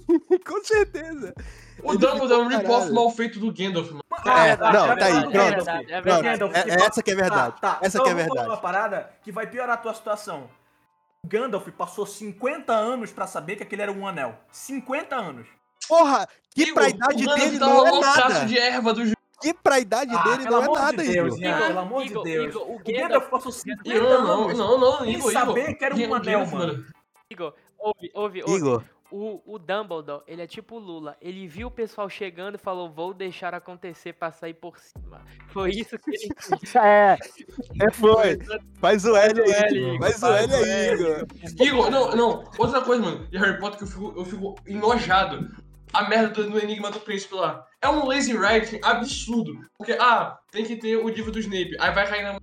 com 0.46 0.64
certeza. 0.64 1.34
O 1.82 1.92
Dumbledore 1.98 2.32
é 2.32 2.44
um 2.44 2.48
rip-off 2.48 2.90
mal 2.92 3.10
feito 3.10 3.38
do 3.38 3.52
Gandalf, 3.52 3.90
mano. 3.90 4.02
Ah, 4.24 4.46
É, 4.46 4.56
tá, 4.56 4.72
não, 4.72 4.86
tá 4.86 4.96
tá 4.96 5.04
aí, 5.06 5.12
pronto. 5.12 5.36
É 5.36 5.50
verdade, 5.50 5.92
é 5.92 6.00
verdade. 6.00 6.44
É- 6.44 6.62
que 6.62 6.70
essa 6.70 7.02
que 7.02 7.10
é 7.10 7.14
verdade. 7.14 7.60
Tá, 7.60 7.74
tá. 7.74 7.78
Essa 7.82 7.98
então 7.98 8.04
que 8.04 8.10
é 8.10 8.12
eu 8.12 8.16
vou 8.16 8.26
falar 8.28 8.40
verdade. 8.42 8.48
uma 8.48 8.56
parada 8.62 9.10
que 9.22 9.30
vai 9.32 9.46
piorar 9.46 9.74
a 9.74 9.76
tua 9.76 9.92
situação. 9.94 10.48
O 11.24 11.28
Gandalf 11.28 11.68
passou 11.78 12.04
50 12.04 12.72
anos 12.72 13.12
pra 13.12 13.28
saber 13.28 13.54
que 13.54 13.62
aquele 13.62 13.82
era 13.82 13.92
um 13.92 14.04
anel. 14.06 14.34
50 14.50 15.14
anos. 15.14 15.46
Porra, 15.88 16.28
que 16.50 16.72
pra 16.72 16.88
idade 16.88 17.24
o 17.28 17.34
dele 17.34 17.58
tava 17.60 17.74
não 17.74 17.86
é 17.86 18.00
nada. 18.00 18.44
de 18.44 18.58
erva 18.58 18.92
do 18.92 19.02
Que 19.40 19.54
pra 19.54 19.78
idade 19.78 20.12
Ah, 20.16 20.22
dele 20.24 20.44
não 20.50 20.60
é 20.60 20.64
amor 20.64 20.76
de 20.78 20.82
nada, 20.82 21.02
Deus, 21.04 21.36
Igor. 21.38 21.66
Pelo 21.66 21.78
amor 21.78 22.02
de 22.04 22.10
Igor, 22.10 22.24
Deus. 22.24 22.48
Igor, 22.54 22.62
o 22.62 22.74
o 22.74 22.78
Gandalf- 22.78 23.00
Gandalf 23.02 23.28
passou 23.30 23.52
50 23.52 23.82
Não, 24.00 24.22
não, 24.26 24.44
anos. 24.44 24.58
não, 24.58 24.78
não, 24.80 25.04
Ele 25.04 25.12
Igor, 25.18 25.32
saber 25.32 25.74
que 25.74 25.84
era 25.84 25.94
um 25.94 26.14
anel, 26.14 26.46
mano. 26.46 26.58
mano. 26.72 26.86
Igor, 27.30 27.54
ouve, 27.78 28.10
ouve, 28.14 28.42
ouve. 28.42 28.56
Igor, 28.56 28.84
O, 29.14 29.42
o 29.44 29.58
Dumbledore, 29.58 30.22
ele 30.26 30.40
é 30.40 30.46
tipo 30.46 30.76
o 30.76 30.78
Lula. 30.78 31.18
Ele 31.20 31.46
viu 31.46 31.68
o 31.68 31.70
pessoal 31.70 32.08
chegando 32.08 32.54
e 32.54 32.58
falou: 32.58 32.90
Vou 32.90 33.12
deixar 33.12 33.52
acontecer 33.52 34.14
pra 34.14 34.32
sair 34.32 34.54
por 34.54 34.78
cima. 34.78 35.20
Foi 35.48 35.70
isso 35.70 35.98
que 35.98 36.10
ele 36.10 36.28
fez. 36.40 36.74
é, 36.76 37.18
é 37.82 37.90
foi. 37.92 38.38
Faz 38.80 39.04
o 39.04 39.14
L 39.14 39.42
aí. 39.42 39.98
Faz 39.98 40.22
o 40.22 40.32
L 40.32 40.54
aí. 40.54 40.94
Igor. 40.94 41.26
Igor, 41.60 41.90
não, 41.90 42.16
não. 42.16 42.44
Outra 42.56 42.80
coisa, 42.80 43.02
mano. 43.02 43.26
De 43.28 43.36
Harry 43.36 43.60
Potter 43.60 43.76
que 43.76 43.84
eu 43.84 43.88
fico, 43.88 44.14
eu 44.16 44.24
fico 44.24 44.54
enojado. 44.66 45.54
A 45.92 46.08
merda 46.08 46.28
do, 46.28 46.50
do 46.50 46.58
Enigma 46.58 46.90
do 46.90 46.98
Príncipe 47.00 47.34
lá. 47.34 47.66
É 47.82 47.88
um 47.90 48.06
lazy 48.06 48.34
writing 48.34 48.80
absurdo. 48.82 49.52
Porque, 49.76 49.92
ah, 50.00 50.38
tem 50.50 50.64
que 50.64 50.76
ter 50.76 50.96
o 50.96 51.08
livro 51.10 51.30
do 51.30 51.38
Snape. 51.38 51.76
Aí 51.78 51.92
vai 51.92 52.08
cair 52.08 52.22
na 52.22 52.32
mão? 52.32 52.40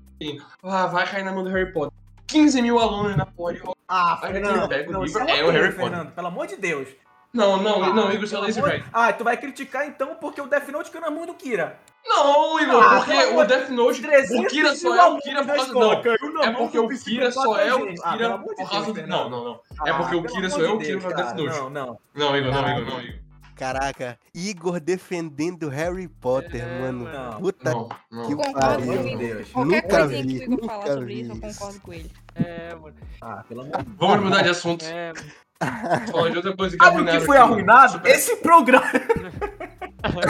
Ah, 0.62 0.86
vai 0.86 1.10
cair 1.10 1.24
na 1.24 1.32
mão 1.32 1.44
do 1.44 1.50
Harry 1.50 1.74
Potter. 1.74 1.99
15 2.30 2.62
mil 2.62 2.80
alunos 2.80 3.18
na 3.18 3.26
de 3.26 3.62
Ah, 3.88 4.18
Fernando, 4.22 4.70
pega 4.70 4.98
o 5.00 5.04
livro, 5.04 5.24
é 5.28 5.40
é 5.40 5.44
o 5.44 5.50
Harry 5.50 5.74
Potter. 5.74 5.90
Fernando, 5.90 6.12
pelo 6.14 6.28
amor 6.28 6.48
de 6.48 6.56
Deus. 6.56 6.88
Não, 7.34 7.62
não, 7.62 7.84
Ah, 7.84 7.94
não, 7.94 8.12
Igor, 8.12 8.24
isso 8.24 8.36
é 8.36 8.40
lazy 8.40 8.60
amor-. 8.60 8.84
Ah, 8.92 9.14
tu 9.14 9.24
vai 9.24 9.38
criticar 9.38 9.88
então 9.88 10.16
porque 10.16 10.42
o 10.42 10.48
Death 10.48 10.68
Note 10.70 10.90
caiu 10.90 11.02
na 11.02 11.12
mão 11.12 11.26
do 11.28 11.34
Kira. 11.36 11.80
Não, 12.06 12.60
Igor, 12.60 12.84
Ah, 12.84 12.96
porque 12.98 13.14
o 13.14 13.44
Death 13.46 13.70
Note. 13.70 14.02
300 14.02 14.46
O 14.46 14.48
Kira 14.48 14.76
só 14.76 14.96
é 14.96 15.06
o 15.10 15.18
Kira 15.20 15.44
por 15.44 15.56
causa. 15.56 15.74
Não, 15.74 16.44
é 16.44 16.52
porque 16.54 16.80
o 16.80 16.88
Kira 16.88 17.32
só 17.32 17.58
é 17.60 17.76
o. 17.76 17.94
Ah, 18.04 18.12
Kira 18.14 18.38
por 18.38 18.56
causa. 18.56 19.08
Não, 19.08 19.30
não, 19.30 19.44
não. 19.44 19.60
É 19.86 19.92
Ah, 19.92 19.94
porque 19.96 20.16
o 20.16 20.24
Kira 20.24 20.50
só 20.50 20.64
é 20.64 20.70
o 20.70 20.78
Kira 20.80 20.90
Deus, 20.92 21.04
por 21.04 21.14
causa 21.14 21.34
do 21.36 21.46
cara, 21.46 21.52
Death 21.52 21.62
Note. 21.64 21.74
Não, 21.74 21.86
não. 21.88 22.00
Não, 22.16 22.38
Igor, 22.38 22.52
não, 22.52 22.70
Igor, 22.70 22.94
não, 22.94 23.02
Igor. 23.02 23.20
Caraca, 23.60 24.18
Igor 24.34 24.80
defendendo 24.80 25.68
Harry 25.70 26.08
Potter, 26.08 26.62
É, 26.66 26.80
mano. 26.82 27.04
mano. 27.04 27.40
Puta 27.42 27.72
Não, 27.72 27.90
não. 28.10 28.28
que 28.28 28.36
Concordo 28.36 28.60
pariu. 28.60 29.04
com. 29.04 29.18
Deus. 29.18 29.50
Qualquer 29.52 29.82
Nunca 29.84 29.98
coisinha 29.98 30.24
vi, 30.24 30.40
que 30.40 30.50
o 30.50 30.54
Igor 30.54 30.66
falar 30.66 30.78
nunca 30.80 30.94
sobre 30.94 31.06
vi 31.06 31.22
isso, 31.22 31.32
eu 31.32 31.42
concordo 31.42 31.80
com 31.82 31.94
ele. 31.94 32.12
É, 32.36 32.76
mano. 32.76 32.96
Ah, 33.22 33.44
pelo 33.50 33.62
amor 33.62 33.84
de. 33.84 33.90
Vamos 33.98 34.24
mudar 34.24 34.42
de 34.44 34.50
assunto. 34.50 34.86
É, 34.86 35.12
de 35.12 36.38
outra 36.38 36.56
coisa 36.56 36.78
que 36.78 36.86
Sabe 36.86 37.02
o 37.02 37.06
que 37.06 37.20
foi 37.20 37.38
aqui, 37.38 37.46
arruinado? 37.46 38.08
Esse 38.08 38.36
programa. 38.38 38.86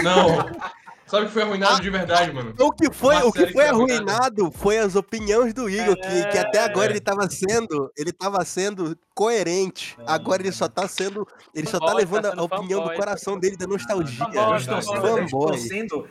Não. 0.04 0.50
Sabe 1.10 1.24
o 1.24 1.28
que 1.28 1.34
foi 1.34 1.42
arruinado 1.42 1.82
de 1.82 1.90
verdade, 1.90 2.32
mano? 2.32 2.54
O 2.60 2.72
que 2.72 2.94
foi, 2.94 3.16
Uma 3.16 3.26
o 3.26 3.34
que 3.34 3.48
foi 3.48 3.68
arruinado 3.68 4.52
foi 4.52 4.78
as 4.78 4.96
opiniões 4.96 5.54
do 5.56 5.68
Igor, 5.70 5.96
que, 5.96 6.26
que 6.32 6.38
até 6.38 6.60
agora 6.64 6.88
É. 6.88 6.92
ele 6.92 7.00
tava 7.02 7.28
sendo, 7.30 7.92
ele 7.98 8.12
tava 8.14 8.46
sendo 8.46 8.96
coerente. 9.16 9.98
Agora 10.06 10.42
ele 10.42 10.52
só 10.52 10.68
tá 10.68 10.88
sendo, 10.88 11.28
ele 11.54 11.66
só 11.68 11.80
tá 11.80 11.88
Fanboy, 11.88 12.00
levando 12.02 12.32
tá 12.32 12.34
a 12.40 12.44
opinião 12.44 12.82
do 12.82 12.88
fanboy. 12.90 12.96
coração 12.98 13.40
dele, 13.40 13.58
da 13.58 13.66
nostalgia. 13.66 14.26
Sendo, 14.26 14.56
estão 14.56 14.82
Fanboy. 15.02 15.58
sendo 15.58 16.08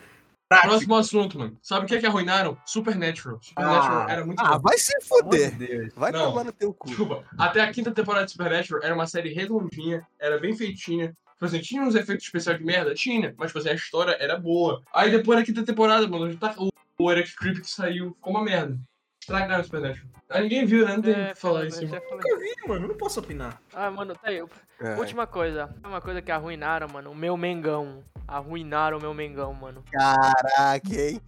práticos. 0.48 0.70
Próximo 0.70 0.96
assunto, 0.96 1.38
mano. 1.38 1.56
Sabe 1.62 1.84
o 1.84 1.88
que 1.88 1.94
é 1.94 2.00
que 2.00 2.06
arruinaram? 2.06 2.58
Supernatural. 2.66 3.38
Supernatural 3.40 4.00
Ah. 4.08 4.12
era 4.12 4.26
muito 4.26 4.40
Ah, 4.40 4.54
bom. 4.58 4.62
vai 4.62 4.78
se 4.78 4.92
fuder. 5.02 5.92
Vai 5.94 6.10
Não. 6.10 6.24
tomar 6.30 6.42
no 6.44 6.52
teu 6.52 6.72
cu. 6.74 6.88
Desculpa. 6.88 7.22
Até 7.38 7.60
a 7.60 7.70
quinta 7.70 7.92
temporada 7.92 8.24
de 8.26 8.32
Supernatural 8.32 8.82
era 8.82 8.94
uma 8.94 9.06
série 9.06 9.32
redondinha, 9.32 10.04
era 10.18 10.38
bem 10.38 10.56
feitinha. 10.56 11.14
Tipo 11.38 11.46
assim, 11.46 11.60
tinha 11.60 11.82
uns 11.82 11.94
efeitos 11.94 12.26
especiais 12.26 12.58
de 12.58 12.64
merda? 12.64 12.92
Tinha. 12.94 13.32
Mas, 13.38 13.50
tipo 13.50 13.60
assim, 13.60 13.68
a 13.68 13.74
história 13.74 14.16
era 14.18 14.36
boa. 14.36 14.82
Aí 14.92 15.08
depois 15.08 15.38
da 15.38 15.44
quinta 15.44 15.64
temporada, 15.64 16.08
mano, 16.08 16.32
já 16.32 16.36
tá, 16.36 16.54
o, 16.58 16.68
o 16.98 17.12
Eric 17.12 17.36
Kripke 17.36 17.70
saiu, 17.70 18.12
ficou 18.14 18.32
uma 18.32 18.42
merda. 18.42 18.76
Estragaram 19.22 19.60
o 19.60 19.64
Supernatural. 19.64 20.08
Aí 20.30 20.42
ninguém 20.42 20.66
viu, 20.66 20.84
né? 20.84 20.96
Não 20.96 21.02
tem 21.02 21.14
é, 21.14 21.32
que 21.32 21.40
falar 21.40 21.66
isso. 21.66 21.80
Nunca 21.82 22.38
vi, 22.38 22.54
mano. 22.66 22.88
Não 22.88 22.96
posso 22.96 23.20
opinar. 23.20 23.62
Ah, 23.72 23.88
mano, 23.88 24.14
tá 24.14 24.30
aí. 24.30 24.42
É. 24.80 24.94
Última 24.96 25.28
coisa. 25.28 25.72
Uma 25.84 26.00
coisa 26.00 26.20
que 26.20 26.32
arruinaram, 26.32 26.88
mano. 26.88 27.12
O 27.12 27.14
meu 27.14 27.36
Mengão. 27.36 28.02
Arruinaram 28.26 28.98
o 28.98 29.00
meu 29.00 29.14
Mengão, 29.14 29.54
mano. 29.54 29.84
Caraca, 29.92 30.92
hein? 30.92 31.20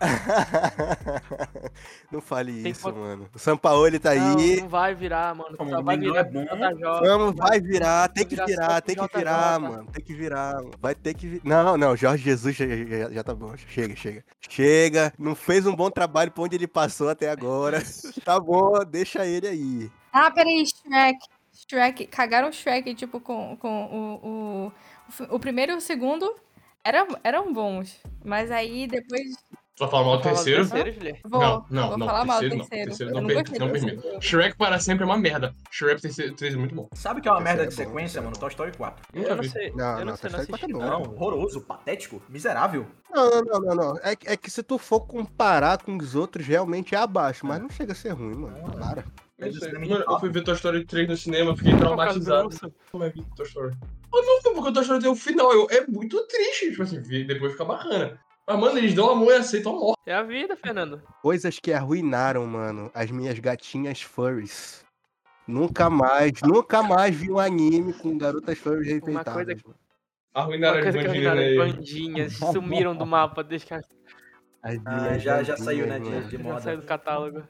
Não 2.10 2.20
fale 2.20 2.62
Tem 2.62 2.72
isso, 2.72 2.90
que- 2.92 2.98
mano. 2.98 3.28
O 3.34 3.38
Sampaoli 3.38 3.98
tá 3.98 4.14
Não, 4.14 4.38
aí. 4.38 4.60
não 4.60 4.68
vai 4.68 4.94
virar, 4.94 5.34
mano. 5.34 5.56
Como 5.56 5.70
Só 5.70 5.78
o 5.80 5.84
vai 5.84 5.96
virar 5.98 6.20
é 6.20 6.24
bom. 6.24 6.44
JJ. 6.44 7.00
Vamos, 7.00 7.34
vai 7.36 7.60
virar, 7.60 8.08
tem 8.08 8.26
que 8.26 8.36
virar 8.36 8.80
tem 8.80 8.96
que 8.96 9.16
virar, 9.18 9.58
JJ. 9.58 9.68
mano. 9.70 9.90
Tem 9.92 10.04
que 10.04 10.14
virar, 10.14 10.54
mano. 10.54 10.70
Vai 10.80 10.94
ter 10.94 11.14
que 11.14 11.26
vir. 11.26 11.40
Não, 11.44 11.76
não, 11.76 11.96
Jorge 11.96 12.24
Jesus 12.24 12.56
já, 12.56 12.66
já- 12.66 13.10
já 13.10 13.24
tá 13.24 13.34
bom. 13.34 13.54
Chega, 13.56 13.94
chega. 13.96 14.24
Chega. 14.48 15.12
Não 15.18 15.34
fez 15.34 15.66
um 15.66 15.74
bom 15.74 15.90
trabalho 15.90 16.30
pra 16.30 16.44
onde 16.44 16.56
ele 16.56 16.68
passou 16.68 17.08
até 17.08 17.30
agora. 17.30 17.78
Tá 18.24 18.38
bom, 18.38 18.84
deixa 18.84 19.24
ele 19.24 19.46
aí. 19.48 19.90
Ah, 20.12 20.30
peraí, 20.30 20.62
Shrek. 20.66 21.18
Shrek. 21.52 22.06
Cagaram 22.08 22.48
o 22.48 22.52
Shrek, 22.52 22.94
tipo, 22.94 23.20
com, 23.20 23.56
com 23.56 23.84
o, 24.20 24.72
o, 25.30 25.36
o 25.36 25.40
primeiro 25.40 25.72
e 25.72 25.76
o 25.76 25.80
segundo 25.80 26.34
eram, 26.84 27.06
eram 27.24 27.52
bons. 27.52 27.98
Mas 28.24 28.50
aí 28.50 28.86
depois. 28.86 29.22
Tu 29.78 29.82
vai 29.82 29.90
falar 29.90 30.04
mal 30.06 30.16
do 30.16 30.22
terceiro? 30.24 30.64
Juliette. 30.64 31.20
Vou, 31.24 31.40
não, 31.40 31.66
não, 31.70 31.88
vou 31.90 31.98
não. 31.98 32.06
falar 32.06 32.24
mal 32.24 32.40
do 32.40 32.40
terceiro, 32.40 32.56
não. 32.56 32.66
terceiro. 32.66 32.88
Terceiro 32.88 33.10
Eu 33.10 33.14
não, 33.14 33.20
não 33.22 33.28
não 33.28 33.70
permito. 33.70 34.02
terceiro. 34.02 34.22
Shrek 34.22 34.56
para 34.56 34.80
sempre 34.80 35.04
é 35.04 35.06
uma 35.06 35.16
merda. 35.16 35.54
Shrek 35.70 36.02
terceiro, 36.02 36.30
terceiro 36.32 36.56
é 36.56 36.58
muito 36.58 36.74
bom. 36.74 36.88
Sabe 36.94 37.20
que 37.20 37.28
é 37.28 37.30
uma 37.30 37.40
merda 37.40 37.62
de 37.62 37.68
Terceiro 37.68 37.90
é 37.90 37.92
bom, 37.92 37.98
sequência, 38.00 38.20
terceiro 38.20 38.26
é 38.26 38.28
mano? 38.28 38.40
Toy 38.40 38.48
Story 38.48 38.76
4. 38.76 39.06
Nunca 39.14 39.28
Eu 39.28 39.36
não 39.36 39.42
sei. 39.44 39.70
Não, 39.70 39.84
eu 39.84 39.98
não, 39.98 40.04
não 40.06 40.16
sei, 40.16 40.30
não 40.30 40.38
assisti. 40.40 40.60
tá 40.60 40.68
não. 40.68 40.78
bom. 40.80 40.84
Não, 40.84 41.02
horroroso, 41.14 41.60
patético, 41.60 42.20
miserável. 42.28 42.86
Não, 43.14 43.30
não, 43.30 43.42
não, 43.42 43.60
não, 43.60 43.74
não. 43.76 43.98
É, 44.02 44.16
que- 44.16 44.28
é 44.28 44.36
que 44.36 44.50
se 44.50 44.64
tu 44.64 44.78
for 44.78 45.00
comparar 45.02 45.78
com 45.80 45.96
os 45.96 46.16
outros, 46.16 46.44
realmente 46.44 46.96
é 46.96 46.98
abaixo. 46.98 47.46
Mas 47.46 47.60
não 47.62 47.70
chega 47.70 47.92
a 47.92 47.94
ser 47.94 48.10
ruim, 48.10 48.34
mano. 48.34 48.56
Para. 48.80 49.04
Eu 49.38 49.46
É 49.46 49.78
Mano, 49.78 50.04
eu 50.08 50.18
fui 50.18 50.30
ver 50.30 50.42
Toy 50.42 50.54
Story 50.54 50.84
3 50.84 51.08
no 51.08 51.16
cinema, 51.16 51.56
fiquei 51.56 51.76
traumatizado. 51.76 52.48
Como 52.90 53.04
é 53.04 53.10
que 53.10 53.22
Toy 53.36 53.46
Story? 53.46 53.76
Oh, 54.10 54.20
não, 54.20 54.54
porque 54.54 54.70
o 54.70 54.72
Toy 54.72 54.82
Story 54.82 55.00
tem 55.00 55.10
o 55.10 55.14
final. 55.14 55.52
Eu, 55.52 55.68
é 55.70 55.86
muito 55.86 56.20
triste, 56.26 56.70
tipo 56.70 56.82
assim, 56.82 57.00
depois 57.00 57.52
fica 57.52 57.64
bacana. 57.64 58.18
Mas, 58.48 58.58
mano, 58.58 58.78
eles 58.78 58.94
dão 58.94 59.10
amor 59.10 59.32
e 59.32 59.36
aceitam 59.36 59.76
a 59.76 59.78
morte. 59.78 59.98
É 60.06 60.14
a 60.14 60.22
vida, 60.22 60.56
Fernando. 60.56 61.02
Coisas 61.20 61.58
que 61.60 61.70
arruinaram, 61.70 62.46
mano, 62.46 62.90
as 62.94 63.10
minhas 63.10 63.38
gatinhas 63.38 64.00
furries. 64.00 64.82
Nunca 65.46 65.90
mais, 65.90 66.32
nunca 66.42 66.82
mais 66.82 67.14
vi 67.14 67.30
um 67.30 67.38
anime 67.38 67.92
com 67.92 68.16
garotas 68.16 68.56
furries 68.58 68.90
Uma 69.02 69.22
coisa 69.22 69.52
respeitadas. 69.52 69.62
que- 69.62 69.70
Arruinaram 70.34 70.80
Uma 70.80 70.88
as 70.88 70.94
coisa 70.94 71.08
arruinaram 71.10 71.40
as 71.40 71.46
aí. 71.46 71.56
bandinhas, 71.56 72.32
sumiram 72.36 72.96
do 72.96 73.04
mapa, 73.06 73.44
deixa 73.44 73.66
que 73.66 73.74
As 73.74 73.86
Ah, 74.86 75.18
já, 75.18 75.42
já 75.42 75.56
saiu, 75.56 75.86
né, 75.86 75.98
de, 75.98 76.28
de 76.28 76.36
já 76.38 76.42
moda. 76.42 76.60
saiu 76.60 76.80
do 76.80 76.86
catálogo. 76.86 77.46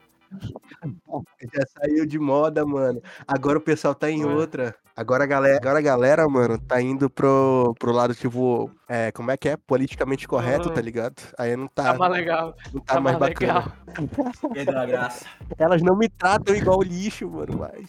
Já 1.54 1.64
saiu 1.66 2.06
de 2.06 2.18
moda, 2.18 2.64
mano. 2.66 3.00
Agora 3.26 3.58
o 3.58 3.60
pessoal 3.62 3.94
tá 3.94 4.10
em 4.10 4.24
outra. 4.24 4.74
Agora 4.96 5.24
a 5.24 5.26
galera, 5.26 5.56
agora 5.58 5.78
a 5.78 5.82
galera, 5.82 6.28
mano, 6.28 6.58
tá 6.58 6.80
indo 6.82 7.08
pro, 7.08 7.72
pro 7.78 7.92
lado, 7.92 8.14
tipo, 8.16 8.68
é, 8.88 9.12
como 9.12 9.30
é 9.30 9.36
que 9.36 9.48
é? 9.48 9.56
Politicamente 9.56 10.26
correto, 10.26 10.68
Uhum. 10.68 10.74
tá 10.74 10.80
ligado? 10.80 11.14
Aí 11.38 11.56
não 11.56 11.68
Tá 11.68 11.92
tá, 11.92 11.98
mais 11.98 12.12
legal. 12.12 12.54
não 12.74 12.80
tá, 12.80 12.94
Tá 12.94 13.00
mais 13.00 13.18
mais 13.18 13.32
bacana. 13.32 13.52
legal. 13.54 13.72
Perdeu 14.52 14.78
a 14.78 14.86
graça. 14.86 15.26
Elas 15.56 15.82
não 15.82 15.96
me 15.96 16.08
tratam 16.08 16.54
igual 16.56 16.82
lixo, 16.82 17.30
mano, 17.30 17.58
mas. 17.58 17.88